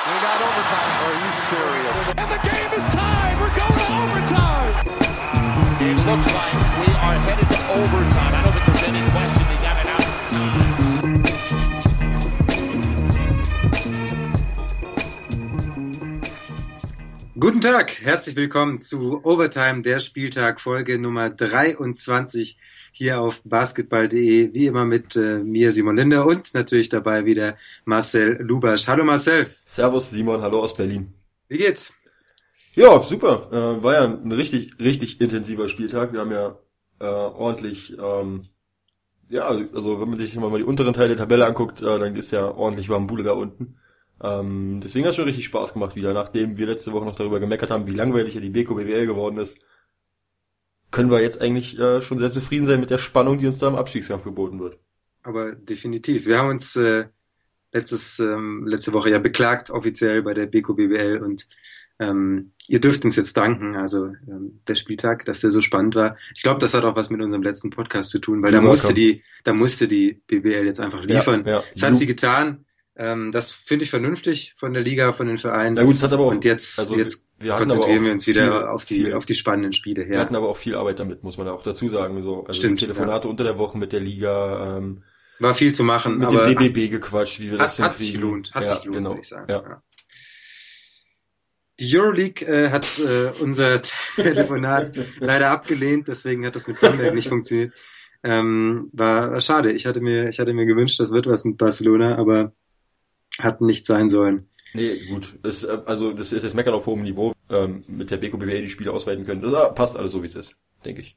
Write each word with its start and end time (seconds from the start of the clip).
We 0.00 0.16
got 0.16 0.40
overtime. 0.40 0.96
Are 1.04 1.12
you 1.12 1.30
serious? 1.52 2.08
And 2.16 2.28
the 2.32 2.40
game 2.40 2.72
is 2.72 2.86
tied. 2.88 3.36
We're 3.36 3.52
going 3.52 3.76
to 3.76 3.92
overtime. 4.00 4.72
It 5.78 5.96
looks 6.08 6.32
like 6.32 6.54
we 6.80 6.88
are 7.04 7.16
headed 7.20 7.48
to 7.50 7.60
overtime. 7.68 8.32
I 8.32 8.40
don't 8.42 8.52
think 8.54 8.64
there's 8.64 8.84
any 8.88 9.04
question 9.12 9.44
they 9.44 9.60
got 9.60 9.76
it 9.76 9.88
out 9.92 10.06
Guten 17.38 17.60
Tag, 17.60 17.90
herzlich 18.00 18.36
willkommen 18.36 18.80
zu 18.80 19.20
Overtime, 19.22 19.82
der 19.82 19.98
Spieltag, 19.98 20.60
Folge 20.62 20.98
Nummer 20.98 21.28
23 21.28 22.56
hier 22.92 23.20
auf 23.20 23.42
basketball.de, 23.44 24.52
wie 24.54 24.66
immer 24.66 24.84
mit 24.84 25.16
äh, 25.16 25.38
mir 25.38 25.72
Simon 25.72 25.96
Linde 25.96 26.24
und 26.24 26.52
natürlich 26.54 26.88
dabei 26.88 27.24
wieder 27.24 27.56
Marcel 27.84 28.38
Lubasch. 28.40 28.88
Hallo 28.88 29.04
Marcel. 29.04 29.46
Servus 29.64 30.10
Simon, 30.10 30.42
hallo 30.42 30.60
aus 30.60 30.74
Berlin. 30.74 31.12
Wie 31.48 31.58
geht's? 31.58 31.92
Ja, 32.74 33.02
super. 33.02 33.48
Äh, 33.52 33.82
war 33.82 33.94
ja 33.94 34.04
ein 34.04 34.32
richtig, 34.32 34.78
richtig 34.78 35.20
intensiver 35.20 35.68
Spieltag. 35.68 36.12
Wir 36.12 36.20
haben 36.20 36.32
ja 36.32 36.54
äh, 37.00 37.04
ordentlich, 37.04 37.96
ähm, 37.98 38.42
ja, 39.28 39.46
also 39.48 40.00
wenn 40.00 40.08
man 40.08 40.18
sich 40.18 40.34
mal 40.36 40.56
die 40.58 40.64
unteren 40.64 40.92
Teile 40.92 41.08
der 41.08 41.16
Tabelle 41.16 41.46
anguckt, 41.46 41.82
äh, 41.82 41.98
dann 41.98 42.16
ist 42.16 42.30
ja 42.30 42.50
ordentlich 42.50 42.88
warm 42.88 43.06
Bundesliga 43.06 43.32
unten. 43.34 43.76
Ähm, 44.22 44.80
deswegen 44.82 45.04
hat 45.06 45.10
es 45.10 45.16
schon 45.16 45.24
richtig 45.24 45.46
Spaß 45.46 45.72
gemacht 45.72 45.96
wieder, 45.96 46.12
nachdem 46.12 46.58
wir 46.58 46.66
letzte 46.66 46.92
Woche 46.92 47.06
noch 47.06 47.16
darüber 47.16 47.40
gemeckert 47.40 47.70
haben, 47.70 47.86
wie 47.86 47.94
langweilig 47.94 48.34
ja 48.34 48.40
die 48.40 48.50
Beko 48.50 48.74
BWL 48.74 49.06
geworden 49.06 49.38
ist 49.38 49.56
können 50.90 51.10
wir 51.10 51.20
jetzt 51.20 51.40
eigentlich 51.40 51.78
äh, 51.78 52.00
schon 52.00 52.18
sehr 52.18 52.30
zufrieden 52.30 52.66
sein 52.66 52.80
mit 52.80 52.90
der 52.90 52.98
Spannung, 52.98 53.38
die 53.38 53.46
uns 53.46 53.58
da 53.58 53.68
im 53.68 53.76
Abstiegskampf 53.76 54.24
geboten 54.24 54.60
wird. 54.60 54.78
Aber 55.22 55.52
definitiv. 55.52 56.26
Wir 56.26 56.38
haben 56.38 56.48
uns 56.48 56.76
äh, 56.76 57.06
letztes, 57.72 58.18
ähm, 58.18 58.66
letzte 58.66 58.92
Woche 58.92 59.10
ja 59.10 59.18
beklagt, 59.18 59.70
offiziell 59.70 60.22
bei 60.22 60.34
der 60.34 60.46
Beko 60.46 60.74
BBL 60.74 61.18
und 61.18 61.46
ähm, 61.98 62.52
ihr 62.66 62.80
dürft 62.80 63.04
uns 63.04 63.16
jetzt 63.16 63.36
danken, 63.36 63.76
also 63.76 64.06
ähm, 64.06 64.58
der 64.66 64.74
Spieltag, 64.74 65.26
dass 65.26 65.40
der 65.40 65.50
so 65.50 65.60
spannend 65.60 65.94
war. 65.94 66.16
Ich 66.34 66.42
glaube, 66.42 66.58
das 66.58 66.72
hat 66.72 66.82
auch 66.84 66.96
was 66.96 67.10
mit 67.10 67.20
unserem 67.20 67.42
letzten 67.42 67.68
Podcast 67.68 68.10
zu 68.10 68.18
tun, 68.18 68.42
weil 68.42 68.52
da 68.52 68.62
musste 68.62 68.94
die, 68.94 69.22
da 69.44 69.52
musste 69.52 69.86
die 69.86 70.22
BBL 70.26 70.64
jetzt 70.64 70.80
einfach 70.80 71.02
liefern. 71.02 71.44
Ja, 71.44 71.52
ja. 71.52 71.64
Das 71.74 71.90
hat 71.90 71.98
sie 71.98 72.06
getan. 72.06 72.64
Ähm, 73.00 73.32
das 73.32 73.50
finde 73.50 73.84
ich 73.84 73.90
vernünftig 73.90 74.52
von 74.58 74.74
der 74.74 74.82
Liga, 74.82 75.14
von 75.14 75.26
den 75.26 75.38
Vereinen. 75.38 75.74
Na 75.74 75.84
gut, 75.84 75.96
es 75.96 76.02
hat 76.02 76.12
aber 76.12 76.24
auch, 76.24 76.32
und 76.32 76.44
jetzt, 76.44 76.78
also 76.78 76.98
jetzt 76.98 77.26
wir 77.38 77.54
konzentrieren 77.54 78.04
wir 78.04 78.12
uns 78.12 78.26
wieder 78.26 78.42
viel, 78.42 78.68
auf 78.68 78.84
die 78.84 78.94
viel, 78.96 79.14
auf 79.14 79.24
die 79.24 79.34
spannenden 79.34 79.72
Spiele. 79.72 80.02
Ja. 80.02 80.10
Wir 80.10 80.18
hatten 80.18 80.36
aber 80.36 80.50
auch 80.50 80.58
viel 80.58 80.74
Arbeit 80.74 81.00
damit, 81.00 81.22
muss 81.22 81.38
man 81.38 81.48
auch 81.48 81.62
dazu 81.62 81.88
sagen. 81.88 82.22
So, 82.22 82.44
also 82.44 82.52
Stimmt, 82.52 82.78
Telefonate 82.78 83.26
ja. 83.26 83.30
unter 83.30 83.42
der 83.42 83.56
Woche 83.56 83.78
mit 83.78 83.92
der 83.92 84.00
Liga. 84.00 84.76
Ähm, 84.76 85.02
War 85.38 85.54
viel 85.54 85.72
zu 85.72 85.82
machen. 85.82 86.18
Mit 86.18 86.28
aber 86.28 86.46
dem 86.46 86.58
DBB 86.58 86.90
gequatscht, 86.90 87.40
wie 87.40 87.52
wir 87.52 87.58
hat, 87.58 87.68
das 87.68 87.76
hinkriegen. 87.76 87.90
Hat 87.90 87.96
sich 87.96 88.12
gelohnt, 88.12 88.54
hat 88.54 88.64
ja, 88.64 88.74
sich 88.74 88.82
gelohnt, 88.82 88.96
genau. 88.96 89.10
würde 89.12 89.20
ich 89.22 89.28
sagen. 89.28 89.50
Ja. 89.50 89.62
Ja. 89.62 89.82
Die 91.80 91.98
Euroleague 91.98 92.46
äh, 92.46 92.68
hat 92.68 92.98
äh, 92.98 93.30
unser 93.40 93.80
Telefonat 94.16 94.92
leider 95.20 95.50
abgelehnt, 95.52 96.06
deswegen 96.08 96.44
hat 96.44 96.54
das 96.54 96.68
mit 96.68 96.78
Bamberg 96.78 97.14
nicht 97.14 97.28
funktioniert. 97.30 97.72
Ähm, 98.22 98.90
war, 98.92 99.30
war 99.30 99.40
schade. 99.40 99.72
Ich 99.72 99.86
hatte 99.86 100.02
mir, 100.02 100.28
ich 100.28 100.38
hatte 100.38 100.52
mir 100.52 100.66
gewünscht, 100.66 101.00
das 101.00 101.12
wird 101.12 101.26
was 101.26 101.46
mit 101.46 101.56
Barcelona, 101.56 102.18
aber 102.18 102.52
hat 103.38 103.60
nicht 103.60 103.86
sein 103.86 104.10
sollen. 104.10 104.48
Nee, 104.72 105.00
gut. 105.08 105.38
Das, 105.42 105.64
äh, 105.64 105.78
also 105.86 106.12
das 106.12 106.32
ist 106.32 106.42
jetzt 106.42 106.54
Meckern 106.54 106.74
auf 106.74 106.86
hohem 106.86 107.02
Niveau. 107.02 107.32
Ähm, 107.48 107.82
mit 107.88 108.10
der 108.10 108.18
BKBWL 108.18 108.62
die 108.62 108.70
Spiele 108.70 108.92
ausweiten 108.92 109.26
können. 109.26 109.42
Das 109.42 109.52
ah, 109.52 109.70
passt 109.70 109.96
alles 109.96 110.12
so, 110.12 110.22
wie 110.22 110.26
es 110.26 110.36
ist, 110.36 110.56
denke 110.84 111.00
ich. 111.00 111.16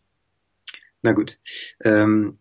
Na 1.04 1.12
gut. 1.12 1.38
Ähm, 1.84 2.40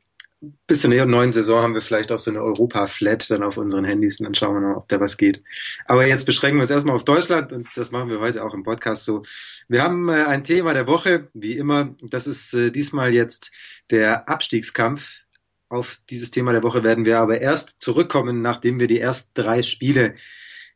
bis 0.66 0.80
zur 0.80 0.90
neuen 0.90 1.30
Saison 1.30 1.62
haben 1.62 1.74
wir 1.74 1.82
vielleicht 1.82 2.10
auch 2.10 2.18
so 2.18 2.30
eine 2.30 2.42
Europa-Flat 2.42 3.30
dann 3.30 3.42
auf 3.42 3.58
unseren 3.58 3.84
Handys 3.84 4.18
und 4.18 4.24
dann 4.24 4.34
schauen 4.34 4.54
wir 4.54 4.60
mal, 4.60 4.76
ob 4.76 4.88
da 4.88 4.98
was 4.98 5.16
geht. 5.16 5.42
Aber 5.86 6.06
jetzt 6.06 6.24
beschränken 6.24 6.58
wir 6.58 6.62
uns 6.62 6.70
erstmal 6.70 6.96
auf 6.96 7.04
Deutschland 7.04 7.52
und 7.52 7.68
das 7.76 7.92
machen 7.92 8.08
wir 8.08 8.18
heute 8.18 8.42
auch 8.42 8.54
im 8.54 8.64
Podcast 8.64 9.04
so. 9.04 9.22
Wir 9.68 9.82
haben 9.82 10.08
äh, 10.08 10.24
ein 10.24 10.42
Thema 10.42 10.74
der 10.74 10.86
Woche, 10.86 11.28
wie 11.34 11.56
immer. 11.58 11.94
Das 12.02 12.26
ist 12.26 12.54
äh, 12.54 12.70
diesmal 12.70 13.14
jetzt 13.14 13.52
der 13.90 14.28
Abstiegskampf. 14.28 15.26
Auf 15.72 16.00
dieses 16.10 16.30
Thema 16.30 16.52
der 16.52 16.62
Woche 16.62 16.84
werden 16.84 17.06
wir 17.06 17.18
aber 17.18 17.40
erst 17.40 17.80
zurückkommen, 17.80 18.42
nachdem 18.42 18.78
wir 18.78 18.88
die 18.88 19.00
ersten 19.00 19.30
drei 19.32 19.62
Spiele 19.62 20.16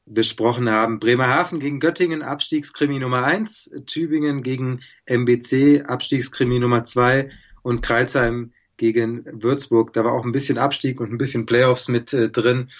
besprochen 0.06 0.70
haben. 0.70 1.00
Bremerhaven 1.00 1.60
gegen 1.60 1.80
Göttingen, 1.80 2.22
Abstiegskrimi 2.22 2.98
Nummer 2.98 3.22
eins, 3.22 3.70
Tübingen 3.84 4.42
gegen 4.42 4.80
MBC, 5.04 5.82
Abstiegskrimi 5.86 6.58
Nummer 6.58 6.86
zwei 6.86 7.28
und 7.60 7.82
Kreuzheim 7.82 8.54
gegen 8.78 9.26
Würzburg. 9.30 9.92
Da 9.92 10.02
war 10.02 10.14
auch 10.14 10.24
ein 10.24 10.32
bisschen 10.32 10.56
Abstieg 10.56 10.98
und 10.98 11.12
ein 11.12 11.18
bisschen 11.18 11.44
Playoffs 11.44 11.88
mit 11.88 12.14
äh, 12.14 12.30
drin. 12.30 12.70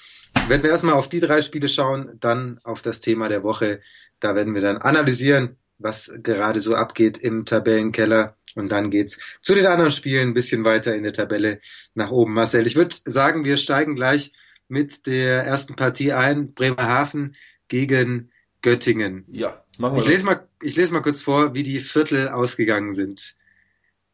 Wenn 0.49 0.63
wir 0.63 0.71
erstmal 0.71 0.95
auf 0.95 1.11
die 1.11 1.21
drei 1.21 1.43
Spiele 1.43 1.69
schauen, 1.69 2.13
dann 2.19 2.59
auf 2.65 2.81
das 2.81 3.03
Thema 3.03 3.29
der 3.29 3.43
Woche. 3.43 3.83
Da 4.21 4.35
werden 4.35 4.55
wir 4.55 4.63
dann 4.63 4.79
analysieren, 4.79 5.57
was 5.77 6.11
gerade 6.23 6.63
so 6.63 6.77
abgeht 6.77 7.19
im 7.19 7.45
Tabellenkeller. 7.45 8.37
Und 8.57 8.73
dann 8.73 8.91
geht's 8.91 9.19
zu 9.43 9.55
den 9.55 9.67
anderen 9.67 9.93
Spielen 9.93 10.31
ein 10.31 10.35
bisschen 10.35 10.65
weiter 10.65 10.97
in 10.97 11.03
der 11.03 11.13
Tabelle 11.13 11.61
nach 11.95 12.11
oben. 12.11 12.33
Marcel, 12.33 12.67
ich 12.67 12.75
würde 12.75 12.97
sagen, 13.05 13.45
wir 13.45 13.59
steigen 13.59 13.95
gleich 13.95 14.33
mit 14.67 15.07
der 15.07 15.45
ersten 15.45 15.77
Partie 15.77 16.13
ein. 16.13 16.55
Bremerhaven 16.55 17.37
gegen 17.69 18.33
Göttingen. 18.63 19.25
Ja, 19.29 19.63
machen 19.79 19.97
wir 19.97 20.03
ich 20.03 20.09
lese 20.09 20.25
mal, 20.25 20.49
ich 20.61 20.75
lese 20.75 20.93
mal 20.93 21.03
kurz 21.03 21.21
vor, 21.21 21.55
wie 21.55 21.63
die 21.63 21.81
Viertel 21.81 22.29
ausgegangen 22.31 22.93
sind. 22.93 23.37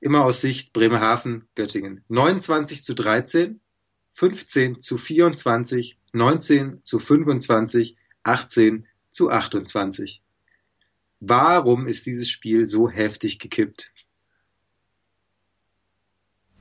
Immer 0.01 0.25
aus 0.25 0.41
Sicht 0.41 0.73
Bremerhaven, 0.73 1.47
Göttingen. 1.55 2.05
29 2.09 2.83
zu 2.83 2.95
13, 2.95 3.61
15 4.11 4.81
zu 4.81 4.99
24, 4.99 5.99
19 6.13 6.81
zu 6.83 6.99
25, 6.99 7.97
18 8.25 8.87
zu 9.13 9.31
28. 9.31 10.23
Warum 11.21 11.87
ist 11.87 12.05
dieses 12.07 12.29
Spiel 12.29 12.67
so 12.67 12.91
heftig 12.91 13.39
gekippt? 13.39 13.93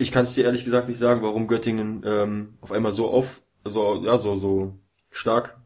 Ich 0.02 0.12
kann 0.12 0.24
es 0.24 0.34
dir 0.34 0.46
ehrlich 0.46 0.66
gesagt 0.66 0.90
nicht 0.90 0.98
sagen, 0.98 1.22
warum 1.22 1.48
Göttingen 1.48 2.02
ähm, 2.06 2.58
auf 2.60 2.72
einmal 2.72 2.92
so 2.92 3.08
auf 3.08 3.44
so, 3.64 4.04
ja, 4.04 4.18
so, 4.18 4.36
so 4.36 4.80
stark 5.12 5.62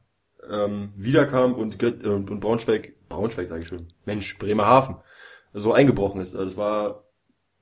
ähm, 0.50 0.92
wiederkam 0.98 1.54
und, 1.54 1.80
Gött 1.80 2.04
äh, 2.04 2.10
und 2.10 2.42
Braunschweig, 2.42 2.96
Braunschweig 3.08 3.48
sage 3.48 3.62
ich 3.62 3.70
schon, 3.70 3.88
Mensch, 4.04 4.38
Bremerhaven, 4.38 4.98
so 5.54 5.72
eingebrochen 5.72 6.20
ist. 6.20 6.36
Also 6.36 6.52
es 6.52 6.58
war, 6.58 7.06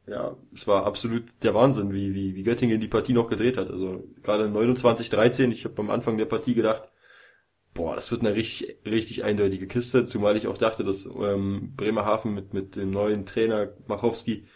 ja, 0.07 0.35
es 0.51 0.65
war 0.65 0.87
absolut 0.87 1.25
der 1.43 1.53
Wahnsinn, 1.53 1.93
wie, 1.93 2.15
wie, 2.15 2.33
wie 2.33 2.41
Göttingen 2.41 2.81
die 2.81 2.87
Partie 2.87 3.13
noch 3.13 3.29
gedreht 3.29 3.57
hat. 3.57 3.69
Also 3.69 4.03
gerade 4.23 4.45
29-13, 4.45 5.51
ich 5.51 5.65
habe 5.65 5.79
am 5.79 5.91
Anfang 5.91 6.17
der 6.17 6.25
Partie 6.25 6.55
gedacht, 6.55 6.89
boah, 7.75 7.93
das 7.93 8.09
wird 8.09 8.21
eine 8.21 8.33
richtig, 8.33 8.79
richtig 8.83 9.23
eindeutige 9.23 9.67
Kiste, 9.67 10.05
zumal 10.05 10.37
ich 10.37 10.47
auch 10.47 10.57
dachte, 10.57 10.83
dass 10.83 11.05
ähm, 11.05 11.73
Bremerhaven 11.77 12.33
mit, 12.33 12.55
mit 12.55 12.75
dem 12.75 12.89
neuen 12.89 13.27
Trainer 13.27 13.73
Machowski 13.85 14.47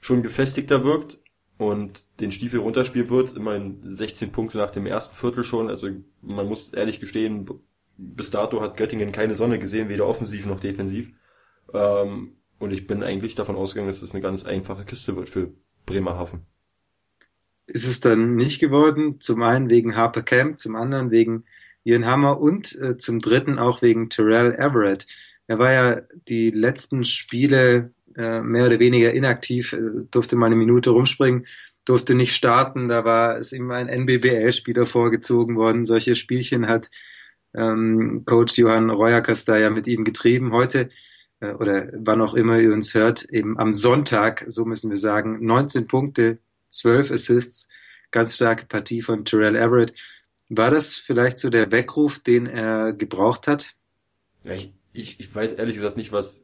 schon 0.00 0.22
gefestigter 0.22 0.82
wirkt 0.82 1.21
und 1.62 2.06
den 2.20 2.32
Stiefel 2.32 2.60
runterspielt 2.60 3.10
wird, 3.10 3.36
immerhin 3.36 3.96
16 3.96 4.32
Punkte 4.32 4.58
nach 4.58 4.70
dem 4.70 4.86
ersten 4.86 5.16
Viertel 5.16 5.44
schon. 5.44 5.68
Also 5.68 5.88
man 6.20 6.46
muss 6.46 6.72
ehrlich 6.72 7.00
gestehen, 7.00 7.48
bis 7.96 8.30
dato 8.30 8.60
hat 8.60 8.76
Göttingen 8.76 9.12
keine 9.12 9.34
Sonne 9.34 9.58
gesehen, 9.58 9.88
weder 9.88 10.06
offensiv 10.06 10.46
noch 10.46 10.60
defensiv. 10.60 11.10
Ähm, 11.72 12.36
und 12.58 12.72
ich 12.72 12.86
bin 12.86 13.02
eigentlich 13.02 13.34
davon 13.34 13.56
ausgegangen, 13.56 13.88
dass 13.88 14.00
das 14.00 14.12
eine 14.12 14.22
ganz 14.22 14.44
einfache 14.44 14.84
Kiste 14.84 15.16
wird 15.16 15.28
für 15.28 15.52
Bremerhaven. 15.86 16.42
Ist 17.66 17.86
es 17.86 18.00
dann 18.00 18.36
nicht 18.36 18.60
geworden, 18.60 19.20
zum 19.20 19.42
einen 19.42 19.70
wegen 19.70 19.96
Harper 19.96 20.22
Camp, 20.22 20.58
zum 20.58 20.76
anderen 20.76 21.10
wegen 21.10 21.44
Ian 21.84 22.06
Hammer 22.06 22.40
und 22.40 22.78
äh, 22.80 22.96
zum 22.96 23.20
dritten 23.20 23.58
auch 23.58 23.82
wegen 23.82 24.10
Terrell 24.10 24.54
Everett. 24.54 25.06
Er 25.46 25.58
war 25.58 25.72
ja 25.72 26.00
die 26.28 26.50
letzten 26.50 27.04
Spiele 27.04 27.92
äh, 28.16 28.40
mehr 28.40 28.66
oder 28.66 28.78
weniger 28.78 29.12
inaktiv, 29.12 29.72
äh, 29.72 29.80
durfte 30.10 30.36
mal 30.36 30.46
eine 30.46 30.56
Minute 30.56 30.90
rumspringen, 30.90 31.46
durfte 31.84 32.14
nicht 32.14 32.34
starten, 32.34 32.88
da 32.88 33.04
war 33.04 33.38
es 33.38 33.52
ihm 33.52 33.70
ein 33.70 33.88
NBBL-Spieler 33.88 34.86
vorgezogen 34.86 35.56
worden. 35.56 35.86
Solche 35.86 36.14
Spielchen 36.14 36.68
hat 36.68 36.90
ähm, 37.54 38.22
Coach 38.24 38.56
Johann 38.58 38.90
Reuerkas 38.90 39.44
da 39.44 39.58
ja 39.58 39.70
mit 39.70 39.86
ihm 39.86 40.04
getrieben. 40.04 40.52
Heute 40.52 40.90
äh, 41.40 41.52
oder 41.54 41.90
wann 41.94 42.20
auch 42.20 42.34
immer 42.34 42.58
ihr 42.58 42.72
uns 42.72 42.94
hört, 42.94 43.24
eben 43.30 43.58
am 43.58 43.72
Sonntag, 43.72 44.44
so 44.48 44.64
müssen 44.64 44.90
wir 44.90 44.96
sagen, 44.96 45.44
19 45.44 45.86
Punkte, 45.86 46.38
12 46.68 47.10
Assists, 47.10 47.68
ganz 48.10 48.36
starke 48.36 48.66
Partie 48.66 49.02
von 49.02 49.24
Terrell 49.24 49.56
Everett. 49.56 49.94
War 50.48 50.70
das 50.70 50.96
vielleicht 50.96 51.38
so 51.38 51.50
der 51.50 51.72
Weckruf, 51.72 52.20
den 52.20 52.46
er 52.46 52.92
gebraucht 52.92 53.48
hat? 53.48 53.74
Ja, 54.44 54.52
ich, 54.52 54.72
ich, 54.92 55.20
ich 55.20 55.34
weiß 55.34 55.54
ehrlich 55.54 55.76
gesagt 55.76 55.96
nicht, 55.96 56.12
was 56.12 56.42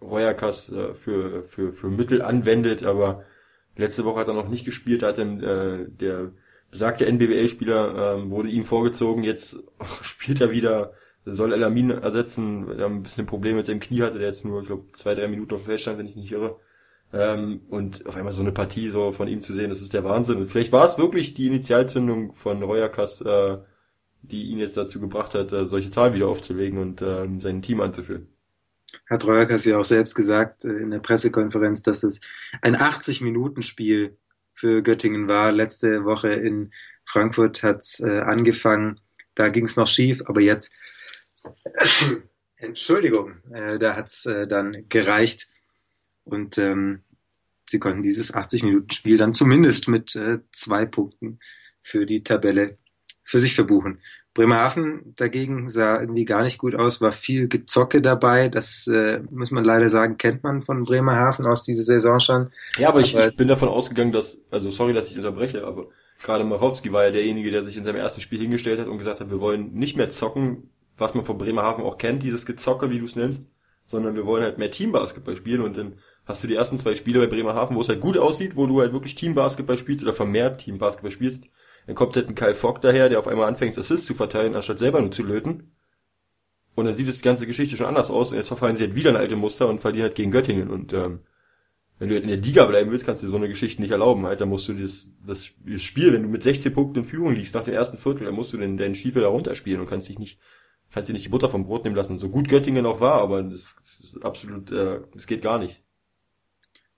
Royakas 0.00 0.70
äh, 0.70 0.94
für, 0.94 1.42
für, 1.44 1.72
für 1.72 1.88
Mittel 1.88 2.22
anwendet, 2.22 2.84
aber 2.84 3.24
letzte 3.76 4.04
Woche 4.04 4.20
hat 4.20 4.28
er 4.28 4.34
noch 4.34 4.48
nicht 4.48 4.64
gespielt, 4.64 5.02
hat 5.02 5.18
dann 5.18 5.42
äh, 5.42 5.86
der 5.88 6.32
besagte 6.70 7.06
NBBL-Spieler 7.06 8.16
ähm, 8.16 8.30
wurde 8.30 8.48
ihm 8.48 8.64
vorgezogen, 8.64 9.22
jetzt 9.24 9.62
spielt 10.02 10.40
er 10.40 10.50
wieder, 10.50 10.92
soll 11.24 11.52
Elamin 11.52 11.90
ersetzen, 11.90 12.70
er 12.78 12.86
ein 12.86 13.02
bisschen 13.02 13.26
Probleme 13.26 13.58
mit 13.58 13.66
seinem 13.66 13.80
Knie 13.80 14.02
hatte, 14.02 14.18
der 14.18 14.28
jetzt 14.28 14.44
nur, 14.44 14.60
ich 14.60 14.66
glaube, 14.66 14.84
zwei, 14.92 15.14
drei 15.14 15.28
Minuten 15.28 15.54
auf 15.54 15.62
dem 15.62 15.66
Feld 15.66 15.80
stand, 15.80 15.98
wenn 15.98 16.06
ich 16.06 16.16
nicht 16.16 16.32
irre. 16.32 16.58
Ähm, 17.12 17.62
und 17.68 18.06
auf 18.06 18.16
einmal 18.16 18.32
so 18.32 18.42
eine 18.42 18.52
Partie 18.52 18.88
so 18.88 19.12
von 19.12 19.28
ihm 19.28 19.42
zu 19.42 19.54
sehen, 19.54 19.70
das 19.70 19.80
ist 19.80 19.94
der 19.94 20.04
Wahnsinn. 20.04 20.38
Und 20.38 20.46
vielleicht 20.46 20.72
war 20.72 20.84
es 20.84 20.98
wirklich 20.98 21.34
die 21.34 21.46
Initialzündung 21.46 22.32
von 22.32 22.62
Royakas, 22.62 23.20
äh, 23.22 23.58
die 24.22 24.44
ihn 24.50 24.58
jetzt 24.58 24.76
dazu 24.76 25.00
gebracht 25.00 25.34
hat, 25.34 25.52
äh, 25.52 25.66
solche 25.66 25.90
Zahlen 25.90 26.14
wieder 26.14 26.28
aufzulegen 26.28 26.78
und 26.78 27.02
ähm, 27.02 27.40
sein 27.40 27.62
Team 27.62 27.80
anzuführen. 27.80 28.28
Hat 29.08 29.24
Reuerkers 29.24 29.64
ja 29.64 29.78
auch 29.78 29.84
selbst 29.84 30.14
gesagt 30.14 30.64
äh, 30.64 30.68
in 30.68 30.90
der 30.90 31.00
Pressekonferenz, 31.00 31.82
dass 31.82 32.02
es 32.02 32.20
ein 32.62 32.76
80-Minuten-Spiel 32.76 34.16
für 34.54 34.82
Göttingen 34.82 35.28
war. 35.28 35.52
Letzte 35.52 36.04
Woche 36.04 36.32
in 36.32 36.72
Frankfurt 37.04 37.62
hat's 37.62 38.00
äh, 38.00 38.20
angefangen, 38.20 39.00
da 39.34 39.48
ging's 39.48 39.76
noch 39.76 39.86
schief, 39.86 40.22
aber 40.26 40.40
jetzt, 40.40 40.72
Entschuldigung, 42.56 43.42
äh, 43.52 43.78
da 43.78 43.94
hat's 43.94 44.26
äh, 44.26 44.48
dann 44.48 44.88
gereicht 44.88 45.46
und 46.24 46.58
ähm, 46.58 47.02
sie 47.68 47.78
konnten 47.78 48.02
dieses 48.02 48.34
80-Minuten-Spiel 48.34 49.18
dann 49.18 49.34
zumindest 49.34 49.88
mit 49.88 50.16
äh, 50.16 50.38
zwei 50.52 50.86
Punkten 50.86 51.38
für 51.82 52.06
die 52.06 52.24
Tabelle 52.24 52.78
für 53.22 53.40
sich 53.40 53.54
verbuchen. 53.54 54.00
Bremerhaven 54.36 55.14
dagegen 55.16 55.70
sah 55.70 55.98
irgendwie 55.98 56.26
gar 56.26 56.42
nicht 56.42 56.58
gut 56.58 56.74
aus, 56.74 57.00
war 57.00 57.12
viel 57.12 57.48
Gezocke 57.48 58.02
dabei. 58.02 58.50
Das 58.50 58.86
äh, 58.86 59.20
muss 59.30 59.50
man 59.50 59.64
leider 59.64 59.88
sagen, 59.88 60.18
kennt 60.18 60.44
man 60.44 60.60
von 60.60 60.84
Bremerhaven 60.84 61.46
aus 61.46 61.64
dieser 61.64 61.82
Saison 61.82 62.20
schon. 62.20 62.52
Ja, 62.76 62.90
aber, 62.90 62.98
aber 62.98 63.00
ich, 63.00 63.16
ich 63.16 63.36
bin 63.36 63.48
davon 63.48 63.70
ausgegangen, 63.70 64.12
dass, 64.12 64.38
also 64.50 64.70
sorry, 64.70 64.92
dass 64.92 65.10
ich 65.10 65.16
unterbreche, 65.16 65.66
aber 65.66 65.86
gerade 66.22 66.44
Machowski 66.44 66.92
war 66.92 67.06
ja 67.06 67.12
derjenige, 67.12 67.50
der 67.50 67.62
sich 67.62 67.78
in 67.78 67.84
seinem 67.84 67.96
ersten 67.96 68.20
Spiel 68.20 68.38
hingestellt 68.38 68.78
hat 68.78 68.88
und 68.88 68.98
gesagt 68.98 69.20
hat, 69.20 69.30
wir 69.30 69.40
wollen 69.40 69.72
nicht 69.72 69.96
mehr 69.96 70.10
zocken, 70.10 70.70
was 70.98 71.14
man 71.14 71.24
von 71.24 71.38
Bremerhaven 71.38 71.82
auch 71.82 71.96
kennt, 71.96 72.22
dieses 72.22 72.44
Gezocke, 72.44 72.90
wie 72.90 72.98
du 72.98 73.06
es 73.06 73.16
nennst, 73.16 73.42
sondern 73.86 74.16
wir 74.16 74.26
wollen 74.26 74.42
halt 74.42 74.58
mehr 74.58 74.70
Teambasketball 74.70 75.36
spielen 75.36 75.62
und 75.62 75.78
dann 75.78 75.94
hast 76.26 76.42
du 76.44 76.48
die 76.48 76.56
ersten 76.56 76.78
zwei 76.78 76.94
Spiele 76.94 77.20
bei 77.20 77.26
Bremerhaven, 77.26 77.74
wo 77.74 77.80
es 77.80 77.88
halt 77.88 78.00
gut 78.00 78.18
aussieht, 78.18 78.54
wo 78.54 78.66
du 78.66 78.80
halt 78.80 78.92
wirklich 78.92 79.14
Teambasketball 79.14 79.78
spielst 79.78 80.02
oder 80.02 80.12
vermehrt 80.12 80.60
Teambasketball 80.60 81.10
spielst, 81.10 81.44
dann 81.86 81.94
kommt 81.94 82.16
halt 82.16 82.28
ein 82.28 82.34
Kyle 82.34 82.54
Fogg 82.54 82.80
daher, 82.80 83.08
der 83.08 83.18
auf 83.18 83.28
einmal 83.28 83.48
anfängt, 83.48 83.78
Assists 83.78 84.06
zu 84.06 84.14
verteilen, 84.14 84.54
anstatt 84.54 84.78
selber 84.78 85.00
nur 85.00 85.12
zu 85.12 85.22
löten. 85.22 85.72
Und 86.74 86.84
dann 86.84 86.94
sieht 86.94 87.08
die 87.08 87.22
ganze 87.22 87.46
Geschichte 87.46 87.76
schon 87.76 87.86
anders 87.86 88.10
aus 88.10 88.32
und 88.32 88.38
jetzt 88.38 88.48
verfallen 88.48 88.76
sie 88.76 88.84
halt 88.84 88.94
wieder 88.94 89.10
in 89.10 89.16
alte 89.16 89.36
Muster 89.36 89.68
und 89.68 89.80
verlieren 89.80 90.08
halt 90.08 90.14
gegen 90.14 90.30
Göttingen 90.30 90.68
und 90.70 90.92
ähm, 90.92 91.20
wenn 91.98 92.08
du 92.08 92.14
halt 92.14 92.24
in 92.24 92.30
der 92.30 92.38
Liga 92.38 92.66
bleiben 92.66 92.90
willst, 92.90 93.06
kannst 93.06 93.22
du 93.22 93.26
dir 93.26 93.30
so 93.30 93.36
eine 93.36 93.48
Geschichte 93.48 93.80
nicht 93.80 93.90
erlauben. 93.90 94.26
Halt, 94.26 94.40
dann 94.40 94.50
musst 94.50 94.68
du 94.68 94.74
das, 94.74 95.12
das, 95.26 95.50
das 95.64 95.82
Spiel, 95.82 96.12
wenn 96.12 96.22
du 96.22 96.28
mit 96.28 96.42
16 96.42 96.74
Punkten 96.74 96.98
in 96.98 97.04
Führung 97.04 97.34
liegst 97.34 97.54
nach 97.54 97.64
dem 97.64 97.74
ersten 97.74 97.96
Viertel, 97.96 98.26
dann 98.26 98.34
musst 98.34 98.52
du 98.52 98.58
den, 98.58 98.76
deinen 98.76 98.94
Stiefel 98.94 99.22
da 99.22 99.28
runterspielen 99.28 99.80
und 99.80 99.86
kannst 99.88 100.08
dich 100.08 100.18
nicht, 100.18 100.38
kannst 100.90 101.08
dir 101.08 101.14
nicht 101.14 101.24
die 101.24 101.30
Butter 101.30 101.48
vom 101.48 101.64
Brot 101.64 101.84
nehmen 101.84 101.96
lassen. 101.96 102.18
So 102.18 102.28
gut 102.28 102.48
Göttingen 102.48 102.84
auch 102.84 103.00
war, 103.00 103.22
aber 103.22 103.42
das, 103.42 103.76
das 103.78 104.00
ist 104.00 104.24
absolut, 104.24 104.70
äh, 104.72 105.00
das 105.14 105.26
geht 105.26 105.40
gar 105.40 105.58
nicht. 105.58 105.82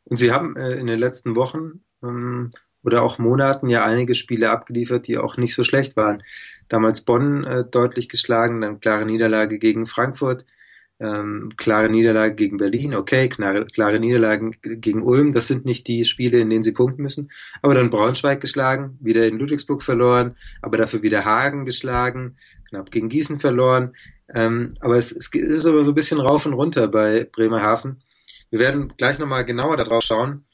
Und 0.04 0.16
sie 0.16 0.32
haben 0.32 0.56
äh, 0.56 0.72
in 0.72 0.88
den 0.88 0.98
letzten 0.98 1.36
Wochen 1.36 1.84
ähm, 2.02 2.50
oder 2.82 3.02
auch 3.02 3.18
Monaten 3.18 3.68
ja 3.68 3.84
einige 3.84 4.14
Spiele 4.14 4.50
abgeliefert, 4.50 5.06
die 5.06 5.18
auch 5.18 5.36
nicht 5.36 5.54
so 5.54 5.64
schlecht 5.64 5.96
waren. 5.96 6.22
Damals 6.68 7.02
Bonn 7.02 7.44
äh, 7.44 7.64
deutlich 7.64 8.08
geschlagen, 8.08 8.60
dann 8.60 8.80
klare 8.80 9.06
Niederlage 9.06 9.58
gegen 9.58 9.86
Frankfurt, 9.86 10.44
ähm, 11.00 11.50
klare 11.56 11.88
Niederlage 11.88 12.34
gegen 12.34 12.56
Berlin, 12.56 12.94
okay, 12.94 13.28
klare, 13.28 13.66
klare 13.66 14.00
Niederlagen 14.00 14.56
gegen 14.62 15.02
Ulm, 15.02 15.32
das 15.32 15.46
sind 15.46 15.64
nicht 15.64 15.86
die 15.86 16.04
Spiele, 16.04 16.38
in 16.38 16.50
denen 16.50 16.62
sie 16.62 16.72
punkten 16.72 17.02
müssen. 17.02 17.30
Aber 17.62 17.74
dann 17.74 17.90
Braunschweig 17.90 18.40
geschlagen, 18.40 18.98
wieder 19.00 19.26
in 19.26 19.38
Ludwigsburg 19.38 19.82
verloren, 19.82 20.36
aber 20.60 20.76
dafür 20.76 21.02
wieder 21.02 21.24
Hagen 21.24 21.64
geschlagen, 21.64 22.36
knapp 22.68 22.90
gegen 22.90 23.08
Gießen 23.08 23.38
verloren. 23.38 23.94
Ähm, 24.34 24.74
aber 24.80 24.96
es, 24.96 25.12
es 25.12 25.32
ist 25.32 25.66
aber 25.66 25.84
so 25.84 25.92
ein 25.92 25.94
bisschen 25.94 26.20
rauf 26.20 26.46
und 26.46 26.52
runter 26.52 26.88
bei 26.88 27.24
Bremerhaven. 27.24 28.02
Wir 28.50 28.58
werden 28.58 28.92
gleich 28.96 29.18
nochmal 29.18 29.44
genauer 29.44 29.76
darauf 29.76 30.02
schauen. 30.02 30.44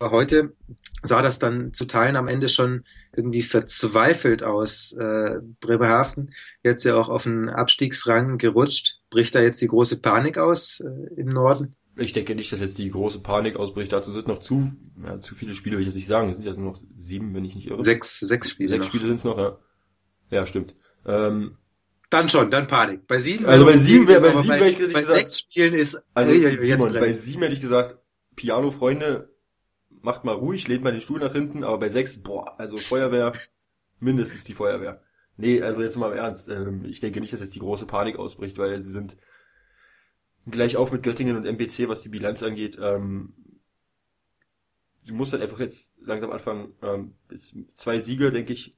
Aber 0.00 0.12
heute 0.12 0.54
sah 1.02 1.20
das 1.20 1.38
dann 1.38 1.74
zu 1.74 1.84
Teilen 1.84 2.16
am 2.16 2.26
Ende 2.26 2.48
schon 2.48 2.84
irgendwie 3.14 3.42
verzweifelt 3.42 4.42
aus. 4.42 4.92
Äh, 4.92 5.40
Bremerhaven 5.60 6.32
jetzt 6.62 6.84
ja 6.84 6.96
auch 6.96 7.10
auf 7.10 7.24
den 7.24 7.50
Abstiegsrang 7.50 8.38
gerutscht. 8.38 9.00
Bricht 9.10 9.34
da 9.34 9.40
jetzt 9.40 9.60
die 9.60 9.66
große 9.66 10.00
Panik 10.00 10.38
aus 10.38 10.80
äh, 10.80 11.20
im 11.20 11.28
Norden? 11.28 11.76
Ich 11.96 12.14
denke 12.14 12.34
nicht, 12.34 12.50
dass 12.50 12.60
jetzt 12.60 12.78
die 12.78 12.90
große 12.90 13.20
Panik 13.20 13.56
ausbricht. 13.56 13.92
Dazu 13.92 14.10
sind 14.12 14.26
noch 14.26 14.38
zu, 14.38 14.72
ja, 15.04 15.20
zu 15.20 15.34
viele 15.34 15.54
Spiele, 15.54 15.76
will 15.76 15.82
ich 15.82 15.88
jetzt 15.88 15.96
nicht 15.96 16.06
sagen. 16.06 16.30
Es 16.30 16.36
sind 16.36 16.46
ja 16.46 16.54
nur 16.54 16.72
noch 16.72 16.80
sieben, 16.96 17.34
wenn 17.34 17.44
ich 17.44 17.54
nicht 17.54 17.66
irre. 17.66 17.84
Sechs, 17.84 18.20
sechs 18.20 18.48
Spiele. 18.48 18.70
Sechs 18.70 18.86
noch. 18.86 18.88
Spiele 18.88 19.06
sind 19.06 19.16
es 19.16 19.24
noch, 19.24 19.36
ja. 19.36 19.58
Ja, 20.30 20.46
stimmt. 20.46 20.76
Ähm, 21.04 21.58
dann 22.08 22.30
schon, 22.30 22.50
dann 22.50 22.66
Panik. 22.66 23.06
Bei 23.06 23.18
sieben. 23.18 23.44
Also 23.44 23.66
bei 23.66 23.76
sieben 23.76 24.08
wäre 24.08 24.22
bei 24.22 24.30
sieben 24.30 24.54
wäre 24.54 24.68
ich 24.68 24.78
bei 24.78 25.00
gesagt, 25.00 25.18
sechs 25.18 25.40
Spielen 25.40 25.74
ist. 25.74 26.02
Also 26.14 26.32
Simon, 26.32 26.94
bei 26.94 27.12
sieben 27.12 27.42
hätte 27.42 27.54
ich 27.54 27.60
gesagt, 27.60 27.98
Piano 28.34 28.70
Freunde, 28.70 29.29
macht 30.02 30.24
mal 30.24 30.34
ruhig, 30.34 30.66
lehnt 30.68 30.82
mal 30.82 30.92
den 30.92 31.00
Stuhl 31.00 31.20
nach 31.20 31.32
hinten, 31.32 31.64
aber 31.64 31.78
bei 31.78 31.88
sechs, 31.88 32.22
boah, 32.22 32.58
also 32.58 32.76
Feuerwehr, 32.76 33.32
mindestens 33.98 34.44
die 34.44 34.54
Feuerwehr. 34.54 35.02
Nee, 35.36 35.62
also 35.62 35.82
jetzt 35.82 35.96
mal 35.96 36.12
im 36.12 36.18
Ernst, 36.18 36.48
ähm, 36.48 36.84
ich 36.84 37.00
denke 37.00 37.20
nicht, 37.20 37.32
dass 37.32 37.40
jetzt 37.40 37.54
die 37.54 37.60
große 37.60 37.86
Panik 37.86 38.18
ausbricht, 38.18 38.58
weil 38.58 38.80
sie 38.80 38.90
sind 38.90 39.16
gleich 40.46 40.76
auf 40.76 40.92
mit 40.92 41.02
Göttingen 41.02 41.36
und 41.36 41.46
MPC, 41.46 41.88
was 41.88 42.02
die 42.02 42.08
Bilanz 42.08 42.42
angeht. 42.42 42.78
Ähm, 42.80 43.34
du 45.06 45.14
musst 45.14 45.32
halt 45.32 45.42
einfach 45.42 45.60
jetzt 45.60 45.94
langsam 46.00 46.30
anfangen, 46.30 46.74
ähm, 46.82 47.14
zwei 47.74 48.00
Siege, 48.00 48.30
denke 48.30 48.52
ich, 48.52 48.76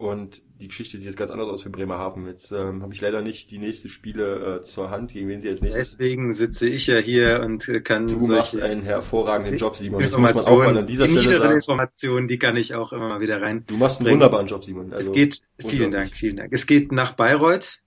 und 0.00 0.40
die 0.58 0.68
Geschichte 0.68 0.96
sieht 0.96 1.06
jetzt 1.06 1.18
ganz 1.18 1.30
anders 1.30 1.48
aus 1.50 1.62
für 1.62 1.68
Bremerhaven. 1.68 2.26
Jetzt 2.26 2.52
ähm, 2.52 2.82
habe 2.82 2.94
ich 2.94 3.02
leider 3.02 3.20
nicht 3.20 3.50
die 3.50 3.58
nächsten 3.58 3.90
Spiele 3.90 4.56
äh, 4.56 4.62
zur 4.62 4.88
Hand, 4.88 5.12
gegen 5.12 5.28
wen 5.28 5.42
sie 5.42 5.50
als 5.50 5.60
nächstes. 5.60 5.98
Deswegen 5.98 6.32
sitze 6.32 6.66
ich 6.66 6.86
ja 6.86 6.96
hier 6.96 7.42
und 7.44 7.68
äh, 7.68 7.82
kann. 7.82 8.06
Du 8.06 8.26
machst 8.26 8.58
einen 8.58 8.80
hervorragenden 8.80 9.58
Job, 9.58 9.76
Simon. 9.76 10.00
Das 10.02 10.16
muss 10.16 10.34
man 10.34 10.42
auch 10.42 10.58
mal 10.58 10.78
an 10.78 10.86
dieser 10.86 11.06
die 11.06 11.18
Stelle 11.18 11.40
sagen. 11.40 11.54
Informationen, 11.54 12.28
die 12.28 12.38
kann 12.38 12.56
ich 12.56 12.74
auch 12.74 12.94
immer 12.94 13.08
mal 13.08 13.20
wieder 13.20 13.42
rein. 13.42 13.64
Du 13.66 13.76
machst 13.76 14.00
einen 14.00 14.10
wunderbaren 14.10 14.46
Job, 14.46 14.64
Simon. 14.64 14.90
Also, 14.94 15.10
es 15.10 15.14
geht, 15.14 15.42
vielen 15.58 15.90
Dank, 15.90 16.12
vielen 16.12 16.36
Dank. 16.36 16.50
Es 16.50 16.66
geht 16.66 16.92
nach 16.92 17.12
Bayreuth. 17.12 17.80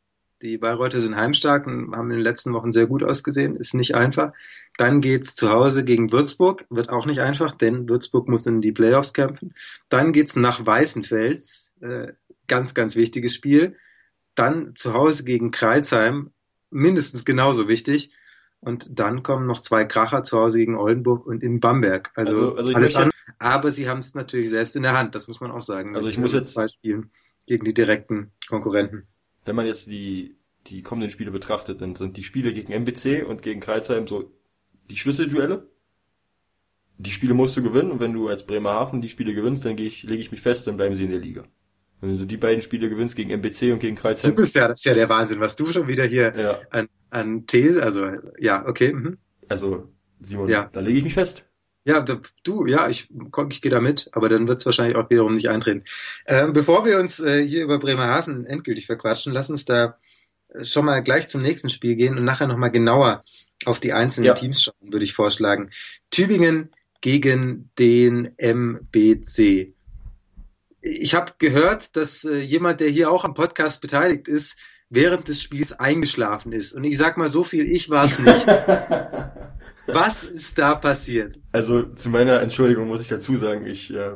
Die 0.43 0.57
Bayreuther 0.57 0.99
sind 0.99 1.15
heimstark 1.15 1.65
und 1.67 1.95
haben 1.95 2.11
in 2.11 2.17
den 2.17 2.23
letzten 2.23 2.51
Wochen 2.53 2.73
sehr 2.73 2.85
gut 2.85 3.01
ausgesehen. 3.01 3.55
Ist 3.55 3.73
nicht 3.73 3.95
einfach. 3.95 4.33
Dann 4.77 4.99
geht's 4.99 5.35
zu 5.35 5.49
Hause 5.49 5.85
gegen 5.85 6.11
Würzburg. 6.11 6.65
Wird 6.69 6.89
auch 6.89 7.05
nicht 7.05 7.21
einfach, 7.21 7.53
denn 7.53 7.87
Würzburg 7.87 8.27
muss 8.27 8.45
in 8.45 8.59
die 8.59 8.73
Playoffs 8.73 9.13
kämpfen. 9.13 9.53
Dann 9.87 10.11
geht's 10.11 10.35
nach 10.35 10.65
Weißenfels. 10.65 11.73
Äh, 11.79 12.11
ganz, 12.47 12.73
ganz 12.73 12.97
wichtiges 12.97 13.33
Spiel. 13.33 13.77
Dann 14.35 14.75
zu 14.75 14.93
Hause 14.93 15.23
gegen 15.23 15.51
Kreilsheim, 15.51 16.31
mindestens 16.69 17.23
genauso 17.23 17.69
wichtig. 17.69 18.11
Und 18.59 18.99
dann 18.99 19.23
kommen 19.23 19.47
noch 19.47 19.61
zwei 19.61 19.85
Kracher 19.85 20.23
zu 20.23 20.39
Hause 20.39 20.57
gegen 20.57 20.75
Oldenburg 20.75 21.25
und 21.25 21.41
in 21.41 21.61
Bamberg. 21.61 22.11
Also, 22.15 22.55
also, 22.55 22.55
also 22.55 22.73
alles 22.73 22.95
an. 22.97 23.11
Aber 23.39 23.71
sie 23.71 23.87
haben 23.87 23.99
es 23.99 24.13
natürlich 24.13 24.49
selbst 24.49 24.75
in 24.75 24.83
der 24.83 24.97
Hand, 24.97 25.15
das 25.15 25.29
muss 25.29 25.39
man 25.39 25.51
auch 25.51 25.61
sagen. 25.61 25.95
Also 25.95 26.09
ich 26.09 26.17
muss 26.17 26.33
jetzt 26.33 26.53
zwei 26.53 26.67
Spielen 26.67 27.11
gegen 27.45 27.63
die 27.63 27.73
direkten 27.73 28.31
Konkurrenten. 28.47 29.07
Wenn 29.45 29.55
man 29.55 29.65
jetzt 29.65 29.87
die, 29.87 30.35
die 30.67 30.81
kommenden 30.81 31.09
Spiele 31.09 31.31
betrachtet, 31.31 31.81
dann 31.81 31.95
sind 31.95 32.17
die 32.17 32.23
Spiele 32.23 32.53
gegen 32.53 32.71
MBC 32.71 33.25
und 33.27 33.41
gegen 33.41 33.59
Kreilsheim 33.59 34.07
so 34.07 34.31
die 34.89 34.97
Schlüsselduelle. 34.97 35.67
Die 36.97 37.11
Spiele 37.11 37.33
musst 37.33 37.57
du 37.57 37.63
gewinnen 37.63 37.91
und 37.91 37.99
wenn 37.99 38.13
du 38.13 38.29
als 38.29 38.45
Bremerhaven 38.45 39.01
die 39.01 39.09
Spiele 39.09 39.33
gewinnst, 39.33 39.65
dann 39.65 39.75
gehe 39.75 39.87
ich, 39.87 40.03
lege 40.03 40.21
ich 40.21 40.31
mich 40.31 40.41
fest, 40.41 40.67
dann 40.67 40.77
bleiben 40.77 40.95
sie 40.95 41.03
in 41.03 41.11
der 41.11 41.19
Liga. 41.19 41.43
Wenn 41.99 42.17
du 42.17 42.25
die 42.25 42.37
beiden 42.37 42.61
Spiele 42.61 42.89
gewinnst 42.89 43.15
gegen 43.15 43.31
MBC 43.31 43.71
und 43.71 43.79
gegen 43.79 43.95
Kreuzheim. 43.95 44.31
Du 44.31 44.41
bist 44.41 44.55
ja, 44.55 44.67
das 44.67 44.79
ist 44.79 44.85
ja 44.85 44.93
der 44.93 45.09
Wahnsinn, 45.09 45.39
was 45.39 45.55
du 45.55 45.71
schon 45.71 45.87
wieder 45.87 46.03
hier 46.03 46.33
ja. 46.37 46.59
an, 46.69 46.87
an 47.09 47.47
These, 47.47 47.81
also, 47.81 48.05
ja, 48.39 48.65
okay. 48.67 48.93
Mhm. 48.93 49.17
Also, 49.47 49.89
Simon, 50.21 50.49
ja. 50.49 50.69
da 50.71 50.81
lege 50.81 50.97
ich 50.97 51.03
mich 51.03 51.13
fest. 51.13 51.45
Ja, 51.85 51.99
du, 52.43 52.65
ja, 52.65 52.87
ich, 52.87 53.09
komm, 53.31 53.49
ich 53.51 53.61
gehe 53.61 53.71
da 53.71 53.81
mit, 53.81 54.09
aber 54.13 54.29
dann 54.29 54.47
wird 54.47 54.59
es 54.59 54.65
wahrscheinlich 54.65 54.95
auch 54.95 55.09
wiederum 55.09 55.35
nicht 55.35 55.49
eintreten. 55.49 55.83
Ähm, 56.27 56.53
bevor 56.53 56.85
wir 56.85 56.99
uns 56.99 57.19
äh, 57.19 57.45
hier 57.45 57.63
über 57.63 57.77
Bremerhaven 57.79 58.45
endgültig 58.45 58.85
verquatschen, 58.85 59.33
lass 59.33 59.49
uns 59.49 59.65
da 59.65 59.97
äh, 60.53 60.63
schon 60.63 60.85
mal 60.85 61.03
gleich 61.03 61.27
zum 61.27 61.41
nächsten 61.41 61.69
Spiel 61.69 61.95
gehen 61.95 62.17
und 62.17 62.23
nachher 62.23 62.47
nochmal 62.47 62.71
genauer 62.71 63.23
auf 63.65 63.79
die 63.79 63.91
einzelnen 63.91 64.27
ja. 64.27 64.33
Teams 64.33 64.63
schauen, 64.63 64.93
würde 64.93 65.03
ich 65.03 65.13
vorschlagen. 65.13 65.71
Tübingen 66.09 66.71
gegen 67.01 67.69
den 67.77 68.37
MBC 68.37 69.73
ich 70.83 71.15
habe 71.15 71.31
gehört, 71.37 71.95
dass 71.95 72.25
äh, 72.25 72.39
jemand, 72.39 72.81
der 72.81 72.89
hier 72.89 73.09
auch 73.09 73.23
am 73.23 73.33
Podcast 73.33 73.81
beteiligt 73.81 74.27
ist, 74.27 74.57
während 74.89 75.27
des 75.27 75.41
Spiels 75.41 75.71
eingeschlafen 75.73 76.51
ist. 76.51 76.73
Und 76.73 76.83
ich 76.83 76.97
sag 76.97 77.17
mal 77.17 77.29
so 77.29 77.43
viel, 77.43 77.69
ich 77.69 77.89
war 77.89 78.05
es 78.05 78.19
nicht. 78.19 78.45
Was 79.87 80.23
ist 80.23 80.57
da 80.57 80.75
passiert? 80.75 81.39
Also 81.51 81.83
zu 81.83 82.09
meiner 82.09 82.41
Entschuldigung 82.41 82.87
muss 82.87 83.01
ich 83.01 83.07
dazu 83.07 83.35
sagen, 83.35 83.65
ich 83.65 83.93
äh, 83.93 84.13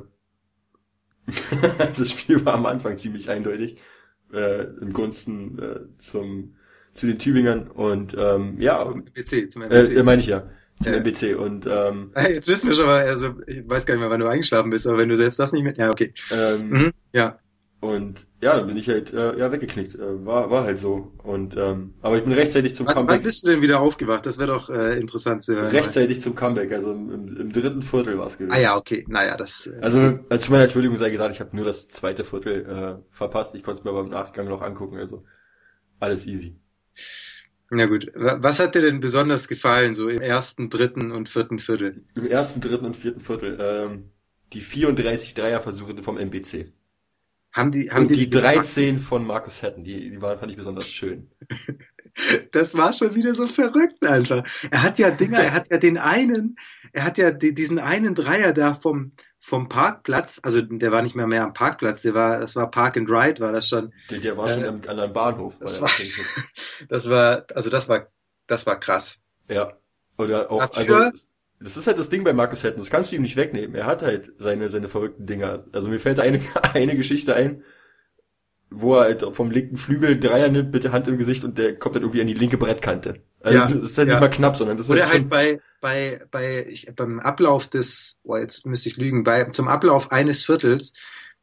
das 1.98 2.12
Spiel 2.12 2.44
war 2.46 2.54
am 2.54 2.66
Anfang 2.66 2.98
ziemlich 2.98 3.30
eindeutig 3.30 3.78
äh, 4.34 4.64
im 4.64 4.94
Gunsten 4.94 5.60
äh, 5.60 5.80
zum 5.98 6.56
zu 6.94 7.06
den 7.06 7.20
Tübingern 7.20 7.68
und 7.68 8.16
ähm, 8.18 8.60
ja 8.60 8.80
zum 8.80 9.04
PC, 9.04 9.52
zum 9.52 9.64
MBC. 9.64 9.98
Äh, 9.98 10.04
meine 10.04 10.22
ich 10.22 10.28
ja 10.28 10.50
zum 10.82 10.94
ja. 10.94 11.00
MBC 11.00 11.36
und 11.38 11.66
ähm, 11.66 12.12
jetzt 12.30 12.48
wissen 12.48 12.68
wir 12.68 12.76
schon 12.76 12.86
mal, 12.86 13.06
also 13.08 13.36
ich 13.46 13.68
weiß 13.68 13.86
gar 13.86 13.96
nicht 13.96 14.02
mehr, 14.02 14.10
wann 14.10 14.20
du 14.20 14.28
eingeschlafen 14.28 14.70
bist, 14.70 14.88
aber 14.88 14.98
wenn 14.98 15.10
du 15.10 15.16
selbst 15.16 15.40
das 15.40 15.52
nicht 15.52 15.64
mehr, 15.64 15.74
ja 15.76 15.92
okay, 15.92 16.14
ähm, 16.32 16.64
mhm, 16.64 16.92
ja. 17.14 17.40
Und 17.80 18.26
ja, 18.42 18.56
dann 18.58 18.66
bin 18.66 18.76
ich 18.76 18.90
halt 18.90 19.14
äh, 19.14 19.38
ja 19.38 19.52
weggeknickt. 19.52 19.94
Äh, 19.96 20.26
war 20.26 20.50
war 20.50 20.64
halt 20.64 20.80
so. 20.80 21.12
Und 21.24 21.56
ähm, 21.58 21.94
aber 22.02 22.18
ich 22.18 22.24
bin 22.24 22.34
rechtzeitig 22.34 22.74
zum 22.76 22.88
Wann, 22.88 22.96
wann 22.96 23.06
Comeback. 23.08 23.24
bist 23.24 23.44
du 23.44 23.50
denn 23.52 23.62
wieder 23.62 23.80
aufgewacht? 23.82 24.26
Das 24.26 24.40
wäre 24.40 24.48
doch 24.48 24.70
äh, 24.72 24.98
interessant 25.00 25.44
zu 25.44 25.56
hören. 25.56 25.68
Rechtzeitig 25.68 26.20
zum 26.22 26.34
Comeback, 26.34 26.72
also 26.72 26.92
im, 26.92 27.38
im, 27.38 27.52
dritten 27.54 27.84
Viertel 27.84 28.18
war 28.18 28.26
es 28.28 28.38
gewesen. 28.40 28.52
Ah 28.56 28.60
ja, 28.60 28.76
okay. 28.78 29.06
Naja, 29.08 29.38
das. 29.38 29.68
Äh, 29.68 29.78
Also, 29.80 30.20
also 30.28 30.44
zu 30.46 30.52
meiner 30.52 30.64
Entschuldigung 30.64 30.98
sei 30.98 31.12
gesagt, 31.12 31.36
ich 31.36 31.40
habe 31.40 31.56
nur 31.56 31.66
das 31.66 31.88
zweite 31.88 32.24
Viertel 32.24 32.66
äh, 32.66 33.16
verpasst. 33.16 33.54
Ich 33.54 33.62
konnte 33.62 33.80
es 33.80 33.84
mir 33.84 33.92
aber 33.92 34.02
im 34.02 34.10
Nachgang 34.10 34.48
noch 34.48 34.62
angucken, 34.64 34.98
also 34.98 35.24
alles 36.00 36.26
easy. 36.26 36.60
na 37.70 37.86
gut. 37.86 38.08
Wa- 38.16 38.38
Was 38.42 38.60
hat 38.60 38.74
dir 38.76 38.82
denn 38.82 39.00
besonders 39.02 39.48
gefallen, 39.48 39.94
so 39.94 40.10
im 40.10 40.20
ersten, 40.22 40.70
dritten 40.72 41.12
und 41.12 41.30
vierten 41.30 41.60
Viertel? 41.60 42.04
Im 42.16 42.26
ersten, 42.26 42.60
dritten 42.62 42.86
und 42.86 42.96
vierten 42.98 43.22
Viertel 43.22 43.58
ähm, 43.62 44.10
die 44.54 44.62
34 44.62 45.34
Dreierversuche 45.36 46.02
vom 46.02 46.18
MBC. 46.18 46.72
Haben 47.54 47.72
die, 47.72 47.90
haben 47.90 48.04
Und 48.04 48.10
die 48.10 48.30
dich 48.30 48.42
13 48.42 49.00
von 49.00 49.26
Marcus 49.26 49.64
Hatton, 49.64 49.84
die, 49.84 50.10
die 50.12 50.22
waren, 50.22 50.38
fand 50.38 50.52
ich 50.52 50.58
besonders 50.58 50.90
schön. 50.90 51.32
Das 52.52 52.76
war 52.76 52.94
schon 52.94 53.14
wieder 53.14 53.36
so 53.36 53.46
verrückt 53.46 54.04
einfach. 54.04 54.44
Er 54.72 54.82
hat 54.82 54.98
ja 54.98 55.12
Dinger, 55.12 55.38
er 55.40 55.52
hat 55.54 55.70
ja 55.70 55.78
den 55.78 56.00
einen, 56.00 56.56
er 56.92 57.04
hat 57.04 57.20
ja 57.20 57.30
die, 57.30 57.54
diesen 57.54 57.78
einen 57.78 58.16
Dreier 58.16 58.54
da 58.54 58.74
vom, 58.74 59.12
vom 59.38 59.70
Parkplatz, 59.70 60.40
also 60.42 60.62
der 60.64 60.92
war 60.92 61.04
nicht 61.04 61.14
mehr 61.16 61.28
mehr 61.28 61.44
am 61.44 61.54
Parkplatz, 61.54 62.02
der 62.02 62.16
war, 62.16 62.40
das 62.40 62.56
war 62.56 62.72
Park 62.72 62.98
and 62.98 63.08
Ride, 63.12 63.40
war 63.40 63.52
das 63.52 63.68
schon. 63.70 63.94
Der, 64.10 64.18
der 64.20 64.36
war 64.36 64.50
Äh, 64.50 64.54
schon 64.56 64.64
am, 64.66 64.82
an 64.88 65.00
einem 65.00 65.14
Bahnhof. 65.14 65.60
das 65.60 65.80
war 65.80 65.92
Das 66.90 67.08
war, 67.08 67.46
also 67.54 67.70
das 67.70 67.88
war, 67.88 68.08
das 68.48 68.66
war 68.66 68.80
krass. 68.80 69.22
ja. 69.48 69.74
Oder 70.18 70.50
auch, 70.50 70.60
Dafür- 70.60 70.98
also, 71.12 71.18
das 71.60 71.78
ist 71.78 71.88
halt 71.88 71.98
das 72.00 72.10
Ding 72.10 72.24
bei 72.24 72.34
Marcus 72.34 72.64
Hatton, 72.64 72.80
das 72.80 72.90
kannst 72.90 73.12
du 73.12 73.16
ihm 73.16 73.22
nicht 73.24 73.36
wegnehmen. 73.36 73.76
Er 73.76 73.86
hat 73.86 74.04
halt 74.04 74.32
seine, 74.38 74.70
seine 74.70 74.90
verrückten 74.90 75.26
Dinger. 75.26 75.66
Also 75.72 75.90
mir 75.90 76.00
fällt 76.00 76.20
eine, 76.20 76.40
eine 76.74 76.96
Geschichte 76.96 77.36
ein, 77.36 77.64
wo 78.70 78.96
er 78.96 79.02
halt 79.04 79.26
vom 79.34 79.50
linken 79.50 79.78
Flügel 79.78 80.20
Dreier 80.20 80.50
nimmt 80.50 80.74
mit 80.74 80.84
der 80.84 80.92
Hand 80.92 81.08
im 81.08 81.18
Gesicht 81.18 81.44
und 81.44 81.58
der 81.58 81.78
kommt 81.78 81.96
dann 81.96 82.04
irgendwie 82.04 82.22
an 82.22 82.28
die 82.28 82.34
linke 82.34 82.58
Brettkante. 82.58 83.22
Also 83.42 83.58
Ja, 83.58 83.64
das 83.64 83.74
ist 83.74 83.98
halt 83.98 84.10
ja. 84.10 84.16
nicht 84.16 84.22
mal 84.22 84.30
knapp, 84.30 84.56
sondern 84.56 84.78
das 84.78 84.88
ist 84.88 84.92
Oder 84.92 85.10
halt 85.10 85.14
halt 85.14 85.30
bei, 85.30 85.62
bei, 85.80 86.22
bei, 86.32 86.66
ich, 86.68 86.94
beim 86.96 87.20
Ablauf 87.20 87.68
des, 87.68 88.20
oh, 88.24 88.36
jetzt 88.36 88.66
müsste 88.66 88.90
ich 88.90 88.98
lügen, 88.98 89.24
bei, 89.24 89.46
zum 89.46 89.68
Ablauf 89.68 90.12
eines 90.12 90.44
Viertels 90.44 90.94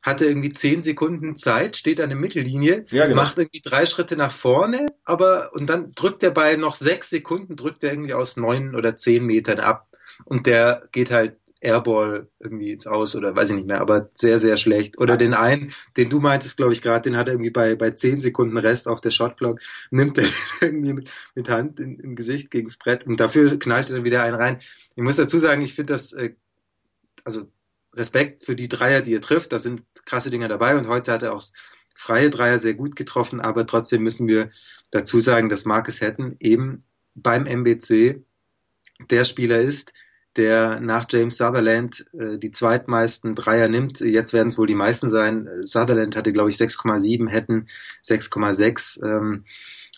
hat 0.03 0.21
er 0.21 0.29
irgendwie 0.29 0.53
zehn 0.53 0.83
Sekunden 0.83 1.35
Zeit, 1.35 1.79
steht 1.79 1.99
an 1.99 2.11
der 2.11 2.19
Mittellinie, 2.19 2.85
Ja, 2.91 3.07
genau. 3.07 3.23
macht 3.23 3.39
irgendwie 3.39 3.63
drei 3.63 3.87
Schritte 3.87 4.17
nach 4.17 4.33
vorne, 4.33 4.87
aber, 5.05 5.51
und 5.55 5.71
dann 5.71 5.93
drückt 5.93 6.23
er 6.23 6.31
bei 6.31 6.57
noch 6.57 6.77
sechs 6.77 7.09
Sekunden, 7.09 7.57
drückt 7.57 7.83
er 7.85 7.93
irgendwie 7.93 8.13
aus 8.13 8.37
neun 8.37 8.75
oder 8.75 8.97
zehn 8.97 9.25
Metern 9.25 9.61
ab. 9.61 9.89
Und 10.25 10.47
der 10.47 10.89
geht 10.93 11.11
halt 11.11 11.37
Airball 11.65 12.29
irgendwie 12.39 12.73
ins 12.73 12.87
Aus 12.87 13.17
oder 13.17 13.35
weiß 13.35 13.51
ich 13.51 13.57
nicht 13.57 13.67
mehr, 13.67 13.81
aber 13.81 14.11
sehr, 14.15 14.39
sehr 14.39 14.57
schlecht. 14.59 14.99
Oder 14.99 15.17
den 15.17 15.35
einen, 15.35 15.73
den 15.97 16.11
du 16.11 16.21
meintest, 16.21 16.59
glaube 16.59 16.73
ich, 16.73 16.83
gerade, 16.83 17.09
den 17.09 17.17
hat 17.17 17.27
er 17.27 17.35
irgendwie 17.35 17.51
bei, 17.51 17.75
bei 17.75 17.91
zehn 17.91 18.21
Sekunden 18.21 18.59
Rest 18.59 18.87
auf 18.87 19.01
der 19.01 19.11
Shotclock, 19.11 19.61
nimmt 19.91 20.19
er 20.19 20.29
irgendwie 20.61 20.93
mit, 20.93 21.11
mit 21.35 21.49
Hand 21.49 21.81
in, 21.81 21.99
im 21.99 22.17
Gesicht 22.17 22.51
gegens 22.51 22.77
Brett 22.77 23.07
und 23.07 23.19
dafür 23.19 23.59
knallt 23.59 23.89
er 23.89 23.97
dann 23.97 24.05
wieder 24.05 24.23
einen 24.23 24.37
rein. 24.37 24.59
Ich 24.95 25.03
muss 25.03 25.17
dazu 25.17 25.39
sagen, 25.39 25.63
ich 25.63 25.75
finde 25.75 25.95
das, 25.95 26.13
äh, 26.13 26.35
also 27.25 27.51
Respekt 27.95 28.45
für 28.45 28.55
die 28.55 28.69
Dreier, 28.69 29.01
die 29.01 29.15
er 29.15 29.21
trifft, 29.21 29.53
da 29.53 29.59
sind 29.59 29.83
krasse 30.05 30.31
Dinger 30.31 30.49
dabei 30.49 30.77
und 30.77 30.89
heute 30.89 31.13
hat 31.13 31.23
er 31.23 31.33
auch 31.33 31.45
freie 31.95 32.29
Dreier 32.29 32.59
sehr 32.59 32.75
gut 32.75 32.97
getroffen, 32.97 33.41
aber 33.41 33.67
trotzdem 33.67 34.03
müssen 34.03 34.29
wir 34.29 34.51
dazu 34.91 35.21
sagen, 35.21 35.49
dass 35.49 35.65
Marcus 35.65 36.01
Hatton 36.01 36.37
eben 36.41 36.85
beim 37.15 37.47
MBC 37.47 38.25
der 39.11 39.25
Spieler 39.25 39.61
ist, 39.61 39.93
der 40.37 40.81
nach 40.81 41.07
James 41.09 41.37
Sutherland 41.37 42.05
äh, 42.13 42.39
die 42.39 42.51
zweitmeisten 42.51 43.35
Dreier 43.35 43.69
nimmt. 43.69 44.01
Jetzt 44.01 44.33
werden 44.33 44.49
es 44.49 44.59
wohl 44.59 44.67
die 44.67 44.75
meisten 44.75 45.09
sein. 45.09 45.49
Sutherland 45.63 46.17
hatte, 46.17 46.33
glaube 46.33 46.51
ich, 46.51 46.57
6,7, 46.57 47.31
Hatton 47.31 47.69
6,6. 48.05 49.05
Ähm, 49.05 49.45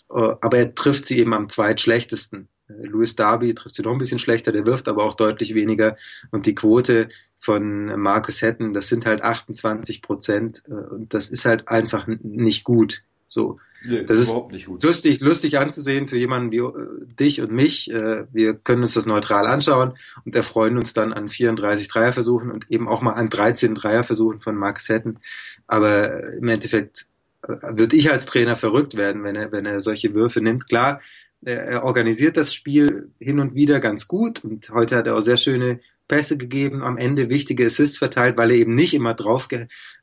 äh, 0.09 0.35
aber 0.41 0.57
er 0.57 0.75
trifft 0.75 1.05
sie 1.05 1.19
eben 1.19 1.33
am 1.33 1.49
zweitschlechtesten. 1.49 2.47
Äh, 2.69 2.85
Louis 2.85 3.15
Darby 3.15 3.53
trifft 3.55 3.75
sie 3.75 3.83
noch 3.83 3.93
ein 3.93 3.99
bisschen 3.99 4.19
schlechter, 4.19 4.51
der 4.51 4.65
wirft 4.65 4.87
aber 4.87 5.03
auch 5.03 5.15
deutlich 5.15 5.55
weniger. 5.55 5.97
Und 6.31 6.45
die 6.45 6.55
Quote 6.55 7.09
von 7.39 7.99
Marcus 7.99 8.41
Hatton, 8.41 8.73
das 8.73 8.89
sind 8.89 9.05
halt 9.05 9.21
28 9.21 10.01
Prozent. 10.01 10.63
Äh, 10.67 10.73
und 10.73 11.13
das 11.13 11.29
ist 11.29 11.45
halt 11.45 11.67
einfach 11.67 12.07
nicht 12.07 12.63
gut. 12.63 13.03
So 13.27 13.59
nee, 13.87 14.03
das 14.03 14.19
ist- 14.19 14.29
überhaupt 14.29 14.51
nicht 14.51 14.65
gut. 14.67 14.83
lustig, 14.83 15.19
lustig 15.21 15.57
anzusehen 15.57 16.07
für 16.07 16.17
jemanden 16.17 16.51
wie 16.51 16.57
äh, 16.57 17.05
dich 17.19 17.41
und 17.41 17.51
mich. 17.51 17.91
Äh, 17.91 18.25
wir 18.31 18.53
können 18.55 18.81
uns 18.81 18.93
das 18.93 19.05
neutral 19.05 19.47
anschauen 19.47 19.93
und 20.25 20.35
erfreuen 20.35 20.77
uns 20.77 20.93
dann 20.93 21.13
an 21.13 21.29
34 21.29 21.87
Dreierversuchen 21.87 22.51
und 22.51 22.69
eben 22.69 22.87
auch 22.87 23.01
mal 23.01 23.13
an 23.13 23.29
13 23.29 23.75
Dreierversuchen 23.75 24.41
von 24.41 24.55
Max 24.55 24.89
Hatton. 24.89 25.19
Aber 25.67 26.33
im 26.33 26.47
Endeffekt 26.47 27.07
äh, 27.43 27.53
würde 27.61 27.95
ich 27.95 28.11
als 28.11 28.25
Trainer 28.25 28.55
verrückt 28.55 28.95
werden, 28.95 29.23
wenn 29.23 29.35
er, 29.35 29.51
wenn 29.51 29.65
er 29.65 29.79
solche 29.81 30.13
Würfe 30.15 30.41
nimmt. 30.41 30.67
Klar, 30.67 31.01
er, 31.43 31.59
er 31.65 31.83
organisiert 31.83 32.37
das 32.37 32.53
Spiel 32.53 33.09
hin 33.19 33.39
und 33.39 33.53
wieder 33.55 33.79
ganz 33.79 34.07
gut 34.07 34.43
und 34.43 34.69
heute 34.71 34.95
hat 34.95 35.07
er 35.07 35.15
auch 35.15 35.21
sehr 35.21 35.37
schöne 35.37 35.79
Pässe 36.07 36.37
gegeben, 36.37 36.83
am 36.83 36.97
Ende 36.97 37.29
wichtige 37.29 37.65
Assists 37.65 37.97
verteilt, 37.97 38.37
weil 38.37 38.51
er 38.51 38.57
eben 38.57 38.75
nicht 38.75 38.93
immer 38.93 39.13
drauf 39.13 39.49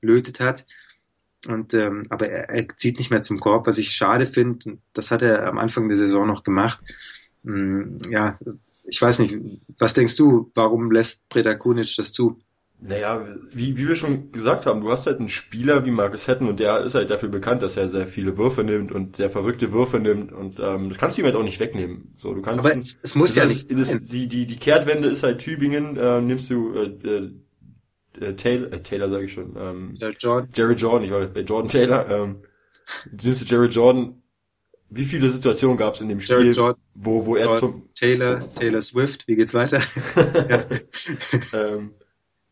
gelötet 0.00 0.38
hat. 0.38 0.66
Und 1.46 1.74
ähm, 1.74 2.06
aber 2.10 2.28
er, 2.28 2.50
er 2.50 2.68
zieht 2.76 2.98
nicht 2.98 3.10
mehr 3.10 3.22
zum 3.22 3.40
Korb, 3.40 3.66
was 3.66 3.78
ich 3.78 3.90
schade 3.90 4.26
finde. 4.26 4.78
Das 4.92 5.10
hat 5.10 5.22
er 5.22 5.46
am 5.46 5.58
Anfang 5.58 5.88
der 5.88 5.98
Saison 5.98 6.26
noch 6.26 6.44
gemacht. 6.44 6.80
Hm, 7.44 7.98
ja, 8.10 8.38
ich 8.84 9.00
weiß 9.00 9.18
nicht. 9.20 9.36
Was 9.78 9.94
denkst 9.94 10.16
du? 10.16 10.50
Warum 10.54 10.90
lässt 10.90 11.28
Preda 11.28 11.54
Kunic 11.54 11.96
das 11.96 12.12
zu? 12.12 12.38
Naja, 12.86 13.24
wie, 13.50 13.78
wie 13.78 13.88
wir 13.88 13.96
schon 13.96 14.30
gesagt 14.30 14.66
haben, 14.66 14.82
du 14.82 14.90
hast 14.90 15.06
halt 15.06 15.18
einen 15.18 15.30
Spieler 15.30 15.86
wie 15.86 15.90
Marcus 15.90 16.28
Hatton 16.28 16.48
und 16.48 16.60
der 16.60 16.80
ist 16.80 16.94
halt 16.94 17.08
dafür 17.08 17.30
bekannt, 17.30 17.62
dass 17.62 17.78
er 17.78 17.88
sehr 17.88 18.06
viele 18.06 18.36
Würfe 18.36 18.62
nimmt 18.62 18.92
und 18.92 19.16
sehr 19.16 19.30
verrückte 19.30 19.72
Würfe 19.72 20.00
nimmt 20.00 20.32
und 20.32 20.58
ähm, 20.60 20.90
das 20.90 20.98
kannst 20.98 21.16
du 21.16 21.22
ihm 21.22 21.24
halt 21.24 21.36
auch 21.36 21.42
nicht 21.42 21.60
wegnehmen. 21.60 22.12
So, 22.18 22.34
du 22.34 22.42
kannst 22.42 22.62
Aber 22.62 22.76
es, 22.76 22.98
es 23.00 23.14
muss 23.14 23.34
ja 23.36 23.46
nicht. 23.46 23.70
das, 23.72 24.02
die, 24.02 24.26
die, 24.26 24.44
die 24.44 24.56
Kehrtwende 24.56 25.08
ist 25.08 25.22
halt 25.22 25.38
Tübingen, 25.38 25.96
äh, 25.96 26.20
nimmst 26.20 26.50
du 26.50 26.74
äh, 26.74 27.30
äh, 28.20 28.26
äh, 28.26 28.36
Taylor, 28.36 28.72
äh, 28.72 28.80
Taylor 28.80 29.10
sage 29.10 29.24
ich 29.24 29.32
schon, 29.32 29.54
ähm, 29.56 29.94
Jordan, 30.18 30.48
Jerry 30.54 30.74
Jordan, 30.74 31.04
ich 31.04 31.10
war 31.10 31.20
jetzt 31.20 31.34
bei 31.34 31.40
Jordan 31.40 31.70
Taylor, 31.70 32.08
ähm, 32.08 32.36
du 33.12 33.26
nimmst 33.26 33.42
du 33.42 33.54
Jerry 33.54 33.68
Jordan, 33.68 34.22
wie 34.90 35.04
viele 35.04 35.28
Situationen 35.28 35.76
gab 35.76 35.94
es 35.94 36.00
in 36.00 36.08
dem 36.08 36.20
Spiel, 36.20 36.36
Jerry 36.36 36.50
Jordan, 36.50 36.82
wo, 36.94 37.26
wo 37.26 37.36
er 37.36 37.46
Jordan. 37.46 37.60
zum 37.60 37.94
Taylor, 37.94 38.54
Taylor 38.54 38.82
Swift. 38.82 39.26
Wie 39.26 39.34
geht's 39.34 39.54
weiter? 39.54 39.80
ähm, 41.52 41.90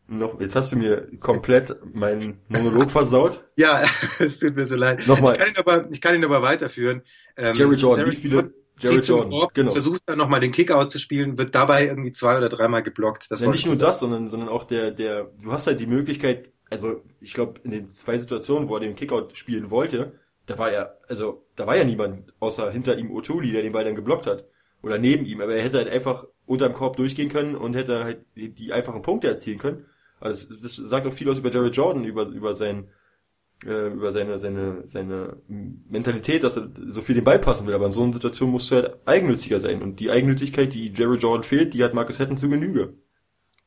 noch, 0.09 0.41
jetzt 0.41 0.57
hast 0.57 0.73
du 0.73 0.77
mir 0.77 1.09
komplett 1.21 1.75
meinen 1.95 2.37
Monolog 2.49 2.91
versaut. 2.91 3.45
ja, 3.57 3.85
es 4.19 4.41
tut 4.41 4.57
mir 4.57 4.67
so 4.67 4.77
leid. 4.77 5.07
Nochmal. 5.07 5.33
Ich 5.33 5.39
kann 5.39 5.49
ihn 5.49 5.57
aber, 5.57 5.91
ich 5.91 6.01
kann 6.01 6.15
ihn 6.15 6.25
aber 6.25 6.43
weiterführen. 6.43 7.03
Ähm, 7.37 7.55
Jerry 7.55 7.77
Jordan, 7.77 8.11
wie 8.11 8.17
viele 8.17 8.53
Jerry 8.83 8.97
zieht 8.97 9.05
zum 9.05 9.17
Jordan, 9.21 9.39
Korb, 9.39 9.55
genau. 9.55 9.73
versucht 9.73 10.03
dann 10.07 10.19
nochmal 10.19 10.41
den 10.41 10.53
Kickout 10.53 10.91
zu 10.91 10.99
spielen, 10.99 11.39
wird 11.39 11.55
dabei 11.55 11.87
irgendwie 11.87 12.13
zwei 12.13 12.37
oder 12.37 12.49
dreimal 12.49 12.83
geblockt. 12.83 13.31
Das 13.31 13.41
Ja, 13.41 13.49
nicht 13.49 13.61
ich 13.61 13.67
nur 13.67 13.77
das, 13.77 14.01
sondern, 14.01 14.29
sondern 14.29 14.49
auch 14.49 14.65
der, 14.65 14.91
der, 14.91 15.31
du 15.43 15.53
hast 15.53 15.67
halt 15.67 15.81
die 15.81 15.87
Möglichkeit, 15.87 16.51
also 16.71 17.03
ich 17.21 17.35
glaube, 17.35 17.61
in 17.65 17.71
den 17.71 17.87
zwei 17.87 18.19
Situationen, 18.19 18.69
wo 18.69 18.75
er 18.75 18.81
den 18.81 18.97
Kickout 18.97 19.37
spielen 19.37 19.71
wollte, 19.71 20.13
da 20.47 20.59
war 20.59 20.71
er, 20.71 20.99
also 21.09 21.47
da 21.57 21.67
war 21.67 21.77
ja 21.77 21.85
niemand 21.85 22.33
außer 22.41 22.71
hinter 22.71 22.99
ihm 22.99 23.11
Otuli, 23.11 23.53
der 23.53 23.63
den 23.63 23.73
Ball 23.73 23.85
dann 23.85 23.95
geblockt 23.95 24.27
hat. 24.27 24.45
Oder 24.83 24.99
neben 24.99 25.25
ihm, 25.25 25.41
aber 25.41 25.55
er 25.55 25.63
hätte 25.63 25.79
halt 25.79 25.89
einfach 25.89 26.27
unterm 26.45 26.73
Korb 26.73 26.97
durchgehen 26.97 27.29
können 27.29 27.55
und 27.55 27.75
hätte 27.75 28.03
halt 28.03 28.25
die, 28.35 28.73
einfachen 28.73 29.03
Punkte 29.03 29.29
erzielen 29.29 29.59
können. 29.59 29.87
Also 30.19 30.49
das, 30.49 30.61
das 30.61 30.77
sagt 30.77 31.07
auch 31.07 31.13
viel 31.13 31.31
aus 31.31 31.39
über 31.39 31.51
Jared 31.51 31.77
Jordan, 31.77 32.05
über, 32.05 32.27
über 32.27 32.55
sein, 32.55 32.89
äh, 33.65 33.89
über 33.89 34.13
seine, 34.13 34.39
seine, 34.39 34.83
seine 34.87 35.37
Mentalität, 35.47 36.45
dass 36.45 36.57
er 36.57 36.71
so 36.87 37.01
viel 37.01 37.15
den 37.15 37.25
Ball 37.25 37.39
passen 37.39 37.67
will. 37.67 37.75
Aber 37.75 37.87
in 37.87 37.93
so 37.93 38.03
einer 38.03 38.13
Situation 38.13 38.51
musst 38.51 38.71
du 38.71 38.77
halt 38.77 38.97
eigennütziger 39.07 39.61
sein. 39.61 39.83
Und 39.83 40.01
die 40.01 40.11
Eigennützigkeit, 40.11 40.75
die 40.75 40.93
Jared 40.93 41.23
Jordan 41.23 41.45
fehlt, 41.45 41.75
die 41.75 41.83
hat 41.83 41.95
Marcus 41.95 42.21
Hatton 42.21 42.37
zu 42.37 42.49
Genüge. 42.49 42.95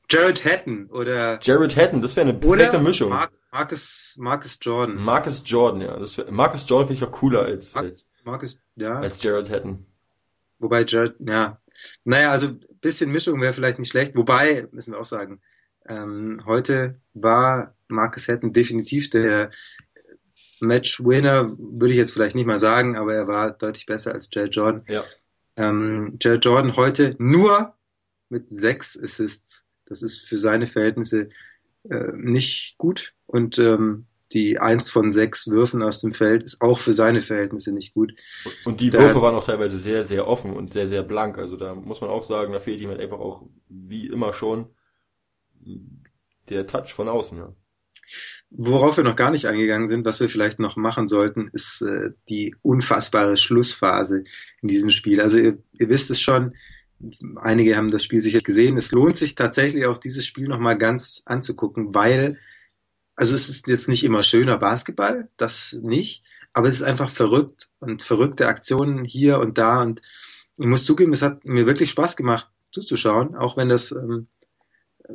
Jared 0.09 0.45
Hatton 0.45 0.87
oder 0.91 1.39
Jared 1.41 1.75
Hatton, 1.75 2.01
das 2.01 2.15
wäre 2.15 2.29
eine 2.29 2.37
perfekte 2.37 2.79
Mischung. 2.79 3.09
Mar 3.09 3.29
Marcus, 3.51 4.15
Marcus 4.17 4.59
Jordan. 4.61 4.97
Marcus 4.97 5.41
Jordan, 5.45 5.81
ja. 5.81 5.97
Das 5.97 6.17
wär, 6.17 6.29
Marcus 6.29 6.65
Jordan 6.67 6.87
finde 6.89 7.03
ich 7.03 7.09
auch 7.09 7.17
cooler 7.17 7.43
als, 7.43 7.75
als, 7.75 8.11
Marcus, 8.23 8.55
Marcus, 8.55 8.61
ja. 8.75 8.99
als 8.99 9.23
Jared 9.23 9.49
Hatton. 9.49 9.85
Wobei 10.59 10.83
Jared, 10.85 11.15
ja. 11.19 11.59
Naja, 12.03 12.31
also 12.31 12.49
bisschen 12.81 13.11
Mischung 13.11 13.41
wäre 13.41 13.53
vielleicht 13.53 13.79
nicht 13.79 13.89
schlecht. 13.89 14.15
Wobei, 14.15 14.67
müssen 14.71 14.93
wir 14.93 14.99
auch 14.99 15.05
sagen, 15.05 15.41
ähm, 15.87 16.41
heute 16.45 16.99
war 17.13 17.75
Marcus 17.87 18.27
Hatton 18.27 18.53
definitiv 18.53 19.09
der 19.09 19.51
Matchwinner, 20.59 21.55
würde 21.57 21.91
ich 21.91 21.97
jetzt 21.97 22.13
vielleicht 22.13 22.35
nicht 22.35 22.45
mal 22.45 22.59
sagen, 22.59 22.95
aber 22.97 23.13
er 23.13 23.27
war 23.27 23.51
deutlich 23.51 23.85
besser 23.85 24.13
als 24.13 24.29
Jared 24.31 24.55
Jordan. 24.55 24.83
Ja. 24.87 25.03
Ähm, 25.57 26.17
Jared 26.21 26.43
Jordan 26.45 26.75
heute 26.75 27.15
nur 27.19 27.73
mit 28.29 28.51
sechs 28.51 28.99
Assists. 29.01 29.65
Das 29.85 30.01
ist 30.01 30.27
für 30.27 30.37
seine 30.37 30.67
Verhältnisse 30.67 31.29
äh, 31.89 32.11
nicht 32.13 32.77
gut. 32.77 33.13
Und 33.27 33.59
ähm, 33.59 34.05
die 34.33 34.59
eins 34.59 34.89
von 34.89 35.11
sechs 35.11 35.47
Würfen 35.47 35.83
aus 35.83 36.01
dem 36.01 36.13
Feld 36.13 36.43
ist 36.43 36.61
auch 36.61 36.79
für 36.79 36.93
seine 36.93 37.21
Verhältnisse 37.21 37.73
nicht 37.73 37.93
gut. 37.93 38.13
Und 38.65 38.81
die 38.81 38.89
Da- 38.89 38.99
Würfe 38.99 39.21
waren 39.21 39.35
auch 39.35 39.45
teilweise 39.45 39.77
sehr, 39.77 40.03
sehr 40.03 40.27
offen 40.27 40.53
und 40.53 40.73
sehr, 40.73 40.87
sehr 40.87 41.03
blank. 41.03 41.37
Also 41.37 41.55
da 41.55 41.75
muss 41.75 42.01
man 42.01 42.09
auch 42.09 42.23
sagen, 42.23 42.51
da 42.51 42.59
fehlt 42.59 42.81
ihm 42.81 42.89
halt 42.89 42.99
einfach 42.99 43.19
auch, 43.19 43.47
wie 43.69 44.07
immer 44.07 44.33
schon, 44.33 44.69
der 46.49 46.67
Touch 46.67 46.93
von 46.93 47.07
außen, 47.07 47.37
ja. 47.37 47.53
Worauf 48.57 48.97
wir 48.97 49.03
noch 49.03 49.15
gar 49.15 49.31
nicht 49.31 49.47
eingegangen 49.47 49.87
sind, 49.87 50.05
was 50.05 50.19
wir 50.19 50.29
vielleicht 50.29 50.59
noch 50.59 50.77
machen 50.77 51.07
sollten, 51.07 51.49
ist 51.51 51.81
äh, 51.81 52.11
die 52.29 52.55
unfassbare 52.61 53.37
Schlussphase 53.37 54.23
in 54.61 54.67
diesem 54.67 54.91
Spiel. 54.91 55.21
Also 55.21 55.37
ihr, 55.37 55.57
ihr 55.73 55.89
wisst 55.89 56.09
es 56.09 56.21
schon, 56.21 56.55
einige 57.35 57.75
haben 57.75 57.91
das 57.91 58.03
Spiel 58.03 58.21
sicher 58.21 58.39
gesehen. 58.39 58.77
Es 58.77 58.91
lohnt 58.91 59.17
sich 59.17 59.35
tatsächlich 59.35 59.85
auch 59.85 59.97
dieses 59.97 60.25
Spiel 60.25 60.47
nochmal 60.47 60.77
ganz 60.77 61.23
anzugucken, 61.25 61.93
weil, 61.93 62.39
also 63.15 63.35
es 63.35 63.49
ist 63.49 63.67
jetzt 63.67 63.89
nicht 63.89 64.03
immer 64.03 64.23
schöner 64.23 64.57
Basketball, 64.57 65.29
das 65.37 65.77
nicht, 65.81 66.23
aber 66.53 66.67
es 66.69 66.75
ist 66.75 66.83
einfach 66.83 67.09
verrückt 67.09 67.67
und 67.79 68.01
verrückte 68.01 68.47
Aktionen 68.47 69.03
hier 69.03 69.39
und 69.39 69.57
da 69.57 69.81
und 69.81 70.01
ich 70.57 70.67
muss 70.67 70.85
zugeben, 70.85 71.11
es 71.11 71.21
hat 71.21 71.43
mir 71.43 71.65
wirklich 71.65 71.91
Spaß 71.91 72.15
gemacht 72.15 72.49
zuzuschauen, 72.71 73.35
auch 73.35 73.57
wenn 73.57 73.67
das 73.67 73.91
ähm, 73.91 74.27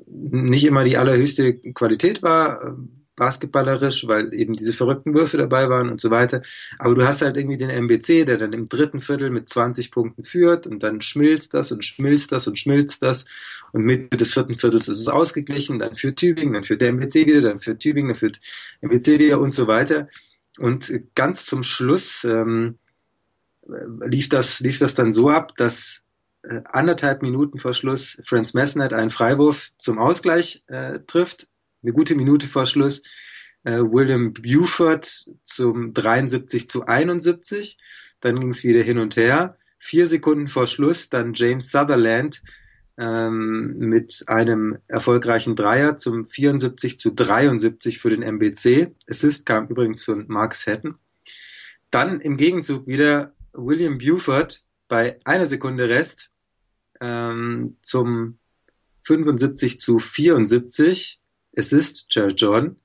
nicht 0.07 0.65
immer 0.65 0.85
die 0.85 0.99
allerhöchste 0.99 1.55
Qualität 1.73 2.23
war. 2.23 2.63
Ähm, 2.63 3.00
basketballerisch, 3.21 4.09
weil 4.09 4.33
eben 4.33 4.55
diese 4.55 4.73
verrückten 4.73 5.15
Würfe 5.15 5.37
dabei 5.37 5.69
waren 5.69 5.91
und 5.91 6.01
so 6.01 6.11
weiter. 6.11 6.41
Aber 6.79 6.95
du 6.95 7.07
hast 7.07 7.21
halt 7.21 7.37
irgendwie 7.37 7.59
den 7.59 7.69
MBC, 7.69 8.25
der 8.25 8.39
dann 8.39 8.55
im 8.55 8.65
dritten 8.65 9.01
Viertel 9.01 9.29
mit 9.29 9.51
20 9.51 9.91
Punkten 9.91 10.25
führt 10.25 10.67
und 10.67 10.83
dann 10.83 11.03
schmilzt 11.03 11.53
das 11.53 11.71
und 11.71 11.85
schmilzt 11.85 12.33
das 12.33 12.49
und 12.49 12.59
schmilzt 12.59 13.03
das 13.03 13.27
und 13.73 13.85
Mitte 13.85 14.17
des 14.17 14.33
vierten 14.33 14.57
Viertels 14.57 14.89
ist 14.89 15.01
es 15.01 15.09
ausgeglichen, 15.09 15.79
dann 15.79 15.97
führt 15.97 16.17
Tübingen, 16.17 16.55
dann 16.55 16.65
führt 16.65 16.81
der 16.81 16.89
MBC 16.89 17.27
wieder, 17.27 17.43
dann 17.43 17.59
führt 17.59 17.81
Tübingen, 17.81 18.09
dann 18.09 18.17
führt 18.17 18.41
MBC 18.81 19.19
wieder 19.19 19.39
und 19.39 19.55
so 19.55 19.67
weiter. 19.67 20.09
Und 20.59 20.91
ganz 21.15 21.45
zum 21.45 21.63
Schluss 21.63 22.25
ähm, 22.25 22.79
lief 24.07 24.31
das 24.31 24.61
lief 24.61 24.79
das 24.79 24.95
dann 24.95 25.13
so 25.13 25.29
ab, 25.29 25.55
dass 25.59 26.01
äh, 26.43 26.63
anderthalb 26.65 27.21
Minuten 27.21 27.59
vor 27.61 27.75
Schluss 27.75 28.19
Franz 28.25 28.55
Messnet 28.55 28.95
einen 28.95 29.11
Freiwurf 29.11 29.73
zum 29.77 29.99
Ausgleich 29.99 30.65
äh, 30.69 31.01
trifft 31.07 31.49
eine 31.83 31.93
gute 31.93 32.15
Minute 32.15 32.47
vor 32.47 32.67
Schluss 32.67 33.03
äh, 33.65 33.79
William 33.79 34.33
Buford 34.33 35.27
zum 35.45 35.93
73 35.93 36.69
zu 36.69 36.87
71. 36.87 37.79
Dann 38.21 38.41
ging 38.41 38.51
es 38.51 38.65
wieder 38.65 38.83
hin 38.83 38.99
und 38.99 39.17
her. 39.17 39.57
Vier 39.79 40.07
Sekunden 40.07 40.49
vor 40.49 40.67
Schluss 40.67 41.09
dann 41.09 41.33
James 41.35 41.71
Sutherland 41.71 42.43
ähm, 42.99 43.79
mit 43.79 44.25
einem 44.27 44.79
erfolgreichen 44.89 45.57
Dreier 45.57 45.97
zum 45.97 46.27
74 46.27 46.99
zu 46.99 47.13
73 47.13 47.99
für 47.99 48.11
den 48.11 48.23
MBC. 48.23 48.95
Assist 49.09 49.47
kam 49.47 49.69
übrigens 49.69 50.05
von 50.05 50.27
Mark 50.29 50.55
Hatton. 50.67 50.97
Dann 51.91 52.21
im 52.21 52.37
Gegenzug 52.37 52.87
wieder 52.87 53.33
William 53.53 53.99
Buford 53.99 54.63
bei 54.87 55.19
einer 55.25 55.47
Sekunde 55.47 55.89
Rest 55.89 56.31
ähm, 57.01 57.77
zum 57.83 58.39
75 59.03 59.79
zu 59.79 59.99
74 59.99 61.20
es 61.53 61.73
ist 61.73 62.07
Jared 62.11 62.41
Jordan. 62.41 62.77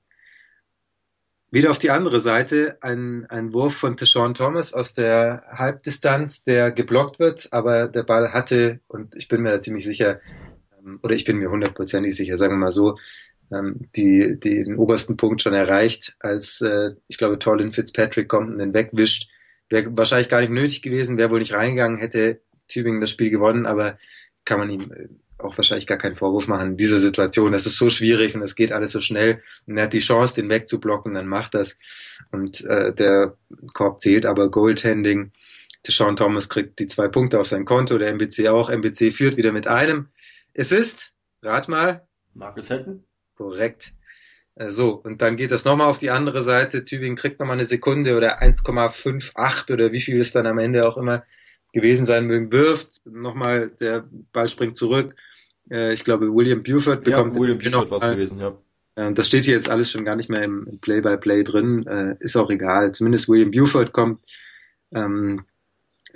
Wieder 1.51 1.71
auf 1.71 1.79
die 1.79 1.91
andere 1.91 2.19
Seite 2.19 2.77
ein, 2.81 3.27
ein 3.29 3.53
Wurf 3.53 3.75
von 3.75 3.95
Tashawn 3.95 4.33
Thomas 4.33 4.73
aus 4.73 4.93
der 4.93 5.43
Halbdistanz, 5.51 6.43
der 6.43 6.71
geblockt 6.71 7.19
wird, 7.19 7.47
aber 7.51 7.87
der 7.87 8.03
Ball 8.03 8.33
hatte, 8.33 8.81
und 8.87 9.15
ich 9.15 9.27
bin 9.27 9.41
mir 9.41 9.51
da 9.51 9.61
ziemlich 9.61 9.85
sicher, 9.85 10.19
ähm, 10.77 10.99
oder 11.01 11.15
ich 11.15 11.23
bin 11.23 11.37
mir 11.37 11.49
hundertprozentig 11.49 12.15
sicher, 12.15 12.35
sagen 12.35 12.53
wir 12.53 12.57
mal 12.57 12.71
so, 12.71 12.97
ähm, 13.51 13.87
die, 13.95 14.37
die 14.39 14.63
den 14.63 14.77
obersten 14.77 15.17
Punkt 15.17 15.41
schon 15.41 15.53
erreicht, 15.53 16.15
als 16.19 16.61
äh, 16.61 16.95
ich 17.07 17.17
glaube 17.17 17.39
Torlin 17.39 17.71
Fitzpatrick 17.71 18.27
kommt 18.27 18.49
und 18.49 18.57
den 18.57 18.73
wegwischt. 18.73 19.29
Wäre 19.69 19.95
wahrscheinlich 19.97 20.29
gar 20.29 20.41
nicht 20.41 20.51
nötig 20.51 20.81
gewesen, 20.81 21.17
wäre 21.17 21.31
wohl 21.31 21.39
nicht 21.39 21.53
reingegangen, 21.53 21.99
hätte 21.99 22.41
Tübingen 22.67 23.01
das 23.01 23.11
Spiel 23.11 23.29
gewonnen, 23.29 23.65
aber 23.65 23.97
kann 24.43 24.59
man 24.59 24.69
ihm 24.69 24.91
äh, 24.91 25.07
auch 25.37 25.57
wahrscheinlich 25.57 25.87
gar 25.87 25.97
keinen 25.97 26.15
Vorwurf 26.15 26.47
machen 26.47 26.71
in 26.71 26.77
dieser 26.77 26.99
Situation. 26.99 27.51
Das 27.51 27.65
ist 27.65 27.77
so 27.77 27.89
schwierig 27.89 28.35
und 28.35 28.41
es 28.41 28.55
geht 28.55 28.71
alles 28.71 28.91
so 28.91 29.01
schnell 29.01 29.41
und 29.67 29.77
er 29.77 29.83
hat 29.83 29.93
die 29.93 29.99
Chance, 29.99 30.35
den 30.35 30.49
wegzublocken, 30.49 31.13
dann 31.13 31.27
macht 31.27 31.53
das. 31.53 31.77
Und 32.31 32.63
äh, 32.65 32.93
der 32.93 33.35
Korb 33.73 33.99
zählt 33.99 34.25
aber 34.25 34.49
Goaltending. 34.49 35.31
Sean 35.87 36.15
Thomas 36.15 36.49
kriegt 36.49 36.79
die 36.79 36.87
zwei 36.87 37.07
Punkte 37.07 37.39
auf 37.39 37.47
sein 37.47 37.65
Konto, 37.65 37.97
der 37.97 38.09
MBC 38.09 38.47
auch. 38.47 38.69
MBC 38.69 39.11
führt 39.11 39.37
wieder 39.37 39.51
mit 39.51 39.67
einem. 39.67 40.07
Es 40.53 40.71
ist, 40.71 41.13
rat 41.43 41.67
mal. 41.67 42.07
Marcus 42.33 42.69
Hatton? 42.69 43.03
Korrekt. 43.35 43.93
Äh, 44.55 44.71
so, 44.71 44.95
und 44.95 45.21
dann 45.21 45.35
geht 45.35 45.51
das 45.51 45.65
nochmal 45.65 45.87
auf 45.87 45.99
die 45.99 46.09
andere 46.09 46.43
Seite. 46.43 46.85
Tübingen 46.85 47.17
kriegt 47.17 47.39
nochmal 47.39 47.57
eine 47.57 47.65
Sekunde 47.65 48.17
oder 48.17 48.41
1,58 48.41 49.73
oder 49.73 49.91
wie 49.91 50.01
viel 50.01 50.19
es 50.19 50.31
dann 50.31 50.47
am 50.47 50.57
Ende 50.57 50.87
auch 50.87 50.97
immer 50.97 51.23
gewesen 51.75 52.05
sein 52.05 52.25
mögen, 52.25 52.51
wirft, 52.51 53.05
nochmal, 53.05 53.69
der 53.79 54.05
Ball 54.31 54.47
springt 54.47 54.77
zurück. 54.77 55.15
Äh, 55.69 55.93
ich 55.93 56.03
glaube, 56.03 56.33
William 56.33 56.63
Buford 56.63 57.03
bekommt. 57.03 57.35
Ja, 57.35 57.39
William 57.39 57.59
Buford 57.59 57.91
war 57.91 57.97
es 57.97 58.15
gewesen, 58.15 58.39
ja. 58.39 58.57
Äh, 58.95 59.13
das 59.13 59.27
steht 59.27 59.43
hier 59.43 59.55
jetzt 59.55 59.69
alles 59.69 59.91
schon 59.91 60.05
gar 60.05 60.15
nicht 60.15 60.29
mehr 60.29 60.41
im 60.41 60.79
Play-by-Play 60.79 61.41
-play 61.41 61.43
drin, 61.43 61.85
äh, 61.85 62.15
ist 62.21 62.37
auch 62.37 62.49
egal. 62.49 62.93
Zumindest 62.93 63.27
William 63.27 63.51
Buford 63.51 63.91
kommt, 63.91 64.21
ähm, 64.93 65.43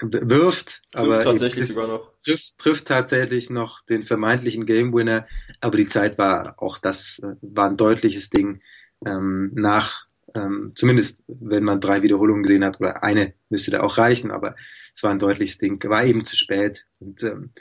wirft, 0.01 0.83
trifft 0.93 0.95
aber 0.95 1.21
tatsächlich 1.21 1.63
ist, 1.63 1.73
sogar 1.73 1.89
noch. 1.89 2.13
Trifft, 2.23 2.57
trifft 2.57 2.87
tatsächlich 2.87 3.49
noch 3.49 3.81
den 3.81 4.03
vermeintlichen 4.03 4.65
Game 4.65 4.93
Winner, 4.93 5.27
aber 5.59 5.75
die 5.75 5.89
Zeit 5.89 6.17
war 6.17 6.55
auch 6.57 6.77
das 6.77 7.19
äh, 7.19 7.35
war 7.41 7.69
ein 7.69 7.75
deutliches 7.75 8.29
Ding 8.29 8.61
ähm, 9.05 9.51
nach 9.55 10.07
ähm, 10.35 10.71
zumindest 10.75 11.23
wenn 11.27 11.63
man 11.63 11.81
drei 11.81 12.01
Wiederholungen 12.01 12.43
gesehen 12.43 12.63
hat 12.63 12.79
oder 12.79 13.03
eine 13.03 13.33
müsste 13.49 13.71
da 13.71 13.81
auch 13.81 13.97
reichen, 13.97 14.31
aber 14.31 14.55
es 14.99 15.03
war 15.03 15.11
ein 15.11 15.19
deutliches 15.19 15.57
Ding, 15.57 15.81
war 15.89 16.03
eben 16.03 16.25
zu 16.25 16.35
spät 16.35 16.85
und 16.99 17.23
ähm, 17.23 17.51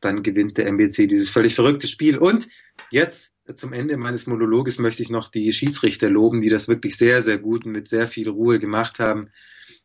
dann 0.00 0.22
gewinnt 0.22 0.56
der 0.56 0.66
MBC 0.66 1.06
dieses 1.06 1.28
völlig 1.28 1.54
verrückte 1.54 1.88
Spiel 1.88 2.16
und 2.16 2.48
jetzt 2.90 3.34
zum 3.54 3.74
Ende 3.74 3.98
meines 3.98 4.26
Monologes 4.26 4.78
möchte 4.78 5.02
ich 5.02 5.10
noch 5.10 5.28
die 5.28 5.52
Schiedsrichter 5.52 6.08
loben, 6.08 6.40
die 6.40 6.48
das 6.48 6.68
wirklich 6.68 6.96
sehr, 6.96 7.20
sehr 7.20 7.36
gut 7.36 7.66
und 7.66 7.72
mit 7.72 7.86
sehr 7.86 8.06
viel 8.06 8.30
Ruhe 8.30 8.58
gemacht 8.58 8.98
haben. 8.98 9.28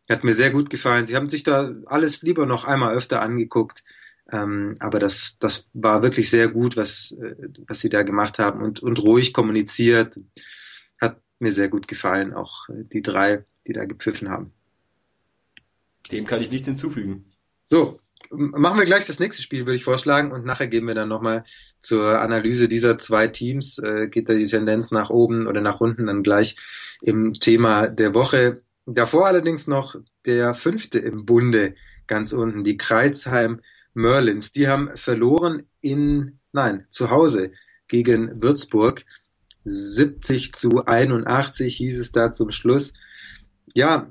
Hat 0.09 0.23
mir 0.23 0.33
sehr 0.33 0.51
gut 0.51 0.69
gefallen. 0.69 1.05
Sie 1.05 1.17
haben 1.17 1.27
sich 1.27 1.43
da 1.43 1.75
alles 1.85 2.21
lieber 2.21 2.45
noch 2.45 2.63
einmal 2.63 2.95
öfter 2.95 3.21
angeguckt. 3.21 3.83
Ähm, 4.31 4.75
aber 4.79 4.99
das, 4.99 5.37
das 5.39 5.69
war 5.73 6.01
wirklich 6.01 6.29
sehr 6.29 6.47
gut, 6.47 6.77
was, 6.77 7.11
äh, 7.11 7.35
was 7.67 7.81
sie 7.81 7.89
da 7.89 8.03
gemacht 8.03 8.39
haben 8.39 8.61
und, 8.63 8.81
und 8.81 9.03
ruhig 9.03 9.33
kommuniziert. 9.33 10.17
Hat 10.99 11.21
mir 11.39 11.51
sehr 11.51 11.67
gut 11.67 11.89
gefallen, 11.89 12.33
auch 12.33 12.69
äh, 12.69 12.85
die 12.85 13.01
drei, 13.01 13.43
die 13.67 13.73
da 13.73 13.83
gepfiffen 13.83 14.29
haben. 14.29 14.53
Dem 16.11 16.25
kann 16.25 16.41
ich 16.41 16.51
nichts 16.51 16.67
hinzufügen. 16.67 17.25
So, 17.65 17.99
machen 18.29 18.79
wir 18.79 18.85
gleich 18.85 19.05
das 19.05 19.19
nächste 19.19 19.41
Spiel, 19.41 19.65
würde 19.65 19.75
ich 19.75 19.83
vorschlagen, 19.83 20.31
und 20.31 20.45
nachher 20.45 20.67
gehen 20.67 20.85
wir 20.85 20.95
dann 20.95 21.09
nochmal 21.09 21.43
zur 21.79 22.21
Analyse 22.21 22.67
dieser 22.67 22.97
zwei 22.97 23.27
Teams. 23.27 23.77
Äh, 23.79 24.07
geht 24.07 24.29
da 24.29 24.33
die 24.33 24.47
Tendenz 24.47 24.91
nach 24.91 25.09
oben 25.09 25.47
oder 25.47 25.61
nach 25.61 25.81
unten 25.81 26.07
dann 26.07 26.23
gleich 26.23 26.55
im 27.01 27.33
Thema 27.33 27.87
der 27.87 28.13
Woche. 28.13 28.61
Davor 28.85 29.27
allerdings 29.27 29.67
noch 29.67 29.95
der 30.25 30.55
fünfte 30.55 30.99
im 30.99 31.25
Bunde, 31.25 31.75
ganz 32.07 32.33
unten, 32.33 32.63
die 32.63 32.77
Kreuzheim 32.77 33.61
Merlins. 33.93 34.51
Die 34.51 34.67
haben 34.67 34.89
verloren 34.95 35.63
in, 35.81 36.39
nein, 36.51 36.85
zu 36.89 37.09
Hause 37.09 37.51
gegen 37.87 38.41
Würzburg. 38.41 39.05
70 39.65 40.53
zu 40.53 40.85
81 40.85 41.75
hieß 41.75 41.99
es 41.99 42.11
da 42.11 42.31
zum 42.31 42.51
Schluss. 42.51 42.93
Ja, 43.75 44.09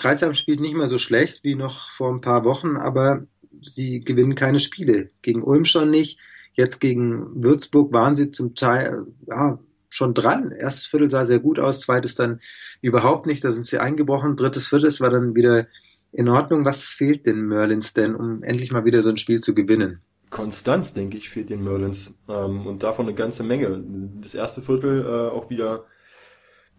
Kreuzheim 0.00 0.34
spielt 0.34 0.60
nicht 0.60 0.74
mehr 0.74 0.88
so 0.88 0.98
schlecht 0.98 1.44
wie 1.44 1.54
noch 1.54 1.90
vor 1.90 2.10
ein 2.10 2.22
paar 2.22 2.42
Wochen, 2.46 2.78
aber 2.78 3.26
sie 3.62 4.00
gewinnen 4.00 4.34
keine 4.34 4.58
Spiele. 4.58 5.10
Gegen 5.20 5.42
Ulm 5.42 5.66
schon 5.66 5.90
nicht. 5.90 6.18
Jetzt 6.54 6.80
gegen 6.80 7.44
Würzburg 7.44 7.92
waren 7.92 8.16
sie 8.16 8.30
zum 8.30 8.54
Teil 8.54 9.04
ja, 9.26 9.58
schon 9.90 10.14
dran. 10.14 10.52
Erstes 10.52 10.86
Viertel 10.86 11.10
sah 11.10 11.26
sehr 11.26 11.38
gut 11.38 11.58
aus, 11.58 11.82
zweites 11.82 12.14
dann 12.14 12.40
überhaupt 12.80 13.26
nicht. 13.26 13.44
Da 13.44 13.50
sind 13.50 13.66
sie 13.66 13.78
eingebrochen. 13.78 14.36
Drittes 14.36 14.68
Viertel 14.68 14.90
war 15.00 15.10
dann 15.10 15.34
wieder 15.34 15.66
in 16.12 16.30
Ordnung. 16.30 16.64
Was 16.64 16.84
fehlt 16.84 17.26
den 17.26 17.46
Merlins 17.46 17.92
denn, 17.92 18.14
um 18.14 18.42
endlich 18.42 18.72
mal 18.72 18.86
wieder 18.86 19.02
so 19.02 19.10
ein 19.10 19.18
Spiel 19.18 19.40
zu 19.40 19.54
gewinnen? 19.54 20.00
Konstanz, 20.30 20.94
denke 20.94 21.18
ich, 21.18 21.28
fehlt 21.28 21.50
den 21.50 21.62
Merlins. 21.62 22.14
Ähm, 22.26 22.66
und 22.66 22.82
davon 22.84 23.04
eine 23.04 23.14
ganze 23.14 23.42
Menge. 23.42 23.84
Das 24.22 24.34
erste 24.34 24.62
Viertel 24.62 25.04
äh, 25.04 25.30
auch 25.30 25.50
wieder 25.50 25.84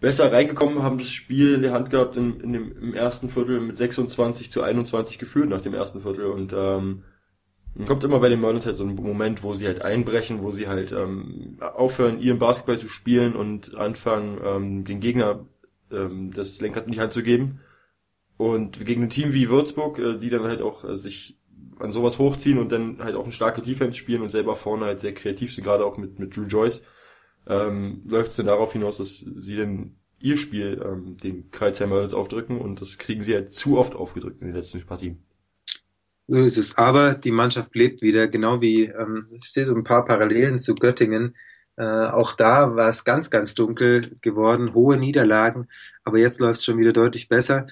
besser 0.01 0.31
reingekommen, 0.33 0.83
haben 0.83 0.97
das 0.97 1.11
Spiel 1.11 1.53
in 1.53 1.61
der 1.61 1.71
Hand 1.71 1.91
gehabt 1.91 2.17
in, 2.17 2.41
in 2.41 2.51
dem, 2.51 2.77
im 2.77 2.93
ersten 2.93 3.29
Viertel 3.29 3.61
mit 3.61 3.77
26 3.77 4.51
zu 4.51 4.61
21 4.61 5.19
geführt 5.19 5.47
nach 5.47 5.61
dem 5.61 5.73
ersten 5.73 6.01
Viertel. 6.01 6.25
Und 6.25 6.53
ähm, 6.53 7.03
kommt 7.85 8.03
immer 8.03 8.19
bei 8.19 8.27
den 8.27 8.41
Merlins 8.41 8.65
halt 8.65 8.77
so 8.77 8.83
ein 8.83 8.95
Moment, 8.95 9.43
wo 9.43 9.53
sie 9.53 9.67
halt 9.67 9.83
einbrechen, 9.83 10.41
wo 10.41 10.51
sie 10.51 10.67
halt 10.67 10.91
ähm, 10.91 11.57
aufhören, 11.61 12.19
ihren 12.19 12.39
Basketball 12.39 12.79
zu 12.79 12.89
spielen 12.89 13.35
und 13.35 13.77
anfangen, 13.77 14.39
ähm, 14.43 14.83
den 14.85 14.99
Gegner 14.99 15.45
ähm, 15.91 16.33
das 16.33 16.59
Lenkrad 16.59 16.87
in 16.87 16.93
die 16.93 16.99
Hand 16.99 17.13
zu 17.13 17.21
geben. 17.21 17.59
Und 18.37 18.83
gegen 18.83 19.03
ein 19.03 19.09
Team 19.09 19.33
wie 19.33 19.49
Würzburg, 19.49 19.99
äh, 19.99 20.17
die 20.17 20.29
dann 20.29 20.43
halt 20.43 20.63
auch 20.63 20.83
äh, 20.83 20.95
sich 20.95 21.37
an 21.77 21.91
sowas 21.91 22.17
hochziehen 22.17 22.57
und 22.57 22.71
dann 22.71 23.03
halt 23.03 23.15
auch 23.15 23.23
eine 23.23 23.31
starke 23.31 23.61
Defense 23.61 23.97
spielen 23.97 24.23
und 24.23 24.29
selber 24.29 24.55
vorne 24.55 24.85
halt 24.85 24.99
sehr 24.99 25.13
kreativ 25.13 25.53
sind, 25.53 25.63
gerade 25.63 25.85
auch 25.85 25.97
mit, 25.97 26.17
mit 26.17 26.35
Drew 26.35 26.45
Joyce, 26.45 26.83
ähm, 27.47 28.01
läuft 28.05 28.31
es 28.31 28.35
dann 28.37 28.47
darauf 28.47 28.73
hinaus, 28.73 28.97
dass 28.97 29.17
sie 29.19 29.55
dann 29.55 29.95
ihr 30.19 30.37
Spiel 30.37 30.81
ähm, 30.85 31.17
den 31.17 31.51
Kreuzheimer 31.51 31.95
Merlins 31.95 32.13
aufdrücken 32.13 32.59
und 32.59 32.81
das 32.81 32.97
kriegen 32.97 33.23
sie 33.23 33.33
halt 33.33 33.53
zu 33.53 33.77
oft 33.77 33.95
aufgedrückt 33.95 34.41
in 34.41 34.47
den 34.47 34.55
letzten 34.55 34.85
Partien. 34.85 35.23
So 36.27 36.39
ist 36.39 36.57
es. 36.57 36.77
Aber 36.77 37.13
die 37.13 37.31
Mannschaft 37.31 37.75
lebt 37.75 38.01
wieder, 38.01 38.27
genau 38.27 38.61
wie, 38.61 38.85
ähm, 38.85 39.25
ich 39.31 39.51
sehe 39.51 39.65
so 39.65 39.75
ein 39.75 39.83
paar 39.83 40.05
Parallelen 40.05 40.59
zu 40.59 40.75
Göttingen. 40.75 41.35
Äh, 41.75 41.83
auch 41.83 42.33
da 42.33 42.75
war 42.75 42.89
es 42.89 43.03
ganz, 43.03 43.29
ganz 43.29 43.55
dunkel 43.55 44.17
geworden, 44.21 44.73
hohe 44.73 44.97
Niederlagen, 44.97 45.67
aber 46.03 46.19
jetzt 46.19 46.39
läuft 46.39 46.59
es 46.59 46.65
schon 46.65 46.77
wieder 46.77 46.93
deutlich 46.93 47.27
besser. 47.27 47.67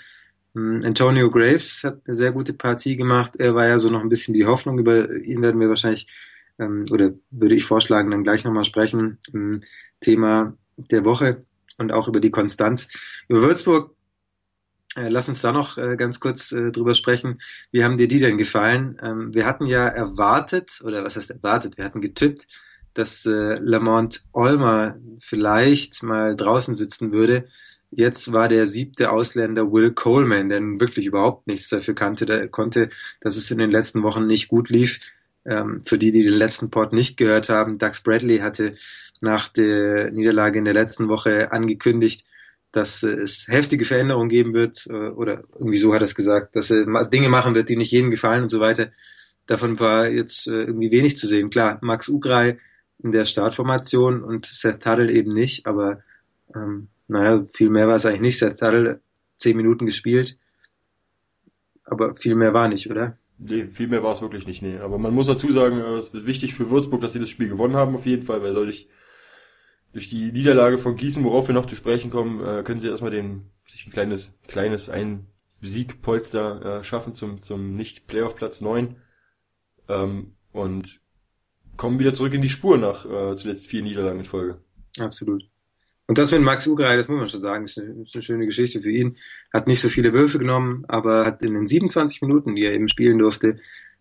Ähm, 0.55 0.81
Antonio 0.83 1.29
Graves 1.29 1.83
hat 1.83 2.01
eine 2.05 2.15
sehr 2.15 2.31
gute 2.31 2.53
Partie 2.53 2.95
gemacht. 2.97 3.33
Er 3.37 3.55
war 3.55 3.67
ja 3.67 3.79
so 3.79 3.89
noch 3.89 4.01
ein 4.01 4.09
bisschen 4.09 4.33
die 4.33 4.45
Hoffnung. 4.45 4.79
Über 4.79 5.15
ihn 5.15 5.41
werden 5.41 5.59
wir 5.61 5.69
wahrscheinlich, 5.69 6.07
ähm, 6.59 6.85
oder 6.91 7.11
würde 7.31 7.55
ich 7.55 7.63
vorschlagen, 7.63 8.11
dann 8.11 8.23
gleich 8.23 8.43
nochmal 8.43 8.65
sprechen. 8.65 9.19
Ähm, 9.33 9.63
Thema 9.99 10.55
der 10.77 11.03
Woche 11.05 11.45
und 11.77 11.91
auch 11.91 12.07
über 12.07 12.19
die 12.19 12.31
Konstanz. 12.31 12.87
Über 13.27 13.41
Würzburg, 13.41 13.95
äh, 14.95 15.09
lass 15.09 15.29
uns 15.29 15.41
da 15.41 15.51
noch 15.51 15.77
äh, 15.77 15.95
ganz 15.97 16.19
kurz 16.19 16.51
äh, 16.51 16.71
drüber 16.71 16.93
sprechen. 16.93 17.39
Wie 17.71 17.83
haben 17.83 17.97
dir 17.97 18.07
die 18.07 18.19
denn 18.19 18.37
gefallen? 18.37 18.99
Ähm, 19.03 19.33
wir 19.33 19.45
hatten 19.45 19.65
ja 19.65 19.87
erwartet, 19.87 20.81
oder 20.83 21.03
was 21.03 21.15
heißt 21.15 21.31
erwartet? 21.31 21.77
Wir 21.77 21.85
hatten 21.85 22.01
getippt, 22.01 22.47
dass 22.93 23.25
äh, 23.25 23.59
Lamont 23.59 24.23
Olmer 24.33 24.97
vielleicht 25.19 26.03
mal 26.03 26.35
draußen 26.35 26.75
sitzen 26.75 27.11
würde. 27.11 27.47
Jetzt 27.91 28.31
war 28.31 28.47
der 28.49 28.67
siebte 28.67 29.11
Ausländer 29.11 29.71
Will 29.71 29.91
Coleman, 29.91 30.49
der 30.49 30.61
wirklich 30.79 31.07
überhaupt 31.07 31.47
nichts 31.47 31.69
dafür 31.69 31.95
kannte, 31.95 32.25
der 32.25 32.47
konnte, 32.47 32.89
dass 33.21 33.35
es 33.35 33.49
in 33.49 33.57
den 33.57 33.71
letzten 33.71 34.03
Wochen 34.03 34.27
nicht 34.27 34.47
gut 34.47 34.69
lief. 34.69 34.99
Ähm, 35.49 35.81
für 35.83 35.97
die, 35.97 36.11
die 36.11 36.23
den 36.23 36.33
letzten 36.33 36.69
Port 36.69 36.93
nicht 36.93 37.17
gehört 37.17 37.49
haben, 37.49 37.79
Doug 37.79 37.93
Bradley 38.03 38.37
hatte 38.37 38.75
nach 39.21 39.49
der 39.49 40.11
Niederlage 40.11 40.59
in 40.59 40.65
der 40.65 40.75
letzten 40.75 41.09
Woche 41.09 41.51
angekündigt, 41.51 42.23
dass 42.71 43.01
äh, 43.03 43.11
es 43.11 43.47
heftige 43.47 43.83
Veränderungen 43.83 44.29
geben 44.29 44.53
wird, 44.53 44.85
äh, 44.87 45.09
oder 45.09 45.41
irgendwie 45.53 45.77
so 45.77 45.93
hat 45.93 46.01
er 46.01 46.05
es 46.05 46.15
gesagt, 46.15 46.55
dass 46.55 46.69
er 46.69 46.85
Dinge 47.05 47.29
machen 47.29 47.55
wird, 47.55 47.69
die 47.69 47.77
nicht 47.77 47.91
jedem 47.91 48.11
gefallen 48.11 48.43
und 48.43 48.49
so 48.49 48.59
weiter. 48.59 48.91
Davon 49.47 49.79
war 49.79 50.07
jetzt 50.07 50.47
äh, 50.47 50.51
irgendwie 50.51 50.91
wenig 50.91 51.17
zu 51.17 51.25
sehen. 51.25 51.49
Klar, 51.49 51.79
Max 51.81 52.07
Ugrei 52.09 52.59
in 53.01 53.11
der 53.11 53.25
Startformation 53.25 54.23
und 54.23 54.45
Seth 54.45 54.83
Tuttle 54.83 55.11
eben 55.11 55.33
nicht, 55.33 55.65
aber 55.65 56.03
ähm, 56.55 56.89
naja, 57.07 57.43
viel 57.51 57.71
mehr 57.71 57.87
war 57.87 57.95
es 57.95 58.05
eigentlich 58.05 58.21
nicht. 58.21 58.39
Seth 58.39 58.59
Tuttle 58.59 59.01
zehn 59.37 59.57
Minuten 59.57 59.87
gespielt, 59.87 60.37
aber 61.85 62.13
viel 62.13 62.35
mehr 62.35 62.53
war 62.53 62.67
nicht, 62.67 62.91
oder? 62.91 63.17
Nee, 63.41 63.65
viel 63.65 63.87
mehr 63.87 64.03
war 64.03 64.11
es 64.11 64.21
wirklich 64.21 64.47
nicht, 64.47 64.61
nee. 64.61 64.77
Aber 64.77 64.97
man 64.97 65.13
muss 65.13 65.27
dazu 65.27 65.49
sagen, 65.49 65.79
es 65.79 66.09
ist 66.09 66.25
wichtig 66.25 66.53
für 66.55 66.69
Würzburg, 66.69 66.99
dass 66.99 67.13
sie 67.13 67.19
das 67.19 67.29
Spiel 67.29 67.47
gewonnen 67.47 67.75
haben, 67.75 67.95
auf 67.95 68.05
jeden 68.05 68.23
Fall, 68.23 68.43
weil 68.43 68.53
dadurch 68.53 68.89
durch 69.93 70.09
die 70.09 70.31
Niederlage 70.31 70.77
von 70.77 70.97
Gießen, 70.97 71.23
worauf 71.23 71.47
wir 71.47 71.55
noch 71.55 71.65
zu 71.65 71.75
sprechen 71.75 72.11
kommen, 72.11 72.43
äh, 72.43 72.63
können 72.63 72.81
sie 72.81 72.89
erstmal 72.89 73.11
den 73.11 73.49
sich 73.65 73.87
ein 73.87 73.91
kleines 73.91 74.37
kleines 74.47 74.89
ein 74.89 75.27
Siegpolster 75.61 76.79
äh, 76.79 76.83
schaffen 76.83 77.13
zum 77.13 77.41
zum 77.41 77.75
nicht 77.75 78.07
Playoff 78.07 78.35
Platz 78.35 78.61
9 78.61 78.97
ähm, 79.87 80.35
und 80.51 81.01
kommen 81.77 81.99
wieder 81.99 82.13
zurück 82.13 82.33
in 82.33 82.41
die 82.41 82.49
Spur 82.49 82.77
nach 82.77 83.05
äh, 83.05 83.35
zuletzt 83.35 83.65
vier 83.67 83.81
Niederlagen 83.81 84.19
in 84.19 84.25
Folge. 84.25 84.61
Absolut. 84.99 85.43
Und 86.09 86.17
das 86.17 86.31
mit 86.31 86.41
Max 86.41 86.65
Ugrei, 86.65 86.97
das 86.97 87.07
muss 87.07 87.19
man 87.19 87.29
schon 87.29 87.39
sagen, 87.39 87.65
ist 87.65 87.77
eine, 87.77 88.01
ist 88.01 88.15
eine, 88.15 88.23
schöne 88.23 88.47
Geschichte 88.47 88.81
für 88.81 88.89
ihn. 88.89 89.15
Hat 89.53 89.67
nicht 89.67 89.79
so 89.79 89.89
viele 89.89 90.11
Würfe 90.11 90.39
genommen, 90.39 90.83
aber 90.87 91.23
hat 91.23 91.43
in 91.43 91.53
den 91.53 91.67
27 91.67 92.23
Minuten, 92.23 92.55
die 92.55 92.65
er 92.65 92.73
eben 92.73 92.89
spielen 92.89 93.19
durfte, 93.19 93.57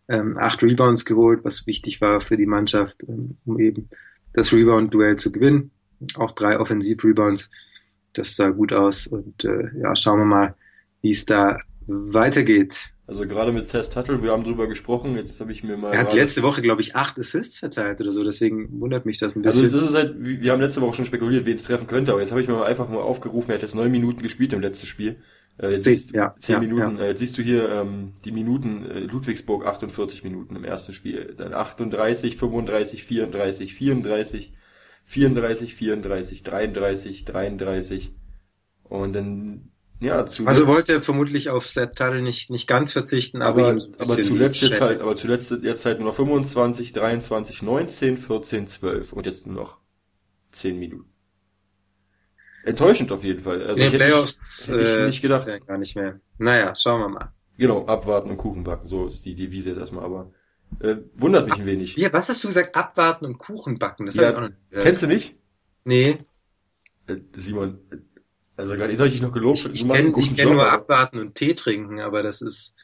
ähm, 0.09 0.39
acht 0.39 0.63
Rebounds 0.63 1.05
geholt, 1.05 1.41
was 1.43 1.67
wichtig 1.67 2.01
war 2.01 2.23
für 2.23 2.39
die 2.39 2.47
Mannschaft, 2.47 3.03
ähm, 3.07 3.37
um 3.45 3.61
eben 3.61 3.91
das 4.33 4.55
Rebound-Duell 4.55 5.17
zu 5.17 5.31
gewinnen. 5.31 5.71
Auch 6.15 6.33
drei 6.33 6.59
Offensiv-Rebounds. 6.59 7.51
Das 8.15 8.37
sah 8.37 8.49
gut 8.49 8.73
aus 8.73 9.07
und 9.07 9.45
äh, 9.45 9.69
ja, 9.79 9.95
schauen 9.95 10.21
wir 10.21 10.25
mal, 10.25 10.55
wie 11.03 11.11
es 11.11 11.27
da 11.27 11.59
weitergeht. 11.89 12.91
Also 13.07 13.27
gerade 13.27 13.53
mit 13.53 13.67
Test 13.71 13.95
Tuttle, 13.95 14.23
wir 14.23 14.33
haben 14.33 14.45
drüber 14.45 14.67
gesprochen, 14.67 15.17
jetzt 15.17 15.41
habe 15.41 15.51
ich 15.51 15.65
mir 15.65 15.79
mal... 15.79 15.93
Er 15.93 16.01
hat 16.01 16.13
letzte 16.13 16.43
Woche, 16.43 16.61
glaube 16.61 16.83
ich, 16.83 16.95
acht 16.95 17.19
Assists 17.19 17.59
verteilt 17.59 18.03
oder 18.03 18.13
so, 18.13 18.23
deswegen 18.23 18.81
wundert 18.81 19.07
mich 19.07 19.19
das 19.19 19.35
ein 19.35 19.41
bisschen. 19.41 19.65
Also 19.65 19.81
das 19.81 19.89
ist 19.89 19.97
halt, 19.97 20.17
wir 20.19 20.53
haben 20.53 20.61
letzte 20.61 20.83
Woche 20.83 20.95
schon 20.95 21.07
spekuliert, 21.07 21.47
wen 21.47 21.57
es 21.57 21.65
treffen 21.65 21.87
könnte, 21.87 22.13
aber 22.13 22.21
jetzt 22.21 22.33
habe 22.33 22.43
ich 22.43 22.49
mir 22.49 22.63
einfach 22.63 22.87
mal 22.91 23.01
aufgerufen, 23.01 23.51
er 23.51 23.55
hat 23.55 23.63
jetzt 23.63 23.75
neun 23.75 23.91
Minuten 23.91 24.21
gespielt 24.21 24.53
im 24.53 24.61
letzten 24.61 24.87
Spiel. 24.87 25.17
Äh, 25.57 25.71
jetzt 25.71 25.85
zehn, 25.85 25.95
siehst, 25.95 26.13
ja, 26.13 26.35
zehn 26.39 26.55
ja, 26.55 26.61
Minuten, 26.61 26.99
ja. 26.99 27.05
Äh, 27.05 27.09
jetzt 27.09 27.21
siehst 27.21 27.39
du 27.39 27.43
hier 27.43 27.71
ähm, 27.71 28.13
die 28.27 28.33
Minuten, 28.33 28.85
äh, 28.85 29.01
Ludwigsburg 29.01 29.67
48 29.67 30.23
Minuten 30.23 30.55
im 30.55 30.65
ersten 30.65 30.93
Spiel, 30.93 31.35
dann 31.39 31.55
38, 31.55 32.37
35, 32.37 33.05
34, 33.05 33.75
34, 33.75 34.53
34, 35.05 35.75
34, 35.75 36.43
33, 36.43 37.25
33 37.25 38.15
und 38.85 39.15
dann 39.15 39.71
ja, 40.01 40.25
zuletzt, 40.27 40.49
also 40.49 40.67
wollte 40.69 40.93
er 40.93 41.03
vermutlich 41.03 41.51
auf 41.51 41.67
Seth 41.67 41.97
Tuttle 41.97 42.23
nicht, 42.23 42.51
nicht 42.51 42.69
ganz 42.69 42.93
verzichten, 42.93 43.43
aber, 43.43 43.69
aber, 43.69 43.83
aber 43.99 44.19
zuletzt 44.23 44.63
jetzt 44.63 44.81
halt, 44.81 45.01
aber 45.01 45.17
zuletzt 45.17 45.51
jetzt 45.63 45.85
halt 45.85 45.99
nur 45.99 46.09
noch 46.09 46.15
25, 46.15 46.93
23, 46.93 47.63
19, 47.63 48.17
14, 48.17 48.67
12 48.69 49.13
und 49.13 49.27
jetzt 49.27 49.47
nur 49.47 49.57
noch 49.57 49.79
10 50.53 50.79
Minuten. 50.79 51.11
Enttäuschend 52.65 53.11
auf 53.13 53.25
jeden 53.25 53.41
Fall. 53.41 53.67
Also 53.67 53.83
in 53.83 53.91
den 53.91 53.99
Playoffs 53.99 54.69
hätte 54.69 54.81
ich, 54.81 54.87
hätte 54.87 55.01
ich 55.01 55.07
nicht 55.07 55.23
gedacht. 55.23 55.49
Äh, 55.49 55.61
gar 55.61 55.79
nicht 55.79 55.97
mehr. 55.97 56.21
Naja, 56.39 56.75
schauen 56.75 57.01
wir 57.01 57.09
mal. 57.09 57.33
Genau, 57.57 57.87
abwarten 57.87 58.31
und 58.31 58.37
Kuchen 58.37 58.63
backen. 58.63 58.87
So 58.87 59.07
ist 59.07 59.25
die 59.25 59.35
Devise 59.35 59.71
jetzt 59.71 59.79
erstmal, 59.79 60.05
aber 60.05 60.31
äh, 60.81 60.97
wundert 61.17 61.47
mich 61.47 61.55
Ab, 61.55 61.61
ein 61.61 61.67
wenig. 61.67 61.97
Ja, 61.97 62.13
was 62.13 62.29
hast 62.29 62.45
du 62.45 62.49
gesagt? 62.49 62.77
Abwarten 62.77 63.25
und 63.25 63.39
Kuchen 63.39 63.79
backen. 63.79 64.07
Das 64.07 64.15
ja, 64.15 64.31
ich 64.31 64.37
auch 64.37 64.43
nicht 64.43 64.55
Kennst 64.71 65.03
du 65.03 65.07
nicht? 65.07 65.37
Nee. 65.85 66.19
Äh, 67.07 67.17
Simon, 67.37 67.79
also 68.59 68.75
gerade 68.75 68.99
habe 68.99 69.09
ich 69.09 69.23
noch 69.23 69.33
gelobt. 69.33 69.61
Ich, 69.73 69.85
ich 69.85 69.89
kenne 69.89 70.13
kenn 70.13 70.53
nur 70.53 70.71
abwarten 70.71 71.21
und 71.21 71.37
Tee 71.37 71.55
trinken, 71.55 72.01
aber 72.01 72.25
das 72.25 72.43
ist. 72.43 72.75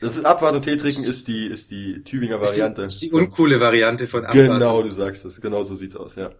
Das 0.00 0.16
ist 0.16 0.24
abwarten 0.24 0.56
und 0.56 0.64
Tee 0.64 0.76
trinken 0.76 1.04
ist 1.04 1.28
die 1.28 1.46
ist 1.46 1.70
die 1.70 2.02
Tübinger 2.02 2.40
Variante. 2.40 2.82
Ist 2.82 3.00
die, 3.00 3.06
ist 3.06 3.14
die 3.14 3.16
uncoole 3.16 3.60
Variante 3.60 4.08
von 4.08 4.24
abwarten. 4.26 4.52
Genau, 4.54 4.82
du 4.82 4.90
sagst 4.90 5.24
es. 5.24 5.40
Genau 5.40 5.62
so 5.62 5.76
sieht's 5.76 5.94
aus, 5.94 6.16
ja. 6.16 6.34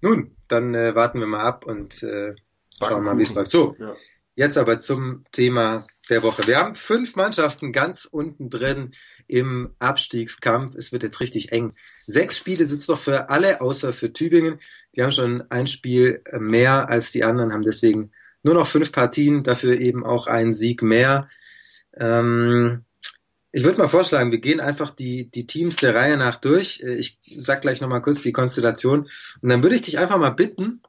Nun, 0.00 0.34
dann 0.48 0.74
äh, 0.74 0.94
warten 0.94 1.20
wir 1.20 1.26
mal 1.26 1.44
ab 1.44 1.66
und 1.66 2.02
äh, 2.02 2.34
schauen 2.78 3.04
mal, 3.04 3.18
wie 3.18 3.22
es 3.22 3.34
läuft. 3.34 3.50
So, 3.50 3.76
ja. 3.78 3.94
jetzt 4.34 4.56
aber 4.56 4.80
zum 4.80 5.24
Thema 5.30 5.86
der 6.08 6.22
Woche. 6.22 6.46
Wir 6.46 6.58
haben 6.58 6.74
fünf 6.74 7.16
Mannschaften 7.16 7.70
ganz 7.70 8.06
unten 8.06 8.48
drin 8.48 8.94
im 9.26 9.74
Abstiegskampf. 9.78 10.74
Es 10.74 10.90
wird 10.90 11.02
jetzt 11.02 11.20
richtig 11.20 11.52
eng. 11.52 11.74
Sechs 12.06 12.38
Spiele 12.38 12.64
sitzt 12.64 12.88
doch 12.88 12.98
für 12.98 13.28
alle, 13.28 13.60
außer 13.60 13.92
für 13.92 14.12
Tübingen. 14.12 14.58
Die 14.94 15.02
haben 15.02 15.12
schon 15.12 15.44
ein 15.50 15.66
Spiel 15.66 16.22
mehr 16.38 16.88
als 16.88 17.10
die 17.10 17.24
anderen, 17.24 17.52
haben 17.52 17.62
deswegen 17.62 18.10
nur 18.42 18.54
noch 18.54 18.66
fünf 18.66 18.92
Partien, 18.92 19.42
dafür 19.44 19.78
eben 19.78 20.04
auch 20.04 20.26
einen 20.26 20.52
Sieg 20.52 20.82
mehr. 20.82 21.28
Ähm, 21.94 22.84
ich 23.52 23.64
würde 23.64 23.78
mal 23.78 23.88
vorschlagen, 23.88 24.30
wir 24.30 24.38
gehen 24.38 24.60
einfach 24.60 24.90
die, 24.90 25.30
die 25.30 25.46
Teams 25.46 25.76
der 25.76 25.94
Reihe 25.94 26.16
nach 26.16 26.36
durch. 26.36 26.80
Ich 26.80 27.18
sag 27.24 27.62
gleich 27.62 27.80
nochmal 27.80 28.02
kurz 28.02 28.22
die 28.22 28.32
Konstellation. 28.32 29.08
Und 29.40 29.48
dann 29.50 29.62
würde 29.62 29.74
ich 29.74 29.82
dich 29.82 29.98
einfach 29.98 30.18
mal 30.18 30.30
bitten, 30.30 30.82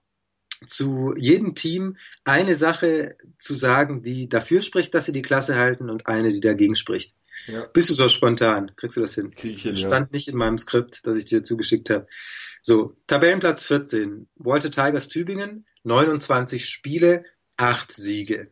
zu 0.68 1.14
jedem 1.18 1.56
Team 1.56 1.98
eine 2.24 2.54
Sache 2.54 3.16
zu 3.40 3.56
sagen, 3.56 4.04
die 4.04 4.30
dafür 4.30 4.62
spricht, 4.62 4.94
dass 4.94 5.06
sie 5.06 5.12
die 5.12 5.24
Klasse 5.24 5.56
halten 5.56 5.90
und 5.90 6.06
eine, 6.06 6.32
die 6.32 6.40
dagegen 6.40 6.76
spricht. 6.76 7.16
Ja. 7.48 7.66
Bist 7.66 7.90
du 7.90 7.96
so 7.96 8.08
spontan? 8.08 8.72
Kriegst 8.76 8.98
du 8.98 9.02
das 9.02 9.16
hin? 9.16 9.34
Krieg 9.34 9.56
ich 9.56 9.64
hin, 9.64 9.76
Stand 9.76 10.10
ja. 10.10 10.14
nicht 10.14 10.28
in 10.28 10.38
meinem 10.38 10.60
Skript, 10.60 11.06
das 11.08 11.18
ich 11.18 11.26
dir 11.26 11.42
zugeschickt 11.42 11.90
habe. 11.90 12.06
So, 12.62 12.96
Tabellenplatz 13.08 13.64
14. 13.66 14.28
Walter 14.36 14.70
Tigers 14.70 15.08
Tübingen, 15.08 15.66
29 15.84 16.66
Spiele, 16.66 17.26
8 17.58 17.92
Siege. 17.92 18.52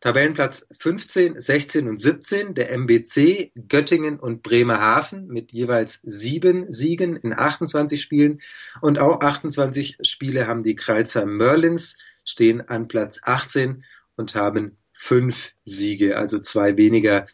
Tabellenplatz 0.00 0.66
15, 0.72 1.38
16 1.38 1.88
und 1.88 1.98
17 1.98 2.54
der 2.54 2.72
MBC, 2.72 3.52
Göttingen 3.68 4.18
und 4.18 4.42
Bremerhaven 4.42 5.26
mit 5.26 5.52
jeweils 5.52 6.00
sieben 6.02 6.72
Siegen 6.72 7.16
in 7.16 7.34
28 7.34 8.00
Spielen. 8.00 8.40
Und 8.80 8.98
auch 8.98 9.20
28 9.20 9.98
Spiele 10.02 10.46
haben 10.46 10.64
die 10.64 10.74
Kreilsheim 10.74 11.36
Merlins, 11.36 11.98
stehen 12.24 12.66
an 12.66 12.88
Platz 12.88 13.20
18 13.22 13.84
und 14.16 14.34
haben 14.34 14.78
fünf 14.94 15.52
Siege, 15.64 16.16
also 16.16 16.40
zwei 16.40 16.76
weniger 16.76 17.26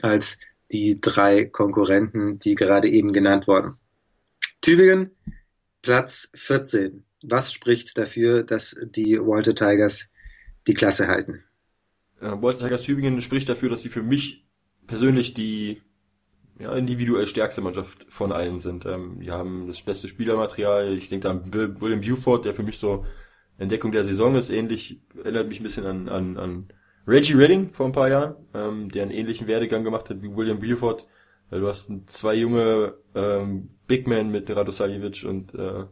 als 0.00 0.38
die 0.72 1.00
drei 1.00 1.44
Konkurrenten, 1.44 2.38
die 2.38 2.54
gerade 2.54 2.88
eben 2.88 3.12
genannt 3.12 3.46
wurden. 3.46 3.76
Tübingen, 4.62 5.10
Platz 5.84 6.30
14. 6.34 7.04
Was 7.24 7.52
spricht 7.52 7.98
dafür, 7.98 8.42
dass 8.42 8.74
die 8.96 9.18
Walter 9.18 9.54
Tigers 9.54 10.08
die 10.66 10.72
Klasse 10.72 11.08
halten? 11.08 11.44
Ja, 12.22 12.40
Walter 12.40 12.60
Tigers 12.60 12.80
Tübingen 12.80 13.20
spricht 13.20 13.50
dafür, 13.50 13.68
dass 13.68 13.82
sie 13.82 13.90
für 13.90 14.02
mich 14.02 14.46
persönlich 14.86 15.34
die 15.34 15.82
ja, 16.58 16.74
individuell 16.74 17.26
stärkste 17.26 17.60
Mannschaft 17.60 18.06
von 18.08 18.32
allen 18.32 18.60
sind. 18.60 18.86
Ähm, 18.86 19.20
die 19.20 19.30
haben 19.30 19.66
das 19.66 19.82
beste 19.82 20.08
Spielermaterial. 20.08 20.96
Ich 20.96 21.10
denke 21.10 21.28
an 21.28 21.52
William 21.52 22.00
Buford, 22.00 22.46
der 22.46 22.54
für 22.54 22.62
mich 22.62 22.78
so 22.78 23.04
Entdeckung 23.58 23.92
der 23.92 24.04
Saison 24.04 24.36
ist. 24.36 24.48
Ähnlich 24.48 25.02
erinnert 25.22 25.48
mich 25.48 25.60
ein 25.60 25.64
bisschen 25.64 25.84
an, 25.84 26.08
an, 26.08 26.38
an 26.38 26.68
Reggie 27.06 27.34
Redding 27.34 27.72
vor 27.72 27.84
ein 27.84 27.92
paar 27.92 28.08
Jahren, 28.08 28.36
ähm, 28.54 28.90
der 28.90 29.02
einen 29.02 29.12
ähnlichen 29.12 29.48
Werdegang 29.48 29.84
gemacht 29.84 30.08
hat 30.08 30.22
wie 30.22 30.34
William 30.34 30.60
Buford. 30.60 31.06
Weil 31.54 31.60
du 31.60 31.68
hast 31.68 31.88
zwei 32.06 32.34
junge 32.34 32.94
ähm, 33.14 33.70
Big 33.86 34.08
Men 34.08 34.32
mit 34.32 34.50
Radosavljevic 34.50 35.24
und 35.24 35.54
äh, 35.54 35.84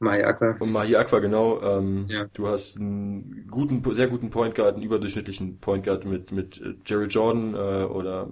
Mahi 0.00 0.24
Aqua. 0.24 0.56
Und 0.58 0.72
Mahi 0.72 0.96
Aqua, 0.96 1.20
genau. 1.20 1.62
Ähm, 1.62 2.06
ja. 2.08 2.24
Du 2.32 2.48
hast 2.48 2.76
einen 2.76 3.46
guten, 3.48 3.80
sehr 3.94 4.08
guten 4.08 4.30
Point 4.30 4.56
Guard, 4.56 4.74
einen 4.74 4.82
überdurchschnittlichen 4.82 5.60
Point 5.60 5.84
Guard 5.84 6.04
mit, 6.04 6.32
mit 6.32 6.60
äh, 6.60 6.74
Jerry 6.84 7.06
Jordan 7.06 7.54
äh, 7.54 7.84
oder 7.84 8.28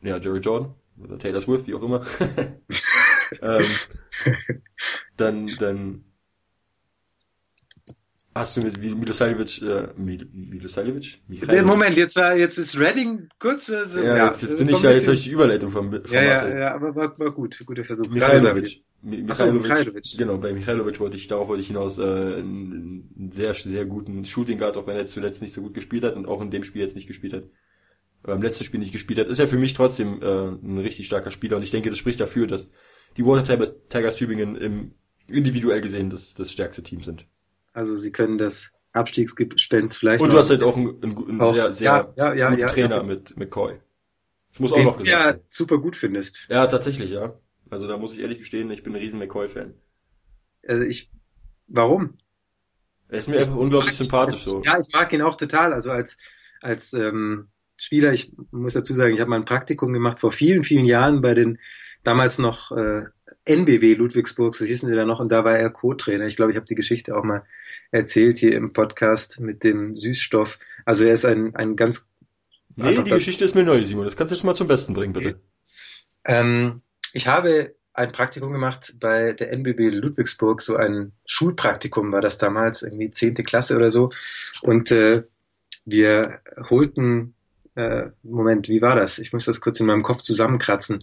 ja, 0.00 0.16
Jerry 0.16 0.38
Jordan 0.38 0.72
oder 0.98 1.18
Taylor 1.18 1.42
Swift, 1.42 1.66
wie 1.66 1.74
auch 1.74 1.82
immer. 1.82 2.00
ähm, 3.42 3.64
dann, 5.18 5.50
dann 5.58 6.02
hast 8.34 8.56
du 8.56 8.62
mit 8.62 8.80
Milosavljevic, 8.80 9.62
äh, 9.62 9.88
Milosavljevic? 9.96 11.20
Nee, 11.28 11.62
Moment, 11.62 11.96
jetzt 11.96 12.16
war, 12.16 12.36
jetzt 12.36 12.58
ist 12.58 12.78
Redding 12.78 13.28
kurz, 13.38 13.70
also, 13.70 14.02
ja, 14.02 14.16
ja, 14.16 14.26
jetzt, 14.26 14.42
jetzt 14.42 14.58
bin 14.58 14.68
ich 14.68 14.82
ja, 14.82 14.90
jetzt 14.90 15.06
habe 15.06 15.14
ich 15.14 15.24
die 15.24 15.30
Überleitung 15.30 15.70
vom, 15.70 15.90
vom 15.90 16.02
ja, 16.12 16.22
ja, 16.22 16.32
Marcel. 16.34 16.58
ja, 16.58 16.74
aber 16.74 16.94
war, 16.94 17.18
war 17.18 17.30
gut, 17.30 17.60
guter 17.64 17.84
Versuch. 17.84 18.08
Michailovic. 18.08 18.82
Michailovic. 19.02 19.62
Michailovic. 19.62 20.16
Genau, 20.16 20.38
bei 20.38 20.52
Michailovic 20.52 21.00
wollte 21.00 21.16
ich, 21.16 21.26
darauf 21.26 21.48
wollte 21.48 21.60
ich 21.60 21.68
hinaus, 21.68 21.98
äh, 21.98 22.02
einen, 22.02 23.10
einen 23.16 23.30
sehr, 23.32 23.52
sehr 23.54 23.84
guten 23.84 24.24
Shooting 24.24 24.58
Guard, 24.58 24.76
auch 24.76 24.86
wenn 24.86 24.96
er 24.96 25.06
zuletzt 25.06 25.42
nicht 25.42 25.52
so 25.52 25.60
gut 25.60 25.74
gespielt 25.74 26.04
hat 26.04 26.16
und 26.16 26.26
auch 26.26 26.40
in 26.40 26.50
dem 26.50 26.64
Spiel 26.64 26.82
jetzt 26.82 26.94
nicht 26.94 27.08
gespielt 27.08 27.32
hat. 27.32 27.44
Beim 28.22 28.40
letzten 28.40 28.64
Spiel 28.64 28.78
nicht 28.78 28.92
gespielt 28.92 29.18
hat, 29.18 29.26
ist 29.26 29.40
er 29.40 29.48
für 29.48 29.58
mich 29.58 29.74
trotzdem 29.74 30.22
äh, 30.22 30.48
ein 30.48 30.78
richtig 30.78 31.06
starker 31.06 31.32
Spieler 31.32 31.56
und 31.56 31.64
ich 31.64 31.72
denke, 31.72 31.90
das 31.90 31.98
spricht 31.98 32.20
dafür, 32.20 32.46
dass 32.46 32.70
die 33.16 33.26
Water 33.26 33.42
Tigers, 33.42 33.74
Tigers 33.88 34.14
Tübingen 34.14 34.56
im 34.56 34.92
individuell 35.28 35.80
gesehen 35.80 36.10
das, 36.10 36.34
das 36.34 36.52
stärkste 36.52 36.82
Team 36.82 37.02
sind. 37.02 37.26
Also 37.72 37.96
sie 37.96 38.12
können 38.12 38.38
das 38.38 38.72
Abstiegsgespenst 38.92 39.96
vielleicht 39.96 40.22
Und 40.22 40.32
du 40.32 40.38
hast 40.38 40.50
halt 40.50 40.62
auch 40.62 40.76
einen, 40.76 41.02
einen, 41.02 41.40
Auch- 41.40 41.54
sehr, 41.54 41.72
sehr 41.74 42.12
ja, 42.16 42.34
ja, 42.34 42.54
ja, 42.54 42.66
Trainer 42.66 42.98
ja. 42.98 43.02
mit 43.02 43.36
McCoy. 43.36 43.80
Das 44.50 44.60
muss 44.60 44.72
auch 44.72 44.84
noch 44.84 44.98
gesagt 44.98 45.38
ja 45.38 45.44
super 45.48 45.78
gut 45.78 45.96
findest. 45.96 46.46
Ja, 46.50 46.66
tatsächlich, 46.66 47.10
ja. 47.10 47.34
Also 47.70 47.88
da 47.88 47.96
muss 47.96 48.12
ich 48.12 48.20
ehrlich 48.20 48.38
gestehen, 48.38 48.70
ich 48.70 48.82
bin 48.82 48.92
ein 48.94 49.00
riesen 49.00 49.18
McCoy-Fan. 49.18 49.72
Also 50.68 50.82
ich, 50.82 51.10
warum? 51.68 52.18
Er 53.08 53.18
ist 53.18 53.28
mir 53.28 53.38
einfach 53.38 53.56
unglaublich 53.56 53.96
sympathisch 53.96 54.44
so. 54.44 54.62
Ja, 54.62 54.78
ich 54.78 54.92
mag 54.92 55.10
ihn 55.12 55.22
auch 55.22 55.36
total. 55.36 55.72
Also 55.72 55.90
als, 55.90 56.18
als 56.60 56.92
ähm, 56.92 57.48
Spieler, 57.76 58.12
ich 58.12 58.32
muss 58.50 58.74
dazu 58.74 58.94
sagen, 58.94 59.14
ich 59.14 59.20
habe 59.20 59.30
mal 59.30 59.36
ein 59.36 59.46
Praktikum 59.46 59.92
gemacht 59.92 60.20
vor 60.20 60.32
vielen, 60.32 60.62
vielen 60.62 60.84
Jahren 60.84 61.22
bei 61.22 61.32
den 61.34 61.58
damals 62.04 62.38
noch 62.38 62.72
äh, 62.72 63.04
NBW 63.44 63.94
Ludwigsburg, 63.94 64.54
so 64.54 64.64
hießen 64.64 64.88
sie 64.88 64.94
da 64.94 65.04
noch, 65.04 65.20
und 65.20 65.30
da 65.30 65.44
war 65.44 65.58
er 65.58 65.70
Co-Trainer. 65.70 66.26
Ich 66.26 66.36
glaube, 66.36 66.52
ich 66.52 66.56
habe 66.56 66.66
die 66.66 66.74
Geschichte 66.74 67.16
auch 67.16 67.24
mal 67.24 67.44
erzählt 67.90 68.38
hier 68.38 68.54
im 68.54 68.72
Podcast 68.72 69.40
mit 69.40 69.64
dem 69.64 69.96
Süßstoff. 69.96 70.58
Also 70.84 71.04
er 71.04 71.12
ist 71.12 71.24
ein, 71.24 71.54
ein 71.56 71.76
ganz 71.76 72.06
Nee, 72.76 72.94
die 72.94 73.10
Geschichte 73.10 73.44
ist 73.44 73.54
mir 73.54 73.64
neu, 73.64 73.82
Simon. 73.82 74.04
Das 74.04 74.16
kannst 74.16 74.30
du 74.30 74.34
jetzt 74.34 74.44
mal 74.44 74.54
zum 74.54 74.66
Besten 74.66 74.94
bringen, 74.94 75.12
bitte. 75.12 75.40
Ähm, 76.24 76.80
ich 77.12 77.26
habe 77.26 77.74
ein 77.92 78.12
Praktikum 78.12 78.52
gemacht 78.52 78.94
bei 78.98 79.32
der 79.32 79.52
NBB 79.52 79.90
Ludwigsburg, 79.90 80.62
so 80.62 80.76
ein 80.76 81.12
Schulpraktikum 81.26 82.10
war 82.12 82.22
das 82.22 82.38
damals, 82.38 82.82
irgendwie 82.82 83.10
zehnte 83.10 83.42
Klasse 83.42 83.76
oder 83.76 83.90
so. 83.90 84.10
Und 84.62 84.90
äh, 84.90 85.24
wir 85.84 86.40
holten, 86.70 87.34
äh, 87.74 88.10
Moment, 88.22 88.68
wie 88.68 88.82
war 88.82 88.96
das? 88.96 89.18
Ich 89.18 89.32
muss 89.32 89.46
das 89.46 89.60
kurz 89.60 89.80
in 89.80 89.86
meinem 89.86 90.02
Kopf 90.02 90.22
zusammenkratzen. 90.22 91.00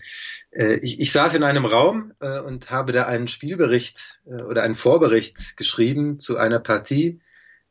Äh, 0.51 0.75
ich, 0.77 0.99
ich 0.99 1.11
saß 1.11 1.35
in 1.35 1.43
einem 1.43 1.65
Raum 1.65 2.13
äh, 2.19 2.39
und 2.39 2.69
habe 2.69 2.91
da 2.91 3.05
einen 3.05 3.27
Spielbericht 3.27 4.21
äh, 4.25 4.43
oder 4.43 4.63
einen 4.63 4.75
Vorbericht 4.75 5.57
geschrieben 5.57 6.19
zu 6.19 6.37
einer 6.37 6.59
Partie 6.59 7.21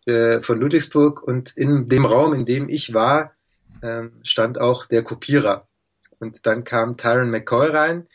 äh, 0.06 0.40
von 0.40 0.60
Ludwigsburg 0.60 1.22
und 1.22 1.56
in 1.56 1.88
dem 1.88 2.04
Raum, 2.04 2.34
in 2.34 2.44
dem 2.44 2.68
ich 2.68 2.92
war, 2.92 3.34
ähm, 3.82 4.20
stand 4.24 4.60
auch 4.60 4.86
der 4.86 5.02
Kopierer. 5.02 5.68
Und 6.18 6.46
dann 6.46 6.64
kam 6.64 6.96
Tyron 6.96 7.30
McCoy 7.30 7.68
rein 7.68 8.06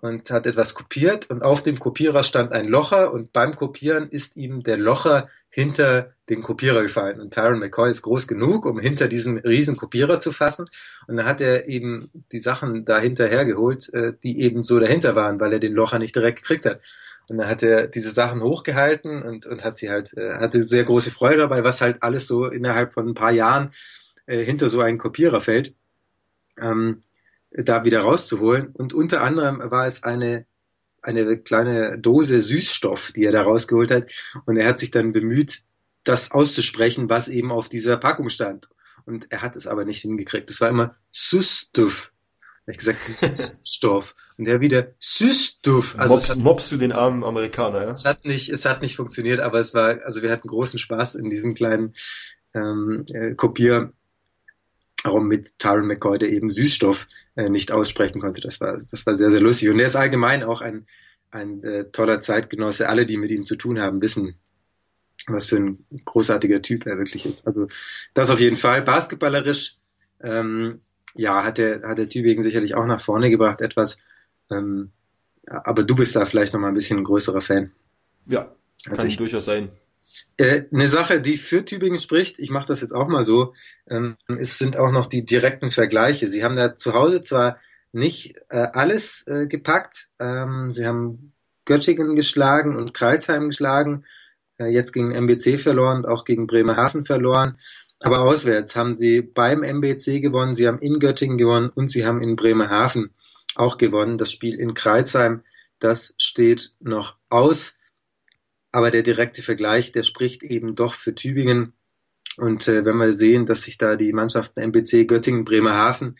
und 0.00 0.30
hat 0.30 0.46
etwas 0.46 0.74
kopiert 0.74 1.28
und 1.30 1.42
auf 1.42 1.62
dem 1.62 1.78
Kopierer 1.78 2.22
stand 2.22 2.52
ein 2.52 2.68
Locher 2.68 3.12
und 3.12 3.32
beim 3.32 3.54
Kopieren 3.54 4.08
ist 4.08 4.36
ihm 4.36 4.62
der 4.62 4.78
Locher 4.78 5.28
hinter 5.50 6.14
den 6.28 6.42
Kopierer 6.42 6.82
gefallen. 6.82 7.20
Und 7.20 7.34
Tyron 7.34 7.58
McCoy 7.58 7.90
ist 7.90 8.02
groß 8.02 8.28
genug, 8.28 8.64
um 8.64 8.78
hinter 8.78 9.08
diesen 9.08 9.38
riesen 9.38 9.76
Kopierer 9.76 10.20
zu 10.20 10.32
fassen. 10.32 10.66
Und 11.06 11.16
dann 11.16 11.26
hat 11.26 11.40
er 11.40 11.68
eben 11.68 12.10
die 12.32 12.38
Sachen 12.38 12.84
dahinter 12.84 13.26
hergeholt, 13.26 13.92
äh, 13.92 14.12
die 14.22 14.40
eben 14.40 14.62
so 14.62 14.78
dahinter 14.78 15.16
waren, 15.16 15.40
weil 15.40 15.52
er 15.52 15.58
den 15.58 15.74
Locher 15.74 15.98
nicht 15.98 16.14
direkt 16.14 16.38
gekriegt 16.38 16.66
hat. 16.66 16.80
Und 17.28 17.38
dann 17.38 17.48
hat 17.48 17.62
er 17.62 17.86
diese 17.88 18.10
Sachen 18.10 18.42
hochgehalten 18.42 19.22
und, 19.22 19.46
und 19.46 19.64
hat 19.64 19.78
sie 19.78 19.90
halt, 19.90 20.16
äh, 20.16 20.34
hatte 20.36 20.62
sehr 20.62 20.84
große 20.84 21.10
Freude 21.10 21.38
dabei, 21.38 21.62
was 21.62 21.80
halt 21.80 22.02
alles 22.02 22.26
so 22.26 22.46
innerhalb 22.46 22.92
von 22.94 23.08
ein 23.08 23.14
paar 23.14 23.32
Jahren 23.32 23.70
äh, 24.26 24.44
hinter 24.44 24.68
so 24.68 24.80
einen 24.80 24.98
Kopierer 24.98 25.40
fällt. 25.40 25.74
Ähm, 26.58 27.00
da 27.50 27.84
wieder 27.84 28.00
rauszuholen. 28.00 28.68
Und 28.68 28.92
unter 28.92 29.22
anderem 29.22 29.60
war 29.70 29.86
es 29.86 30.02
eine, 30.02 30.46
eine 31.02 31.38
kleine 31.38 31.98
Dose 31.98 32.40
Süßstoff, 32.40 33.12
die 33.12 33.24
er 33.24 33.32
da 33.32 33.42
rausgeholt 33.42 33.90
hat. 33.90 34.10
Und 34.46 34.56
er 34.56 34.66
hat 34.66 34.78
sich 34.78 34.90
dann 34.90 35.12
bemüht, 35.12 35.62
das 36.04 36.30
auszusprechen, 36.30 37.10
was 37.10 37.28
eben 37.28 37.52
auf 37.52 37.68
dieser 37.68 37.96
Packung 37.96 38.28
stand. 38.28 38.68
Und 39.04 39.30
er 39.30 39.42
hat 39.42 39.56
es 39.56 39.66
aber 39.66 39.84
nicht 39.84 40.02
hingekriegt. 40.02 40.50
Es 40.50 40.60
war 40.60 40.68
immer 40.68 40.94
Süßstoff. 41.12 42.12
Hat 42.66 42.78
gesagt, 42.78 42.98
Süßstoff. 43.06 44.14
Und 44.38 44.46
er 44.46 44.60
wieder 44.60 44.92
Süßstoff. 44.98 45.98
Also 45.98 46.14
Mobst, 46.14 46.30
hat, 46.30 46.38
mobst 46.38 46.72
du 46.72 46.76
den 46.76 46.92
armen 46.92 47.24
Amerikaner, 47.24 47.82
ja? 47.82 47.90
es 47.90 48.04
hat 48.04 48.24
nicht, 48.24 48.50
es 48.50 48.64
hat 48.64 48.82
nicht 48.82 48.96
funktioniert, 48.96 49.40
aber 49.40 49.60
es 49.60 49.74
war, 49.74 50.00
also 50.04 50.22
wir 50.22 50.30
hatten 50.30 50.48
großen 50.48 50.78
Spaß 50.78 51.16
in 51.16 51.30
diesem 51.30 51.54
kleinen 51.54 51.94
ähm, 52.54 53.04
äh, 53.12 53.34
Kopier 53.34 53.92
Raum 55.06 55.28
mit 55.28 55.58
Tyron 55.58 55.86
McCoy, 55.86 56.18
der 56.18 56.30
eben 56.30 56.50
Süßstoff 56.50 57.08
äh, 57.36 57.48
nicht 57.48 57.72
aussprechen 57.72 58.20
konnte. 58.20 58.40
Das 58.40 58.60
war, 58.60 58.72
das 58.72 59.06
war 59.06 59.16
sehr, 59.16 59.30
sehr 59.30 59.40
lustig. 59.40 59.68
Und 59.70 59.78
er 59.80 59.86
ist 59.86 59.96
allgemein 59.96 60.42
auch 60.42 60.60
ein, 60.60 60.86
ein 61.30 61.62
äh, 61.62 61.84
toller 61.90 62.20
Zeitgenosse. 62.20 62.88
Alle, 62.88 63.06
die 63.06 63.16
mit 63.16 63.30
ihm 63.30 63.44
zu 63.44 63.56
tun 63.56 63.80
haben, 63.80 64.02
wissen, 64.02 64.36
was 65.26 65.46
für 65.46 65.56
ein 65.56 65.84
großartiger 66.04 66.62
Typ 66.62 66.86
er 66.86 66.98
wirklich 66.98 67.26
ist. 67.26 67.46
Also 67.46 67.68
das 68.14 68.30
auf 68.30 68.40
jeden 68.40 68.56
Fall. 68.56 68.82
Basketballerisch, 68.82 69.76
ähm, 70.22 70.80
ja, 71.14 71.44
hat 71.44 71.58
der, 71.58 71.82
hat 71.82 71.98
der 71.98 72.08
Tübingen 72.08 72.42
sicherlich 72.42 72.74
auch 72.74 72.86
nach 72.86 73.00
vorne 73.00 73.30
gebracht 73.30 73.60
etwas. 73.60 73.98
Ähm, 74.50 74.90
aber 75.46 75.82
du 75.82 75.96
bist 75.96 76.14
da 76.16 76.24
vielleicht 76.26 76.52
noch 76.52 76.60
mal 76.60 76.68
ein 76.68 76.74
bisschen 76.74 76.98
ein 76.98 77.04
größerer 77.04 77.40
Fan. 77.40 77.72
Ja, 78.26 78.54
als 78.86 78.98
kann 78.98 79.06
ich. 79.08 79.16
durchaus 79.16 79.44
sein. 79.44 79.70
Äh, 80.36 80.62
eine 80.72 80.88
Sache, 80.88 81.20
die 81.20 81.36
für 81.36 81.64
Tübingen 81.64 81.98
spricht, 81.98 82.38
ich 82.38 82.50
mache 82.50 82.66
das 82.66 82.80
jetzt 82.80 82.92
auch 82.92 83.08
mal 83.08 83.24
so, 83.24 83.54
ähm, 83.88 84.16
es 84.38 84.58
sind 84.58 84.76
auch 84.76 84.92
noch 84.92 85.06
die 85.06 85.24
direkten 85.24 85.70
Vergleiche. 85.70 86.28
Sie 86.28 86.44
haben 86.44 86.56
da 86.56 86.76
zu 86.76 86.94
Hause 86.94 87.22
zwar 87.22 87.58
nicht 87.92 88.36
äh, 88.48 88.68
alles 88.72 89.26
äh, 89.26 89.46
gepackt, 89.46 90.08
ähm, 90.18 90.70
sie 90.70 90.86
haben 90.86 91.32
Göttingen 91.64 92.16
geschlagen 92.16 92.76
und 92.76 92.94
Kreilsheim 92.94 93.48
geschlagen, 93.48 94.04
äh, 94.58 94.66
jetzt 94.66 94.92
gegen 94.92 95.12
MBC 95.12 95.58
verloren 95.58 95.98
und 95.98 96.06
auch 96.06 96.24
gegen 96.24 96.46
Bremerhaven 96.46 97.04
verloren, 97.04 97.58
aber 98.00 98.22
auswärts 98.22 98.76
haben 98.76 98.92
sie 98.94 99.20
beim 99.20 99.62
MBC 99.62 100.20
gewonnen, 100.20 100.54
sie 100.54 100.66
haben 100.66 100.78
in 100.78 100.98
Göttingen 100.98 101.36
gewonnen 101.36 101.70
und 101.74 101.90
sie 101.90 102.06
haben 102.06 102.22
in 102.22 102.34
Bremerhaven 102.34 103.10
auch 103.56 103.76
gewonnen. 103.76 104.16
Das 104.16 104.32
Spiel 104.32 104.58
in 104.58 104.74
Kreilsheim, 104.74 105.42
das 105.78 106.14
steht 106.18 106.74
noch 106.80 107.16
aus. 107.28 107.74
Aber 108.72 108.90
der 108.90 109.02
direkte 109.02 109.42
Vergleich, 109.42 109.92
der 109.92 110.02
spricht 110.02 110.42
eben 110.42 110.74
doch 110.74 110.94
für 110.94 111.14
Tübingen. 111.14 111.72
Und 112.36 112.68
äh, 112.68 112.84
wenn 112.84 112.96
wir 112.96 113.12
sehen, 113.12 113.46
dass 113.46 113.62
sich 113.62 113.78
da 113.78 113.96
die 113.96 114.12
Mannschaften 114.12 114.60
MBC, 114.60 115.06
Göttingen, 115.06 115.44
Bremerhaven, 115.44 116.18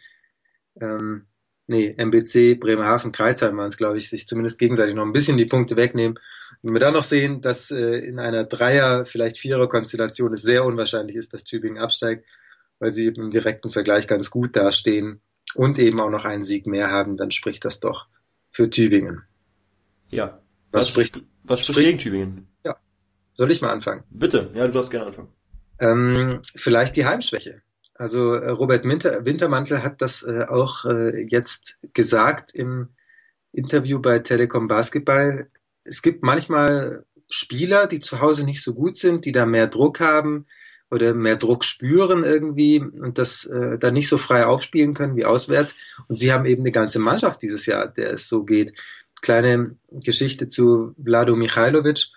ähm, 0.80 1.26
nee, 1.68 1.94
MBC, 1.96 2.58
Bremerhaven, 2.58 3.12
Kreuzheim 3.12 3.56
waren 3.56 3.68
es, 3.68 3.76
glaube 3.76 3.98
ich, 3.98 4.10
sich 4.10 4.26
zumindest 4.26 4.58
gegenseitig 4.58 4.94
noch 4.94 5.04
ein 5.04 5.12
bisschen 5.12 5.38
die 5.38 5.46
Punkte 5.46 5.76
wegnehmen. 5.76 6.18
Und 6.62 6.68
wenn 6.68 6.74
wir 6.74 6.80
dann 6.80 6.94
noch 6.94 7.04
sehen, 7.04 7.40
dass 7.40 7.70
äh, 7.70 7.98
in 7.98 8.18
einer 8.18 8.44
Dreier-, 8.44 9.06
vielleicht 9.06 9.38
Vierer-Konstellation 9.38 10.32
es 10.32 10.42
sehr 10.42 10.64
unwahrscheinlich 10.64 11.16
ist, 11.16 11.32
dass 11.32 11.44
Tübingen 11.44 11.78
absteigt, 11.78 12.26
weil 12.80 12.92
sie 12.92 13.06
eben 13.06 13.22
im 13.22 13.30
direkten 13.30 13.70
Vergleich 13.70 14.08
ganz 14.08 14.30
gut 14.30 14.56
dastehen 14.56 15.20
und 15.54 15.78
eben 15.78 16.00
auch 16.00 16.10
noch 16.10 16.24
einen 16.24 16.42
Sieg 16.42 16.66
mehr 16.66 16.90
haben, 16.90 17.16
dann 17.16 17.30
spricht 17.30 17.64
das 17.64 17.78
doch 17.78 18.08
für 18.50 18.68
Tübingen. 18.68 19.22
Ja. 20.08 20.42
Was 20.72 20.88
spricht- 20.88 21.22
was 21.44 21.60
spricht 21.66 21.88
gegen 21.88 21.98
Tübingen? 21.98 22.50
Soll 23.40 23.52
ich 23.52 23.62
mal 23.62 23.70
anfangen? 23.70 24.02
Bitte, 24.10 24.50
ja, 24.54 24.66
du 24.66 24.72
darfst 24.74 24.90
gerne 24.90 25.06
anfangen. 25.06 25.28
Ähm, 25.78 26.42
vielleicht 26.56 26.94
die 26.96 27.06
Heimschwäche. 27.06 27.62
Also 27.94 28.34
äh, 28.34 28.50
Robert 28.50 28.84
Winter, 28.84 29.24
Wintermantel 29.24 29.82
hat 29.82 30.02
das 30.02 30.22
äh, 30.22 30.44
auch 30.46 30.84
äh, 30.84 31.24
jetzt 31.26 31.78
gesagt 31.94 32.54
im 32.54 32.88
Interview 33.52 33.98
bei 33.98 34.18
Telekom 34.18 34.68
Basketball. 34.68 35.48
Es 35.84 36.02
gibt 36.02 36.22
manchmal 36.22 37.06
Spieler, 37.30 37.86
die 37.86 38.00
zu 38.00 38.20
Hause 38.20 38.44
nicht 38.44 38.62
so 38.62 38.74
gut 38.74 38.98
sind, 38.98 39.24
die 39.24 39.32
da 39.32 39.46
mehr 39.46 39.68
Druck 39.68 40.00
haben 40.00 40.46
oder 40.90 41.14
mehr 41.14 41.36
Druck 41.36 41.64
spüren 41.64 42.24
irgendwie 42.24 42.80
und 42.80 43.16
das 43.16 43.44
äh, 43.44 43.78
da 43.78 43.90
nicht 43.90 44.08
so 44.08 44.18
frei 44.18 44.44
aufspielen 44.44 44.92
können 44.92 45.16
wie 45.16 45.24
auswärts. 45.24 45.74
Und 46.08 46.18
sie 46.18 46.32
haben 46.32 46.44
eben 46.44 46.62
eine 46.62 46.72
ganze 46.72 46.98
Mannschaft 46.98 47.42
dieses 47.42 47.64
Jahr, 47.66 47.86
der 47.88 48.12
es 48.12 48.28
so 48.28 48.44
geht. 48.44 48.74
Kleine 49.22 49.76
Geschichte 49.90 50.48
zu 50.48 50.94
Vlado 51.02 51.36
Michailovic 51.36 52.12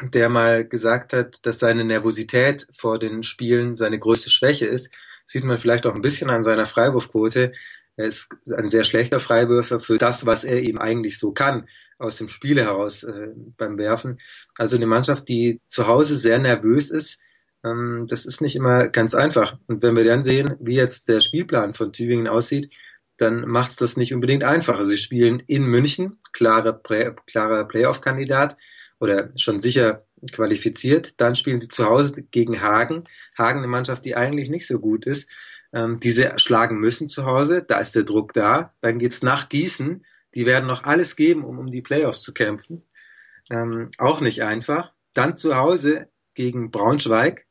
der 0.00 0.28
mal 0.28 0.66
gesagt 0.66 1.12
hat, 1.12 1.44
dass 1.44 1.58
seine 1.58 1.84
Nervosität 1.84 2.66
vor 2.72 2.98
den 2.98 3.22
Spielen 3.22 3.74
seine 3.74 3.98
größte 3.98 4.30
Schwäche 4.30 4.66
ist, 4.66 4.90
sieht 5.26 5.44
man 5.44 5.58
vielleicht 5.58 5.86
auch 5.86 5.94
ein 5.94 6.02
bisschen 6.02 6.30
an 6.30 6.42
seiner 6.42 6.66
Freiwurfquote. 6.66 7.52
Er 7.96 8.06
ist 8.06 8.30
ein 8.56 8.68
sehr 8.68 8.84
schlechter 8.84 9.20
Freiwürfer 9.20 9.80
für 9.80 9.98
das, 9.98 10.24
was 10.24 10.44
er 10.44 10.62
eben 10.62 10.78
eigentlich 10.78 11.18
so 11.18 11.32
kann, 11.32 11.68
aus 11.98 12.16
dem 12.16 12.28
Spiele 12.28 12.62
heraus 12.62 13.02
äh, 13.02 13.28
beim 13.58 13.76
Werfen. 13.78 14.18
Also 14.56 14.76
eine 14.76 14.86
Mannschaft, 14.86 15.28
die 15.28 15.60
zu 15.68 15.86
Hause 15.86 16.16
sehr 16.16 16.38
nervös 16.38 16.90
ist, 16.90 17.18
ähm, 17.64 18.06
das 18.08 18.24
ist 18.24 18.40
nicht 18.40 18.56
immer 18.56 18.88
ganz 18.88 19.14
einfach. 19.14 19.58
Und 19.66 19.82
wenn 19.82 19.94
wir 19.94 20.04
dann 20.04 20.22
sehen, 20.22 20.56
wie 20.58 20.74
jetzt 20.74 21.08
der 21.08 21.20
Spielplan 21.20 21.74
von 21.74 21.92
Tübingen 21.92 22.28
aussieht, 22.28 22.74
dann 23.22 23.48
macht 23.48 23.70
es 23.70 23.76
das 23.76 23.96
nicht 23.96 24.12
unbedingt 24.12 24.44
einfacher. 24.44 24.84
Sie 24.84 24.96
spielen 24.96 25.40
in 25.46 25.64
München, 25.64 26.18
klarer, 26.32 26.72
Play 26.72 27.12
klarer 27.26 27.64
Playoff-Kandidat 27.64 28.56
oder 28.98 29.30
schon 29.36 29.60
sicher 29.60 30.04
qualifiziert. 30.32 31.20
Dann 31.20 31.34
spielen 31.34 31.60
sie 31.60 31.68
zu 31.68 31.86
Hause 31.86 32.22
gegen 32.30 32.60
Hagen. 32.60 33.04
Hagen, 33.38 33.58
eine 33.58 33.68
Mannschaft, 33.68 34.04
die 34.04 34.16
eigentlich 34.16 34.50
nicht 34.50 34.66
so 34.66 34.78
gut 34.78 35.06
ist, 35.06 35.30
ähm, 35.72 36.00
die 36.00 36.10
sie 36.12 36.30
schlagen 36.36 36.78
müssen 36.78 37.08
zu 37.08 37.24
Hause. 37.24 37.62
Da 37.62 37.78
ist 37.78 37.94
der 37.94 38.04
Druck 38.04 38.32
da. 38.32 38.74
Dann 38.80 38.98
geht's 38.98 39.22
nach 39.22 39.48
Gießen. 39.48 40.04
Die 40.34 40.46
werden 40.46 40.66
noch 40.66 40.84
alles 40.84 41.16
geben, 41.16 41.44
um 41.44 41.58
um 41.58 41.70
die 41.70 41.82
Playoffs 41.82 42.22
zu 42.22 42.32
kämpfen. 42.32 42.82
Ähm, 43.50 43.90
auch 43.98 44.20
nicht 44.20 44.42
einfach. 44.42 44.92
Dann 45.14 45.36
zu 45.36 45.56
Hause 45.56 46.08
gegen 46.34 46.70
Braunschweig. 46.70 47.46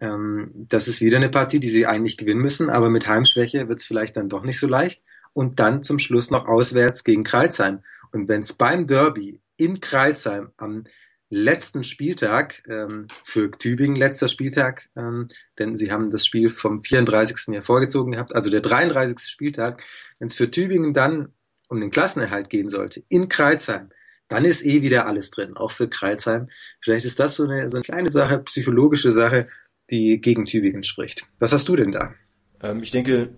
Ähm, 0.00 0.50
das 0.54 0.88
ist 0.88 1.00
wieder 1.00 1.16
eine 1.16 1.28
Partie, 1.28 1.60
die 1.60 1.68
sie 1.68 1.86
eigentlich 1.86 2.16
gewinnen 2.16 2.40
müssen, 2.40 2.70
aber 2.70 2.90
mit 2.90 3.06
Heimschwäche 3.06 3.68
wird 3.68 3.80
es 3.80 3.86
vielleicht 3.86 4.16
dann 4.16 4.28
doch 4.28 4.42
nicht 4.42 4.58
so 4.58 4.66
leicht. 4.66 5.02
Und 5.34 5.60
dann 5.60 5.82
zum 5.82 5.98
Schluss 5.98 6.30
noch 6.30 6.46
auswärts 6.46 7.04
gegen 7.04 7.24
Kreilsheim. 7.24 7.80
Und 8.12 8.28
wenn 8.28 8.40
es 8.40 8.52
beim 8.52 8.86
Derby 8.86 9.40
in 9.56 9.80
Kreilsheim 9.80 10.50
am 10.58 10.84
letzten 11.30 11.82
Spieltag 11.82 12.62
ähm, 12.68 13.06
für 13.24 13.50
Tübingen 13.50 13.96
letzter 13.96 14.28
Spieltag, 14.28 14.90
ähm, 14.96 15.28
denn 15.58 15.74
sie 15.74 15.90
haben 15.90 16.10
das 16.10 16.26
Spiel 16.26 16.50
vom 16.50 16.82
34. 16.82 17.54
Jahr 17.54 17.62
vorgezogen 17.62 18.12
gehabt, 18.12 18.34
also 18.34 18.50
der 18.50 18.60
33. 18.60 19.30
Spieltag. 19.30 19.82
Wenn 20.18 20.28
es 20.28 20.34
für 20.34 20.50
Tübingen 20.50 20.92
dann 20.92 21.32
um 21.68 21.80
den 21.80 21.90
Klassenerhalt 21.90 22.50
gehen 22.50 22.68
sollte, 22.68 23.02
in 23.08 23.30
Kreilsheim, 23.30 23.88
dann 24.28 24.44
ist 24.44 24.64
eh 24.64 24.82
wieder 24.82 25.06
alles 25.06 25.30
drin, 25.30 25.56
auch 25.56 25.70
für 25.70 25.88
Kreilsheim. 25.88 26.48
Vielleicht 26.82 27.06
ist 27.06 27.18
das 27.18 27.36
so 27.36 27.44
eine, 27.44 27.70
so 27.70 27.78
eine 27.78 27.84
kleine 27.84 28.10
Sache, 28.10 28.38
psychologische 28.40 29.10
Sache, 29.10 29.48
die 29.92 30.20
gegen 30.20 30.46
Tübingen 30.46 30.82
spricht. 30.82 31.28
Was 31.38 31.52
hast 31.52 31.68
du 31.68 31.76
denn 31.76 31.92
da? 31.92 32.14
Ähm, 32.62 32.82
ich 32.82 32.90
denke, 32.90 33.28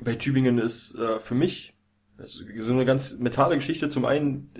bei 0.00 0.16
Tübingen 0.16 0.58
ist 0.58 0.94
äh, 0.96 1.20
für 1.20 1.34
mich 1.34 1.74
so 2.26 2.72
eine 2.72 2.84
ganz 2.84 3.16
mentale 3.18 3.54
Geschichte. 3.54 3.88
Zum 3.88 4.04
einen, 4.04 4.50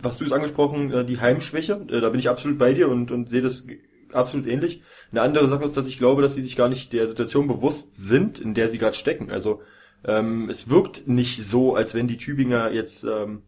was 0.00 0.18
du 0.18 0.24
es 0.24 0.32
angesprochen, 0.32 0.90
äh, 0.90 1.04
die 1.04 1.20
Heimschwäche. 1.20 1.86
Äh, 1.88 2.00
da 2.00 2.08
bin 2.08 2.18
ich 2.18 2.28
absolut 2.28 2.58
bei 2.58 2.72
dir 2.72 2.88
und, 2.88 3.10
und 3.10 3.28
sehe 3.28 3.42
das 3.42 3.66
absolut 4.12 4.46
ähnlich. 4.46 4.82
Eine 5.12 5.22
andere 5.22 5.48
Sache 5.48 5.64
ist, 5.64 5.76
dass 5.76 5.86
ich 5.86 5.98
glaube, 5.98 6.22
dass 6.22 6.34
sie 6.34 6.42
sich 6.42 6.56
gar 6.56 6.68
nicht 6.68 6.92
der 6.92 7.06
Situation 7.06 7.46
bewusst 7.46 7.94
sind, 7.94 8.38
in 8.40 8.54
der 8.54 8.68
sie 8.68 8.78
gerade 8.78 8.96
stecken. 8.96 9.30
Also 9.30 9.62
ähm, 10.04 10.48
es 10.48 10.68
wirkt 10.68 11.06
nicht 11.06 11.44
so, 11.44 11.74
als 11.74 11.94
wenn 11.94 12.08
die 12.08 12.16
Tübinger 12.16 12.72
jetzt 12.72 13.04
ähm, 13.04 13.42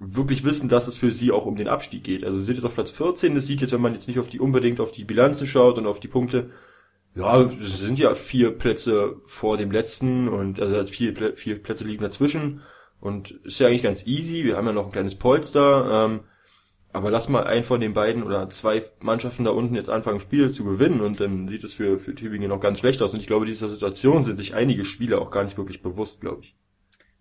wirklich 0.00 0.44
wissen, 0.44 0.70
dass 0.70 0.88
es 0.88 0.96
für 0.96 1.12
sie 1.12 1.30
auch 1.30 1.44
um 1.44 1.56
den 1.56 1.68
Abstieg 1.68 2.02
geht. 2.02 2.24
Also 2.24 2.38
sie 2.38 2.44
sind 2.44 2.56
jetzt 2.56 2.64
auf 2.64 2.74
Platz 2.74 2.90
14, 2.90 3.34
das 3.34 3.46
sieht 3.46 3.60
jetzt, 3.60 3.72
wenn 3.72 3.82
man 3.82 3.92
jetzt 3.92 4.08
nicht 4.08 4.18
auf 4.18 4.28
die 4.28 4.40
unbedingt 4.40 4.80
auf 4.80 4.92
die 4.92 5.04
Bilanzen 5.04 5.46
schaut 5.46 5.76
und 5.76 5.86
auf 5.86 6.00
die 6.00 6.08
Punkte, 6.08 6.50
ja, 7.14 7.42
es 7.42 7.78
sind 7.80 7.98
ja 7.98 8.14
vier 8.14 8.50
Plätze 8.52 9.16
vor 9.26 9.58
dem 9.58 9.70
letzten 9.70 10.28
und 10.28 10.58
also 10.58 10.86
vier, 10.86 11.36
vier 11.36 11.62
Plätze 11.62 11.84
liegen 11.84 12.02
dazwischen 12.02 12.62
und 13.00 13.32
ist 13.44 13.60
ja 13.60 13.66
eigentlich 13.66 13.82
ganz 13.82 14.06
easy. 14.06 14.44
Wir 14.44 14.56
haben 14.56 14.66
ja 14.66 14.72
noch 14.72 14.86
ein 14.86 14.92
kleines 14.92 15.16
Polster, 15.16 16.06
ähm, 16.06 16.20
aber 16.92 17.10
lass 17.10 17.28
mal 17.28 17.44
einen 17.44 17.64
von 17.64 17.80
den 17.80 17.92
beiden 17.92 18.22
oder 18.22 18.48
zwei 18.48 18.82
Mannschaften 19.00 19.44
da 19.44 19.50
unten 19.50 19.74
jetzt 19.74 19.90
anfangen, 19.90 20.20
Spiele 20.20 20.50
zu 20.50 20.64
gewinnen 20.64 21.02
und 21.02 21.20
dann 21.20 21.46
sieht 21.46 21.62
es 21.62 21.74
für, 21.74 21.98
für 21.98 22.14
Tübingen 22.14 22.48
noch 22.48 22.60
ganz 22.60 22.78
schlecht 22.78 23.02
aus. 23.02 23.12
Und 23.12 23.20
ich 23.20 23.26
glaube, 23.26 23.44
dieser 23.44 23.68
Situation 23.68 24.24
sind 24.24 24.38
sich 24.38 24.54
einige 24.54 24.84
Spieler 24.84 25.20
auch 25.20 25.30
gar 25.30 25.44
nicht 25.44 25.58
wirklich 25.58 25.82
bewusst, 25.82 26.22
glaube 26.22 26.42
ich. 26.42 26.56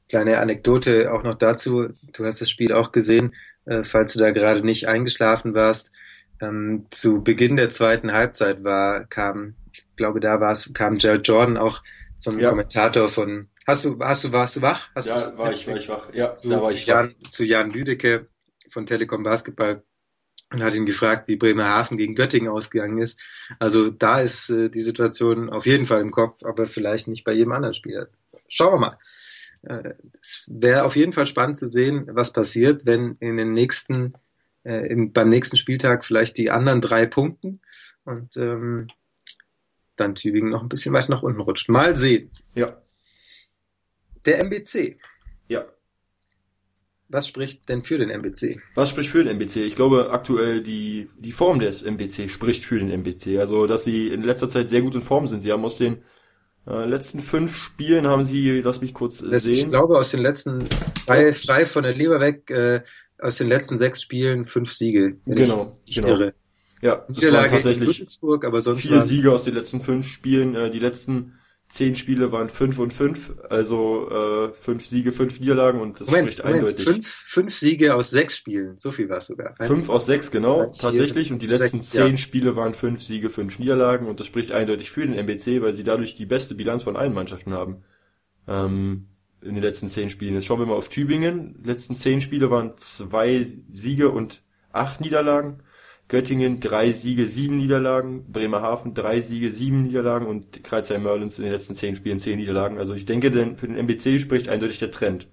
Kleine 0.10 0.40
Anekdote 0.40 1.14
auch 1.14 1.22
noch 1.22 1.36
dazu. 1.36 1.90
Du 2.14 2.26
hast 2.26 2.42
das 2.42 2.50
Spiel 2.50 2.74
auch 2.74 2.92
gesehen, 2.92 3.36
äh, 3.66 3.84
falls 3.84 4.14
du 4.14 4.20
da 4.20 4.32
gerade 4.32 4.64
nicht 4.64 4.88
eingeschlafen 4.88 5.54
warst. 5.54 5.92
Ähm, 6.42 6.88
zu 6.90 7.24
Beginn 7.24 7.58
der 7.58 7.70
zweiten 7.70 8.12
Halbzeit 8.12 8.64
war, 8.64 9.06
kam, 9.06 9.54
ich 9.72 9.86
glaube, 9.96 10.20
da 10.20 10.42
war 10.42 10.52
es, 10.52 10.72
kam 10.74 10.98
Jared 10.98 11.28
Jordan 11.28 11.58
auch 11.58 11.84
zum 12.18 12.40
ja. 12.40 12.50
Kommentator 12.50 13.08
von, 13.08 13.50
hast 13.68 13.86
du, 13.86 14.00
hast 14.00 14.24
du, 14.24 14.32
warst 14.32 14.56
du 14.56 14.62
wach? 14.64 14.90
Hast 14.96 15.10
ja, 15.10 15.38
war 15.38 15.54
ich, 15.54 15.68
war 15.68 15.78
ich 15.78 15.88
wach. 15.90 16.12
Ja, 16.14 16.34
zu, 16.34 16.50
da 16.50 16.62
war 16.62 16.72
ich 16.72 16.88
Jan, 16.88 17.14
wach. 17.22 17.30
Zu 17.30 17.44
Jan 17.44 17.70
Lüdecke 17.70 18.28
von 18.68 18.88
Telekom 18.88 19.22
Basketball 19.22 19.84
und 20.52 20.64
hat 20.64 20.74
ihn 20.74 20.88
gefragt, 20.88 21.28
wie 21.28 21.36
Bremerhaven 21.36 21.98
gegen 21.98 22.16
Göttingen 22.16 22.50
ausgegangen 22.50 22.98
ist. 22.98 23.20
Also 23.60 23.92
da 23.92 24.22
ist 24.22 24.50
äh, 24.50 24.70
die 24.70 24.82
Situation 24.82 25.52
auf 25.52 25.68
jeden 25.68 25.86
Fall 25.86 26.02
im 26.02 26.10
Kopf, 26.10 26.44
aber 26.44 26.66
vielleicht 26.66 27.08
nicht 27.08 27.24
bei 27.24 27.34
jedem 27.34 27.52
anderen 27.52 27.76
Spieler. 27.76 28.08
Schauen 28.48 28.74
wir 28.74 28.80
mal 28.80 28.98
es 29.62 30.46
wäre 30.48 30.84
auf 30.84 30.96
jeden 30.96 31.14
Fall 31.14 31.26
spannend 31.26 31.58
zu 31.58 31.68
sehen, 31.68 32.08
was 32.12 32.34
passiert, 32.34 32.86
wenn 32.86 33.18
in 33.20 33.38
den 33.38 33.54
nächsten, 33.54 34.14
äh, 34.64 34.88
im, 34.88 35.12
beim 35.12 35.30
nächsten 35.30 35.58
Spieltag 35.58 36.06
vielleicht 36.06 36.38
die 36.38 36.52
anderen 36.52 36.82
drei 36.82 37.06
Punkten 37.06 37.62
und 38.06 38.38
ähm, 38.38 38.88
dann 39.96 40.16
Tübingen 40.16 40.50
noch 40.50 40.62
ein 40.62 40.70
bisschen 40.70 40.94
weiter 40.94 41.10
nach 41.10 41.24
unten 41.24 41.42
rutscht. 41.42 41.70
Mal 41.70 41.96
sehen. 41.96 42.32
Ja. 42.56 42.82
Der 44.26 44.40
MBC. 44.40 44.98
Ja. 45.48 45.66
Was 47.10 47.28
spricht 47.28 47.68
denn 47.68 47.84
für 47.84 47.98
den 47.98 48.10
MBC? 48.12 48.62
Was 48.76 48.92
spricht 48.92 49.10
für 49.10 49.24
den 49.24 49.36
MBC? 49.36 49.58
Ich 49.58 49.76
glaube, 49.76 50.12
aktuell 50.12 50.62
die, 50.62 51.10
die 51.18 51.32
Form 51.32 51.60
des 51.60 51.84
MBC 51.84 52.30
spricht 52.30 52.64
für 52.64 52.80
den 52.80 52.92
MBC. 52.92 53.40
Also, 53.40 53.68
dass 53.68 53.84
sie 53.84 54.10
in 54.10 54.24
letzter 54.24 54.48
Zeit 54.48 54.70
sehr 54.70 54.82
gut 54.82 54.96
in 54.96 55.02
Form 55.02 55.28
sind. 55.28 55.42
Sie 55.42 55.52
haben 55.52 55.66
aus 55.66 55.78
den 55.78 56.04
äh, 56.70 56.86
letzten 56.86 57.20
fünf 57.20 57.56
Spielen 57.56 58.08
haben 58.08 58.26
sie, 58.26 58.62
lass 58.62 58.82
mich 58.82 58.94
kurz 58.94 59.18
das, 59.18 59.44
sehen. 59.44 59.56
Ich 59.56 59.68
glaube, 59.68 59.98
aus 59.98 60.12
den 60.12 60.22
letzten, 60.22 60.60
frei, 61.06 61.34
frei 61.34 61.66
von 61.66 61.84
der 61.84 61.96
Leber 61.96 62.20
weg, 62.20 62.50
äh, 62.50 62.82
aus 63.20 63.38
den 63.38 63.48
letzten 63.48 63.78
sechs 63.78 64.02
Spielen 64.02 64.46
fünf 64.46 64.72
Siege. 64.72 65.18
Genau, 65.26 65.78
ich, 65.86 65.96
genau. 65.96 66.10
Irre. 66.10 66.34
Ja, 66.82 67.06
das 67.08 67.22
waren 67.32 67.50
tatsächlich 67.50 68.08
aber 68.22 68.62
sonst 68.62 68.82
vier 68.82 69.02
Siege 69.02 69.32
aus 69.32 69.44
den 69.44 69.56
letzten 69.56 69.82
fünf 69.82 70.08
Spielen. 70.08 70.56
Äh, 70.56 70.70
die 70.70 70.80
letzten 70.80 71.39
zehn 71.70 71.96
Spiele 71.96 72.32
waren 72.32 72.50
fünf 72.50 72.80
und 72.80 72.92
fünf, 72.92 73.34
also 73.50 74.10
äh, 74.10 74.52
fünf 74.54 74.86
Siege, 74.86 75.12
fünf 75.12 75.40
Niederlagen 75.40 75.80
und 75.80 76.02
das 76.02 76.08
Moment, 76.08 76.34
spricht 76.34 76.44
Moment, 76.44 76.64
eindeutig. 76.66 76.86
Fünf, 76.86 77.08
fünf 77.08 77.54
Siege 77.54 77.96
aus 77.96 78.10
sechs 78.10 78.36
Spielen, 78.36 78.78
so 78.78 78.92
viel 78.92 79.08
war 79.08 79.20
es 79.20 79.28
sogar. 79.28 79.56
Fünf 79.62 79.88
aus 79.88 80.08
sechs, 80.08 80.32
genau, 80.32 80.64
Eins, 80.64 80.80
tatsächlich. 80.80 81.28
vier, 81.28 81.34
Und 81.36 81.42
die 81.42 81.48
letzten 81.48 81.80
sechs, 81.80 81.92
zehn 81.92 82.12
ja. 82.12 82.18
Spiele 82.18 82.56
waren 82.56 82.74
fünf 82.74 83.04
Siege, 83.04 83.30
fünf 83.30 83.60
Niederlagen 83.60 84.08
und 84.08 84.20
das 84.20 84.28
spricht 84.28 84.52
eindeutig 84.52 84.90
für 84.90 85.06
den 85.06 85.14
MBC, 85.14 85.62
weil 85.62 85.74
sie 85.74 85.84
dadurch 85.84 86.16
die 86.16 86.26
beste 86.26 86.56
Bilanz 86.56 86.84
von 86.84 86.98
allen 86.98 87.14
Mannschaften 87.14 87.54
haben. 87.54 87.84
Ähm, 88.48 89.06
in 89.42 89.54
den 89.54 89.64
letzten 89.64 89.88
zehn 89.88 90.10
Spielen. 90.10 90.34
Jetzt 90.34 90.46
schauen 90.46 90.60
wir 90.60 90.66
mal 90.66 90.76
auf 90.76 90.90
Tübingen. 90.90 91.56
Die 91.64 91.70
letzten 91.70 91.96
zehn 91.96 92.20
Spiele 92.20 92.52
waren 92.52 92.74
zwei 92.78 93.46
Siege 93.72 94.10
und 94.10 94.44
acht 94.72 95.02
Niederlagen. 95.02 95.64
Göttingen 96.10 96.60
drei 96.60 96.92
Siege, 96.92 97.28
sieben 97.28 97.58
Niederlagen, 97.58 98.32
Bremerhaven 98.32 98.96
drei 98.96 99.22
Siege, 99.22 99.52
sieben 99.52 99.84
Niederlagen 99.84 100.26
und 100.26 100.64
Kreuzheim 100.64 101.04
Merlins 101.04 101.38
in 101.38 101.46
den 101.46 101.54
letzten 101.54 101.76
zehn 101.76 101.96
Spielen 101.96 102.20
zehn 102.20 102.40
Niederlagen. 102.40 102.80
Also 102.80 102.96
ich 102.96 103.06
denke, 103.06 103.30
denn 103.30 103.56
für 103.56 103.68
den 103.68 103.78
MBC 103.78 104.20
spricht 104.20 104.50
eindeutig 104.50 104.80
der 104.80 104.90
Trend. 104.90 105.28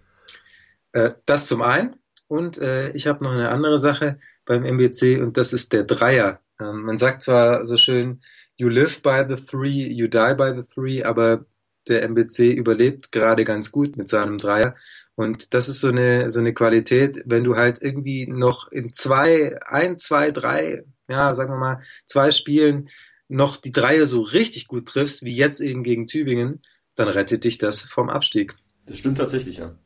Äh, 0.92 1.12
das 1.24 1.46
zum 1.46 1.62
einen. 1.62 1.96
Und 2.28 2.58
äh, 2.58 2.90
ich 2.90 3.06
habe 3.06 3.24
noch 3.24 3.32
eine 3.32 3.48
andere 3.50 3.78
Sache 3.80 4.18
beim 4.44 4.64
MBC 4.64 5.20
und 5.22 5.38
das 5.38 5.54
ist 5.54 5.72
der 5.72 5.84
Dreier. 5.84 6.40
Ähm, 6.60 6.82
man 6.82 6.98
sagt 6.98 7.22
zwar 7.22 7.64
so 7.64 7.78
schön, 7.78 8.20
you 8.56 8.68
live 8.68 9.00
by 9.00 9.24
the 9.28 9.36
three, 9.36 9.88
you 9.88 10.08
die 10.08 10.34
by 10.36 10.52
the 10.54 10.62
three, 10.62 11.02
aber 11.02 11.46
der 11.88 12.02
MBC 12.02 12.52
überlebt 12.52 13.12
gerade 13.12 13.44
ganz 13.44 13.72
gut 13.72 13.96
mit 13.96 14.08
seinem 14.08 14.38
Dreier. 14.38 14.74
Und 15.16 15.54
das 15.54 15.68
ist 15.68 15.80
so 15.80 15.88
eine, 15.88 16.30
so 16.30 16.38
eine 16.38 16.52
Qualität, 16.52 17.22
wenn 17.24 17.42
du 17.42 17.56
halt 17.56 17.80
irgendwie 17.80 18.26
noch 18.26 18.70
in 18.70 18.92
zwei, 18.92 19.58
ein, 19.64 19.98
zwei, 19.98 20.30
drei, 20.30 20.84
ja, 21.08 21.34
sagen 21.34 21.52
wir 21.52 21.58
mal, 21.58 21.82
zwei 22.06 22.30
Spielen 22.30 22.90
noch 23.28 23.56
die 23.56 23.72
Dreier 23.72 24.06
so 24.06 24.20
richtig 24.20 24.68
gut 24.68 24.86
triffst, 24.86 25.24
wie 25.24 25.34
jetzt 25.34 25.60
eben 25.60 25.82
gegen 25.82 26.06
Tübingen, 26.06 26.62
dann 26.94 27.08
rettet 27.08 27.44
dich 27.44 27.58
das 27.58 27.80
vom 27.80 28.10
Abstieg. 28.10 28.54
Das 28.84 28.98
stimmt 28.98 29.18
tatsächlich, 29.18 29.56
ja. 29.56 29.76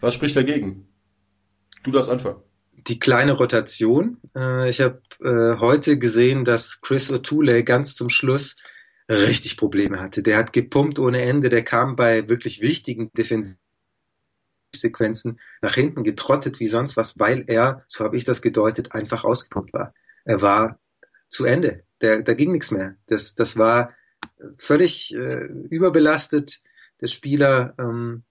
Was 0.00 0.14
spricht 0.14 0.36
dagegen? 0.36 0.88
Du 1.82 1.90
darfst 1.90 2.08
anfangen. 2.08 2.40
Die 2.72 3.00
kleine 3.00 3.32
Rotation. 3.32 4.18
Äh, 4.36 4.70
ich 4.70 4.80
habe 4.80 5.02
äh, 5.20 5.58
heute 5.58 5.98
gesehen, 5.98 6.44
dass 6.44 6.80
Chris 6.80 7.10
O'Toole 7.10 7.64
ganz 7.64 7.94
zum 7.94 8.08
Schluss 8.08 8.56
richtig 9.08 9.56
Probleme 9.56 10.00
hatte. 10.00 10.22
Der 10.22 10.36
hat 10.36 10.52
gepumpt 10.52 10.98
ohne 10.98 11.22
Ende, 11.22 11.48
der 11.48 11.64
kam 11.64 11.96
bei 11.96 12.28
wirklich 12.28 12.60
wichtigen 12.60 13.10
Defensivsequenzen 14.68 15.40
nach 15.60 15.74
hinten 15.74 16.04
getrottet 16.04 16.60
wie 16.60 16.66
sonst 16.66 16.96
was, 16.96 17.18
weil 17.18 17.44
er, 17.46 17.84
so 17.86 18.04
habe 18.04 18.16
ich 18.16 18.24
das 18.24 18.42
gedeutet, 18.42 18.92
einfach 18.92 19.24
ausgepumpt 19.24 19.72
war. 19.72 19.94
Er 20.24 20.42
war 20.42 20.78
zu 21.28 21.44
Ende. 21.44 21.84
Der, 22.00 22.22
da 22.22 22.34
ging 22.34 22.52
nichts 22.52 22.70
mehr. 22.70 22.96
Das, 23.06 23.34
das 23.34 23.56
war 23.56 23.92
völlig 24.56 25.14
äh, 25.14 25.46
überbelastet. 25.70 26.62
Der 27.00 27.08
Spieler, 27.08 27.74
ähm, 27.78 28.24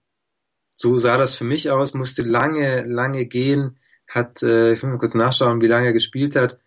so 0.74 0.96
sah 0.96 1.18
das 1.18 1.34
für 1.34 1.44
mich 1.44 1.70
aus, 1.70 1.94
musste 1.94 2.22
lange, 2.22 2.82
lange 2.82 3.26
gehen, 3.26 3.78
hat, 4.08 4.42
äh, 4.42 4.72
ich 4.72 4.82
will 4.82 4.90
mal 4.90 4.98
kurz 4.98 5.14
nachschauen, 5.14 5.60
wie 5.60 5.66
lange 5.66 5.88
er 5.88 5.92
gespielt 5.92 6.36
hat. 6.36 6.58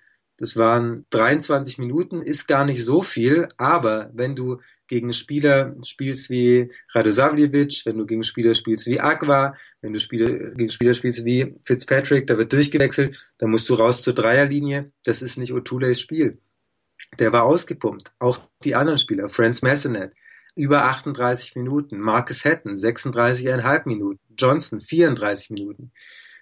Das 0.42 0.58
waren 0.58 1.06
23 1.12 1.78
Minuten, 1.78 2.24
ist 2.24 2.48
gar 2.48 2.66
nicht 2.66 2.84
so 2.84 3.04
viel, 3.04 3.48
aber 3.58 4.10
wenn 4.12 4.36
du 4.36 4.60
gegen 4.88 5.14
Spieler 5.14 5.76
spielst 5.86 6.32
wie 6.32 6.72
Radosavljevic, 6.96 7.84
wenn 7.86 8.00
du 8.00 8.08
gegen 8.08 8.24
Spieler 8.24 8.56
spielst 8.56 8.88
wie 8.88 9.00
Aqua, 9.00 9.56
wenn 9.82 9.94
du 9.94 10.00
Spieler, 10.00 10.50
gegen 10.56 10.72
Spieler 10.72 10.96
spielst 10.96 11.26
wie 11.26 11.54
Fitzpatrick, 11.62 12.26
da 12.26 12.40
wird 12.40 12.52
durchgewechselt, 12.54 13.34
dann 13.38 13.52
musst 13.52 13.70
du 13.70 13.76
raus 13.76 14.02
zur 14.02 14.16
Dreierlinie. 14.16 14.92
Das 15.04 15.22
ist 15.22 15.38
nicht 15.38 15.54
Otules 15.54 16.02
Spiel. 16.02 16.40
Der 17.20 17.32
war 17.32 17.44
ausgepumpt. 17.44 18.12
Auch 18.18 18.40
die 18.64 18.74
anderen 18.74 18.98
Spieler, 18.98 19.30
Franz 19.30 19.62
Massenet, 19.62 20.12
über 20.56 20.86
38 20.86 21.56
Minuten. 21.56 22.00
Marcus 22.00 22.46
Hatton 22.46 22.78
36,5 22.78 23.82
Minuten. 23.86 24.20
Johnson 24.36 24.82
34 24.82 25.52
Minuten. 25.52 25.92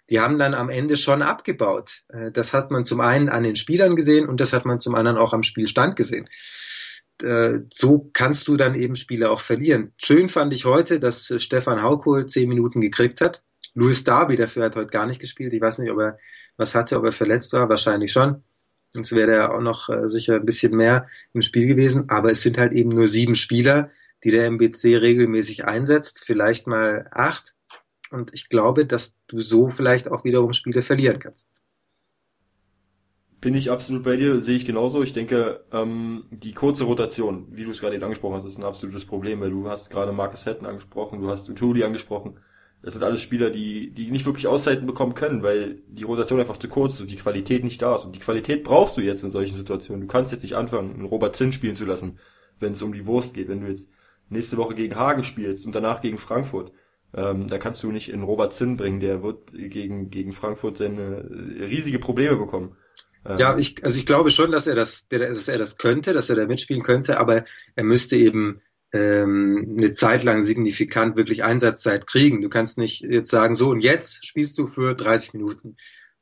Die 0.10 0.20
haben 0.20 0.39
dann 0.39 0.53
am 0.53 0.70
Ende 0.70 0.97
schon 0.97 1.22
abgebaut. 1.22 2.01
Äh, 2.10 2.32
das 2.32 2.53
hat 2.53 2.72
man 2.72 2.86
zum 2.86 3.01
einen 3.01 3.30
an 3.30 3.43
den 3.43 3.55
Spielern 3.55 3.95
gesehen 3.95 4.28
und 4.28 4.39
das 4.41 4.53
hat 4.53 4.66
man 4.66 4.80
zum 4.80 4.95
anderen 4.95 5.18
auch 5.18 5.34
am 5.34 5.43
Spielstand 5.43 5.95
gesehen. 5.95 6.28
Äh, 7.22 7.60
so 7.74 8.10
kannst 8.14 8.47
du 8.47 8.57
dann 8.57 8.76
eben 8.76 8.95
Spiele 8.95 9.30
auch 9.30 9.41
verlieren. 9.41 9.93
Schön 9.97 10.30
fand 10.30 10.53
ich 10.53 10.66
heute, 10.66 10.99
dass 10.99 11.34
Stefan 11.38 11.82
Haukohl 11.82 12.26
10 12.26 12.47
Minuten 12.47 12.82
gekriegt 12.82 13.22
hat. 13.22 13.43
Louis 13.76 14.03
Darby 14.03 14.36
dafür 14.36 14.66
hat 14.66 14.76
heute 14.76 14.89
gar 14.89 15.05
nicht 15.05 15.22
gespielt. 15.22 15.53
Ich 15.53 15.62
weiß 15.62 15.80
nicht, 15.80 15.91
ob 15.91 15.99
er 15.99 16.18
was 16.57 16.76
hatte, 16.76 16.97
ob 16.97 17.05
er 17.05 17.12
verletzt 17.12 17.53
war. 17.53 17.70
Wahrscheinlich 17.70 18.12
schon. 18.12 18.43
Sonst 18.91 19.14
wäre 19.14 19.32
er 19.32 19.53
auch 19.53 19.62
noch 19.62 19.89
äh, 19.89 20.10
sicher 20.10 20.36
ein 20.36 20.45
bisschen 20.45 20.76
mehr 20.76 21.07
im 21.34 21.41
Spiel 21.41 21.68
gewesen. 21.68 22.10
Aber 22.10 22.32
es 22.32 22.41
sind 22.41 22.57
halt 22.57 22.74
eben 22.74 22.89
nur 22.89 23.07
sieben 23.07 23.36
Spieler, 23.36 23.91
die 24.24 24.32
der 24.32 24.47
MBC 24.47 24.97
regelmäßig 24.97 25.66
einsetzt. 25.66 26.24
Vielleicht 26.26 26.68
mal 26.68 27.07
acht. 27.12 27.53
Und 28.12 28.34
ich 28.34 28.49
glaube, 28.49 28.86
dass 28.86 29.18
du 29.28 29.39
so 29.39 29.70
vielleicht 29.70 30.10
auch 30.10 30.24
wiederum 30.24 30.53
Spiele 30.53 30.82
verlieren 30.82 31.20
kannst. 31.20 31.47
Bin 33.41 33.55
ich 33.55 33.72
absolut 33.72 34.03
bei 34.03 34.18
dir, 34.18 34.41
sehe 34.41 34.57
ich 34.57 34.66
genauso. 34.66 35.01
Ich 35.01 35.14
denke, 35.14 35.64
ähm, 35.72 36.26
die 36.30 36.53
kurze 36.53 36.84
Rotation, 36.84 37.47
wie 37.51 37.64
du 37.64 37.72
es 37.72 37.80
gerade 37.80 37.95
eben 37.95 38.03
angesprochen 38.03 38.36
hast, 38.36 38.43
ist 38.43 38.57
ein 38.57 38.66
absolutes 38.66 39.05
Problem, 39.05 39.39
weil 39.39 39.51
du 39.51 39.70
hast 39.70 39.89
gerade 39.89 40.12
Marcus 40.12 40.45
Hatton 40.45 40.66
angesprochen, 40.66 41.22
du 41.22 41.30
hast 41.30 41.47
Utuli 41.47 41.84
angesprochen. 41.84 42.39
Das 42.82 42.93
sind 42.93 43.03
alles 43.03 43.22
Spieler, 43.22 43.49
die, 43.49 43.91
die 43.91 44.12
nicht 44.12 44.26
wirklich 44.26 44.47
Auszeiten 44.47 44.86
bekommen 44.86 45.14
können, 45.14 45.43
weil 45.43 45.82
die 45.88 46.03
Rotation 46.03 46.39
einfach 46.39 46.57
zu 46.57 46.68
kurz 46.68 46.93
ist 46.93 47.01
und 47.01 47.12
die 47.12 47.18
Qualität 47.18 47.64
nicht 47.64 47.82
da 47.82 47.95
ist. 47.95 48.05
Und 48.05 48.16
die 48.16 48.22
Qualität 48.22 48.64
brauchst 48.64 48.97
du 48.97 49.01
jetzt 49.01 49.24
in 49.24 49.32
solchen 49.32 49.55
Situationen. 49.55 50.01
Du 50.01 50.07
kannst 50.07 50.32
jetzt 50.32 50.43
nicht 50.43 50.55
anfangen, 50.55 50.93
einen 50.93 51.05
Robert 51.05 51.36
Zinn 51.36 51.53
spielen 51.53 51.76
zu 51.76 51.86
lassen, 51.86 52.20
wenn 52.60 52.74
es 52.74 52.82
um 52.82 52.93
die 52.93 53.05
Wurst 53.05 53.34
geht. 53.34 53.47
Wenn 53.47 53.62
du 53.62 53.68
jetzt 53.68 53.89
nächste 54.30 54.57
Woche 54.57 54.76
gegen 54.76 54.95
Hagen 54.95 55.24
spielst 55.24 55.66
und 55.66 55.76
danach 55.76 56.01
gegen 56.01 56.18
Frankfurt, 56.18 56.72
ähm, 57.14 57.47
da 57.47 57.57
kannst 57.57 57.82
du 57.84 57.91
nicht 57.91 58.10
in 58.10 58.24
Robert 58.24 58.53
Zinn 58.53 58.78
bringen. 58.78 58.99
Der 58.99 59.24
wird 59.24 59.51
gegen, 59.51 60.10
gegen 60.10 60.32
Frankfurt 60.32 60.78
seine 60.78 61.28
äh, 61.60 61.64
riesige 61.66 61.99
Probleme 61.99 62.36
bekommen. 62.36 62.76
Ähm, 63.26 63.38
ja, 63.38 63.57
ich, 63.57 63.84
also 63.84 63.97
ich 63.97 64.05
glaube 64.05 64.30
schon, 64.30 64.51
dass 64.51 64.68
er 64.68 64.76
das, 64.76 65.07
dass 65.10 65.47
er 65.47 65.57
das 65.57 65.78
könnte, 65.78 66.14
dass 66.14 66.30
er 66.30 66.36
da 66.36 66.45
mitspielen 66.45 66.84
könnte, 66.84 67.20
aber 67.20 67.45
er 67.76 67.84
müsste 67.84 68.16
eben 68.16 68.62
ähm, 68.93 69.76
eine 69.78 69.91
Zeit 69.91 70.24
lang 70.24 70.41
signifikant 70.41 71.16
wirklich 71.16 71.43
Einsatzzeit 71.43 72.07
kriegen. 72.07 72.41
Du 72.41 72.49
kannst 72.49 72.78
nicht 72.78 73.01
jetzt 73.01 73.32
sagen, 73.32 73.55
so 73.55 73.70
und 73.70 73.82
jetzt 73.82 74.26
spielst 74.26 74.57
du 74.57 74.68
für 74.68 74.95
30 74.95 75.34
Minuten. 75.34 75.78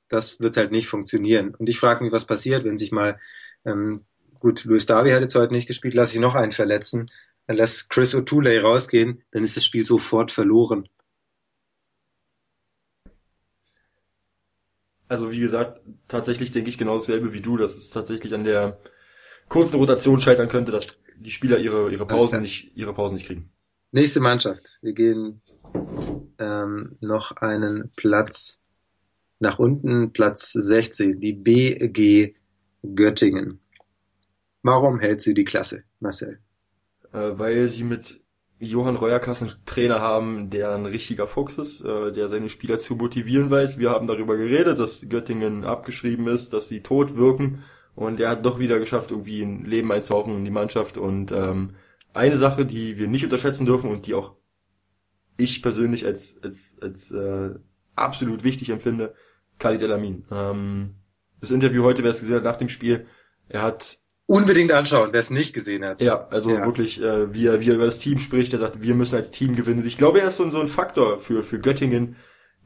Das 0.09 0.39
wird 0.39 0.57
halt 0.57 0.71
nicht 0.71 0.87
funktionieren. 0.87 1.53
Und 1.55 1.67
ich 1.67 1.79
frage 1.79 2.03
mich, 2.03 2.13
was 2.13 2.25
passiert, 2.25 2.63
wenn 2.63 2.77
sich 2.77 2.91
mal, 2.91 3.19
ähm, 3.65 4.05
gut, 4.39 4.63
Luis 4.63 4.85
Davi 4.85 5.11
hat 5.11 5.21
jetzt 5.21 5.35
heute 5.35 5.53
nicht 5.53 5.67
gespielt, 5.67 5.93
lass 5.93 6.13
ich 6.13 6.19
noch 6.19 6.35
einen 6.35 6.53
verletzen, 6.53 7.07
lässt 7.55 7.89
Chris 7.89 8.13
O'Toole 8.15 8.61
rausgehen, 8.61 9.23
dann 9.31 9.43
ist 9.43 9.55
das 9.55 9.65
Spiel 9.65 9.85
sofort 9.85 10.31
verloren. 10.31 10.87
Also 15.07 15.31
wie 15.31 15.39
gesagt, 15.39 15.81
tatsächlich 16.07 16.51
denke 16.51 16.69
ich 16.69 16.77
genau 16.77 16.95
dasselbe 16.95 17.31
wie 17.31 17.41
du, 17.41 17.55
dass 17.55 17.77
es 17.77 17.89
tatsächlich 17.89 18.33
an 18.33 18.43
der 18.43 18.79
kurzen 19.47 19.77
Rotation 19.77 20.19
scheitern 20.19 20.49
könnte, 20.49 20.71
dass 20.71 21.01
die 21.17 21.31
Spieler 21.31 21.57
ihre, 21.57 21.89
ihre 21.91 22.05
Pausen 22.05 22.41
nicht, 22.41 22.75
ihre 22.75 22.93
Pausen 22.93 23.15
nicht 23.15 23.27
kriegen. 23.27 23.49
Nächste 23.91 24.19
Mannschaft. 24.19 24.79
Wir 24.81 24.93
gehen 24.93 25.41
ähm, 26.39 26.97
noch 26.99 27.31
einen 27.37 27.89
Platz 27.95 28.59
nach 29.39 29.59
unten, 29.59 30.11
Platz 30.11 30.51
16, 30.51 31.19
die 31.19 31.33
BG 31.33 32.35
Göttingen. 32.95 33.59
Warum 34.61 34.99
hält 34.99 35.21
sie 35.21 35.33
die 35.33 35.45
Klasse, 35.45 35.83
Marcel? 35.99 36.39
Äh, 37.13 37.37
weil 37.37 37.67
sie 37.67 37.83
mit 37.83 38.21
Johann 38.59 38.95
Reuerkassen 38.95 39.51
Trainer 39.65 40.01
haben, 40.01 40.49
der 40.49 40.73
ein 40.73 40.85
richtiger 40.85 41.27
Fuchs 41.27 41.57
ist, 41.57 41.81
äh, 41.81 42.11
der 42.11 42.27
seine 42.27 42.49
Spieler 42.49 42.79
zu 42.79 42.95
motivieren 42.95 43.49
weiß. 43.49 43.77
Wir 43.77 43.91
haben 43.91 44.07
darüber 44.07 44.35
geredet, 44.35 44.79
dass 44.79 45.07
Göttingen 45.07 45.63
abgeschrieben 45.63 46.27
ist, 46.27 46.53
dass 46.53 46.67
sie 46.67 46.81
tot 46.81 47.15
wirken 47.15 47.63
und 47.97 48.19
er 48.19 48.29
hat 48.29 48.45
doch 48.45 48.59
wieder 48.59 48.77
geschafft, 48.77 49.09
irgendwie 49.09 49.41
ein 49.41 49.65
Leben 49.65 49.91
einzuhauchen 49.91 50.37
in 50.37 50.45
die 50.45 50.51
Mannschaft. 50.51 50.99
Und 50.99 51.31
ähm, 51.31 51.75
eine 52.13 52.37
Sache, 52.37 52.63
die 52.63 52.97
wir 52.97 53.07
nicht 53.07 53.23
unterschätzen 53.23 53.65
dürfen 53.65 53.89
und 53.89 54.05
die 54.05 54.13
auch 54.13 54.35
ich 55.35 55.63
persönlich 55.63 56.05
als, 56.05 56.37
als, 56.43 56.77
als 56.79 57.11
äh, 57.11 57.55
absolut 57.95 58.43
wichtig 58.43 58.69
empfinde, 58.69 59.15
Khalid 59.57 59.81
Elamin. 59.81 60.25
Ähm, 60.31 60.95
das 61.39 61.49
Interview 61.49 61.83
heute, 61.83 62.03
wer 62.03 62.11
es 62.11 62.19
gesehen 62.19 62.35
hat 62.35 62.43
nach 62.43 62.57
dem 62.57 62.69
Spiel, 62.69 63.07
er 63.49 63.63
hat 63.63 63.97
unbedingt 64.27 64.71
anschauen, 64.71 65.09
wer 65.11 65.19
es 65.19 65.31
nicht 65.31 65.53
gesehen 65.53 65.83
hat. 65.83 66.01
Ja, 66.01 66.27
also 66.29 66.51
ja. 66.51 66.63
wirklich, 66.63 67.01
äh, 67.01 67.33
wie, 67.33 67.47
er, 67.47 67.59
wie 67.61 67.69
er 67.69 67.75
über 67.75 67.85
das 67.85 67.97
Team 67.97 68.19
spricht, 68.19 68.53
er 68.53 68.59
sagt, 68.59 68.81
wir 68.81 68.93
müssen 68.93 69.15
als 69.15 69.31
Team 69.31 69.55
gewinnen. 69.55 69.79
Und 69.79 69.87
ich 69.87 69.97
glaube, 69.97 70.21
er 70.21 70.27
ist 70.27 70.37
so, 70.37 70.47
so 70.49 70.59
ein 70.59 70.67
Faktor 70.67 71.17
für, 71.17 71.43
für 71.43 71.59
Göttingen, 71.59 72.15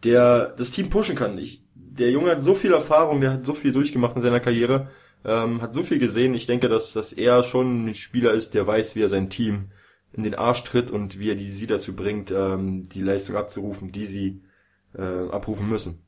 der 0.04 0.54
das 0.58 0.72
Team 0.72 0.90
pushen 0.90 1.16
kann. 1.16 1.38
Ich, 1.38 1.64
der 1.74 2.12
Junge 2.12 2.32
hat 2.32 2.42
so 2.42 2.56
viel 2.56 2.74
Erfahrung, 2.74 3.22
der 3.22 3.32
hat 3.32 3.46
so 3.46 3.54
viel 3.54 3.72
durchgemacht 3.72 4.16
in 4.18 4.22
seiner 4.22 4.40
Karriere 4.40 4.90
ähm, 5.24 5.62
hat 5.62 5.74
so 5.74 5.84
viel 5.84 6.00
gesehen. 6.00 6.34
Ich 6.34 6.46
denke, 6.46 6.70
dass, 6.70 6.94
dass 6.94 7.14
er 7.14 7.44
schon 7.44 7.86
ein 7.86 7.96
Spieler 7.96 8.32
ist, 8.32 8.54
der 8.54 8.66
weiß, 8.66 8.96
wie 8.96 9.02
er 9.02 9.10
sein 9.10 9.30
Team 9.30 9.72
in 10.14 10.24
den 10.24 10.36
Arsch 10.36 10.64
tritt 10.64 10.92
und 10.92 11.20
wie 11.20 11.30
er 11.30 11.36
die 11.36 11.52
sie 11.52 11.68
dazu 11.68 11.96
bringt, 11.96 12.32
ähm, 12.32 12.90
die 12.90 13.02
Leistung 13.02 13.36
abzurufen, 13.36 13.92
die 13.92 14.06
sie 14.06 14.42
äh, 14.94 15.02
abrufen 15.02 15.70
müssen. 15.70 16.06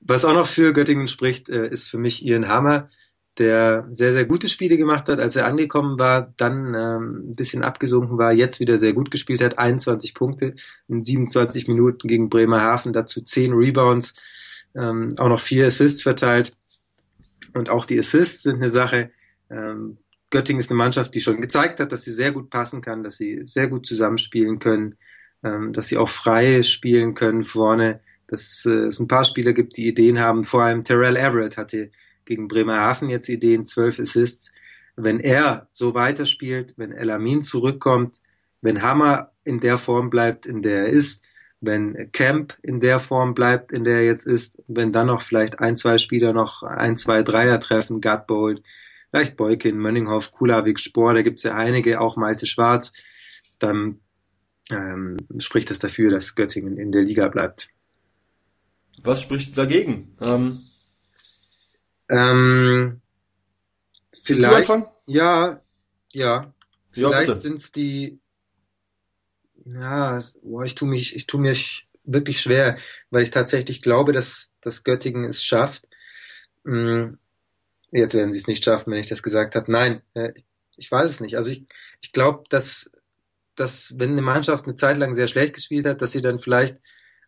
Was 0.00 0.24
auch 0.24 0.34
noch 0.34 0.46
für 0.46 0.72
Göttingen 0.72 1.06
spricht, 1.06 1.48
äh, 1.48 1.68
ist 1.68 1.88
für 1.88 1.98
mich 1.98 2.26
Ian 2.26 2.48
Hammer, 2.48 2.88
der 3.38 3.88
sehr, 3.90 4.12
sehr 4.12 4.26
gute 4.26 4.48
Spiele 4.48 4.76
gemacht 4.76 5.08
hat, 5.08 5.18
als 5.18 5.36
er 5.36 5.46
angekommen 5.46 5.98
war, 5.98 6.32
dann 6.36 6.74
ähm, 6.74 7.30
ein 7.30 7.34
bisschen 7.34 7.64
abgesunken 7.64 8.18
war, 8.18 8.32
jetzt 8.32 8.60
wieder 8.60 8.76
sehr 8.76 8.92
gut 8.92 9.10
gespielt 9.10 9.42
hat, 9.42 9.58
21 9.58 10.14
Punkte 10.14 10.54
in 10.88 11.02
27 11.02 11.66
Minuten 11.66 12.08
gegen 12.08 12.28
Bremerhaven, 12.28 12.92
dazu 12.92 13.22
10 13.22 13.54
Rebounds, 13.54 14.14
ähm, 14.74 15.14
auch 15.18 15.28
noch 15.28 15.40
vier 15.40 15.66
Assists 15.66 16.02
verteilt. 16.02 16.56
Und 17.54 17.70
auch 17.70 17.86
die 17.86 17.98
Assists 17.98 18.42
sind 18.42 18.56
eine 18.56 18.70
Sache. 18.70 19.10
Ähm, 19.50 19.98
Göttingen 20.30 20.60
ist 20.60 20.70
eine 20.70 20.78
Mannschaft, 20.78 21.14
die 21.14 21.20
schon 21.20 21.40
gezeigt 21.40 21.80
hat, 21.80 21.92
dass 21.92 22.02
sie 22.02 22.12
sehr 22.12 22.32
gut 22.32 22.50
passen 22.50 22.80
kann, 22.80 23.02
dass 23.02 23.16
sie 23.16 23.42
sehr 23.44 23.68
gut 23.68 23.86
zusammenspielen 23.86 24.58
können, 24.58 24.96
ähm, 25.42 25.72
dass 25.72 25.88
sie 25.88 25.96
auch 25.96 26.08
frei 26.08 26.62
spielen 26.62 27.14
können 27.14 27.44
vorne, 27.44 28.00
dass 28.26 28.64
äh, 28.66 28.86
es 28.86 29.00
ein 29.00 29.08
paar 29.08 29.24
Spieler 29.24 29.52
gibt, 29.54 29.76
die 29.76 29.86
Ideen 29.86 30.18
haben. 30.18 30.44
Vor 30.44 30.62
allem 30.62 30.84
Terrell 30.84 31.16
Everett 31.16 31.56
hatte 31.56 31.90
gegen 32.24 32.48
Bremerhaven 32.48 33.08
jetzt 33.08 33.28
Ideen, 33.28 33.66
zwölf 33.66 33.98
Assists. 33.98 34.52
Wenn 34.96 35.20
er 35.20 35.68
so 35.72 35.94
weiterspielt, 35.94 36.74
wenn 36.76 36.92
Elamin 36.92 37.42
zurückkommt, 37.42 38.20
wenn 38.60 38.82
Hammer 38.82 39.32
in 39.44 39.60
der 39.60 39.78
Form 39.78 40.10
bleibt, 40.10 40.46
in 40.46 40.62
der 40.62 40.86
er 40.86 40.86
ist, 40.86 41.24
wenn 41.60 42.10
Camp 42.12 42.56
in 42.62 42.80
der 42.80 43.00
Form 43.00 43.34
bleibt, 43.34 43.72
in 43.72 43.84
der 43.84 43.96
er 43.96 44.04
jetzt 44.04 44.26
ist, 44.26 44.62
wenn 44.66 44.92
dann 44.92 45.06
noch 45.06 45.20
vielleicht 45.22 45.60
ein, 45.60 45.76
zwei 45.76 45.98
Spieler 45.98 46.32
noch 46.32 46.62
ein, 46.62 46.96
zwei 46.96 47.22
Dreier 47.22 47.60
treffen, 47.60 48.00
Gutbold, 48.00 48.62
vielleicht 49.10 49.36
Boykin, 49.36 49.78
Mönninghoff, 49.78 50.32
Kulawik, 50.32 50.80
Spohr, 50.80 51.14
da 51.14 51.22
gibt's 51.22 51.44
ja 51.44 51.54
einige, 51.54 52.00
auch 52.00 52.16
Malte 52.16 52.46
Schwarz, 52.46 52.92
dann 53.58 54.00
ähm, 54.70 55.16
spricht 55.38 55.70
das 55.70 55.78
dafür, 55.78 56.10
dass 56.10 56.34
Göttingen 56.34 56.76
in 56.76 56.90
der 56.92 57.02
Liga 57.02 57.28
bleibt. 57.28 57.68
Was 59.02 59.22
spricht 59.22 59.56
dagegen? 59.56 60.16
Ähm, 60.20 60.60
ähm, 62.12 63.00
vielleicht, 64.12 64.70
ja, 65.06 65.60
ja, 66.12 66.54
vielleicht 66.92 67.28
ja, 67.28 67.38
sind's 67.38 67.72
die 67.72 68.20
ja, 69.64 70.20
boah, 70.42 70.64
ich 70.64 70.74
tue 70.74 70.88
mich, 70.88 71.14
ich 71.16 71.26
tue 71.26 71.40
mich 71.40 71.88
wirklich 72.04 72.40
schwer, 72.40 72.78
weil 73.10 73.22
ich 73.22 73.30
tatsächlich 73.30 73.82
glaube, 73.82 74.12
dass, 74.12 74.52
dass 74.60 74.84
Göttingen 74.84 75.24
es 75.24 75.44
schafft. 75.44 75.86
Hm, 76.64 77.18
jetzt 77.90 78.14
werden 78.14 78.32
sie 78.32 78.38
es 78.38 78.46
nicht 78.46 78.64
schaffen, 78.64 78.92
wenn 78.92 79.00
ich 79.00 79.08
das 79.08 79.22
gesagt 79.22 79.54
habe. 79.54 79.70
Nein, 79.70 80.02
äh, 80.14 80.32
ich 80.76 80.90
weiß 80.90 81.08
es 81.08 81.20
nicht. 81.20 81.36
Also 81.36 81.50
ich, 81.50 81.66
ich 82.00 82.12
glaube, 82.12 82.44
dass, 82.48 82.90
dass 83.54 83.98
wenn 83.98 84.12
eine 84.12 84.22
Mannschaft 84.22 84.64
eine 84.64 84.74
Zeit 84.74 84.98
lang 84.98 85.14
sehr 85.14 85.28
schlecht 85.28 85.54
gespielt 85.54 85.86
hat, 85.86 86.02
dass 86.02 86.12
sie 86.12 86.22
dann 86.22 86.38
vielleicht 86.38 86.78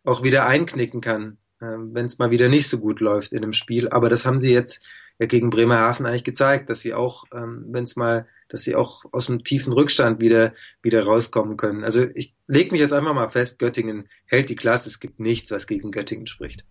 auch 0.03 0.23
wieder 0.23 0.45
einknicken 0.45 1.01
kann, 1.01 1.37
wenn 1.77 2.05
es 2.05 2.17
mal 2.17 2.31
wieder 2.31 2.49
nicht 2.49 2.69
so 2.69 2.79
gut 2.79 2.99
läuft 2.99 3.31
in 3.31 3.43
einem 3.43 3.53
Spiel. 3.53 3.89
Aber 3.89 4.09
das 4.09 4.25
haben 4.25 4.37
sie 4.37 4.53
jetzt 4.53 4.81
ja 5.19 5.25
gegen 5.25 5.49
Bremerhaven 5.49 6.05
eigentlich 6.05 6.23
gezeigt, 6.23 6.69
dass 6.69 6.81
sie 6.81 6.93
auch, 6.93 7.25
ähm, 7.33 7.65
wenn 7.69 7.85
es 7.85 7.95
mal 7.95 8.27
dass 8.49 8.63
sie 8.63 8.75
auch 8.75 9.03
aus 9.11 9.25
dem 9.25 9.43
tiefen 9.43 9.73
Rückstand 9.73 10.21
wieder, 10.21 10.53
wieder 10.81 11.03
rauskommen 11.03 11.57
können. 11.57 11.83
Also 11.83 12.05
ich 12.13 12.35
lege 12.47 12.71
mich 12.71 12.81
jetzt 12.81 12.93
einfach 12.93 13.13
mal 13.13 13.27
fest, 13.27 13.59
Göttingen 13.59 14.07
hält 14.25 14.49
die 14.49 14.55
Klasse. 14.55 14.87
Es 14.87 14.99
gibt 14.99 15.19
nichts, 15.19 15.51
was 15.51 15.67
gegen 15.67 15.91
Göttingen 15.91 16.27
spricht. 16.27 16.63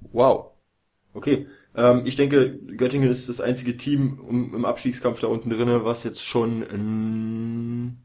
Wow. 0.00 0.52
Okay. 1.12 1.46
Ähm, 1.74 2.02
ich 2.06 2.16
denke, 2.16 2.58
Göttingen 2.76 3.10
ist 3.10 3.28
das 3.28 3.40
einzige 3.40 3.76
Team 3.76 4.18
um, 4.20 4.54
im 4.54 4.64
Abstiegskampf 4.64 5.20
da 5.20 5.26
unten 5.26 5.50
drinne, 5.50 5.84
was 5.84 6.04
jetzt 6.04 6.24
schon 6.24 6.62
in, 6.62 7.98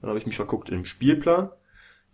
dann 0.00 0.10
habe 0.10 0.18
ich 0.18 0.26
mich 0.26 0.36
verguckt, 0.36 0.70
im 0.70 0.84
Spielplan 0.84 1.50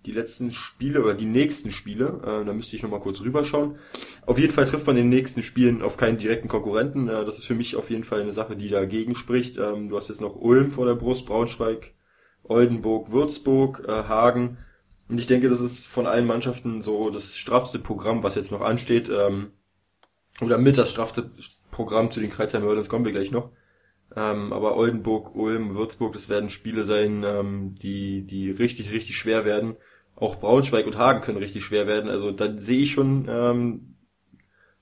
die 0.06 0.12
letzten 0.12 0.52
Spiele 0.52 1.02
oder 1.02 1.14
die 1.14 1.26
nächsten 1.26 1.70
Spiele. 1.70 2.20
Äh, 2.22 2.44
da 2.44 2.52
müsste 2.52 2.76
ich 2.76 2.82
nochmal 2.82 3.00
kurz 3.00 3.20
rüberschauen. 3.20 3.78
Auf 4.24 4.38
jeden 4.38 4.52
Fall 4.52 4.64
trifft 4.64 4.86
man 4.86 4.96
in 4.96 5.04
den 5.04 5.18
nächsten 5.18 5.42
Spielen 5.42 5.82
auf 5.82 5.96
keinen 5.96 6.18
direkten 6.18 6.48
Konkurrenten. 6.48 7.08
Äh, 7.08 7.24
das 7.24 7.38
ist 7.38 7.46
für 7.46 7.54
mich 7.54 7.76
auf 7.76 7.90
jeden 7.90 8.04
Fall 8.04 8.20
eine 8.20 8.32
Sache, 8.32 8.56
die 8.56 8.68
dagegen 8.68 9.16
spricht. 9.16 9.58
Ähm, 9.58 9.88
du 9.88 9.96
hast 9.96 10.08
jetzt 10.08 10.20
noch 10.20 10.36
Ulm 10.36 10.70
vor 10.72 10.86
der 10.86 10.94
Brust, 10.94 11.26
Braunschweig 11.26 11.92
Oldenburg, 12.48 13.10
Würzburg, 13.12 13.84
äh, 13.86 14.04
Hagen. 14.04 14.58
Und 15.08 15.20
ich 15.20 15.26
denke, 15.26 15.48
das 15.48 15.60
ist 15.60 15.86
von 15.86 16.06
allen 16.06 16.26
Mannschaften 16.26 16.82
so 16.82 17.10
das 17.10 17.36
straffste 17.36 17.78
Programm, 17.78 18.22
was 18.22 18.34
jetzt 18.34 18.52
noch 18.52 18.60
ansteht. 18.60 19.08
Ähm, 19.08 19.52
oder 20.40 20.58
mit 20.58 20.78
das 20.78 20.90
straffste 20.90 21.30
Programm 21.70 22.10
zu 22.10 22.20
den 22.20 22.30
Kreuzheimer 22.30 22.74
das 22.74 22.88
kommen 22.88 23.04
wir 23.04 23.12
gleich 23.12 23.30
noch. 23.30 23.50
Ähm, 24.14 24.52
aber 24.52 24.76
Oldenburg, 24.76 25.34
Ulm, 25.34 25.74
Würzburg, 25.74 26.12
das 26.12 26.28
werden 26.28 26.50
Spiele 26.50 26.84
sein, 26.84 27.22
ähm, 27.24 27.74
die, 27.74 28.22
die 28.22 28.50
richtig, 28.50 28.90
richtig 28.90 29.16
schwer 29.16 29.44
werden. 29.44 29.76
Auch 30.16 30.36
Braunschweig 30.36 30.86
und 30.86 30.96
Hagen 30.96 31.20
können 31.20 31.38
richtig 31.38 31.64
schwer 31.64 31.86
werden. 31.86 32.10
Also 32.10 32.32
da 32.32 32.56
sehe 32.56 32.80
ich 32.80 32.92
schon 32.92 33.26
ähm, 33.28 33.96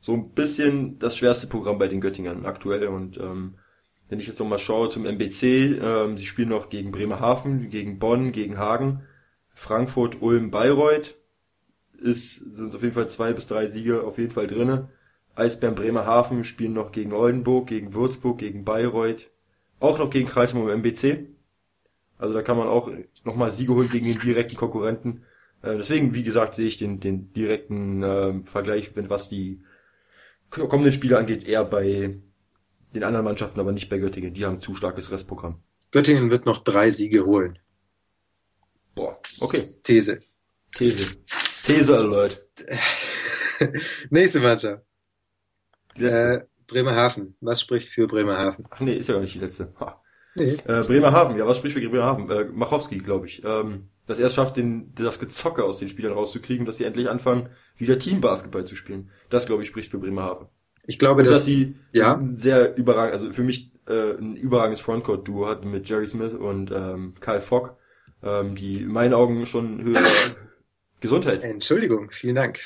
so 0.00 0.12
ein 0.12 0.30
bisschen 0.30 0.98
das 1.00 1.16
schwerste 1.16 1.48
Programm 1.48 1.78
bei 1.78 1.88
den 1.88 2.00
Göttingern 2.00 2.46
aktuell. 2.46 2.86
Und 2.86 3.18
ähm, 3.18 3.56
wenn 4.08 4.20
ich 4.20 4.28
jetzt 4.28 4.38
nochmal 4.38 4.60
schaue 4.60 4.88
zum 4.90 5.06
MBC, 5.06 5.80
ähm, 5.82 6.16
sie 6.16 6.26
spielen 6.26 6.50
noch 6.50 6.68
gegen 6.68 6.92
Bremerhaven, 6.92 7.68
gegen 7.68 7.98
Bonn, 7.98 8.30
gegen 8.30 8.58
Hagen, 8.58 9.02
Frankfurt, 9.54 10.22
Ulm, 10.22 10.50
Bayreuth. 10.50 11.16
Ist, 11.98 12.36
sind 12.36 12.74
auf 12.74 12.82
jeden 12.82 12.94
Fall 12.94 13.08
zwei 13.08 13.32
bis 13.32 13.46
drei 13.46 13.66
Siege 13.66 14.04
auf 14.04 14.18
jeden 14.18 14.32
Fall 14.32 14.46
drinne. 14.46 14.90
Eisbären 15.34 15.74
Bremerhaven 15.74 16.44
spielen 16.44 16.74
noch 16.74 16.92
gegen 16.92 17.12
Oldenburg, 17.12 17.66
gegen 17.66 17.92
Würzburg, 17.92 18.38
gegen 18.38 18.64
Bayreuth, 18.64 19.30
auch 19.80 19.98
noch 19.98 20.10
gegen 20.10 20.28
Kreisheim 20.28 20.62
im 20.62 20.82
MBC. 20.82 21.33
Also 22.18 22.34
da 22.34 22.42
kann 22.42 22.56
man 22.56 22.68
auch 22.68 22.90
nochmal 23.24 23.50
Siege 23.50 23.74
holen 23.74 23.88
gegen 23.88 24.06
den 24.06 24.20
direkten 24.20 24.56
Konkurrenten. 24.56 25.24
Äh, 25.62 25.76
deswegen, 25.76 26.14
wie 26.14 26.22
gesagt, 26.22 26.54
sehe 26.54 26.66
ich 26.66 26.76
den, 26.76 27.00
den 27.00 27.32
direkten 27.32 28.02
äh, 28.02 28.42
Vergleich, 28.44 28.94
wenn 28.96 29.10
was 29.10 29.28
die 29.28 29.62
kommenden 30.50 30.92
Spiele 30.92 31.18
angeht, 31.18 31.44
eher 31.44 31.64
bei 31.64 32.20
den 32.94 33.02
anderen 33.02 33.24
Mannschaften, 33.24 33.58
aber 33.58 33.72
nicht 33.72 33.88
bei 33.88 33.98
Göttingen. 33.98 34.34
Die 34.34 34.44
haben 34.44 34.60
zu 34.60 34.74
starkes 34.74 35.10
Restprogramm. 35.10 35.62
Göttingen 35.90 36.30
wird 36.30 36.46
noch 36.46 36.62
drei 36.62 36.90
Siege 36.90 37.24
holen. 37.24 37.58
Boah, 38.94 39.18
okay. 39.40 39.68
These. 39.82 40.20
These. 40.76 41.16
These 41.64 41.96
Alert. 41.96 42.44
Nächste 44.10 44.40
Mannschaft. 44.40 44.84
Äh, 45.96 46.40
Bremerhaven. 46.66 47.36
Was 47.40 47.60
spricht 47.60 47.88
für 47.88 48.06
Bremerhaven? 48.06 48.66
Ach 48.70 48.80
nee, 48.80 48.94
ist 48.94 49.08
ja 49.08 49.14
gar 49.14 49.20
nicht 49.20 49.34
die 49.34 49.40
letzte. 49.40 49.72
Ha. 49.80 50.00
Nee. 50.36 50.56
Äh, 50.66 50.80
Bremerhaven, 50.80 51.36
ja, 51.36 51.46
was 51.46 51.58
spricht 51.58 51.76
für 51.76 51.88
Bremerhaven? 51.88 52.30
Äh, 52.30 52.44
Machowski, 52.46 52.98
glaube 52.98 53.26
ich. 53.26 53.42
Ähm, 53.44 53.88
dass 54.06 54.18
er 54.18 54.26
es 54.26 54.34
schafft, 54.34 54.56
den, 54.56 54.92
das 54.94 55.18
Gezocke 55.18 55.64
aus 55.64 55.78
den 55.78 55.88
Spielern 55.88 56.12
rauszukriegen, 56.12 56.66
dass 56.66 56.76
sie 56.76 56.84
endlich 56.84 57.08
anfangen, 57.08 57.48
wieder 57.76 57.98
Teambasketball 57.98 58.64
zu 58.64 58.76
spielen. 58.76 59.10
Das, 59.30 59.46
glaube 59.46 59.62
ich, 59.62 59.68
spricht 59.68 59.90
für 59.90 59.98
Bremerhaven. 59.98 60.48
Ich 60.86 60.98
glaube, 60.98 61.22
Und 61.22 61.28
dass 61.28 61.36
dass, 61.36 61.44
sie 61.46 61.76
ja. 61.92 62.20
sehr 62.34 62.76
überragend, 62.76 63.14
also 63.14 63.32
für 63.32 63.42
mich 63.42 63.72
äh, 63.86 64.12
ein 64.12 64.36
überragendes 64.36 64.80
Frontcourt-Duo 64.80 65.46
hatten 65.46 65.70
mit 65.70 65.88
Jerry 65.88 66.06
Smith 66.06 66.34
und 66.34 66.70
ähm, 66.70 67.14
Kyle 67.20 67.40
Fogg, 67.40 67.76
ähm, 68.22 68.54
die 68.54 68.82
in 68.82 68.88
meinen 68.88 69.14
Augen 69.14 69.46
schon 69.46 69.82
höhere 69.82 70.04
Gesundheit. 71.00 71.42
Entschuldigung, 71.42 72.10
vielen 72.10 72.34
Dank. 72.34 72.60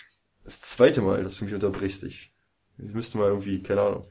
Das 0.44 0.60
zweite 0.60 1.02
Mal, 1.02 1.22
dass 1.22 1.38
du 1.38 1.44
mich 1.44 1.54
unterbrichst. 1.54 2.02
Ich, 2.04 2.32
ich 2.78 2.92
müsste 2.92 3.18
mal 3.18 3.28
irgendwie, 3.28 3.62
keine 3.62 3.82
Ahnung. 3.82 4.08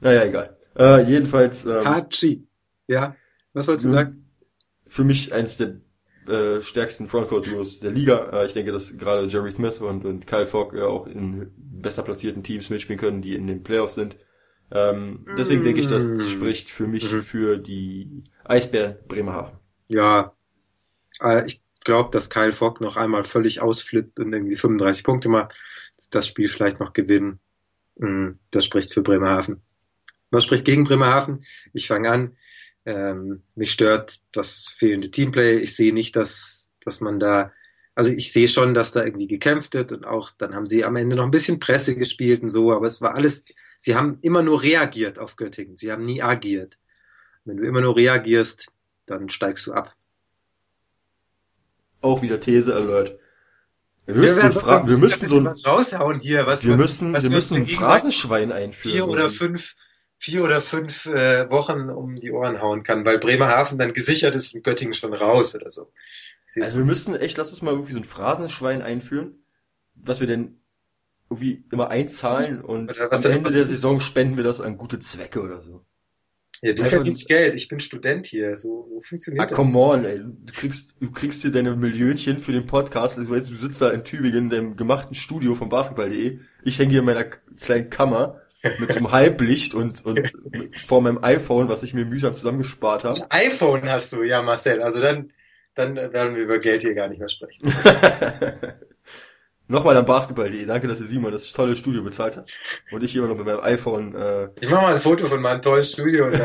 Naja, 0.00 0.24
egal. 0.24 0.56
Äh, 0.78 1.02
jedenfalls 1.10 1.64
ähm, 1.64 1.84
Hachi. 1.84 2.49
Ja. 2.90 3.14
Was 3.52 3.68
wolltest 3.68 3.86
du 3.86 3.90
Mhm. 3.90 3.94
sagen? 3.94 4.26
für 4.86 5.04
mich 5.04 5.32
eins 5.32 5.56
der 5.56 5.80
äh, 6.26 6.60
stärksten 6.62 7.06
Frontcourt-Duos 7.06 7.78
der 7.78 7.92
Liga. 7.92 8.30
Äh, 8.32 8.46
ich 8.46 8.52
denke, 8.54 8.72
dass 8.72 8.98
gerade 8.98 9.26
Jerry 9.28 9.52
Smith 9.52 9.80
und, 9.80 10.04
und 10.04 10.26
Kyle 10.26 10.46
Fogg 10.46 10.74
äh, 10.76 10.82
auch 10.82 11.06
in 11.06 11.52
besser 11.56 12.02
platzierten 12.02 12.42
Teams 12.42 12.70
mitspielen 12.70 12.98
können, 12.98 13.22
die 13.22 13.34
in 13.36 13.46
den 13.46 13.62
Playoffs 13.62 13.94
sind. 13.94 14.16
Ähm, 14.72 15.24
deswegen 15.38 15.62
denke 15.62 15.80
ich, 15.80 15.86
das 15.86 16.02
Mm. 16.02 16.22
spricht 16.22 16.70
für 16.70 16.88
mich 16.88 17.12
Mhm. 17.12 17.22
für 17.22 17.56
die 17.58 18.24
Eisbären 18.44 18.96
Bremerhaven. 19.06 19.58
Ja. 19.88 20.34
Äh, 21.20 21.46
ich 21.46 21.62
glaube, 21.84 22.10
dass 22.10 22.30
Kyle 22.30 22.52
Fogg 22.52 22.80
noch 22.80 22.96
einmal 22.96 23.22
völlig 23.24 23.60
ausflippt 23.62 24.18
und 24.20 24.32
irgendwie 24.32 24.56
35 24.56 25.04
Punkte 25.04 25.28
macht. 25.28 25.54
Das 26.10 26.26
Spiel 26.26 26.48
vielleicht 26.48 26.80
noch 26.80 26.92
gewinnen. 26.92 27.38
Mm, 27.96 28.32
Das 28.50 28.64
spricht 28.64 28.92
für 28.92 29.02
Bremerhaven. 29.02 29.62
Was 30.32 30.44
spricht 30.44 30.64
gegen 30.64 30.82
Bremerhaven? 30.84 31.44
Ich 31.72 31.86
fange 31.86 32.10
an. 32.10 32.36
Ähm, 32.86 33.42
mich 33.54 33.72
stört 33.72 34.20
das 34.32 34.72
fehlende 34.76 35.10
Teamplay. 35.10 35.58
Ich 35.58 35.76
sehe 35.76 35.92
nicht, 35.92 36.16
dass, 36.16 36.70
dass 36.84 37.00
man 37.00 37.18
da, 37.20 37.52
also 37.94 38.10
ich 38.10 38.32
sehe 38.32 38.48
schon, 38.48 38.72
dass 38.74 38.92
da 38.92 39.04
irgendwie 39.04 39.26
gekämpft 39.26 39.74
wird 39.74 39.92
und 39.92 40.06
auch 40.06 40.30
dann 40.38 40.54
haben 40.54 40.66
sie 40.66 40.84
am 40.84 40.96
Ende 40.96 41.16
noch 41.16 41.24
ein 41.24 41.30
bisschen 41.30 41.60
Presse 41.60 41.94
gespielt 41.94 42.42
und 42.42 42.50
so, 42.50 42.72
aber 42.72 42.86
es 42.86 43.00
war 43.02 43.14
alles, 43.14 43.44
sie 43.78 43.94
haben 43.96 44.18
immer 44.22 44.42
nur 44.42 44.62
reagiert 44.62 45.18
auf 45.18 45.36
Göttingen. 45.36 45.76
Sie 45.76 45.92
haben 45.92 46.04
nie 46.04 46.22
agiert. 46.22 46.78
Wenn 47.44 47.58
du 47.58 47.64
immer 47.64 47.80
nur 47.80 47.96
reagierst, 47.96 48.68
dann 49.06 49.28
steigst 49.28 49.66
du 49.66 49.72
ab. 49.72 49.94
Auch 52.00 52.22
wieder 52.22 52.40
These 52.40 52.74
Alert. 52.74 53.18
Wir 54.06 54.14
müssen, 54.14 54.36
werden- 54.38 54.52
fra 54.52 54.88
wir 54.88 54.96
müssen 54.98 55.28
so 55.28 55.36
ein, 55.38 55.44
was 55.44 55.66
raushauen 55.66 56.20
hier, 56.20 56.46
was 56.46 56.64
wir 56.64 56.76
müssen, 56.76 57.12
was 57.12 57.24
wir 57.24 57.30
wir 57.30 57.36
müssen 57.36 57.56
ein 57.58 57.66
Phrasenschwein 57.66 58.50
einführen. 58.52 58.92
vier 58.92 59.08
oder 59.08 59.28
fünf, 59.28 59.76
vier 60.22 60.44
oder 60.44 60.60
fünf 60.60 61.06
äh, 61.06 61.50
Wochen 61.50 61.88
um 61.88 62.14
die 62.16 62.30
Ohren 62.30 62.60
hauen 62.60 62.82
kann, 62.82 63.06
weil 63.06 63.18
Bremerhaven 63.18 63.78
dann 63.78 63.94
gesichert 63.94 64.34
ist 64.34 64.54
und 64.54 64.62
Göttingen 64.62 64.92
schon 64.92 65.14
raus 65.14 65.54
oder 65.54 65.70
so. 65.70 65.90
Seh's 66.44 66.64
Also 66.66 66.76
wir 66.78 66.84
müssten 66.84 67.14
echt, 67.16 67.38
lass 67.38 67.50
uns 67.50 67.62
mal 67.62 67.72
irgendwie 67.72 67.94
so 67.94 67.98
ein 67.98 68.04
Phrasenschwein 68.04 68.82
einführen, 68.82 69.42
was 69.94 70.20
wir 70.20 70.26
denn 70.26 70.60
irgendwie 71.30 71.64
immer 71.72 71.88
einzahlen 71.88 72.60
und 72.60 72.92
am 73.00 73.24
Ende 73.24 73.50
der 73.52 73.64
Saison 73.66 74.00
spenden 74.00 74.36
wir 74.36 74.44
das 74.44 74.60
an 74.60 74.76
gute 74.76 74.98
Zwecke 74.98 75.40
oder 75.40 75.60
so. 75.62 75.86
ja, 76.60 76.72
du 76.74 76.82
einfach- 76.82 76.96
verdienst 76.96 77.26
Geld, 77.28 77.54
ich 77.54 77.68
bin 77.68 77.80
Student 77.80 78.26
hier, 78.26 78.56
so, 78.58 78.88
so 78.92 79.00
funktioniert 79.00 79.44
Ah, 79.44 79.46
das. 79.46 79.56
come 79.56 79.78
on, 79.78 80.04
ey. 80.04 80.18
Du 80.18 80.52
kriegst, 80.52 80.96
du 81.00 81.10
kriegst 81.12 81.40
hier 81.40 81.50
deine 81.52 81.76
Millionchen 81.76 82.38
für 82.40 82.52
den 82.52 82.66
Podcast. 82.66 83.16
Du 83.16 83.30
weißt, 83.30 83.48
du 83.48 83.54
sitzt 83.56 83.80
da 83.80 83.88
in 83.90 84.04
Tübingen 84.04 84.36
in 84.44 84.50
deinem 84.50 84.76
gemachten 84.76 85.14
Studio 85.14 85.54
von 85.54 85.68
basketball.de. 85.70 86.40
Ich 86.64 86.78
hänge 86.78 86.90
hier 86.90 87.00
in 87.00 87.06
meiner 87.06 87.24
kleinen 87.24 87.88
Kammer 87.88 88.39
mit 88.62 88.92
so 88.92 88.98
einem 88.98 89.12
Halblicht 89.12 89.74
und, 89.74 90.04
und 90.04 90.32
vor 90.86 91.00
meinem 91.00 91.22
iPhone, 91.22 91.68
was 91.68 91.82
ich 91.82 91.94
mir 91.94 92.04
mühsam 92.04 92.34
zusammengespart 92.34 93.04
habe. 93.04 93.20
Ein 93.30 93.48
iPhone 93.48 93.88
hast 93.88 94.12
du, 94.12 94.22
ja 94.22 94.42
Marcel, 94.42 94.82
also 94.82 95.00
dann, 95.00 95.32
dann 95.74 95.96
werden 95.96 96.36
wir 96.36 96.42
über 96.44 96.58
Geld 96.58 96.82
hier 96.82 96.94
gar 96.94 97.08
nicht 97.08 97.18
mehr 97.18 97.28
sprechen. 97.28 97.72
Nochmal 99.68 99.96
an 99.96 100.04
basketball.de. 100.04 100.64
Danke, 100.66 100.88
dass 100.88 101.00
ihr 101.00 101.06
Simon 101.06 101.30
das 101.30 101.52
tolle 101.52 101.76
Studio 101.76 102.02
bezahlt 102.02 102.36
hat. 102.36 102.50
Und 102.90 103.04
ich 103.04 103.12
hier 103.12 103.22
immer 103.22 103.28
noch 103.30 103.36
mit 103.36 103.46
meinem 103.46 103.60
iPhone, 103.60 104.14
äh, 104.16 104.48
Ich 104.60 104.68
mache 104.68 104.82
mal 104.82 104.94
ein 104.94 105.00
Foto 105.00 105.26
von 105.26 105.40
meinem 105.40 105.62
tollen 105.62 105.84
Studio. 105.84 106.30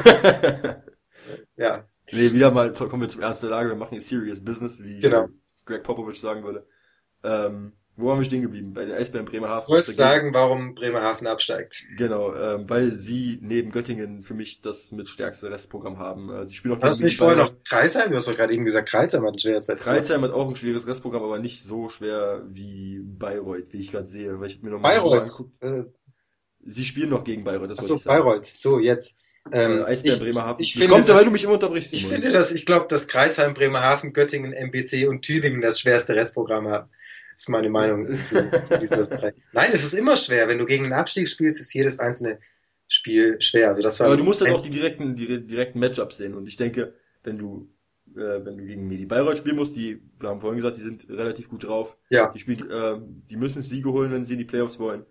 Ja, 1.58 1.86
Nee, 2.12 2.34
wieder 2.34 2.52
mal 2.52 2.72
kommen 2.74 3.02
wir 3.02 3.10
zum 3.10 3.22
Ernst 3.22 3.44
der 3.44 3.50
Lage. 3.50 3.70
Wir 3.70 3.76
machen 3.76 3.94
hier 3.94 4.02
Serious 4.02 4.44
Business, 4.44 4.84
wie 4.84 5.00
Genau. 5.00 5.28
Greg 5.66 5.84
Popovich 5.84 6.20
sagen 6.20 6.44
würde. 6.44 6.68
Ähm, 7.24 7.74
wo 7.98 8.12
haben 8.12 8.20
wir 8.20 8.26
stehen 8.26 8.42
geblieben? 8.42 8.74
Bei 8.74 8.84
den 8.86 8.94
Eisbären 8.96 9.26
Bremerhaven. 9.26 9.64
ich 9.64 9.70
wollte 9.70 9.92
sagen, 9.92 10.34
warum 10.34 10.76
Bremerhaven 10.76 11.28
absteigt. 11.28 11.86
Genau, 11.98 12.36
ähm, 12.36 12.70
weil 12.70 12.92
sie 12.92 13.40
neben 13.42 13.72
Göttingen 13.72 14.24
für 14.24 14.34
mich 14.34 14.62
das 14.62 14.92
mit 14.92 15.08
stärkste 15.08 15.50
Restprogramm 15.50 15.98
haben. 15.98 16.30
Äh, 16.30 16.46
sie 16.48 16.56
spielen 16.56 16.76
auch 16.76 16.82
Hast 16.82 17.00
du 17.00 17.06
nicht 17.06 17.18
vorher 17.18 17.38
noch 17.38 17.54
Kreilsheim? 17.68 18.12
Du 18.12 18.18
hast 18.18 18.28
doch 18.28 18.36
gerade 18.36 18.54
eben 18.54 18.66
gesagt, 18.66 18.90
Kreilsheim 18.90 19.24
hat 19.26 19.36
ein 19.36 19.40
schweres 19.40 19.68
Wettbewerb. 19.68 19.96
Kreilsheim 19.98 20.22
hat 20.24 20.32
auch 20.32 20.50
ein 20.50 20.56
schweres 20.56 20.86
Restprogramm, 20.88 21.24
aber 21.24 21.40
nicht 21.40 21.64
so 21.64 21.88
schwer 21.90 22.44
wie 22.50 23.00
Bayreuth, 23.02 23.72
wie 23.72 23.80
ich 23.80 23.92
gerade 23.92 24.08
sehe. 24.08 24.40
Weil 24.40 24.48
ich 24.48 24.62
mir 24.62 24.72
noch 24.72 24.82
mal 24.82 24.94
so 25.00 25.10
Bayreuth. 25.12 25.32
Äh, 25.62 25.84
Sie 26.68 26.84
spielen 26.84 27.12
noch 27.12 27.24
gegen 27.24 27.44
Bayreuth, 27.44 27.70
das 27.72 27.80
ich 27.80 27.86
sagen. 27.88 28.02
Bayreuth. 28.06 28.46
So, 28.58 28.80
jetzt. 28.80 29.18
Ähm, 29.52 29.80
Äh, 29.80 29.84
Eisbären 29.84 30.18
ich, 30.18 30.24
Bremerhaven. 30.24 30.62
ich 30.64 30.74
das 30.74 30.82
finde, 30.82 30.96
kommt, 30.96 31.10
dass- 31.10 31.18
weil 31.18 31.26
du 31.26 31.32
mich 31.32 31.44
immer 31.44 31.54
unterbrichst, 31.54 31.94
Ich 31.94 32.08
finde, 32.08 32.32
dass 32.32 32.52
ich 32.52 32.66
glaube, 32.66 32.88
dass 32.90 33.08
Kreuzheim, 33.08 33.54
Bremerhaven, 33.54 34.12
Göttingen, 34.12 34.52
MBC 34.54 35.08
und 35.08 35.22
Tübingen 35.22 35.62
das 35.62 35.80
schwerste 35.80 36.16
Restprogramm 36.16 36.68
haben. 36.68 36.90
Das 37.36 37.44
ist 37.44 37.50
meine 37.50 37.70
Meinung 37.70 38.08
zu, 38.22 38.50
zu 38.64 38.80
dieser 38.80 39.04
Sache. 39.04 39.34
Nein, 39.52 39.70
es 39.74 39.84
ist 39.84 39.94
immer 39.94 40.16
schwer. 40.16 40.48
Wenn 40.48 40.58
du 40.58 40.66
gegen 40.66 40.86
den 40.86 40.94
Abstieg 40.94 41.28
spielst, 41.28 41.60
ist 41.60 41.74
jedes 41.74 42.00
einzelne 42.00 42.40
Spiel 42.88 43.42
schwer. 43.42 43.68
Also 43.70 43.82
das 43.82 44.00
war 44.00 44.08
Aber 44.08 44.18
du 44.18 44.24
musst 44.24 44.42
dann 44.42 44.52
auch 44.52 44.62
die 44.62 44.70
direkten, 44.70 45.16
die 45.16 45.46
direkten 45.46 45.80
Matchups 45.80 46.18
sehen. 46.18 46.34
Und 46.34 46.48
ich 46.48 46.56
denke, 46.56 46.94
wenn 47.24 47.38
du, 47.38 47.70
äh, 48.16 48.46
wenn 48.46 48.58
du 48.58 48.66
gegen 48.66 48.88
Medi 48.88 49.06
Bayreuth 49.06 49.38
spielen 49.40 49.58
musst, 49.58 49.76
die, 49.76 50.02
wir 50.18 50.30
haben 50.30 50.40
vorhin 50.40 50.58
gesagt, 50.58 50.78
die 50.78 50.84
sind 50.84 51.10
relativ 51.10 51.50
gut 51.50 51.66
drauf. 51.66 51.98
ja, 52.10 52.32
Die 52.32 52.40
spielen, 52.40 52.72
äh, 52.72 52.98
die 53.30 53.36
müssen 53.36 53.62
Siege 53.62 53.92
holen, 53.92 54.12
wenn 54.12 54.24
sie 54.24 54.34
in 54.34 54.40
die 54.40 54.46
Playoffs 54.46 54.80
wollen. 54.80 55.06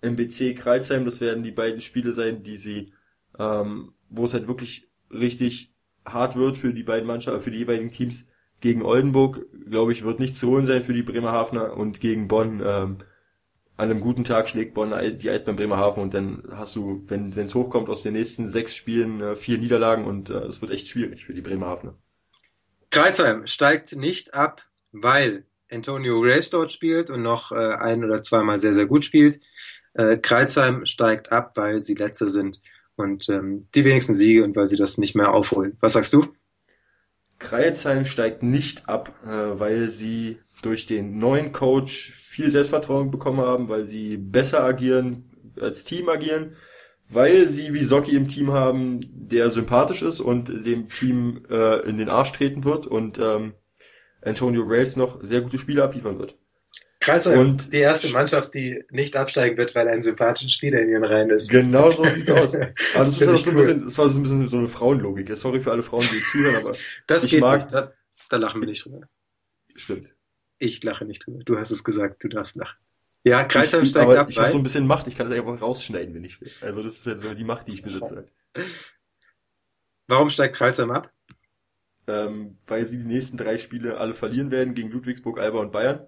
MBC 0.00 0.54
Kreuzheim, 0.54 1.04
das 1.04 1.20
werden 1.20 1.42
die 1.42 1.50
beiden 1.50 1.80
Spiele 1.82 2.12
sein, 2.12 2.42
die 2.42 2.56
sie, 2.56 2.92
ähm, 3.38 3.92
wo 4.08 4.24
es 4.24 4.32
halt 4.32 4.48
wirklich 4.48 4.88
richtig 5.10 5.74
hart 6.06 6.36
wird 6.36 6.56
für 6.56 6.72
die 6.72 6.84
beiden 6.84 7.06
Mannschaften, 7.06 7.42
für 7.42 7.50
die 7.50 7.58
jeweiligen 7.58 7.90
Teams. 7.90 8.26
Gegen 8.60 8.82
Oldenburg, 8.82 9.46
glaube 9.68 9.92
ich, 9.92 10.04
wird 10.04 10.18
nichts 10.18 10.40
zu 10.40 10.48
holen 10.48 10.66
sein 10.66 10.82
für 10.82 10.94
die 10.94 11.02
Bremerhavener 11.02 11.76
und 11.76 12.00
gegen 12.00 12.28
Bonn, 12.28 12.62
ähm, 12.64 12.98
an 13.76 13.90
einem 13.90 14.00
guten 14.00 14.24
Tag 14.24 14.48
schlägt 14.48 14.74
Bonn 14.74 14.94
die 15.18 15.30
Eisbären 15.30 15.56
Bremerhaven 15.56 16.02
und 16.02 16.14
dann 16.14 16.44
hast 16.50 16.74
du, 16.76 17.02
wenn 17.08 17.36
es 17.36 17.54
hochkommt, 17.54 17.90
aus 17.90 18.02
den 18.02 18.14
nächsten 18.14 18.48
sechs 18.48 18.74
Spielen 18.74 19.20
äh, 19.20 19.36
vier 19.36 19.58
Niederlagen 19.58 20.06
und 20.06 20.30
äh, 20.30 20.38
es 20.44 20.62
wird 20.62 20.72
echt 20.72 20.88
schwierig 20.88 21.26
für 21.26 21.34
die 21.34 21.42
Bremerhavener. 21.42 21.94
Kreuzheim 22.90 23.46
steigt 23.46 23.94
nicht 23.94 24.32
ab, 24.32 24.62
weil 24.92 25.44
Antonio 25.70 26.20
Graves 26.20 26.50
dort 26.50 26.72
spielt 26.72 27.10
und 27.10 27.22
noch 27.22 27.52
äh, 27.52 27.56
ein 27.56 28.04
oder 28.04 28.22
zweimal 28.22 28.58
sehr, 28.58 28.72
sehr 28.72 28.86
gut 28.86 29.04
spielt. 29.04 29.40
Äh, 29.92 30.16
Kreuzheim 30.16 30.86
steigt 30.86 31.32
ab, 31.32 31.52
weil 31.56 31.82
sie 31.82 31.94
letzter 31.94 32.28
sind 32.28 32.62
und 32.94 33.28
ähm, 33.28 33.62
die 33.74 33.84
wenigsten 33.84 34.14
Siege 34.14 34.42
und 34.42 34.56
weil 34.56 34.68
sie 34.68 34.76
das 34.76 34.96
nicht 34.96 35.14
mehr 35.14 35.32
aufholen. 35.32 35.76
Was 35.80 35.94
sagst 35.94 36.14
du? 36.14 36.26
Kreilsheim 37.38 38.04
steigt 38.04 38.42
nicht 38.42 38.88
ab, 38.88 39.12
äh, 39.24 39.28
weil 39.28 39.88
sie 39.88 40.38
durch 40.62 40.86
den 40.86 41.18
neuen 41.18 41.52
Coach 41.52 42.12
viel 42.12 42.50
Selbstvertrauen 42.50 43.10
bekommen 43.10 43.40
haben, 43.40 43.68
weil 43.68 43.84
sie 43.84 44.16
besser 44.16 44.62
agieren, 44.62 45.30
als 45.60 45.84
Team 45.84 46.08
agieren, 46.08 46.56
weil 47.08 47.48
sie 47.48 47.72
wie 47.72 47.84
Socki 47.84 48.16
im 48.16 48.28
Team 48.28 48.52
haben, 48.52 49.00
der 49.12 49.50
sympathisch 49.50 50.02
ist 50.02 50.20
und 50.20 50.48
dem 50.48 50.88
Team 50.88 51.42
äh, 51.50 51.88
in 51.88 51.98
den 51.98 52.08
Arsch 52.08 52.32
treten 52.32 52.64
wird 52.64 52.86
und 52.86 53.18
ähm, 53.18 53.54
Antonio 54.22 54.66
Graves 54.66 54.96
noch 54.96 55.22
sehr 55.22 55.40
gute 55.40 55.58
Spiele 55.58 55.84
abliefern 55.84 56.18
wird. 56.18 56.36
Kreisheim, 57.06 57.38
und 57.38 57.72
die 57.72 57.78
erste 57.78 58.08
Mannschaft, 58.08 58.52
die 58.54 58.82
nicht 58.90 59.16
absteigen 59.16 59.56
wird, 59.56 59.76
weil 59.76 59.86
ein 59.86 60.02
sympathischer 60.02 60.50
Spieler 60.50 60.80
in 60.80 60.88
ihren 60.88 61.04
Reihen 61.04 61.30
ist. 61.30 61.48
Genau 61.48 61.92
so 61.92 62.04
sieht's 62.14 62.30
aus. 62.30 62.54
Aber 62.56 62.72
das, 62.94 63.18
das, 63.18 63.20
ist 63.20 63.44
so 63.44 63.50
ein 63.50 63.56
bisschen, 63.56 63.84
das 63.84 63.98
war 63.98 64.08
so 64.08 64.18
ein 64.18 64.22
bisschen 64.24 64.48
so 64.48 64.58
eine 64.58 64.66
Frauenlogik. 64.66 65.34
Sorry 65.36 65.60
für 65.60 65.70
alle 65.70 65.84
Frauen, 65.84 66.02
die 66.02 66.20
zuhören, 66.20 66.56
aber 66.56 66.76
das 67.06 67.22
ich 67.22 67.40
mag. 67.40 67.60
Nicht. 67.60 67.74
Da, 67.74 67.92
da 68.28 68.36
lachen 68.38 68.60
wir 68.60 68.66
nicht 68.66 68.84
drüber. 68.84 69.02
Stimmt. 69.76 70.10
Ich 70.58 70.82
lache 70.82 71.04
nicht 71.04 71.24
drüber. 71.24 71.44
Du 71.44 71.56
hast 71.56 71.70
es 71.70 71.84
gesagt, 71.84 72.24
du 72.24 72.28
darfst 72.28 72.56
lachen. 72.56 72.76
Ja, 73.22 73.44
Kreisheim 73.44 73.84
ich, 73.84 73.90
steigt 73.90 74.04
aber 74.04 74.18
ab. 74.18 74.28
Ich 74.28 74.38
habe 74.38 74.50
so 74.50 74.56
ein 74.56 74.64
bisschen 74.64 74.86
Macht, 74.86 75.06
ich 75.06 75.16
kann 75.16 75.28
das 75.28 75.38
einfach 75.38 75.60
rausschneiden, 75.60 76.12
wenn 76.12 76.24
ich 76.24 76.40
will. 76.40 76.50
Also 76.60 76.82
das 76.82 76.98
ist 76.98 77.06
ja 77.06 77.16
so 77.16 77.34
die 77.34 77.44
Macht, 77.44 77.68
die 77.68 77.74
ich 77.74 77.82
besitze. 77.82 78.26
Warum 80.08 80.30
steigt 80.30 80.56
Kreisheim 80.56 80.90
ab? 80.90 81.12
Ähm, 82.08 82.58
weil 82.66 82.86
sie 82.86 82.98
die 82.98 83.04
nächsten 83.04 83.36
drei 83.36 83.58
Spiele 83.58 83.98
alle 83.98 84.14
verlieren 84.14 84.50
werden 84.50 84.74
gegen 84.74 84.90
Ludwigsburg, 84.90 85.38
Alba 85.38 85.60
und 85.60 85.72
Bayern. 85.72 86.06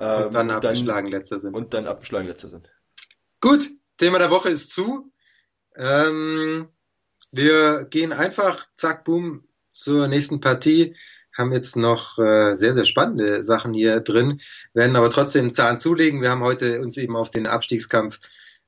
Ähm, 0.00 0.26
und 0.26 0.34
dann 0.34 0.50
abgeschlagen 0.50 1.10
dann, 1.10 1.20
letzter 1.20 1.38
sind. 1.38 1.54
Und 1.54 1.74
dann 1.74 1.86
abgeschlagen 1.86 2.26
letzter 2.26 2.48
sind. 2.48 2.70
Gut, 3.40 3.70
Thema 3.98 4.18
der 4.18 4.30
Woche 4.30 4.48
ist 4.48 4.72
zu. 4.72 5.12
Ähm, 5.76 6.68
wir 7.30 7.84
gehen 7.84 8.12
einfach, 8.12 8.66
zack, 8.76 9.04
boom, 9.04 9.44
zur 9.70 10.08
nächsten 10.08 10.40
Partie. 10.40 10.96
Haben 11.36 11.52
jetzt 11.52 11.76
noch 11.76 12.18
äh, 12.18 12.54
sehr, 12.54 12.74
sehr 12.74 12.84
spannende 12.84 13.44
Sachen 13.44 13.72
hier 13.72 14.00
drin, 14.00 14.40
werden 14.74 14.96
aber 14.96 15.10
trotzdem 15.10 15.52
Zahlen 15.52 15.78
zulegen. 15.78 16.20
Wir 16.20 16.30
haben 16.30 16.42
heute 16.42 16.80
uns 16.80 16.96
eben 16.96 17.16
auf 17.16 17.30
den 17.30 17.46
Abstiegskampf 17.46 18.18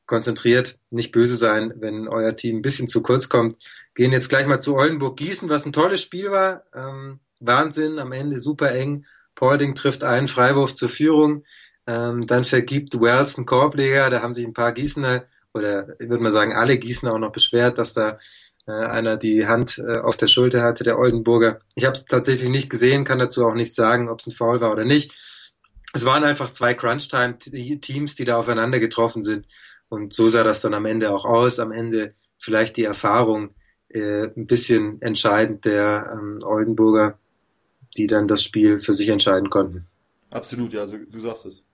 konzentriert. 0.06 0.78
Nicht 0.90 1.12
böse 1.12 1.36
sein, 1.36 1.74
wenn 1.76 2.08
euer 2.08 2.36
Team 2.36 2.58
ein 2.58 2.62
bisschen 2.62 2.88
zu 2.88 3.02
kurz 3.02 3.28
kommt. 3.28 3.56
Gehen 3.94 4.12
jetzt 4.12 4.28
gleich 4.28 4.46
mal 4.46 4.60
zu 4.60 4.76
Oldenburg-Gießen, 4.76 5.48
was 5.48 5.66
ein 5.66 5.72
tolles 5.72 6.00
Spiel 6.00 6.30
war. 6.30 6.64
Ähm, 6.74 7.20
Wahnsinn, 7.40 7.98
am 7.98 8.12
Ende 8.12 8.38
super 8.38 8.72
eng. 8.72 9.06
Paulding 9.42 9.74
trifft 9.74 10.04
einen 10.04 10.28
Freiwurf 10.28 10.76
zur 10.76 10.88
Führung. 10.88 11.42
Ähm, 11.88 12.28
dann 12.28 12.44
vergibt 12.44 13.00
Wells 13.00 13.36
einen 13.36 13.44
Korbleger. 13.44 14.08
Da 14.08 14.22
haben 14.22 14.34
sich 14.34 14.46
ein 14.46 14.52
paar 14.52 14.70
Gießener, 14.70 15.24
oder 15.52 15.98
ich 15.98 16.08
würde 16.08 16.22
mal 16.22 16.30
sagen, 16.30 16.54
alle 16.54 16.78
Gießener 16.78 17.12
auch 17.12 17.18
noch 17.18 17.32
beschwert, 17.32 17.76
dass 17.76 17.92
da 17.92 18.20
äh, 18.68 18.70
einer 18.70 19.16
die 19.16 19.48
Hand 19.48 19.78
äh, 19.78 19.98
auf 19.98 20.16
der 20.16 20.28
Schulter 20.28 20.62
hatte, 20.62 20.84
der 20.84 20.96
Oldenburger. 20.96 21.58
Ich 21.74 21.84
habe 21.84 21.94
es 21.94 22.04
tatsächlich 22.04 22.50
nicht 22.50 22.70
gesehen, 22.70 23.02
kann 23.02 23.18
dazu 23.18 23.44
auch 23.44 23.54
nicht 23.54 23.74
sagen, 23.74 24.08
ob 24.08 24.20
es 24.20 24.28
ein 24.28 24.32
Foul 24.32 24.60
war 24.60 24.70
oder 24.70 24.84
nicht. 24.84 25.12
Es 25.92 26.04
waren 26.04 26.22
einfach 26.22 26.50
zwei 26.50 26.74
Crunch-Time-Teams, 26.74 28.14
die 28.14 28.24
da 28.24 28.36
aufeinander 28.36 28.78
getroffen 28.78 29.24
sind. 29.24 29.48
Und 29.88 30.12
so 30.12 30.28
sah 30.28 30.44
das 30.44 30.60
dann 30.60 30.72
am 30.72 30.86
Ende 30.86 31.12
auch 31.12 31.24
aus. 31.24 31.58
Am 31.58 31.72
Ende 31.72 32.12
vielleicht 32.38 32.76
die 32.76 32.84
Erfahrung 32.84 33.56
äh, 33.88 34.28
ein 34.36 34.46
bisschen 34.46 35.02
entscheidend 35.02 35.64
der 35.64 36.12
ähm, 36.12 36.38
Oldenburger 36.44 37.18
die 37.96 38.06
dann 38.06 38.28
das 38.28 38.42
Spiel 38.42 38.78
für 38.78 38.94
sich 38.94 39.08
entscheiden 39.08 39.50
konnten. 39.50 39.86
Absolut, 40.30 40.72
ja, 40.72 40.82
also 40.82 40.96
du 40.96 41.20
sagst 41.20 41.46
es. 41.46 41.66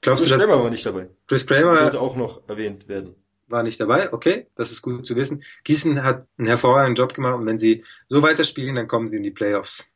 Glaubst 0.00 0.26
Chris 0.26 0.36
du, 0.36 0.44
Kramer 0.44 0.62
war 0.62 0.70
nicht 0.70 0.84
dabei. 0.84 1.08
Chris 1.26 1.46
Kramer 1.46 1.76
sollte 1.76 2.00
auch 2.00 2.16
noch 2.16 2.48
erwähnt 2.48 2.88
werden. 2.88 3.14
War 3.46 3.62
nicht 3.62 3.80
dabei, 3.80 4.12
okay, 4.12 4.46
das 4.54 4.72
ist 4.72 4.82
gut 4.82 5.06
zu 5.06 5.16
wissen. 5.16 5.42
Gießen 5.64 6.02
hat 6.02 6.26
einen 6.38 6.48
hervorragenden 6.48 6.96
Job 6.96 7.14
gemacht 7.14 7.38
und 7.38 7.46
wenn 7.46 7.58
sie 7.58 7.84
so 8.08 8.22
weiterspielen, 8.22 8.74
dann 8.74 8.88
kommen 8.88 9.06
sie 9.06 9.18
in 9.18 9.22
die 9.22 9.30
Playoffs. 9.30 9.92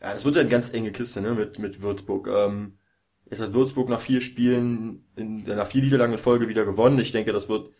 Ja, 0.00 0.12
das 0.12 0.24
wird 0.24 0.34
ja 0.34 0.40
eine 0.40 0.50
ganz 0.50 0.72
enge 0.72 0.92
Kiste, 0.92 1.20
ne, 1.20 1.32
mit, 1.34 1.58
mit 1.58 1.80
Würzburg. 1.82 2.26
Ähm, 2.26 2.78
jetzt 3.30 3.40
hat 3.40 3.52
Würzburg 3.52 3.88
nach 3.88 4.00
vier 4.00 4.20
Spielen, 4.20 5.04
in, 5.14 5.44
nach 5.44 5.68
vier 5.68 5.82
Niederlagen 5.82 6.12
in 6.12 6.18
Folge 6.18 6.48
wieder 6.48 6.64
gewonnen. 6.64 6.98
Ich 6.98 7.12
denke, 7.12 7.32
das 7.32 7.48
wird 7.48 7.70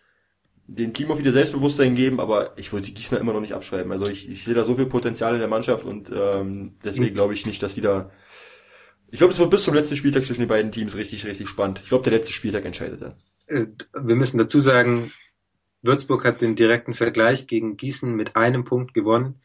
den 0.67 0.95
Team 0.95 1.11
auch 1.11 1.19
wieder 1.19 1.33
Selbstbewusstsein 1.33 1.95
geben, 1.95 2.21
aber 2.21 2.57
ich 2.57 2.73
würde 2.73 2.87
die 2.87 2.95
Gießener 2.95 3.21
immer 3.21 3.33
noch 3.33 3.41
nicht 3.41 3.55
abschreiben. 3.55 3.93
Also 3.93 4.11
ich, 4.11 4.29
ich 4.29 4.45
sehe 4.45 4.55
da 4.55 4.65
so 4.65 4.77
viel 4.77 4.87
Potenzial 4.87 5.35
in 5.35 5.41
der 5.41 5.49
Mannschaft 5.49 5.85
und 5.85 6.11
ähm, 6.15 6.77
deswegen 6.85 7.11
mhm. 7.11 7.15
glaube 7.15 7.35
ich 7.35 7.47
nicht, 7.47 7.63
dass 7.63 7.75
die 7.75 7.81
da. 7.81 8.11
Ich 9.11 9.19
glaube, 9.19 9.33
es 9.33 9.39
wird 9.39 9.51
bis 9.51 9.65
zum 9.65 9.75
letzten 9.75 9.97
Spieltag 9.97 10.25
zwischen 10.25 10.41
den 10.41 10.49
beiden 10.49 10.73
Teams 10.73 10.97
richtig, 10.97 11.27
richtig 11.27 11.49
spannend. 11.49 11.81
Ich 11.83 11.89
glaube, 11.91 12.05
der 12.05 12.15
letzte 12.15 12.33
Spieltag 12.33 12.65
entscheidet 12.65 13.03
dann. 13.03 13.15
Äh, 13.47 13.67
wir 13.93 14.17
müssen 14.17 14.39
dazu 14.39 14.61
sagen, 14.61 15.13
Würzburg 15.83 16.25
hat 16.25 16.41
den 16.41 16.55
direkten 16.55 16.95
Vergleich 16.95 17.47
gegen 17.47 17.77
Gießen 17.77 18.15
mit 18.15 18.37
einem 18.37 18.65
Punkt 18.65 18.95
gewonnen, 18.95 19.41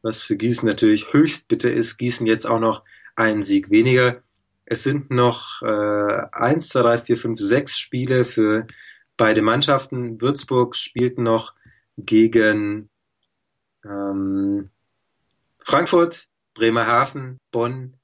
was 0.00 0.22
für 0.22 0.36
Gießen 0.36 0.66
natürlich 0.66 1.12
höchst 1.12 1.48
bitter 1.48 1.70
ist. 1.70 1.98
Gießen 1.98 2.26
jetzt 2.26 2.46
auch 2.46 2.60
noch 2.60 2.82
einen 3.14 3.42
Sieg 3.42 3.70
weniger. 3.70 4.22
Es 4.64 4.82
sind 4.82 5.10
noch 5.10 5.60
äh, 5.62 6.22
eins, 6.32 6.68
zwei, 6.68 6.82
drei, 6.82 6.98
vier, 6.98 7.16
fünf, 7.16 7.38
sechs 7.38 7.78
Spiele 7.78 8.24
für 8.24 8.66
beide 9.22 9.40
Mannschaften. 9.40 10.20
Würzburg 10.20 10.74
spielten 10.74 11.22
noch 11.22 11.54
gegen 11.96 12.90
ähm, 13.84 14.70
Frankfurt, 15.60 16.26
Bremerhaven, 16.54 17.38
Bonn, 17.52 17.94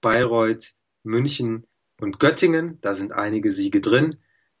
Bayreuth, 0.00 0.72
München 1.04 1.68
und 2.00 2.18
Göttingen. 2.18 2.80
Da 2.80 2.96
sind 2.96 3.12
einige 3.12 3.52
Siege 3.52 3.80
drin. 3.80 4.16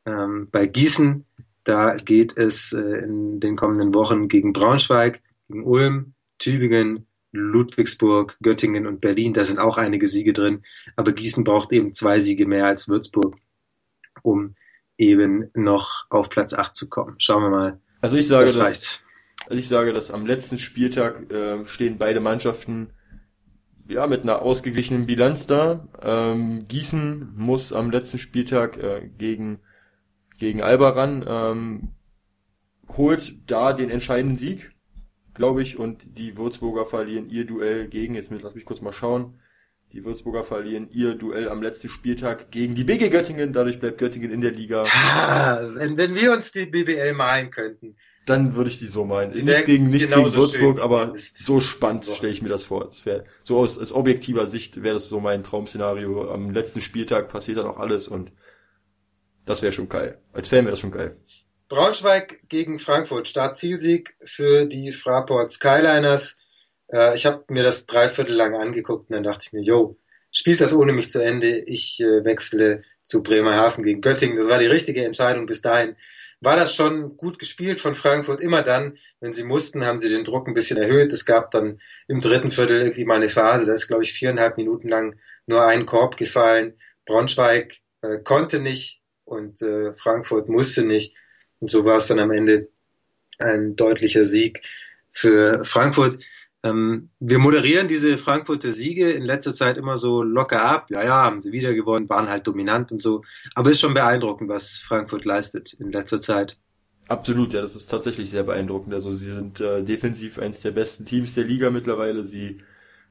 Ähm, 0.06 0.50
bei 0.52 0.68
Gießen, 0.68 1.26
da 1.64 1.96
geht 1.96 2.38
es 2.38 2.72
äh, 2.72 2.80
in 2.80 3.40
den 3.40 3.56
kommenden 3.56 3.92
Wochen 3.92 4.28
gegen 4.28 4.52
Braunschweig, 4.52 5.20
gegen 5.48 5.64
Ulm, 5.64 6.14
Tübingen, 6.38 7.08
Ludwigsburg, 7.32 8.38
Göttingen 8.40 8.86
und 8.86 9.00
Berlin. 9.00 9.32
Da 9.32 9.42
sind 9.42 9.58
auch 9.58 9.78
einige 9.78 10.06
Siege 10.06 10.32
drin. 10.32 10.62
Aber 10.94 11.10
Gießen 11.10 11.42
braucht 11.42 11.72
eben 11.72 11.92
zwei 11.92 12.20
Siege 12.20 12.46
mehr 12.46 12.66
als 12.66 12.86
Würzburg, 12.86 13.36
um 14.22 14.54
eben 14.98 15.50
noch 15.54 16.06
auf 16.10 16.30
Platz 16.30 16.54
8 16.54 16.74
zu 16.74 16.88
kommen. 16.88 17.16
Schauen 17.18 17.42
wir 17.42 17.50
mal. 17.50 17.80
Also 18.00 18.16
ich 18.16 18.28
sage, 18.28 18.46
das 18.46 18.56
dass, 18.56 19.00
also 19.48 19.58
ich 19.58 19.68
sage, 19.68 19.92
dass 19.92 20.10
am 20.10 20.26
letzten 20.26 20.58
Spieltag 20.58 21.30
äh, 21.30 21.66
stehen 21.66 21.98
beide 21.98 22.20
Mannschaften 22.20 22.90
ja 23.88 24.06
mit 24.06 24.22
einer 24.22 24.42
ausgeglichenen 24.42 25.06
Bilanz 25.06 25.46
da. 25.46 25.88
Ähm, 26.02 26.66
Gießen 26.68 27.32
muss 27.36 27.72
am 27.72 27.90
letzten 27.90 28.18
Spieltag 28.18 28.76
äh, 28.76 29.08
gegen 29.18 29.60
gegen 30.38 30.62
Alba 30.62 30.90
ran, 30.90 31.24
ähm, 31.26 31.88
holt 32.96 33.50
da 33.50 33.72
den 33.72 33.90
entscheidenden 33.90 34.36
Sieg, 34.36 34.72
glaube 35.32 35.62
ich, 35.62 35.78
und 35.78 36.18
die 36.18 36.36
Würzburger 36.36 36.84
verlieren 36.84 37.28
ihr 37.30 37.46
Duell 37.46 37.88
gegen. 37.88 38.14
Jetzt 38.14 38.30
lass 38.30 38.54
mich 38.54 38.64
kurz 38.64 38.80
mal 38.80 38.92
schauen. 38.92 39.40
Die 39.94 40.04
Würzburger 40.04 40.42
verlieren 40.42 40.88
ihr 40.90 41.14
Duell 41.14 41.48
am 41.48 41.62
letzten 41.62 41.88
Spieltag 41.88 42.50
gegen 42.50 42.74
die 42.74 42.82
BG 42.82 43.10
Göttingen. 43.10 43.52
Dadurch 43.52 43.78
bleibt 43.78 43.98
Göttingen 43.98 44.32
in 44.32 44.40
der 44.40 44.50
Liga. 44.50 44.82
Ah, 44.82 45.60
wenn, 45.74 45.96
wenn 45.96 46.16
wir 46.16 46.32
uns 46.32 46.50
die 46.50 46.66
BBL 46.66 47.12
malen 47.12 47.50
könnten. 47.50 47.96
Dann 48.26 48.56
würde 48.56 48.70
ich 48.70 48.80
die 48.80 48.86
so 48.86 49.04
malen. 49.04 49.30
Sie 49.30 49.44
nicht 49.44 49.66
gegen, 49.66 49.90
nicht 49.90 50.08
gegen 50.08 50.34
Würzburg, 50.34 50.80
aber 50.82 51.12
so 51.14 51.60
spannend 51.60 52.06
stelle 52.06 52.32
ich 52.32 52.42
mir 52.42 52.48
das 52.48 52.64
vor. 52.64 52.86
Das 52.86 53.06
wäre, 53.06 53.24
so 53.44 53.56
aus, 53.58 53.78
aus 53.78 53.92
objektiver 53.92 54.48
Sicht 54.48 54.82
wäre 54.82 54.94
das 54.94 55.08
so 55.08 55.20
mein 55.20 55.44
Traum-Szenario. 55.44 56.28
Am 56.28 56.50
letzten 56.50 56.80
Spieltag 56.80 57.28
passiert 57.28 57.58
dann 57.58 57.66
auch 57.66 57.78
alles 57.78 58.08
und 58.08 58.32
das 59.46 59.62
wäre 59.62 59.70
schon 59.70 59.88
geil. 59.88 60.18
Als 60.32 60.48
Fan 60.48 60.64
wäre 60.64 60.72
das 60.72 60.80
schon 60.80 60.90
geil. 60.90 61.18
Braunschweig 61.68 62.48
gegen 62.48 62.80
Frankfurt. 62.80 63.28
Start-Zielsieg 63.28 64.16
für 64.24 64.66
die 64.66 64.90
Fraport 64.90 65.52
Skyliners. 65.52 66.36
Äh, 66.94 67.14
ich 67.16 67.26
habe 67.26 67.44
mir 67.48 67.62
das 67.62 67.86
dreiviertel 67.86 68.34
lang 68.34 68.54
angeguckt 68.54 69.10
und 69.10 69.14
dann 69.14 69.24
dachte 69.24 69.46
ich 69.46 69.52
mir, 69.52 69.62
yo, 69.62 69.98
spielt 70.30 70.60
das 70.60 70.74
ohne 70.74 70.92
mich 70.92 71.10
zu 71.10 71.22
Ende. 71.22 71.58
Ich 71.58 72.00
äh, 72.00 72.24
wechsle 72.24 72.82
zu 73.02 73.22
Bremerhaven 73.22 73.84
gegen 73.84 74.00
Göttingen. 74.00 74.36
Das 74.36 74.48
war 74.48 74.58
die 74.58 74.66
richtige 74.66 75.04
Entscheidung 75.04 75.46
bis 75.46 75.60
dahin. 75.60 75.96
War 76.40 76.56
das 76.56 76.74
schon 76.74 77.16
gut 77.16 77.38
gespielt 77.38 77.80
von 77.80 77.94
Frankfurt? 77.94 78.40
Immer 78.40 78.62
dann, 78.62 78.98
wenn 79.20 79.32
sie 79.32 79.44
mussten, 79.44 79.84
haben 79.86 79.98
sie 79.98 80.10
den 80.10 80.24
Druck 80.24 80.46
ein 80.46 80.54
bisschen 80.54 80.76
erhöht. 80.76 81.12
Es 81.12 81.24
gab 81.24 81.50
dann 81.50 81.80
im 82.06 82.20
dritten 82.20 82.50
Viertel 82.50 82.82
irgendwie 82.82 83.04
mal 83.04 83.16
eine 83.16 83.28
Phase, 83.28 83.66
da 83.66 83.72
ist, 83.72 83.88
glaube 83.88 84.02
ich, 84.02 84.12
viereinhalb 84.12 84.56
Minuten 84.56 84.88
lang 84.88 85.18
nur 85.46 85.64
ein 85.64 85.86
Korb 85.86 86.16
gefallen. 86.16 86.74
Braunschweig 87.06 87.78
äh, 88.02 88.18
konnte 88.18 88.58
nicht 88.58 89.00
und 89.24 89.62
äh, 89.62 89.94
Frankfurt 89.94 90.48
musste 90.48 90.84
nicht. 90.84 91.14
Und 91.60 91.70
so 91.70 91.84
war 91.84 91.96
es 91.96 92.08
dann 92.08 92.18
am 92.18 92.30
Ende 92.30 92.68
ein 93.38 93.74
deutlicher 93.74 94.24
Sieg 94.24 94.62
für 95.12 95.64
Frankfurt. 95.64 96.18
Ähm, 96.64 97.10
wir 97.20 97.38
moderieren 97.38 97.88
diese 97.88 98.16
Frankfurter 98.16 98.72
Siege 98.72 99.10
in 99.10 99.22
letzter 99.22 99.52
Zeit 99.52 99.76
immer 99.76 99.98
so 99.98 100.22
locker 100.22 100.64
ab. 100.64 100.86
Ja, 100.90 101.04
ja, 101.04 101.22
haben 101.22 101.38
sie 101.38 101.52
wieder 101.52 101.74
gewonnen, 101.74 102.08
waren 102.08 102.28
halt 102.28 102.46
dominant 102.46 102.90
und 102.90 103.02
so. 103.02 103.22
Aber 103.54 103.70
ist 103.70 103.80
schon 103.80 103.92
beeindruckend, 103.92 104.48
was 104.48 104.78
Frankfurt 104.78 105.26
leistet 105.26 105.74
in 105.74 105.92
letzter 105.92 106.22
Zeit. 106.22 106.56
Absolut, 107.06 107.52
ja, 107.52 107.60
das 107.60 107.76
ist 107.76 107.88
tatsächlich 107.88 108.30
sehr 108.30 108.44
beeindruckend. 108.44 108.94
Also 108.94 109.12
sie 109.12 109.30
sind 109.30 109.60
äh, 109.60 109.82
defensiv 109.82 110.38
eines 110.38 110.62
der 110.62 110.70
besten 110.70 111.04
Teams 111.04 111.34
der 111.34 111.44
Liga 111.44 111.68
mittlerweile. 111.68 112.24
Sie 112.24 112.62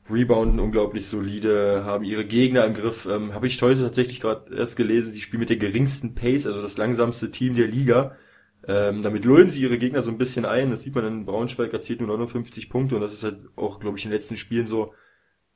rebounden 0.09 0.59
unglaublich 0.59 1.07
solide, 1.07 1.83
haben 1.85 2.03
ihre 2.03 2.25
Gegner 2.25 2.65
im 2.65 2.73
Griff. 2.73 3.05
Ähm, 3.05 3.35
Habe 3.35 3.45
ich 3.45 3.61
heute 3.61 3.81
tatsächlich 3.81 4.19
gerade 4.19 4.53
erst 4.55 4.75
gelesen, 4.77 5.13
sie 5.13 5.21
spielen 5.21 5.39
mit 5.39 5.49
der 5.51 5.57
geringsten 5.57 6.15
Pace, 6.15 6.47
also 6.47 6.59
das 6.61 6.77
langsamste 6.77 7.29
Team 7.29 7.53
der 7.53 7.67
Liga. 7.67 8.17
Ähm, 8.65 9.03
damit 9.03 9.25
lullen 9.25 9.49
sie 9.49 9.61
ihre 9.61 9.77
Gegner 9.77 10.01
so 10.01 10.11
ein 10.11 10.17
bisschen 10.17 10.45
ein. 10.45 10.71
Das 10.71 10.83
sieht 10.83 10.95
man 10.95 11.03
dann, 11.03 11.25
Braunschweig 11.25 11.73
erzielt 11.73 11.99
nur 11.99 12.09
59 12.09 12.69
Punkte 12.69 12.95
und 12.95 13.01
das 13.01 13.13
ist 13.13 13.23
halt 13.23 13.37
auch, 13.55 13.79
glaube 13.79 13.97
ich, 13.97 14.05
in 14.05 14.11
den 14.11 14.17
letzten 14.17 14.37
Spielen 14.37 14.67
so, 14.67 14.93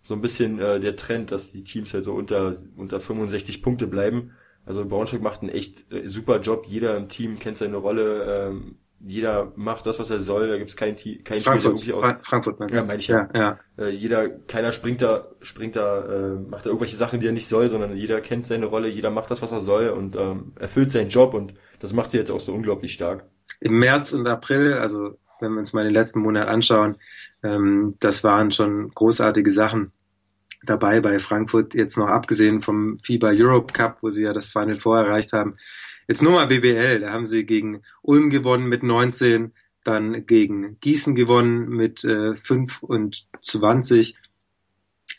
so 0.04 0.14
ein 0.14 0.22
bisschen 0.22 0.60
äh, 0.60 0.80
der 0.80 0.96
Trend, 0.96 1.32
dass 1.32 1.52
die 1.52 1.64
Teams 1.64 1.94
halt 1.94 2.04
so 2.04 2.14
unter, 2.14 2.56
unter 2.76 3.00
65 3.00 3.62
Punkte 3.62 3.88
bleiben. 3.88 4.32
Also 4.66 4.86
Braunschweig 4.86 5.22
macht 5.22 5.42
einen 5.42 5.50
echt 5.50 5.92
äh, 5.94 6.08
super 6.08 6.42
Job. 6.42 6.66
Jeder 6.68 6.98
im 6.98 7.08
Team 7.08 7.40
kennt 7.40 7.58
seine 7.58 7.78
Rolle. 7.78 8.50
Ähm, 8.50 8.76
jeder 9.00 9.54
macht 9.56 9.86
das, 9.86 10.00
was 10.00 10.10
er 10.10 10.20
soll. 10.20 10.50
Da 10.50 10.58
gibt 10.58 10.72
es 10.72 10.76
kein, 10.76 10.96
kein 10.96 11.40
Frankfurt, 11.40 11.80
Spieler 11.80 11.98
irgendwie 11.98 12.18
aus. 12.20 12.28
Frankfurt, 12.28 12.72
ja, 12.72 12.84
meine 12.84 13.00
ich 13.00 13.08
ja. 13.08 13.30
ja, 13.34 13.40
ja. 13.78 13.86
Äh, 13.86 13.90
jeder, 13.92 14.28
keiner 14.28 14.72
springt 14.72 15.02
da, 15.02 15.28
springt 15.42 15.76
da, 15.76 16.04
äh, 16.04 16.40
macht 16.50 16.66
da 16.66 16.70
irgendwelche 16.70 16.98
Sachen, 16.98 17.20
die 17.20 17.28
er 17.28 17.32
nicht 17.32 17.48
soll, 17.48 17.68
sondern 17.68 17.96
jeder 17.96 18.20
kennt 18.22 18.48
seine 18.48 18.66
Rolle, 18.66 18.90
jeder 18.90 19.12
macht 19.12 19.30
das, 19.32 19.42
was 19.42 19.52
er 19.52 19.62
soll 19.62 19.90
und 19.90 20.16
ähm, 20.16 20.54
erfüllt 20.60 20.92
seinen 20.92 21.10
Job 21.10 21.34
und 21.34 21.54
das 21.80 21.94
macht 21.94 22.12
sie 22.12 22.18
jetzt 22.18 22.32
auch 22.32 22.40
so 22.40 22.54
unglaublich 22.54 22.94
stark. 22.94 23.26
Im 23.60 23.80
März 23.80 24.14
und 24.14 24.28
April, 24.28 24.74
also 24.74 25.18
wenn 25.40 25.54
wir 25.54 25.60
uns 25.60 25.74
mal 25.74 25.84
den 25.84 25.94
letzten 25.94 26.20
Monat 26.20 26.48
anschauen, 26.48 26.98
ähm, 27.44 27.96
das 28.00 28.24
waren 28.24 28.52
schon 28.52 28.90
großartige 28.90 29.52
Sachen 29.52 29.92
dabei 30.64 31.00
bei 31.02 31.20
Frankfurt, 31.20 31.76
jetzt 31.76 31.98
noch 31.98 32.08
abgesehen 32.08 32.62
vom 32.62 32.98
FIBA 33.00 33.32
Europe 33.34 33.74
Cup, 33.74 34.00
wo 34.02 34.10
sie 34.10 34.24
ja 34.24 34.34
das 34.34 34.50
Final 34.50 34.78
Four 34.78 35.00
erreicht 35.00 35.34
haben. 35.34 35.56
Jetzt 36.08 36.22
nur 36.22 36.32
mal 36.32 36.48
BBL, 36.48 37.02
da 37.02 37.12
haben 37.12 37.26
sie 37.26 37.46
gegen 37.46 37.84
Ulm 38.02 38.30
gewonnen 38.30 38.68
mit 38.68 38.82
19, 38.84 39.54
dann 39.84 40.26
gegen 40.26 40.80
Gießen 40.80 41.16
gewonnen 41.16 41.70
mit 41.70 42.04
äh, 42.04 42.34
5 42.34 42.84
und 42.84 43.28
20, 43.42 44.16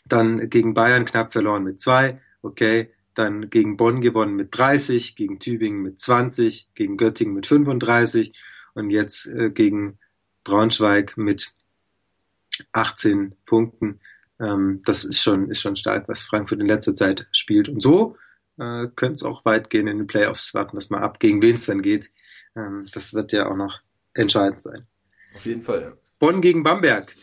dann 0.05 0.49
gegen 0.49 0.73
Bayern 0.73 1.05
knapp 1.05 1.31
verloren 1.31 1.63
mit 1.63 1.79
2, 1.79 2.19
okay, 2.41 2.91
dann 3.19 3.49
gegen 3.49 3.77
Bonn 3.77 4.01
gewonnen 4.01 4.35
mit 4.35 4.57
30, 4.57 5.15
gegen 5.15 5.39
Tübingen 5.39 5.81
mit 5.81 5.99
20, 5.99 6.69
gegen 6.73 6.97
Göttingen 6.97 7.35
mit 7.35 7.45
35 7.45 8.33
und 8.73 8.89
jetzt 8.89 9.27
äh, 9.27 9.49
gegen 9.49 9.99
Braunschweig 10.43 11.17
mit 11.17 11.53
18 12.71 13.35
Punkten. 13.45 13.99
Ähm, 14.39 14.81
das 14.85 15.03
ist 15.03 15.21
schon, 15.21 15.49
ist 15.49 15.61
schon 15.61 15.75
stark, 15.75 16.07
was 16.07 16.23
Frankfurt 16.23 16.61
in 16.61 16.67
letzter 16.67 16.95
Zeit 16.95 17.27
spielt. 17.31 17.67
Und 17.67 17.81
so 17.81 18.15
äh, 18.57 18.87
könnte 18.95 19.15
es 19.15 19.23
auch 19.23 19.45
weit 19.45 19.69
gehen 19.69 19.87
in 19.87 19.97
den 19.97 20.07
Playoffs. 20.07 20.53
Warten 20.53 20.77
wir 20.77 20.85
mal 20.89 21.03
ab, 21.03 21.19
gegen 21.19 21.41
wen 21.41 21.55
es 21.55 21.65
dann 21.65 21.81
geht. 21.81 22.11
Ähm, 22.55 22.85
das 22.93 23.13
wird 23.13 23.33
ja 23.33 23.49
auch 23.49 23.57
noch 23.57 23.81
entscheidend 24.13 24.61
sein. 24.61 24.87
Auf 25.35 25.45
jeden 25.45 25.61
Fall, 25.61 25.81
ja. 25.81 25.93
Bonn 26.19 26.41
gegen 26.41 26.63
Bamberg. 26.63 27.15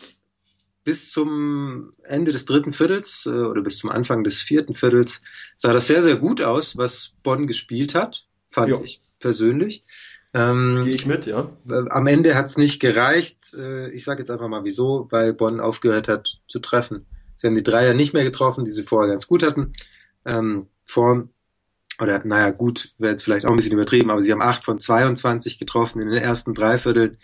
Bis 0.87 1.11
zum 1.11 1.91
Ende 2.03 2.31
des 2.31 2.45
dritten 2.45 2.71
Viertels 2.71 3.25
äh, 3.25 3.31
oder 3.31 3.61
bis 3.61 3.77
zum 3.77 3.89
Anfang 3.89 4.23
des 4.23 4.37
vierten 4.41 4.73
Viertels 4.73 5.21
sah 5.57 5.73
das 5.73 5.87
sehr, 5.87 6.01
sehr 6.01 6.15
gut 6.15 6.41
aus, 6.41 6.77
was 6.77 7.11
Bonn 7.23 7.45
gespielt 7.45 7.93
hat, 7.93 8.25
fand 8.47 8.69
jo. 8.69 8.81
ich 8.85 9.01
persönlich. 9.19 9.83
Ähm, 10.33 10.83
Gehe 10.85 10.95
ich 10.95 11.05
mit, 11.05 11.25
ja. 11.25 11.51
Am 11.89 12.07
Ende 12.07 12.35
hat 12.35 12.45
es 12.45 12.55
nicht 12.55 12.79
gereicht. 12.79 13.53
Äh, 13.53 13.91
ich 13.91 14.05
sage 14.05 14.19
jetzt 14.19 14.31
einfach 14.31 14.47
mal 14.47 14.63
wieso, 14.63 15.09
weil 15.09 15.33
Bonn 15.33 15.59
aufgehört 15.59 16.07
hat 16.07 16.39
zu 16.47 16.59
treffen. 16.59 17.05
Sie 17.35 17.47
haben 17.47 17.55
die 17.55 17.63
Dreier 17.63 17.93
nicht 17.93 18.13
mehr 18.13 18.23
getroffen, 18.23 18.63
die 18.63 18.71
sie 18.71 18.83
vorher 18.83 19.11
ganz 19.11 19.27
gut 19.27 19.43
hatten. 19.43 19.73
Ähm, 20.23 20.67
vor, 20.85 21.27
oder 21.99 22.25
naja, 22.25 22.51
gut, 22.51 22.93
wäre 22.97 23.11
jetzt 23.11 23.23
vielleicht 23.23 23.45
auch 23.45 23.49
ein 23.49 23.57
bisschen 23.57 23.73
übertrieben, 23.73 24.09
aber 24.09 24.21
sie 24.21 24.31
haben 24.31 24.41
8 24.41 24.63
von 24.63 24.79
22 24.79 25.59
getroffen 25.59 26.01
in 26.01 26.07
den 26.07 26.23
ersten 26.23 26.53
drei 26.53 26.77
Vierteln 26.77 27.17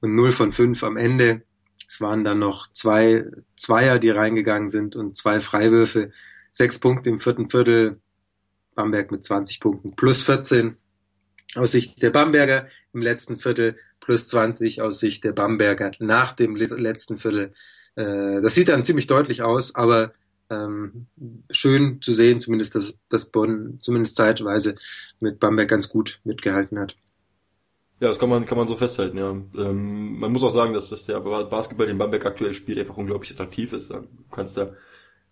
und 0.00 0.16
0 0.16 0.32
von 0.32 0.52
5 0.52 0.82
am 0.82 0.96
Ende. 0.96 1.42
Es 1.94 2.00
waren 2.00 2.24
dann 2.24 2.40
noch 2.40 2.72
zwei 2.72 3.24
Zweier, 3.56 4.00
die 4.00 4.10
reingegangen 4.10 4.68
sind 4.68 4.96
und 4.96 5.16
zwei 5.16 5.38
Freiwürfe. 5.38 6.10
Sechs 6.50 6.80
Punkte 6.80 7.08
im 7.08 7.20
vierten 7.20 7.48
Viertel. 7.48 8.00
Bamberg 8.74 9.12
mit 9.12 9.24
20 9.24 9.60
Punkten 9.60 9.94
plus 9.94 10.24
14 10.24 10.76
aus 11.54 11.70
Sicht 11.70 12.02
der 12.02 12.10
Bamberger 12.10 12.66
im 12.92 13.00
letzten 13.00 13.36
Viertel 13.36 13.76
plus 14.00 14.26
20 14.26 14.82
aus 14.82 14.98
Sicht 14.98 15.22
der 15.22 15.30
Bamberger 15.30 15.92
nach 16.00 16.32
dem 16.32 16.56
letzten 16.56 17.16
Viertel. 17.16 17.54
Äh, 17.94 18.42
das 18.42 18.56
sieht 18.56 18.70
dann 18.70 18.84
ziemlich 18.84 19.06
deutlich 19.06 19.42
aus, 19.42 19.76
aber 19.76 20.14
ähm, 20.50 21.06
schön 21.48 22.02
zu 22.02 22.12
sehen, 22.12 22.40
zumindest, 22.40 22.74
dass, 22.74 22.98
dass 23.08 23.30
Bonn 23.30 23.78
zumindest 23.80 24.16
zeitweise 24.16 24.74
mit 25.20 25.38
Bamberg 25.38 25.68
ganz 25.68 25.88
gut 25.88 26.20
mitgehalten 26.24 26.80
hat. 26.80 26.96
Ja, 28.00 28.08
das 28.08 28.18
kann 28.18 28.28
man, 28.28 28.44
kann 28.44 28.58
man 28.58 28.66
so 28.68 28.76
festhalten, 28.76 29.16
ja. 29.18 29.30
Ähm, 29.30 30.18
man 30.18 30.32
muss 30.32 30.42
auch 30.42 30.50
sagen, 30.50 30.74
dass, 30.74 30.90
dass 30.90 31.04
der 31.04 31.20
Basketball, 31.20 31.86
den 31.86 31.98
Bamberg 31.98 32.26
aktuell 32.26 32.52
spielt, 32.52 32.78
einfach 32.78 32.96
unglaublich 32.96 33.30
attraktiv 33.30 33.72
ist. 33.72 33.90
Du 33.90 34.04
kannst 34.30 34.56
da, 34.56 34.72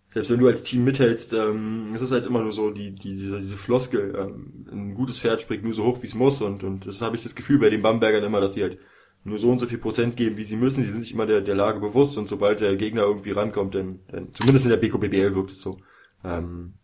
selbst 0.09 0.31
wenn 0.31 0.39
du 0.39 0.47
als 0.47 0.63
Team 0.63 0.85
mithältst, 0.85 1.33
ähm, 1.33 1.91
es 1.93 2.01
ist 2.01 2.11
halt 2.11 2.25
immer 2.25 2.41
nur 2.41 2.53
so 2.53 2.71
die, 2.71 2.91
die, 2.91 3.15
diese, 3.15 3.39
diese 3.39 3.57
Floskel, 3.57 4.15
ähm, 4.17 4.65
ein 4.71 4.95
gutes 4.95 5.19
Pferd 5.19 5.41
springt 5.41 5.63
nur 5.63 5.73
so 5.73 5.83
hoch, 5.83 6.01
wie 6.01 6.07
es 6.07 6.15
muss 6.15 6.41
und, 6.41 6.63
und 6.63 6.85
das 6.85 7.01
habe 7.01 7.17
ich 7.17 7.23
das 7.23 7.35
Gefühl 7.35 7.59
bei 7.59 7.69
den 7.69 7.81
Bambergern 7.81 8.23
immer, 8.23 8.39
dass 8.39 8.53
sie 8.53 8.63
halt 8.63 8.77
nur 9.25 9.39
so 9.39 9.49
und 9.49 9.59
so 9.59 9.67
viel 9.67 9.77
Prozent 9.77 10.17
geben, 10.17 10.37
wie 10.37 10.43
sie 10.43 10.55
müssen. 10.55 10.83
Sie 10.83 10.91
sind 10.91 11.01
sich 11.01 11.13
immer 11.13 11.25
der, 11.25 11.41
der 11.41 11.55
Lage 11.55 11.79
bewusst 11.79 12.17
und 12.17 12.27
sobald 12.29 12.59
der 12.61 12.75
Gegner 12.75 13.03
irgendwie 13.03 13.31
rankommt, 13.31 13.75
dann, 13.75 13.99
dann 14.07 14.33
zumindest 14.33 14.65
in 14.65 14.71
der 14.71 14.77
BKBBL 14.77 15.35
wirkt 15.35 15.51
es 15.51 15.61
so, 15.61 15.79
ähm, 16.23 16.75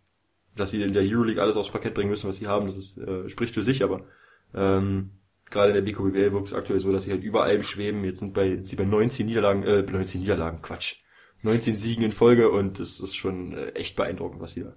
dass 0.55 0.71
sie 0.71 0.81
in 0.81 0.93
der 0.93 1.03
Euroleague 1.03 1.41
alles 1.41 1.57
aufs 1.57 1.71
Parkett 1.71 1.93
bringen 1.93 2.09
müssen, 2.09 2.27
was 2.27 2.37
sie 2.37 2.47
haben. 2.47 2.65
Das 2.65 2.77
ist, 2.77 2.97
äh, 2.97 3.29
spricht 3.29 3.53
für 3.53 3.61
sich, 3.61 3.83
aber 3.83 4.05
ähm, 4.53 5.11
gerade 5.51 5.69
in 5.69 5.75
der 5.75 5.81
BKBBL 5.81 6.33
wirkt 6.33 6.47
es 6.47 6.53
aktuell 6.53 6.79
so, 6.79 6.91
dass 6.91 7.05
sie 7.05 7.11
halt 7.11 7.23
über 7.23 7.43
allem 7.43 7.63
schweben. 7.63 8.03
Jetzt 8.03 8.19
sind 8.19 8.33
bei, 8.33 8.59
sie 8.63 8.75
bei 8.75 8.85
19 8.85 9.25
Niederlagen, 9.25 9.63
äh, 9.63 9.81
19 9.81 10.21
Niederlagen, 10.21 10.61
Quatsch. 10.61 10.97
19 11.41 11.77
Siegen 11.77 12.03
in 12.03 12.11
Folge 12.11 12.49
und 12.49 12.79
es 12.79 12.99
ist 12.99 13.15
schon 13.15 13.53
äh, 13.53 13.69
echt 13.69 13.95
beeindruckend, 13.95 14.41
was 14.41 14.53
sie 14.53 14.63
da, 14.63 14.75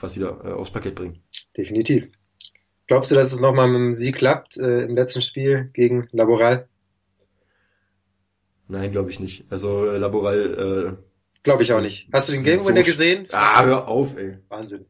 was 0.00 0.14
sie 0.14 0.20
da 0.20 0.28
äh, 0.44 0.52
aufs 0.52 0.70
Parkett 0.70 0.94
bringen. 0.94 1.22
Definitiv. 1.56 2.08
Glaubst 2.86 3.10
du, 3.10 3.14
dass 3.14 3.32
es 3.32 3.40
nochmal 3.40 3.68
mit 3.68 3.76
dem 3.76 3.94
Sieg 3.94 4.16
klappt 4.16 4.58
äh, 4.58 4.82
im 4.82 4.94
letzten 4.94 5.22
Spiel 5.22 5.70
gegen 5.72 6.06
Laboral? 6.12 6.68
Nein, 8.68 8.92
glaube 8.92 9.10
ich 9.10 9.20
nicht. 9.20 9.46
Also 9.50 9.86
äh, 9.86 9.96
Laboral. 9.96 10.98
Äh, 10.98 11.42
glaube 11.42 11.62
ich 11.62 11.72
auch 11.72 11.80
nicht. 11.80 12.08
Hast 12.12 12.28
du 12.28 12.34
den 12.34 12.44
Game 12.44 12.64
Winner 12.66 12.80
so 12.80 12.86
gesehen? 12.86 13.26
Ah, 13.32 13.64
hör 13.64 13.88
auf, 13.88 14.16
ey. 14.16 14.38
Wahnsinn. 14.48 14.86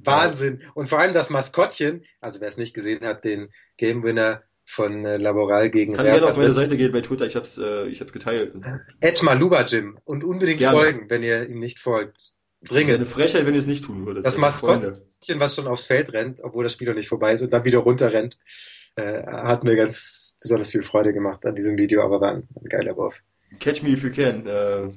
Wahnsinn. 0.00 0.62
Und 0.74 0.88
vor 0.88 0.98
allem 0.98 1.14
das 1.14 1.30
Maskottchen, 1.30 2.04
also 2.20 2.40
wer 2.40 2.48
es 2.48 2.56
nicht 2.56 2.74
gesehen 2.74 3.04
hat, 3.04 3.24
den 3.24 3.48
Game 3.76 4.02
Winner 4.02 4.42
von 4.68 5.04
äh, 5.04 5.16
Laboral 5.16 5.70
gegen 5.70 5.94
Kann 5.94 6.04
gerne 6.04 6.26
auf 6.26 6.36
meine 6.36 6.52
Seite 6.52 6.76
gehen 6.76 6.92
bei 6.92 7.00
Twitter, 7.00 7.26
ich 7.26 7.36
hab's, 7.36 7.56
äh, 7.56 7.86
ich 7.86 8.00
hab's 8.00 8.12
geteilt. 8.12 8.52
Ed 9.00 9.22
Maluba 9.22 9.62
Jim 9.62 9.98
und 10.04 10.22
unbedingt 10.22 10.58
gerne. 10.58 10.78
folgen, 10.78 11.06
wenn 11.08 11.22
ihr 11.22 11.48
ihm 11.48 11.58
nicht 11.58 11.78
folgt. 11.78 12.34
Dringend. 12.60 12.96
Eine 12.96 13.04
Frechheit, 13.06 13.46
wenn 13.46 13.54
ihr 13.54 13.60
es 13.60 13.66
nicht 13.66 13.84
tun 13.84 14.04
würdet. 14.04 14.26
Das 14.26 14.36
Maskottchen, 14.36 15.00
was 15.36 15.54
schon 15.54 15.66
aufs 15.68 15.86
Feld 15.86 16.12
rennt, 16.12 16.42
obwohl 16.42 16.64
das 16.64 16.74
Spiel 16.74 16.88
noch 16.88 16.94
nicht 16.94 17.08
vorbei 17.08 17.32
ist 17.32 17.40
und 17.40 17.52
dann 17.52 17.64
wieder 17.64 17.78
runter 17.78 18.12
rennt, 18.12 18.36
äh, 18.96 19.24
hat 19.26 19.64
mir 19.64 19.76
ganz 19.76 20.36
besonders 20.42 20.68
viel 20.68 20.82
Freude 20.82 21.12
gemacht 21.12 21.46
an 21.46 21.54
diesem 21.54 21.78
Video, 21.78 22.02
aber 22.02 22.20
war 22.20 22.32
ein, 22.32 22.48
ein 22.60 22.68
geiler 22.68 22.96
Wurf. 22.96 23.22
Catch 23.60 23.82
me 23.82 23.90
if 23.90 24.02
you 24.02 24.10
can. 24.10 24.46
Äh, 24.46 24.90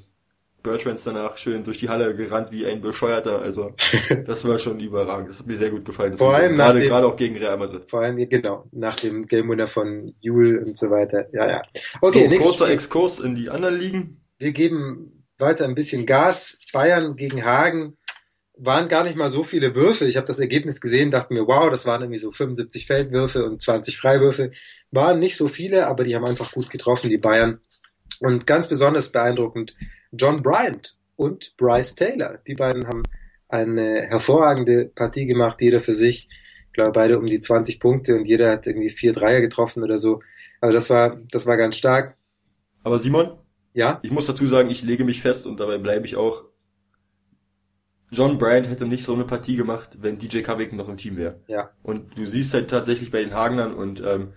Bertrands 0.63 1.03
danach 1.03 1.37
schön 1.37 1.63
durch 1.63 1.79
die 1.79 1.89
Halle 1.89 2.15
gerannt 2.15 2.51
wie 2.51 2.65
ein 2.65 2.81
Bescheuerter. 2.81 3.41
Also 3.41 3.73
das 4.25 4.47
war 4.47 4.59
schon 4.59 4.79
überragend. 4.79 5.29
Das 5.29 5.39
hat 5.39 5.47
mir 5.47 5.57
sehr 5.57 5.69
gut 5.69 5.85
gefallen. 5.85 6.11
Das 6.11 6.19
vor 6.19 6.33
allem 6.33 6.55
gerade, 6.55 6.79
dem, 6.79 6.89
gerade 6.89 7.07
auch 7.07 7.15
gegen 7.15 7.37
Real 7.37 7.57
Madrid. 7.57 7.89
Vor 7.89 8.01
allem, 8.01 8.15
genau, 8.29 8.67
nach 8.71 8.95
dem 8.95 9.25
Game 9.27 9.49
Winner 9.49 9.67
von 9.67 10.13
Jule 10.19 10.59
und 10.61 10.77
so 10.77 10.89
weiter. 10.89 11.27
Ja, 11.33 11.47
ja. 11.47 11.61
Okay, 12.01 12.29
so, 12.29 12.37
kurzer 12.37 12.65
Spiel. 12.65 12.75
Exkurs 12.75 13.19
in 13.19 13.35
die 13.35 13.49
anderen 13.49 13.75
Ligen. 13.75 14.21
Wir 14.37 14.51
geben 14.51 15.25
weiter 15.37 15.65
ein 15.65 15.75
bisschen 15.75 16.05
Gas. 16.05 16.57
Bayern 16.73 17.15
gegen 17.15 17.43
Hagen 17.43 17.97
waren 18.63 18.87
gar 18.87 19.03
nicht 19.03 19.15
mal 19.15 19.29
so 19.29 19.43
viele 19.43 19.75
Würfe. 19.75 20.05
Ich 20.05 20.17
habe 20.17 20.27
das 20.27 20.39
Ergebnis 20.39 20.81
gesehen, 20.81 21.09
dachte 21.09 21.33
mir, 21.33 21.47
wow, 21.47 21.69
das 21.69 21.85
waren 21.85 22.01
irgendwie 22.01 22.19
so 22.19 22.31
75 22.31 22.85
Feldwürfe 22.85 23.43
und 23.45 23.61
20 23.61 23.97
Freiwürfe. 23.97 24.51
Waren 24.91 25.19
nicht 25.19 25.35
so 25.35 25.47
viele, 25.47 25.87
aber 25.87 26.03
die 26.03 26.15
haben 26.15 26.25
einfach 26.25 26.51
gut 26.51 26.69
getroffen, 26.69 27.09
die 27.09 27.17
Bayern. 27.17 27.59
Und 28.19 28.45
ganz 28.45 28.67
besonders 28.67 29.11
beeindruckend 29.11 29.75
John 30.11 30.43
Bryant 30.43 30.97
und 31.15 31.55
Bryce 31.57 31.95
Taylor. 31.95 32.39
Die 32.47 32.55
beiden 32.55 32.87
haben 32.87 33.03
eine 33.47 34.03
hervorragende 34.03 34.91
Partie 34.93 35.25
gemacht, 35.25 35.61
jeder 35.61 35.81
für 35.81 35.93
sich. 35.93 36.27
Ich 36.67 36.73
glaube, 36.73 36.91
beide 36.93 37.19
um 37.19 37.25
die 37.25 37.39
20 37.39 37.79
Punkte 37.79 38.15
und 38.15 38.25
jeder 38.25 38.51
hat 38.51 38.65
irgendwie 38.65 38.89
vier 38.89 39.13
Dreier 39.13 39.41
getroffen 39.41 39.83
oder 39.83 39.97
so. 39.97 40.21
Also 40.61 40.73
das 40.73 40.89
war, 40.89 41.17
das 41.31 41.45
war 41.45 41.57
ganz 41.57 41.75
stark. 41.75 42.15
Aber 42.83 42.97
Simon? 42.97 43.37
Ja? 43.73 43.99
Ich 44.03 44.11
muss 44.11 44.25
dazu 44.25 44.45
sagen, 44.47 44.69
ich 44.69 44.83
lege 44.83 45.03
mich 45.03 45.21
fest 45.21 45.45
und 45.45 45.59
dabei 45.59 45.77
bleibe 45.77 46.05
ich 46.05 46.15
auch. 46.15 46.45
John 48.09 48.37
Bryant 48.37 48.69
hätte 48.69 48.85
nicht 48.85 49.05
so 49.05 49.13
eine 49.13 49.23
Partie 49.23 49.55
gemacht, 49.55 49.97
wenn 50.01 50.17
DJ 50.17 50.41
Covington 50.41 50.77
noch 50.77 50.89
im 50.89 50.97
Team 50.97 51.15
wäre. 51.15 51.41
Ja. 51.47 51.71
Und 51.81 52.17
du 52.17 52.25
siehst 52.25 52.53
halt 52.53 52.69
tatsächlich 52.69 53.09
bei 53.09 53.21
den 53.21 53.33
Hagenern 53.33 53.73
und 53.73 54.01
ähm, 54.01 54.33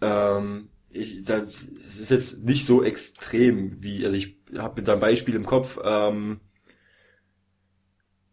ähm, 0.00 0.70
ich, 0.94 1.24
das 1.24 1.62
ist 1.62 2.10
jetzt 2.10 2.44
nicht 2.44 2.64
so 2.64 2.82
extrem 2.82 3.82
wie, 3.82 4.04
also 4.04 4.16
ich 4.16 4.38
habe 4.56 4.80
mit 4.80 4.88
einem 4.88 5.00
Beispiel 5.00 5.34
im 5.34 5.44
Kopf, 5.44 5.78
ähm, 5.84 6.40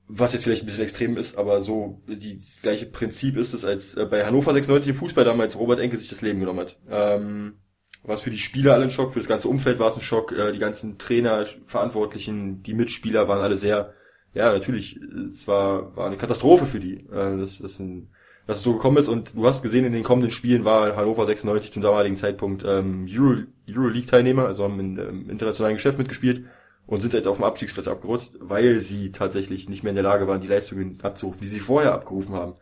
was 0.07 0.33
jetzt 0.33 0.43
vielleicht 0.43 0.63
ein 0.63 0.65
bisschen 0.65 0.83
extrem 0.83 1.17
ist, 1.17 1.37
aber 1.37 1.61
so 1.61 2.01
die 2.07 2.39
das 2.39 2.61
gleiche 2.61 2.85
Prinzip 2.85 3.37
ist 3.37 3.53
es, 3.53 3.65
als 3.65 3.95
äh, 3.95 4.05
bei 4.05 4.25
Hannover 4.25 4.53
96 4.53 4.89
im 4.89 4.95
Fußball 4.95 5.25
damals 5.25 5.57
Robert 5.57 5.79
Enke 5.79 5.97
sich 5.97 6.09
das 6.09 6.21
Leben 6.21 6.39
genommen 6.39 6.59
hat. 6.59 6.79
Ähm, 6.89 7.59
was 8.03 8.21
für 8.21 8.29
die 8.29 8.39
Spieler 8.39 8.73
alle 8.73 8.83
ein 8.83 8.91
Schock, 8.91 9.13
für 9.13 9.19
das 9.19 9.27
ganze 9.27 9.47
Umfeld 9.47 9.79
war 9.79 9.89
es 9.89 9.95
ein 9.95 10.01
Schock, 10.01 10.31
äh, 10.31 10.51
die 10.51 10.59
ganzen 10.59 10.97
Trainer, 10.97 11.45
Verantwortlichen, 11.65 12.61
die 12.61 12.73
Mitspieler 12.73 13.27
waren 13.27 13.41
alle 13.41 13.57
sehr, 13.57 13.93
ja 14.33 14.51
natürlich, 14.53 14.97
es 14.97 15.47
war, 15.47 15.95
war 15.95 16.07
eine 16.07 16.17
Katastrophe 16.17 16.65
für 16.65 16.79
die. 16.79 16.97
Äh, 17.07 17.37
das, 17.37 17.59
das, 17.59 17.79
ein, 17.79 18.11
dass 18.51 18.57
es 18.57 18.63
so 18.65 18.73
gekommen 18.73 18.97
ist 18.97 19.07
und 19.07 19.33
du 19.33 19.47
hast 19.47 19.63
gesehen, 19.63 19.85
in 19.85 19.93
den 19.93 20.03
kommenden 20.03 20.29
Spielen 20.29 20.65
war 20.65 20.97
Hannover 20.97 21.25
96 21.25 21.71
zum 21.71 21.81
damaligen 21.81 22.17
Zeitpunkt 22.17 22.65
ähm, 22.67 23.07
Euro, 23.09 23.43
Euroleague-Teilnehmer, 23.69 24.45
also 24.45 24.65
haben 24.65 24.77
im 24.77 24.99
ähm, 24.99 25.29
internationalen 25.29 25.77
Geschäft 25.77 25.97
mitgespielt 25.97 26.43
und 26.85 26.99
sind 26.99 27.13
halt 27.13 27.27
auf 27.27 27.37
dem 27.37 27.45
Abstiegsplatz 27.45 27.87
abgerutscht, 27.87 28.33
weil 28.41 28.81
sie 28.81 29.11
tatsächlich 29.11 29.69
nicht 29.69 29.83
mehr 29.83 29.91
in 29.91 29.95
der 29.95 30.03
Lage 30.03 30.27
waren, 30.27 30.41
die 30.41 30.49
Leistungen 30.49 30.99
abzurufen, 31.01 31.39
die 31.41 31.47
sie 31.47 31.61
vorher 31.61 31.93
abgerufen 31.93 32.35
haben. 32.35 32.55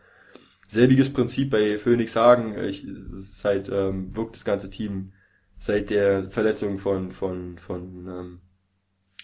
Selbiges 0.68 1.12
Prinzip 1.12 1.50
bei 1.50 1.80
Phoenix 1.80 2.16
Hagen, 2.16 2.56
ich, 2.64 2.84
es 2.84 3.12
ist 3.12 3.44
halt, 3.44 3.68
ähm, 3.74 4.16
wirkt 4.16 4.36
das 4.36 4.46
ganze 4.46 4.70
Team 4.70 5.14
seit 5.58 5.90
der 5.90 6.26
Verletzung 6.26 6.78
von, 6.78 7.12
von, 7.12 7.58
von 7.58 8.08
ähm, 8.08 8.42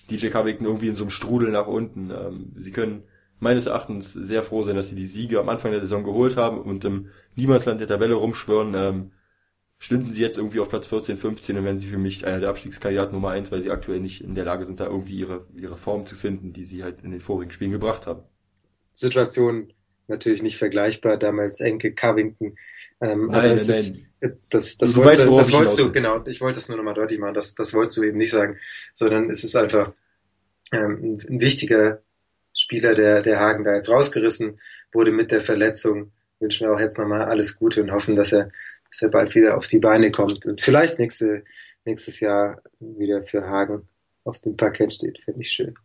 DJ 0.09 0.29
Covington 0.29 0.65
irgendwie 0.65 0.87
in 0.87 0.95
so 0.95 1.03
einem 1.03 1.11
Strudel 1.11 1.51
nach 1.51 1.67
unten. 1.67 2.09
Ähm, 2.09 2.53
sie 2.55 2.71
können 2.71 3.03
meines 3.39 3.65
Erachtens 3.65 4.13
sehr 4.13 4.43
froh 4.43 4.63
sein, 4.63 4.75
dass 4.75 4.89
sie 4.89 4.95
die 4.95 5.05
Siege 5.05 5.39
am 5.39 5.49
Anfang 5.49 5.71
der 5.71 5.81
Saison 5.81 6.03
geholt 6.03 6.37
haben 6.37 6.61
und 6.61 6.85
im 6.85 7.09
Niemandsland 7.35 7.79
der 7.79 7.87
Tabelle 7.87 8.15
rumschwören. 8.15 8.73
Ähm, 8.75 9.11
stünden 9.77 10.13
sie 10.13 10.21
jetzt 10.21 10.37
irgendwie 10.37 10.59
auf 10.59 10.69
Platz 10.69 10.87
14, 10.87 11.17
15 11.17 11.57
und 11.57 11.65
wären 11.65 11.79
sie 11.79 11.87
für 11.87 11.97
mich 11.97 12.25
einer 12.25 12.39
der 12.39 12.49
Abstiegskandidaten 12.49 13.13
Nummer 13.13 13.31
eins, 13.31 13.51
weil 13.51 13.61
sie 13.61 13.71
aktuell 13.71 13.99
nicht 13.99 14.23
in 14.23 14.33
der 14.33 14.45
Lage 14.45 14.65
sind, 14.65 14.79
da 14.79 14.85
irgendwie 14.85 15.19
ihre, 15.19 15.47
ihre 15.55 15.77
Form 15.77 16.05
zu 16.05 16.15
finden, 16.15 16.53
die 16.53 16.63
sie 16.63 16.83
halt 16.83 17.01
in 17.01 17.11
den 17.11 17.19
vorigen 17.19 17.51
Spielen 17.51 17.71
gebracht 17.71 18.07
haben. 18.07 18.23
Situation 18.93 19.73
natürlich 20.07 20.41
nicht 20.41 20.57
vergleichbar, 20.57 21.17
damals 21.17 21.59
Enke 21.59 21.93
Covington. 21.93 22.55
Ähm, 23.01 23.27
nein, 23.27 23.43
nein, 23.43 23.55
ist, 23.55 23.95
nein. 23.95 24.07
Das, 24.49 24.77
das, 24.77 24.95
wolltest, 24.95 25.19
weißt, 25.19 25.29
du, 25.29 25.37
das 25.37 25.51
wolltest 25.51 25.79
du, 25.79 25.91
genau, 25.91 26.25
ich 26.25 26.41
wollte 26.41 26.57
es 26.57 26.67
nur 26.67 26.77
nochmal 26.77 26.95
deutlich 26.95 27.19
machen, 27.19 27.35
das, 27.35 27.53
das 27.53 27.73
wolltest 27.73 27.97
du 27.97 28.03
eben 28.03 28.17
nicht 28.17 28.31
sagen, 28.31 28.57
sondern 28.93 29.29
es 29.29 29.43
ist 29.43 29.55
einfach 29.55 29.93
ähm, 30.71 31.19
ein 31.29 31.41
wichtiger 31.41 32.01
Spieler, 32.55 32.95
der, 32.95 33.21
der 33.21 33.39
Hagen 33.39 33.63
da 33.63 33.75
jetzt 33.75 33.89
rausgerissen 33.89 34.59
wurde 34.91 35.11
mit 35.11 35.31
der 35.31 35.41
Verletzung. 35.41 36.11
Wünschen 36.39 36.67
wir 36.67 36.73
auch 36.73 36.79
jetzt 36.79 36.97
nochmal 36.97 37.23
alles 37.25 37.57
Gute 37.57 37.81
und 37.81 37.91
hoffen, 37.91 38.15
dass 38.15 38.31
er, 38.31 38.49
dass 38.89 39.01
er 39.01 39.09
bald 39.09 39.35
wieder 39.35 39.57
auf 39.57 39.67
die 39.67 39.79
Beine 39.79 40.11
kommt 40.11 40.45
und 40.45 40.61
vielleicht 40.61 40.99
nächste, 40.99 41.43
nächstes 41.83 42.19
Jahr 42.19 42.61
wieder 42.79 43.23
für 43.23 43.45
Hagen 43.45 43.87
auf 44.23 44.39
dem 44.39 44.57
Parkett 44.57 44.93
steht. 44.93 45.21
Finde 45.21 45.41
ich 45.41 45.51
schön. 45.51 45.75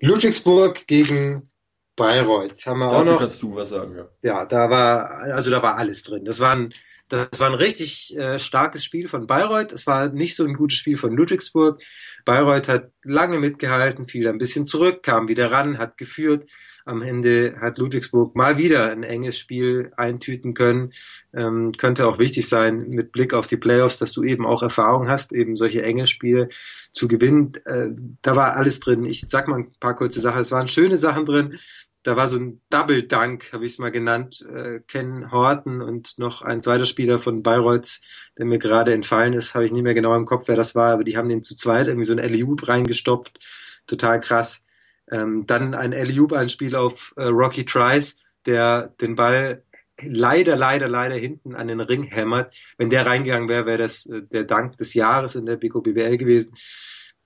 Ludwigsburg 0.00 0.86
gegen 0.86 1.50
Bayreuth 1.96 2.66
haben 2.66 2.80
wir 2.80 2.86
Dafür 2.86 2.98
auch 2.98 3.04
noch. 3.04 3.20
kannst 3.20 3.42
du 3.42 3.54
was 3.54 3.68
sagen, 3.68 3.96
ja. 3.96 4.08
Ja, 4.22 4.46
da 4.46 4.70
war, 4.70 5.10
also 5.10 5.50
da 5.50 5.62
war 5.62 5.76
alles 5.76 6.02
drin. 6.02 6.24
Das 6.24 6.40
war 6.40 6.54
ein, 6.54 6.72
das 7.08 7.38
war 7.38 7.48
ein 7.48 7.54
richtig 7.54 8.16
äh, 8.16 8.38
starkes 8.38 8.84
Spiel 8.84 9.08
von 9.08 9.26
Bayreuth. 9.26 9.72
Es 9.72 9.86
war 9.86 10.08
nicht 10.08 10.36
so 10.36 10.44
ein 10.44 10.54
gutes 10.54 10.78
Spiel 10.78 10.96
von 10.96 11.14
Ludwigsburg. 11.16 11.80
Bayreuth 12.24 12.68
hat 12.68 12.90
lange 13.02 13.38
mitgehalten, 13.38 14.06
fiel 14.06 14.28
ein 14.28 14.38
bisschen 14.38 14.66
zurück, 14.66 15.02
kam 15.02 15.28
wieder 15.28 15.50
ran, 15.50 15.78
hat 15.78 15.98
geführt. 15.98 16.48
Am 16.86 17.00
Ende 17.00 17.56
hat 17.60 17.78
Ludwigsburg 17.78 18.36
mal 18.36 18.58
wieder 18.58 18.90
ein 18.90 19.04
enges 19.04 19.38
Spiel 19.38 19.92
eintüten 19.96 20.52
können. 20.52 20.92
Ähm, 21.32 21.72
könnte 21.78 22.06
auch 22.06 22.18
wichtig 22.18 22.46
sein 22.46 22.90
mit 22.90 23.10
Blick 23.10 23.32
auf 23.32 23.46
die 23.46 23.56
Playoffs, 23.56 23.98
dass 23.98 24.12
du 24.12 24.22
eben 24.22 24.44
auch 24.44 24.62
Erfahrung 24.62 25.08
hast, 25.08 25.32
eben 25.32 25.56
solche 25.56 25.82
enge 25.82 26.06
Spiele 26.06 26.50
zu 26.92 27.08
gewinnen. 27.08 27.54
Äh, 27.64 27.90
da 28.20 28.36
war 28.36 28.56
alles 28.56 28.80
drin. 28.80 29.04
Ich 29.04 29.22
sag 29.22 29.48
mal 29.48 29.60
ein 29.60 29.72
paar 29.80 29.94
kurze 29.94 30.20
Sachen. 30.20 30.42
Es 30.42 30.52
waren 30.52 30.68
schöne 30.68 30.98
Sachen 30.98 31.24
drin 31.24 31.58
da 32.04 32.16
war 32.16 32.28
so 32.28 32.38
ein 32.38 32.60
Double 32.68 33.02
Dunk, 33.02 33.50
habe 33.52 33.64
ich 33.64 33.72
es 33.72 33.78
mal 33.78 33.90
genannt. 33.90 34.46
Äh, 34.48 34.80
Ken 34.86 35.32
Horton 35.32 35.80
und 35.80 36.18
noch 36.18 36.42
ein 36.42 36.62
zweiter 36.62 36.84
Spieler 36.84 37.18
von 37.18 37.42
Bayreuth, 37.42 38.00
der 38.38 38.44
mir 38.44 38.58
gerade 38.58 38.92
entfallen 38.92 39.32
ist, 39.32 39.54
habe 39.54 39.64
ich 39.64 39.72
nicht 39.72 39.82
mehr 39.82 39.94
genau 39.94 40.14
im 40.14 40.26
Kopf, 40.26 40.46
wer 40.46 40.56
das 40.56 40.74
war, 40.74 40.92
aber 40.92 41.04
die 41.04 41.16
haben 41.16 41.30
den 41.30 41.42
zu 41.42 41.56
zweit 41.56 41.88
irgendwie 41.88 42.06
so 42.06 42.12
ein 42.12 42.18
Eliud 42.18 42.68
reingestopft. 42.68 43.38
Total 43.86 44.20
krass. 44.20 44.62
Ähm, 45.10 45.46
dann 45.46 45.74
ein 45.74 45.92
Eliud-Anspiel 45.92 46.76
auf 46.76 47.14
äh, 47.16 47.24
Rocky 47.24 47.64
Trice, 47.64 48.16
der 48.46 48.88
den 49.00 49.14
Ball 49.14 49.62
leider, 50.02 50.56
leider, 50.56 50.88
leider 50.88 51.14
hinten 51.14 51.54
an 51.54 51.68
den 51.68 51.80
Ring 51.80 52.04
hämmert. 52.04 52.54
Wenn 52.76 52.90
der 52.90 53.06
reingegangen 53.06 53.48
wäre, 53.48 53.66
wäre 53.66 53.78
das 53.78 54.06
äh, 54.06 54.22
der 54.22 54.44
Dank 54.44 54.76
des 54.76 54.92
Jahres 54.92 55.36
in 55.36 55.46
der 55.46 55.56
BKBBL 55.56 56.18
gewesen. 56.18 56.54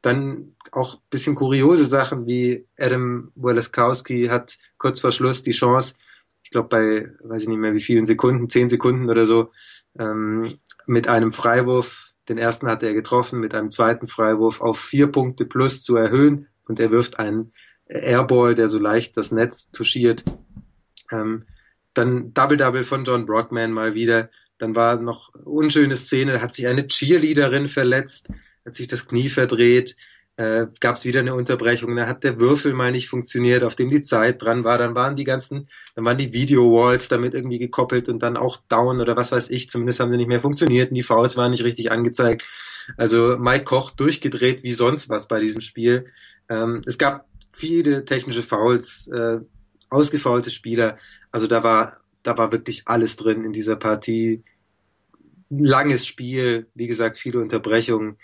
Dann 0.03 0.55
auch 0.73 1.01
bisschen 1.11 1.35
kuriose 1.35 1.85
Sachen 1.85 2.27
wie 2.27 2.67
Adam 2.79 3.33
Wolaskowski 3.35 4.27
hat 4.29 4.59
kurz 4.77 5.01
vor 5.01 5.13
Schluss 5.13 5.43
die 5.43 5.53
Chance, 5.53 5.95
ich 6.43 6.51
glaube 6.51 6.69
bei, 6.69 7.13
weiß 7.29 7.43
ich 7.43 7.49
nicht 7.49 7.59
mehr 7.59 7.75
wie 7.75 7.81
vielen 7.81 8.05
Sekunden, 8.05 8.49
zehn 8.49 8.69
Sekunden 8.69 9.11
oder 9.11 9.27
so, 9.27 9.51
ähm, 9.99 10.59
mit 10.87 11.09
einem 11.09 11.33
Freiwurf, 11.33 12.13
den 12.29 12.39
ersten 12.39 12.69
hat 12.69 12.83
er 12.83 12.95
getroffen, 12.95 13.41
mit 13.41 13.55
einem 13.55 13.71
zweiten 13.71 14.07
Freiwurf 14.07 14.61
auf 14.61 14.79
vier 14.79 15.09
Punkte 15.09 15.47
plus 15.47 15.83
zu 15.83 15.97
erhöhen 15.97 16.47
und 16.67 16.81
er 16.81 16.91
wirft 16.91 17.19
einen 17.19 17.53
Airball, 17.87 18.55
der 18.55 18.69
so 18.69 18.79
leicht 18.79 19.17
das 19.17 19.33
Netz 19.33 19.71
touchiert. 19.71 20.25
Ähm, 21.11 21.45
dann 21.95 22.33
Double-Double 22.35 22.85
von 22.85 23.05
John 23.05 23.25
Brockman 23.25 23.73
mal 23.73 23.95
wieder. 23.95 24.31
Dann 24.59 24.77
war 24.77 25.01
noch 25.01 25.35
unschöne 25.35 25.97
Szene, 25.97 26.43
hat 26.43 26.53
sich 26.53 26.67
eine 26.67 26.87
Cheerleaderin 26.87 27.69
verletzt 27.69 28.29
hat 28.65 28.75
sich 28.75 28.89
das 28.89 29.07
Knie 29.09 29.29
verdreht, 29.29 29.97
äh, 30.39 30.69
gab 30.79 30.95
es 30.95 31.05
wieder 31.05 31.19
eine 31.19 31.35
Unterbrechung, 31.35 31.97
dann 31.97 32.07
hat 32.07 32.23
der 32.23 32.39
Würfel 32.39 32.73
mal 32.73 32.93
nicht 32.93 33.09
funktioniert, 33.09 33.65
auf 33.65 33.75
dem 33.75 33.91
die 33.91 34.03
Zeit 34.03 34.41
dran 34.41 34.63
war, 34.63 34.79
dann 34.79 34.95
waren 34.95 35.17
die 35.17 35.25
ganzen, 35.25 35.69
dann 35.97 36.05
waren 36.05 36.17
die 36.17 36.33
Video-Walls 36.33 37.09
damit 37.09 37.35
irgendwie 37.35 37.59
gekoppelt 37.59 38.09
und 38.09 38.21
dann 38.21 38.37
auch 38.37 38.57
down 38.69 39.01
oder 39.01 39.17
was 39.17 39.33
weiß 39.33 39.51
ich, 39.51 39.69
zumindest 39.69 39.99
haben 39.99 40.13
sie 40.13 40.17
nicht 40.17 40.29
mehr 40.29 40.39
funktioniert 40.39 40.91
und 40.91 40.95
die 40.95 41.03
Fouls 41.03 41.37
waren 41.37 41.51
nicht 41.51 41.65
richtig 41.65 41.91
angezeigt. 41.91 42.45
Also 42.97 43.37
Mike 43.37 43.65
Koch 43.65 43.91
durchgedreht 43.91 44.63
wie 44.63 44.73
sonst 44.73 45.09
was 45.09 45.27
bei 45.27 45.41
diesem 45.41 45.61
Spiel. 45.61 46.07
Ähm, 46.49 46.83
es 46.87 46.99
gab 46.99 47.27
viele 47.51 48.05
technische 48.05 48.45
Fouls, 48.45 49.09
äh, 49.09 49.41
ausgefaulte 49.91 50.51
Spieler, 50.51 50.99
also 51.33 51.49
da 51.49 51.65
war, 51.65 51.97
da 52.23 52.39
war 52.39 52.53
wirklich 52.53 52.87
alles 52.87 53.17
drin 53.17 53.45
in 53.45 53.53
dieser 53.53 53.75
Partie. 53.75 54.45
Langes 55.51 56.07
Spiel, 56.07 56.69
wie 56.75 56.87
gesagt, 56.87 57.17
viele 57.17 57.41
Unterbrechungen 57.41 58.19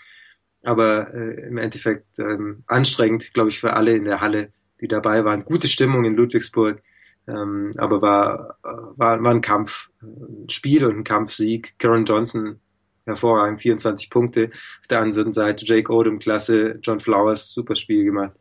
aber 0.65 1.13
äh, 1.13 1.47
im 1.47 1.57
Endeffekt 1.57 2.19
ähm, 2.19 2.63
anstrengend, 2.67 3.33
glaube 3.33 3.49
ich, 3.49 3.59
für 3.59 3.73
alle 3.73 3.93
in 3.93 4.05
der 4.05 4.21
Halle, 4.21 4.51
die 4.81 4.87
dabei 4.87 5.23
waren. 5.23 5.45
Gute 5.45 5.67
Stimmung 5.67 6.05
in 6.05 6.15
Ludwigsburg, 6.15 6.81
ähm, 7.27 7.73
aber 7.77 8.01
war, 8.01 8.57
äh, 8.63 8.67
war, 8.97 9.23
war 9.23 9.31
ein 9.31 9.41
Kampf, 9.41 9.89
ein 10.01 10.49
Spiel 10.49 10.85
und 10.85 10.97
ein 10.97 11.03
Kampfsieg. 11.03 11.77
Karen 11.79 12.05
Johnson 12.05 12.59
hervorragend, 13.05 13.61
24 13.61 14.09
Punkte. 14.09 14.49
Auf 14.81 14.87
der 14.89 15.01
anderen 15.01 15.33
Seite 15.33 15.65
Jake 15.65 15.93
Odom, 15.93 16.19
klasse, 16.19 16.79
John 16.81 16.99
Flowers, 16.99 17.53
super 17.53 17.75
Spiel 17.75 18.03
gemacht. 18.03 18.33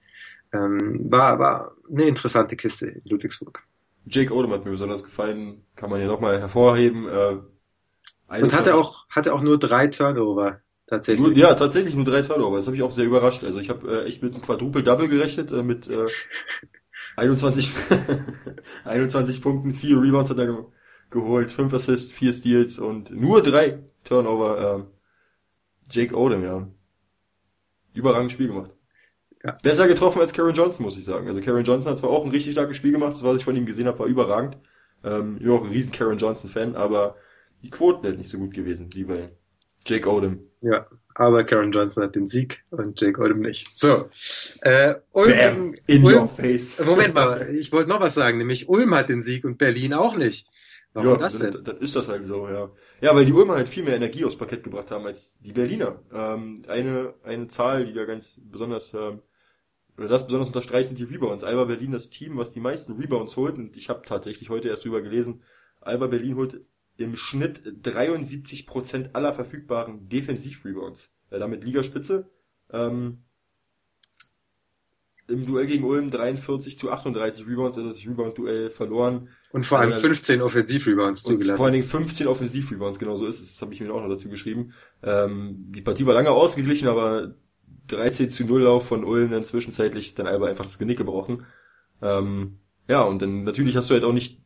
Ähm, 0.52 1.10
war, 1.10 1.38
war 1.38 1.72
eine 1.90 2.04
interessante 2.04 2.56
Kiste 2.56 2.86
in 2.86 3.02
Ludwigsburg. 3.04 3.62
Jake 4.06 4.32
Odom 4.32 4.52
hat 4.52 4.64
mir 4.64 4.70
besonders 4.70 5.02
gefallen, 5.02 5.64
kann 5.76 5.90
man 5.90 6.00
ja 6.00 6.06
nochmal 6.06 6.38
hervorheben. 6.38 7.06
Äh, 7.08 7.38
und 8.40 8.54
hatte 8.54 8.74
auch, 8.74 9.06
hatte 9.08 9.34
auch 9.34 9.42
nur 9.42 9.58
drei 9.58 9.86
Turnover 9.88 10.60
Tatsächlich. 10.86 11.36
Ja, 11.36 11.54
tatsächlich 11.54 11.94
nur 11.94 12.04
drei 12.04 12.20
Turnover. 12.22 12.56
Das 12.56 12.66
habe 12.66 12.76
ich 12.76 12.82
auch 12.82 12.92
sehr 12.92 13.06
überrascht. 13.06 13.42
Also 13.42 13.58
ich 13.58 13.70
habe 13.70 14.02
äh, 14.02 14.06
echt 14.06 14.22
mit 14.22 14.34
einem 14.34 14.42
Quadruple-Double 14.42 15.08
gerechnet, 15.08 15.50
äh, 15.50 15.62
mit 15.62 15.88
äh, 15.88 16.06
21, 17.16 17.70
21 18.84 19.42
Punkten, 19.42 19.74
vier 19.74 20.00
Rebounds 20.00 20.30
hat 20.30 20.38
er 20.38 20.46
ge 20.46 20.56
geholt, 21.10 21.52
fünf 21.52 21.72
Assists, 21.72 22.12
vier 22.12 22.32
Steals 22.32 22.78
und 22.80 23.12
nur 23.12 23.40
drei 23.42 23.84
Turnover. 24.02 24.78
Äh, 24.80 24.94
Jake 25.90 26.16
Odom, 26.16 26.42
ja. 26.42 26.68
Überragendes 27.92 28.32
Spiel 28.32 28.48
gemacht. 28.48 28.76
Ja. 29.44 29.56
Besser 29.62 29.86
getroffen 29.86 30.20
als 30.20 30.32
Karen 30.32 30.54
Johnson, 30.54 30.84
muss 30.84 30.96
ich 30.96 31.04
sagen. 31.04 31.28
Also 31.28 31.40
Karen 31.40 31.64
Johnson 31.64 31.92
hat 31.92 31.98
zwar 31.98 32.10
auch 32.10 32.24
ein 32.24 32.30
richtig 32.30 32.52
starkes 32.52 32.76
Spiel 32.76 32.92
gemacht, 32.92 33.12
das 33.12 33.22
was 33.22 33.36
ich 33.36 33.44
von 33.44 33.54
ihm 33.54 33.66
gesehen 33.66 33.86
habe, 33.86 33.98
war 33.98 34.06
überragend. 34.06 34.56
Ähm, 35.04 35.36
ich 35.36 35.44
bin 35.44 35.52
auch 35.52 35.62
ein 35.62 35.70
riesen 35.70 35.92
Karen 35.92 36.18
Johnson-Fan, 36.18 36.74
aber 36.74 37.16
die 37.62 37.70
Quoten 37.70 38.02
sind 38.06 38.18
nicht 38.18 38.30
so 38.30 38.38
gut 38.38 38.54
gewesen, 38.54 38.88
wie 38.94 39.04
bei 39.04 39.30
Jake 39.86 40.08
Odom. 40.08 40.40
Ja, 40.60 40.86
aber 41.14 41.44
Karen 41.44 41.72
Johnson 41.72 42.04
hat 42.04 42.14
den 42.14 42.26
Sieg 42.26 42.64
und 42.70 43.00
Jake 43.00 43.20
Odom 43.20 43.40
nicht. 43.40 43.78
So. 43.78 44.08
Äh, 44.62 44.94
Ulm, 45.12 45.30
Bam, 45.30 45.74
in 45.86 46.04
Ulm, 46.04 46.16
your 46.16 46.28
face. 46.28 46.78
Moment 46.84 47.14
mal, 47.14 47.48
ich 47.54 47.72
wollte 47.72 47.88
noch 47.90 48.00
was 48.00 48.14
sagen, 48.14 48.38
nämlich 48.38 48.68
Ulm 48.68 48.94
hat 48.94 49.08
den 49.08 49.22
Sieg 49.22 49.44
und 49.44 49.58
Berlin 49.58 49.94
auch 49.94 50.16
nicht. 50.16 50.48
Warum 50.94 51.10
ja, 51.10 51.16
das 51.16 51.38
denn? 51.38 51.64
Dann, 51.64 51.78
ist 51.78 51.96
das 51.96 52.08
halt 52.08 52.24
so, 52.24 52.48
ja. 52.48 52.70
Ja, 53.00 53.14
weil 53.14 53.26
die 53.26 53.32
Ulmer 53.32 53.54
halt 53.56 53.68
viel 53.68 53.82
mehr 53.82 53.96
Energie 53.96 54.24
aufs 54.24 54.36
Parkett 54.36 54.62
gebracht 54.62 54.92
haben 54.92 55.04
als 55.04 55.36
die 55.40 55.52
Berliner. 55.52 56.00
Ähm, 56.12 56.62
eine, 56.68 57.14
eine 57.24 57.48
Zahl, 57.48 57.84
die 57.84 57.92
da 57.92 58.04
ganz 58.04 58.40
besonders, 58.44 58.94
ähm, 58.94 59.20
oder 59.98 60.06
das 60.06 60.24
besonders 60.24 60.48
unterstreichen, 60.48 60.94
die 60.94 61.02
Rebounds. 61.02 61.42
Alba 61.42 61.64
Berlin 61.64 61.90
das 61.90 62.10
Team, 62.10 62.38
was 62.38 62.52
die 62.52 62.60
meisten 62.60 62.92
Rebounds 62.92 63.36
holt. 63.36 63.56
Und 63.56 63.76
ich 63.76 63.88
habe 63.88 64.02
tatsächlich 64.06 64.50
heute 64.50 64.68
erst 64.68 64.84
drüber 64.84 65.02
gelesen, 65.02 65.42
Alba 65.80 66.06
Berlin 66.06 66.36
holt 66.36 66.60
im 66.96 67.16
Schnitt 67.16 67.62
73% 67.82 69.14
aller 69.14 69.34
verfügbaren 69.34 70.08
Defensiv-Rebounds. 70.08 71.10
Äh, 71.30 71.38
damit 71.38 71.64
Ligaspitze. 71.64 72.30
Ähm, 72.70 73.24
Im 75.26 75.46
Duell 75.46 75.66
gegen 75.66 75.84
Ulm 75.84 76.10
43 76.10 76.78
zu 76.78 76.90
38 76.90 77.46
Rebounds, 77.46 77.78
also 77.78 77.88
das 77.88 78.04
Rebound-Duell 78.04 78.70
verloren. 78.70 79.30
Und 79.52 79.66
vor 79.66 79.78
allem 79.78 79.96
15 79.96 80.42
Offensiv-Rebounds 80.42 81.22
zugelassen. 81.22 81.56
Vor 81.56 81.66
allen 81.66 81.74
Dingen 81.74 81.84
15 81.84 82.26
Offensiv-Rebounds, 82.26 82.98
genau 82.98 83.16
so 83.16 83.26
ist 83.26 83.40
es. 83.40 83.54
Das 83.54 83.62
habe 83.62 83.72
ich 83.72 83.80
mir 83.80 83.92
auch 83.92 84.02
noch 84.02 84.08
dazu 84.08 84.28
geschrieben. 84.28 84.74
Ähm, 85.02 85.72
die 85.74 85.80
Partie 85.80 86.06
war 86.06 86.14
lange 86.14 86.30
ausgeglichen, 86.30 86.88
aber 86.88 87.34
13 87.88 88.30
zu 88.30 88.44
0 88.44 88.62
Lauf 88.62 88.86
von 88.86 89.04
Ulm 89.04 89.30
dann 89.30 89.44
zwischenzeitlich 89.44 90.14
dann 90.14 90.26
einfach 90.26 90.64
das 90.64 90.78
Genick 90.78 90.98
gebrochen. 90.98 91.46
Ähm, 92.02 92.58
ja, 92.88 93.02
und 93.02 93.22
dann 93.22 93.44
natürlich 93.44 93.76
hast 93.76 93.90
du 93.90 93.94
halt 93.94 94.04
auch 94.04 94.12
nicht 94.12 94.43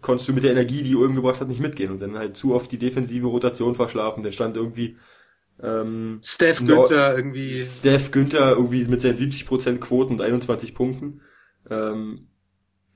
konntest 0.00 0.28
du 0.28 0.32
mit 0.32 0.44
der 0.44 0.52
Energie, 0.52 0.82
die 0.82 0.96
Ulm 0.96 1.14
gebracht 1.14 1.40
hat, 1.40 1.48
nicht 1.48 1.60
mitgehen 1.60 1.90
und 1.90 2.00
dann 2.00 2.16
halt 2.16 2.36
zu 2.36 2.54
oft 2.54 2.70
die 2.72 2.78
defensive 2.78 3.26
Rotation 3.26 3.74
verschlafen. 3.74 4.22
Dann 4.22 4.32
stand 4.32 4.56
irgendwie 4.56 4.96
ähm, 5.62 6.20
Steph 6.22 6.64
Günther 6.64 7.16
irgendwie. 7.16 7.60
Steph 7.60 8.10
Günther 8.10 8.50
irgendwie 8.50 8.84
mit 8.86 9.02
seinen 9.02 9.18
70% 9.18 9.78
Quoten 9.78 10.14
und 10.14 10.22
21 10.22 10.74
Punkten. 10.74 11.20
Ähm, 11.68 12.28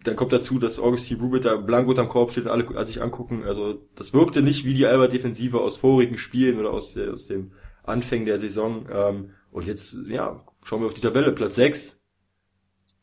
dann 0.03 0.17
kommt 0.17 0.33
dazu, 0.33 0.59
dass 0.59 0.81
Augustin 0.81 1.21
Rubit 1.21 1.47
da 1.47 1.57
blank 1.57 1.89
unterm 1.89 2.09
Korb 2.09 2.31
steht 2.31 2.45
und 2.45 2.51
alle 2.51 2.87
sich 2.87 3.03
angucken. 3.03 3.45
Also 3.45 3.87
das 3.95 4.13
wirkte 4.13 4.43
nicht 4.43 4.65
wie 4.65 4.75
die 4.75 4.87
Albert-Defensive 4.87 5.61
aus 5.61 5.79
vorigen 5.79 6.19
Spielen 6.19 6.59
oder 6.59 6.71
aus, 6.71 6.95
der, 6.95 7.13
aus 7.13 7.27
dem 7.27 7.53
Anfängen 7.83 8.27
der 8.27 8.39
Saison. 8.39 8.87
Ähm, 8.91 9.31
und 9.51 9.67
jetzt, 9.67 9.99
ja, 10.07 10.45
schauen 10.63 10.81
wir 10.81 10.87
auf 10.87 10.95
die 10.95 11.01
Tabelle. 11.01 11.33
Platz 11.33 11.55
6, 11.57 12.01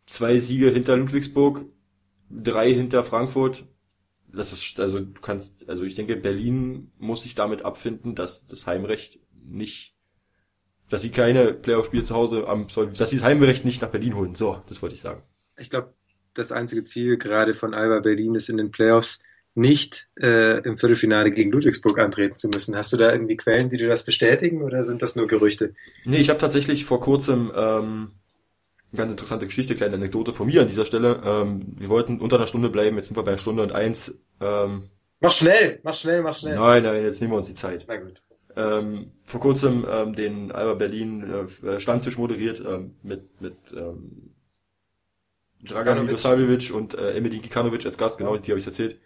zwei 0.06 0.38
Siege 0.38 0.70
hinter 0.70 0.98
Ludwigsburg, 0.98 1.66
drei 2.32 2.74
hinter 2.74 3.04
Frankfurt. 3.04 3.66
Das 4.34 4.54
ist, 4.54 4.80
also 4.80 5.00
du 5.00 5.20
kannst, 5.22 5.68
also 5.70 5.84
ich 5.84 5.96
denke, 5.96 6.16
Berlin 6.16 6.92
muss 6.98 7.24
sich 7.24 7.36
damit 7.36 7.64
abfinden, 7.64 8.16
dass 8.16 8.46
das 8.46 8.66
Heimrecht 8.66 9.20
nicht, 9.46 9.96
dass 10.90 11.02
sie 11.02 11.10
keine 11.10 11.54
Playoff-Spiele 11.54 12.04
zu 12.04 12.16
Hause 12.16 12.48
am, 12.48 12.68
dass 12.68 13.10
sie 13.10 13.18
das 13.18 13.26
Heimrecht 13.26 13.66
nicht 13.66 13.82
nach 13.82 13.90
Berlin 13.90 14.16
holen. 14.16 14.36
So, 14.36 14.62
das 14.68 14.82
wollte 14.82 14.96
ich 14.96 15.02
sagen. 15.02 15.24
Ich 15.58 15.70
glaube, 15.70 15.92
das 16.34 16.52
einzige 16.52 16.84
Ziel 16.84 17.18
gerade 17.18 17.54
von 17.54 17.74
Alba 17.74 18.00
Berlin 18.00 18.36
ist 18.36 18.50
in 18.50 18.58
den 18.58 18.72
Playoffs 18.72 19.20
nicht 19.54 20.08
äh, 20.18 20.60
im 20.64 20.78
Viertelfinale 20.78 21.32
gegen 21.32 21.52
Ludwigsburg 21.52 22.00
antreten 22.00 22.38
zu 22.38 22.48
müssen. 22.48 22.76
Hast 22.76 22.94
du 22.94 22.98
da 22.98 23.12
irgendwie 23.12 23.36
Quellen, 23.36 23.70
die 23.70 23.78
dir 23.78 23.90
das 23.90 24.06
bestätigen 24.06 24.62
oder 24.62 24.84
sind 24.84 25.02
das 25.02 25.16
nur 25.16 25.28
Gerüchte? 25.28 25.74
Nee, 26.06 26.18
ich 26.18 26.30
habe 26.30 26.40
tatsächlich 26.40 26.86
vor 26.86 27.02
kurzem 27.02 27.52
ähm, 27.54 28.12
ganz 28.96 29.12
interessante 29.12 29.46
Geschichte, 29.46 29.76
kleine 29.76 29.96
Anekdote 29.96 30.34
von 30.34 30.48
mir 30.48 30.62
an 30.62 30.68
dieser 30.68 30.86
Stelle. 30.86 31.22
Ähm, 31.24 31.76
wir 31.78 31.90
wollten 31.90 32.20
unter 32.20 32.38
einer 32.38 32.48
Stunde 32.48 32.70
bleiben, 32.70 32.98
jetzt 32.98 33.08
sind 33.08 33.18
wir 33.18 33.24
bei 33.24 33.32
einer 33.32 33.40
Stunde 33.40 33.64
und 33.64 33.72
eins. 33.72 34.14
Ähm, 34.40 34.90
mach 35.20 35.32
schnell, 35.32 35.80
mach 35.84 35.94
schnell, 35.94 36.22
mach 36.22 36.34
schnell. 36.34 36.56
Nein, 36.56 36.84
nein, 36.84 37.04
jetzt 37.04 37.22
nehmen 37.22 37.34
wir 37.34 37.38
uns 37.38 37.48
die 37.48 37.56
Zeit. 37.56 37.86
Na 37.88 37.98
gut. 37.98 38.22
Ähm, 38.56 39.12
vor 39.24 39.40
kurzem 39.40 39.86
ähm, 39.90 40.14
den 40.14 40.52
Alba 40.52 40.74
Berlin 40.74 41.48
äh, 41.64 41.80
Stammtisch 41.80 42.18
moderiert 42.18 42.62
ähm, 42.66 42.96
mit 43.02 43.40
mit 43.40 43.56
ähm, 43.74 44.34
Dragan 45.64 46.06
Milosavljevic 46.06 46.74
und 46.74 46.96
äh, 46.96 47.14
Emedin 47.14 47.42
Kikanovic 47.42 47.86
als 47.86 47.98
Gast, 47.98 48.18
genau, 48.18 48.36
die 48.36 48.52
habe 48.52 48.60
ich 48.60 48.66
erzählt. 48.66 49.00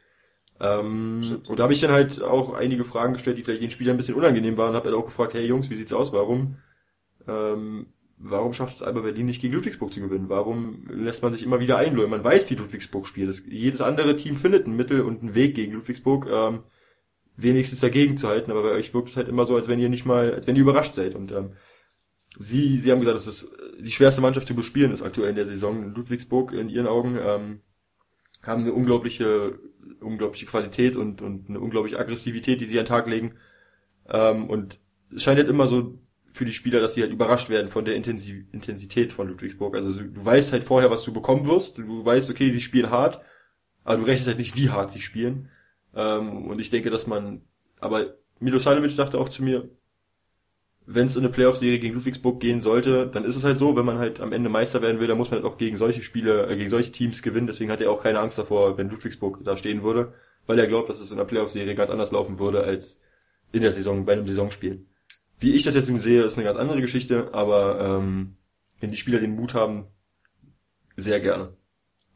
Ähm, 0.59 1.21
und 1.47 1.59
da 1.59 1.63
habe 1.63 1.73
ich 1.73 1.81
dann 1.81 1.91
halt 1.91 2.23
auch 2.23 2.53
einige 2.53 2.85
Fragen 2.85 3.13
gestellt, 3.13 3.37
die 3.37 3.43
vielleicht 3.43 3.61
den 3.61 3.71
Spielern 3.71 3.95
ein 3.95 3.97
bisschen 3.97 4.15
unangenehm 4.15 4.57
waren 4.57 4.69
und 4.69 4.75
habe 4.75 4.85
halt 4.87 4.97
auch 4.97 5.05
gefragt, 5.05 5.33
hey 5.33 5.45
Jungs, 5.45 5.69
wie 5.69 5.75
sieht's 5.75 5.93
aus? 5.93 6.13
Warum 6.13 6.57
ähm, 7.27 7.87
warum 8.17 8.53
schafft 8.53 8.75
es 8.75 8.81
Alba 8.81 9.01
Berlin 9.01 9.25
nicht 9.25 9.41
gegen 9.41 9.53
Ludwigsburg 9.53 9.93
zu 9.93 10.01
gewinnen? 10.01 10.29
Warum 10.29 10.87
lässt 10.89 11.21
man 11.21 11.33
sich 11.33 11.43
immer 11.43 11.59
wieder 11.59 11.77
einlullen? 11.77 12.09
Man 12.09 12.23
weiß, 12.23 12.49
wie 12.49 12.55
Ludwigsburg 12.55 13.07
spielt. 13.07 13.29
Das, 13.29 13.45
jedes 13.45 13.81
andere 13.81 14.15
Team 14.15 14.37
findet 14.37 14.67
ein 14.67 14.75
Mittel 14.75 15.01
und 15.01 15.21
einen 15.21 15.35
Weg 15.35 15.55
gegen 15.55 15.73
Ludwigsburg, 15.73 16.27
ähm, 16.29 16.63
wenigstens 17.35 17.81
dagegen 17.81 18.17
zu 18.17 18.27
halten. 18.27 18.51
Aber 18.51 18.63
bei 18.63 18.71
euch 18.71 18.93
wirkt 18.93 19.09
es 19.09 19.17
halt 19.17 19.27
immer 19.27 19.45
so, 19.45 19.55
als 19.55 19.67
wenn 19.67 19.79
ihr 19.79 19.89
nicht 19.89 20.05
mal, 20.05 20.33
als 20.33 20.47
wenn 20.47 20.55
ihr 20.55 20.61
überrascht 20.61 20.95
seid. 20.95 21.15
Und 21.15 21.31
ähm, 21.31 21.53
sie, 22.39 22.77
sie 22.77 22.91
haben 22.91 22.99
gesagt, 22.99 23.17
dass 23.17 23.27
es 23.27 23.51
die 23.79 23.91
schwerste 23.91 24.21
Mannschaft 24.21 24.47
zu 24.47 24.55
bespielen 24.55 24.91
ist 24.91 25.01
aktuell 25.01 25.29
in 25.29 25.35
der 25.35 25.45
Saison. 25.45 25.93
Ludwigsburg 25.93 26.53
in 26.53 26.69
ihren 26.69 26.87
Augen 26.87 27.17
ähm, 27.21 27.61
haben 28.43 28.61
eine 28.61 28.73
unglaubliche, 28.73 29.59
unglaubliche 29.99 30.45
Qualität 30.45 30.95
und, 30.95 31.21
und 31.21 31.49
eine 31.49 31.59
unglaubliche 31.59 31.99
Aggressivität, 31.99 32.61
die 32.61 32.65
sie 32.65 32.79
an 32.79 32.85
den 32.85 32.89
Tag 32.89 33.07
legen. 33.07 33.35
Ähm, 34.07 34.49
und 34.49 34.79
es 35.13 35.23
scheint 35.23 35.37
halt 35.37 35.49
immer 35.49 35.67
so 35.67 35.99
für 36.35 36.45
die 36.45 36.53
Spieler, 36.53 36.81
dass 36.81 36.95
sie 36.95 37.01
halt 37.01 37.13
überrascht 37.13 37.49
werden 37.49 37.69
von 37.69 37.85
der 37.85 37.95
Intensität 37.95 39.13
von 39.13 39.29
Ludwigsburg. 39.29 39.73
Also 39.73 40.03
du 40.03 40.25
weißt 40.25 40.51
halt 40.51 40.65
vorher, 40.65 40.91
was 40.91 41.03
du 41.03 41.13
bekommen 41.13 41.45
wirst. 41.45 41.77
Du 41.77 42.03
weißt, 42.03 42.29
okay, 42.29 42.51
die 42.51 42.59
spielen 42.59 42.89
hart, 42.89 43.21
aber 43.85 43.97
du 43.97 44.03
rechnest 44.03 44.27
halt 44.27 44.37
nicht, 44.37 44.55
wie 44.57 44.69
hart 44.69 44.91
sie 44.91 44.99
spielen. 44.99 45.49
Ähm, 45.95 46.47
und 46.47 46.59
ich 46.59 46.69
denke, 46.69 46.89
dass 46.89 47.07
man, 47.07 47.41
aber 47.79 48.15
Milosanovic 48.39 48.91
sagte 48.91 49.17
auch 49.17 49.29
zu 49.29 49.43
mir, 49.43 49.69
wenn 50.85 51.07
es 51.07 51.15
in 51.15 51.23
eine 51.23 51.31
Playoff-Serie 51.31 51.79
gegen 51.79 51.95
Ludwigsburg 51.95 52.41
gehen 52.41 52.59
sollte, 52.59 53.07
dann 53.07 53.23
ist 53.23 53.37
es 53.37 53.45
halt 53.45 53.57
so, 53.57 53.77
wenn 53.77 53.85
man 53.85 53.97
halt 53.97 54.19
am 54.19 54.33
Ende 54.33 54.49
Meister 54.49 54.81
werden 54.81 54.99
will, 54.99 55.07
dann 55.07 55.17
muss 55.17 55.31
man 55.31 55.41
halt 55.41 55.51
auch 55.51 55.57
gegen 55.57 55.77
solche 55.77 56.01
Spiele, 56.01 56.47
äh, 56.47 56.57
gegen 56.57 56.69
solche 56.69 56.91
Teams 56.91 57.21
gewinnen. 57.21 57.47
Deswegen 57.47 57.71
hat 57.71 57.79
er 57.79 57.91
auch 57.91 58.03
keine 58.03 58.19
Angst 58.19 58.37
davor, 58.37 58.77
wenn 58.77 58.89
Ludwigsburg 58.89 59.39
da 59.45 59.55
stehen 59.55 59.83
würde, 59.83 60.13
weil 60.47 60.59
er 60.59 60.67
glaubt, 60.67 60.89
dass 60.89 60.99
es 60.99 61.11
in 61.11 61.17
der 61.17 61.23
Playoff-Serie 61.23 61.75
ganz 61.75 61.89
anders 61.89 62.11
laufen 62.11 62.39
würde 62.39 62.61
als 62.61 62.99
in 63.53 63.61
der 63.61 63.71
Saison, 63.71 64.05
bei 64.05 64.11
einem 64.11 64.27
Saisonspiel. 64.27 64.85
Wie 65.39 65.53
ich 65.53 65.63
das 65.63 65.75
jetzt 65.75 65.87
sehe, 65.87 66.23
ist 66.23 66.37
eine 66.37 66.45
ganz 66.45 66.57
andere 66.57 66.81
Geschichte, 66.81 67.29
aber 67.33 67.79
ähm, 67.79 68.37
wenn 68.79 68.91
die 68.91 68.97
Spieler 68.97 69.19
den 69.19 69.35
Mut 69.35 69.53
haben, 69.53 69.87
sehr 70.95 71.19
gerne. 71.19 71.53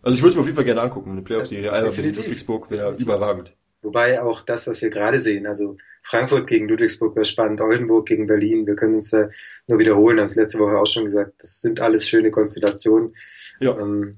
Also 0.01 0.15
ich 0.15 0.21
würde 0.21 0.29
es 0.29 0.35
mir 0.35 0.41
auf 0.41 0.47
jeden 0.47 0.55
Fall 0.55 0.65
gerne 0.65 0.81
angucken, 0.81 1.11
eine 1.11 1.21
Playoff-Serie. 1.21 1.71
Alba 1.71 1.89
gegen 1.89 2.15
Ludwigsburg 2.15 2.71
wäre 2.71 2.95
überragend. 2.95 3.53
Wobei 3.81 4.21
auch 4.21 4.41
das, 4.41 4.67
was 4.67 4.81
wir 4.81 4.89
gerade 4.89 5.19
sehen, 5.19 5.47
also 5.47 5.77
Frankfurt 6.01 6.47
gegen 6.47 6.67
Ludwigsburg 6.67 7.15
wäre 7.15 7.25
spannend, 7.25 7.61
Oldenburg 7.61 8.07
gegen 8.07 8.27
Berlin, 8.27 8.67
wir 8.67 8.75
können 8.75 8.95
uns 8.95 9.09
da 9.09 9.29
nur 9.67 9.79
wiederholen, 9.79 10.19
hast 10.19 10.35
letzte 10.35 10.59
Woche 10.59 10.77
auch 10.77 10.85
schon 10.85 11.05
gesagt, 11.05 11.33
das 11.39 11.61
sind 11.61 11.79
alles 11.79 12.07
schöne 12.07 12.29
Konstellationen. 12.29 13.15
Ja, 13.61 13.77
ähm, 13.77 14.17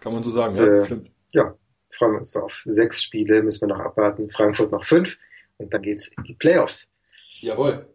kann 0.00 0.12
man 0.12 0.22
so 0.22 0.30
sagen, 0.30 0.56
und, 0.56 0.64
ja, 0.64 0.78
äh, 0.78 0.84
stimmt. 0.84 1.10
Ja, 1.32 1.54
freuen 1.90 2.12
wir 2.12 2.18
uns 2.20 2.32
drauf. 2.32 2.62
Sechs 2.66 3.02
Spiele 3.02 3.42
müssen 3.42 3.62
wir 3.62 3.74
noch 3.74 3.80
abwarten, 3.80 4.28
Frankfurt 4.28 4.70
noch 4.70 4.84
fünf 4.84 5.18
und 5.58 5.74
dann 5.74 5.82
geht's 5.82 6.08
in 6.08 6.22
die 6.22 6.34
Playoffs. 6.34 6.86
Jawohl. 7.40 7.86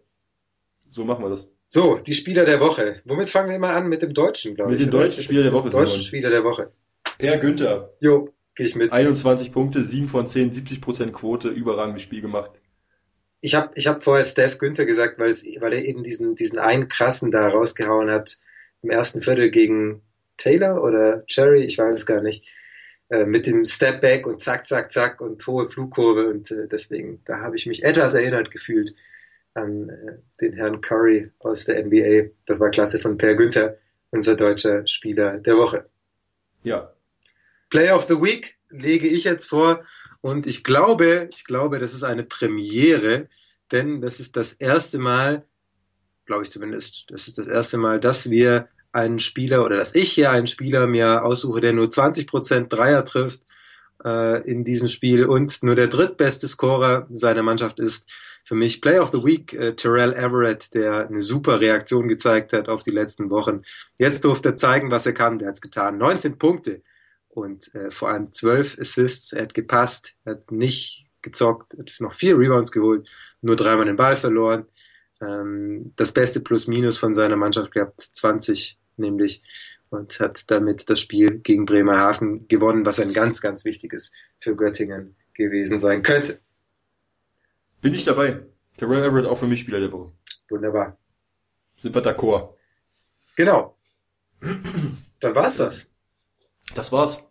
So 0.95 1.03
machen 1.03 1.25
wir 1.25 1.29
das. 1.29 1.45
So, 1.67 1.97
die 1.97 2.13
Spieler 2.13 2.45
der 2.45 2.61
Woche. 2.61 3.01
Womit 3.03 3.29
fangen 3.29 3.49
wir 3.49 3.59
mal 3.59 3.75
an? 3.75 3.89
Mit 3.89 4.01
dem 4.01 4.13
Deutschen, 4.13 4.55
glaube 4.55 4.73
ich. 4.73 4.79
Mit 4.79 4.87
dem 4.87 4.91
deutschen 4.91 5.23
Spieler 5.23 5.43
der 5.43 5.51
Woche. 5.51 5.69
Deutschen 5.69 6.01
Spieler 6.01 6.29
der 6.29 6.45
Woche. 6.45 6.71
Per 7.17 7.37
Günther. 7.37 7.93
Jo, 7.99 8.33
gehe 8.55 8.65
ich 8.65 8.75
mit. 8.77 8.93
21 8.93 9.51
Punkte, 9.51 9.83
7 9.83 10.07
von 10.07 10.25
10, 10.25 10.53
70 10.53 10.79
Prozent 10.79 11.11
Quote, 11.11 11.49
überragendes 11.49 12.01
Spiel 12.01 12.21
gemacht. 12.21 12.51
Ich 13.41 13.55
habe 13.55 13.71
ich 13.75 13.87
hab 13.87 14.05
vorher 14.05 14.23
Steph 14.23 14.57
Günther 14.57 14.85
gesagt, 14.85 15.19
weil, 15.19 15.31
es, 15.31 15.43
weil 15.59 15.73
er 15.73 15.83
eben 15.83 16.01
diesen, 16.03 16.35
diesen 16.35 16.59
einen 16.59 16.87
krassen 16.87 17.29
da 17.29 17.49
rausgehauen 17.49 18.09
hat 18.09 18.37
im 18.81 18.89
ersten 18.89 19.19
Viertel 19.19 19.51
gegen 19.51 20.01
Taylor 20.37 20.81
oder 20.81 21.25
Cherry, 21.25 21.65
ich 21.65 21.77
weiß 21.77 21.97
es 21.97 22.05
gar 22.05 22.21
nicht, 22.21 22.49
äh, 23.09 23.25
mit 23.25 23.47
dem 23.47 23.65
Step 23.65 23.99
Back 23.99 24.27
und 24.27 24.41
zack, 24.41 24.65
zack, 24.65 24.93
zack 24.93 25.19
und 25.19 25.45
hohe 25.45 25.67
Flugkurve 25.67 26.29
und 26.29 26.51
äh, 26.51 26.69
deswegen, 26.69 27.19
da 27.25 27.41
habe 27.41 27.57
ich 27.57 27.65
mich 27.65 27.83
etwas 27.83 28.13
erinnert 28.13 28.49
gefühlt 28.49 28.95
an 29.55 29.89
äh, 29.89 30.17
den 30.41 30.53
Herrn 30.53 30.81
Curry 30.81 31.31
aus 31.39 31.65
der 31.65 31.83
NBA. 31.83 32.31
Das 32.45 32.59
war 32.59 32.69
klasse 32.69 32.99
von 32.99 33.17
Per 33.17 33.35
Günther, 33.35 33.77
unser 34.11 34.35
deutscher 34.35 34.85
Spieler 34.85 35.39
der 35.39 35.57
Woche. 35.57 35.89
Ja. 36.63 36.93
Player 37.69 37.95
of 37.95 38.05
the 38.07 38.21
Week 38.21 38.57
lege 38.69 39.07
ich 39.07 39.23
jetzt 39.23 39.47
vor 39.47 39.83
und 40.21 40.47
ich 40.47 40.63
glaube, 40.63 41.29
ich 41.33 41.45
glaube, 41.45 41.79
das 41.79 41.93
ist 41.93 42.03
eine 42.03 42.23
Premiere, 42.23 43.27
denn 43.71 44.01
das 44.01 44.19
ist 44.19 44.35
das 44.35 44.53
erste 44.53 44.99
Mal, 44.99 45.45
glaube 46.25 46.43
ich 46.43 46.51
zumindest, 46.51 47.05
das 47.09 47.27
ist 47.27 47.37
das 47.37 47.47
erste 47.47 47.77
Mal, 47.77 47.99
dass 47.99 48.29
wir 48.29 48.67
einen 48.91 49.19
Spieler 49.19 49.63
oder 49.63 49.75
dass 49.75 49.93
ich 49.95 50.11
hier 50.11 50.31
einen 50.31 50.47
Spieler 50.47 50.87
mir 50.87 51.23
aussuche, 51.23 51.61
der 51.61 51.73
nur 51.73 51.87
20% 51.87 52.67
Dreier 52.67 53.03
trifft 53.03 53.41
äh, 54.05 54.41
in 54.49 54.63
diesem 54.63 54.87
Spiel 54.87 55.25
und 55.25 55.63
nur 55.63 55.75
der 55.75 55.87
drittbeste 55.87 56.47
Scorer 56.47 57.07
seiner 57.09 57.43
Mannschaft 57.43 57.79
ist 57.79 58.13
für 58.45 58.55
mich 58.55 58.79
Play 58.79 58.99
of 58.99 59.11
the 59.11 59.25
Week 59.25 59.53
äh, 59.53 59.75
Terrell 59.75 60.13
Everett, 60.13 60.73
der 60.75 61.07
eine 61.07 61.21
super 61.21 61.59
Reaktion 61.59 62.07
gezeigt 62.07 62.53
hat 62.53 62.69
auf 62.69 62.83
die 62.83 62.91
letzten 62.91 63.31
Wochen. 63.31 63.63
Jetzt 63.97 64.23
durfte 64.23 64.49
er 64.49 64.57
zeigen, 64.57 64.91
was 64.91 65.07
er 65.07 65.13
kann. 65.13 65.39
Der 65.39 65.47
hat 65.47 65.55
es 65.55 65.61
getan. 65.61 65.97
19 65.97 66.37
Punkte 66.37 66.83
und 67.29 67.73
äh, 67.73 67.89
vor 67.89 68.09
allem 68.09 68.31
12 68.31 68.77
Assists. 68.79 69.33
Er 69.33 69.43
hat 69.43 69.55
gepasst, 69.55 70.13
er 70.23 70.33
hat 70.33 70.51
nicht 70.51 71.07
gezockt, 71.23 71.73
hat 71.73 71.91
noch 71.99 72.13
vier 72.13 72.37
Rebounds 72.37 72.71
geholt, 72.71 73.09
nur 73.41 73.55
dreimal 73.55 73.85
den 73.85 73.95
Ball 73.95 74.15
verloren. 74.15 74.65
Ähm, 75.19 75.93
das 75.95 76.11
beste 76.11 76.39
Plus-Minus 76.39 76.99
von 76.99 77.15
seiner 77.15 77.35
Mannschaft 77.35 77.71
gehabt, 77.71 77.99
20 77.99 78.77
nämlich 78.97 79.41
und 79.95 80.19
hat 80.19 80.49
damit 80.51 80.89
das 80.89 80.99
Spiel 80.99 81.39
gegen 81.39 81.65
Bremerhaven 81.65 82.47
gewonnen, 82.47 82.85
was 82.85 82.99
ein 82.99 83.11
ganz, 83.11 83.41
ganz 83.41 83.65
wichtiges 83.65 84.11
für 84.37 84.55
Göttingen 84.55 85.15
gewesen 85.33 85.79
sein 85.79 86.01
könnte. 86.01 86.39
Bin 87.81 87.93
ich 87.93 88.05
dabei. 88.05 88.45
Terrell 88.77 89.03
Everett 89.03 89.25
auch 89.25 89.37
für 89.37 89.47
mich 89.47 89.61
Spieler 89.61 89.79
der 89.79 89.91
Woche. 89.91 90.11
Wunderbar. 90.49 90.97
Sind 91.77 91.95
wir 91.95 92.01
d'accord. 92.01 92.55
Genau. 93.35 93.77
Dann 95.19 95.35
war's 95.35 95.57
das. 95.57 95.91
Das 96.73 96.91
war's. 96.91 97.27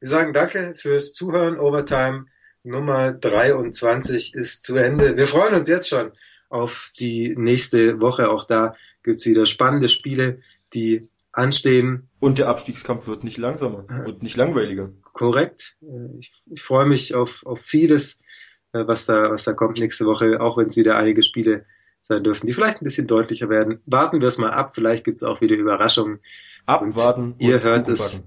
Wir 0.00 0.08
sagen 0.08 0.32
danke 0.32 0.74
fürs 0.76 1.12
Zuhören. 1.12 1.58
Overtime 1.58 2.26
Nummer 2.62 3.12
23 3.12 4.34
ist 4.34 4.62
zu 4.62 4.76
Ende. 4.76 5.16
Wir 5.16 5.26
freuen 5.26 5.54
uns 5.54 5.68
jetzt 5.68 5.88
schon 5.88 6.12
auf 6.48 6.90
die 6.98 7.34
nächste 7.36 8.00
Woche. 8.00 8.30
Auch 8.30 8.44
da 8.44 8.74
gibt's 9.02 9.26
wieder 9.26 9.46
spannende 9.46 9.88
Spiele, 9.88 10.40
die 10.74 11.08
anstehen. 11.38 12.08
Und 12.20 12.38
der 12.38 12.48
Abstiegskampf 12.48 13.06
wird 13.06 13.24
nicht 13.24 13.38
langsamer 13.38 13.84
und 14.06 14.22
nicht 14.22 14.36
langweiliger. 14.36 14.90
Korrekt. 15.12 15.76
Ich, 16.18 16.32
ich 16.50 16.62
freue 16.62 16.86
mich 16.86 17.14
auf, 17.14 17.46
auf 17.46 17.60
vieles 17.60 18.20
äh, 18.72 18.86
was 18.86 19.06
da, 19.06 19.30
was 19.30 19.44
da 19.44 19.52
kommt 19.52 19.78
nächste 19.78 20.04
Woche, 20.04 20.40
auch 20.40 20.56
wenn 20.56 20.68
es 20.68 20.76
wieder 20.76 20.96
einige 20.96 21.22
Spiele 21.22 21.64
sein 22.02 22.22
dürfen, 22.22 22.46
die 22.46 22.52
vielleicht 22.52 22.80
ein 22.80 22.84
bisschen 22.84 23.06
deutlicher 23.06 23.48
werden. 23.48 23.80
Warten 23.86 24.20
wir 24.20 24.28
es 24.28 24.38
mal 24.38 24.50
ab, 24.50 24.74
vielleicht 24.74 25.04
gibt 25.04 25.18
es 25.18 25.22
auch 25.22 25.40
wieder 25.40 25.56
Überraschungen. 25.56 26.20
Abwarten. 26.66 27.32
Und 27.32 27.40
ihr 27.40 27.62
hört 27.62 27.88
es. 27.88 28.24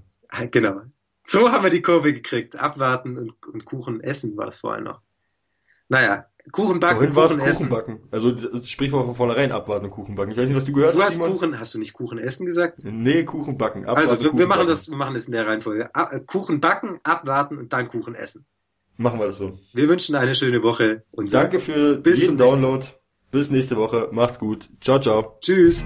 Genau. 0.50 0.82
So 1.24 1.52
haben 1.52 1.62
wir 1.62 1.70
die 1.70 1.82
Kurve 1.82 2.12
gekriegt. 2.12 2.56
Abwarten 2.56 3.18
und, 3.18 3.46
und 3.46 3.64
Kuchen 3.64 4.00
essen 4.00 4.36
war 4.36 4.48
es 4.48 4.56
vorher 4.56 4.82
noch. 4.82 5.00
Naja, 5.88 6.26
Kuchen 6.50 6.80
backen, 6.80 6.96
Vorhin 6.96 7.14
Kuchen 7.14 7.38
Kuchen 7.38 7.48
essen. 7.50 7.68
backen. 7.68 8.00
Also 8.10 8.32
das 8.32 8.68
Sprichwort 8.68 9.06
von 9.06 9.14
vornherein 9.14 9.52
abwarten 9.52 9.84
und 9.84 9.90
Kuchen 9.92 10.16
backen. 10.16 10.32
Ich 10.32 10.36
weiß 10.36 10.48
nicht, 10.48 10.56
was 10.56 10.64
du 10.64 10.72
gehört 10.72 10.94
Du 10.94 10.98
hast, 10.98 11.06
hast 11.06 11.14
Simon. 11.14 11.30
Kuchen, 11.32 11.58
hast 11.60 11.74
du 11.74 11.78
nicht 11.78 11.92
Kuchen 11.92 12.18
essen 12.18 12.46
gesagt? 12.46 12.80
Nee, 12.84 13.22
Kuchen 13.24 13.56
backen. 13.56 13.84
Abwarten, 13.86 14.00
Also, 14.10 14.20
wir, 14.20 14.26
Kuchen 14.30 14.38
wir 14.40 14.46
machen 14.48 14.58
backen. 14.60 14.68
das, 14.70 14.88
wir 14.90 14.96
machen 14.96 15.14
das 15.14 15.26
in 15.26 15.32
der 15.32 15.46
Reihenfolge. 15.46 15.94
A- 15.94 16.10
äh, 16.16 16.20
Kuchen 16.20 16.60
backen, 16.60 16.98
abwarten 17.04 17.58
und 17.58 17.72
dann 17.72 17.86
Kuchen 17.88 18.14
essen. 18.16 18.44
Machen 18.96 19.20
wir 19.20 19.26
das 19.26 19.38
so. 19.38 19.58
Wir 19.72 19.88
wünschen 19.88 20.16
eine 20.16 20.34
schöne 20.34 20.62
Woche 20.62 21.04
und 21.12 21.32
Danke 21.32 21.60
für 21.60 21.96
Bis 21.96 22.20
jeden 22.22 22.36
Download. 22.36 22.84
Bis 23.30 23.50
nächste 23.50 23.76
Woche. 23.76 24.08
Macht's 24.12 24.38
gut. 24.38 24.68
Ciao, 24.80 24.98
ciao. 25.00 25.38
Tschüss. 25.40 25.84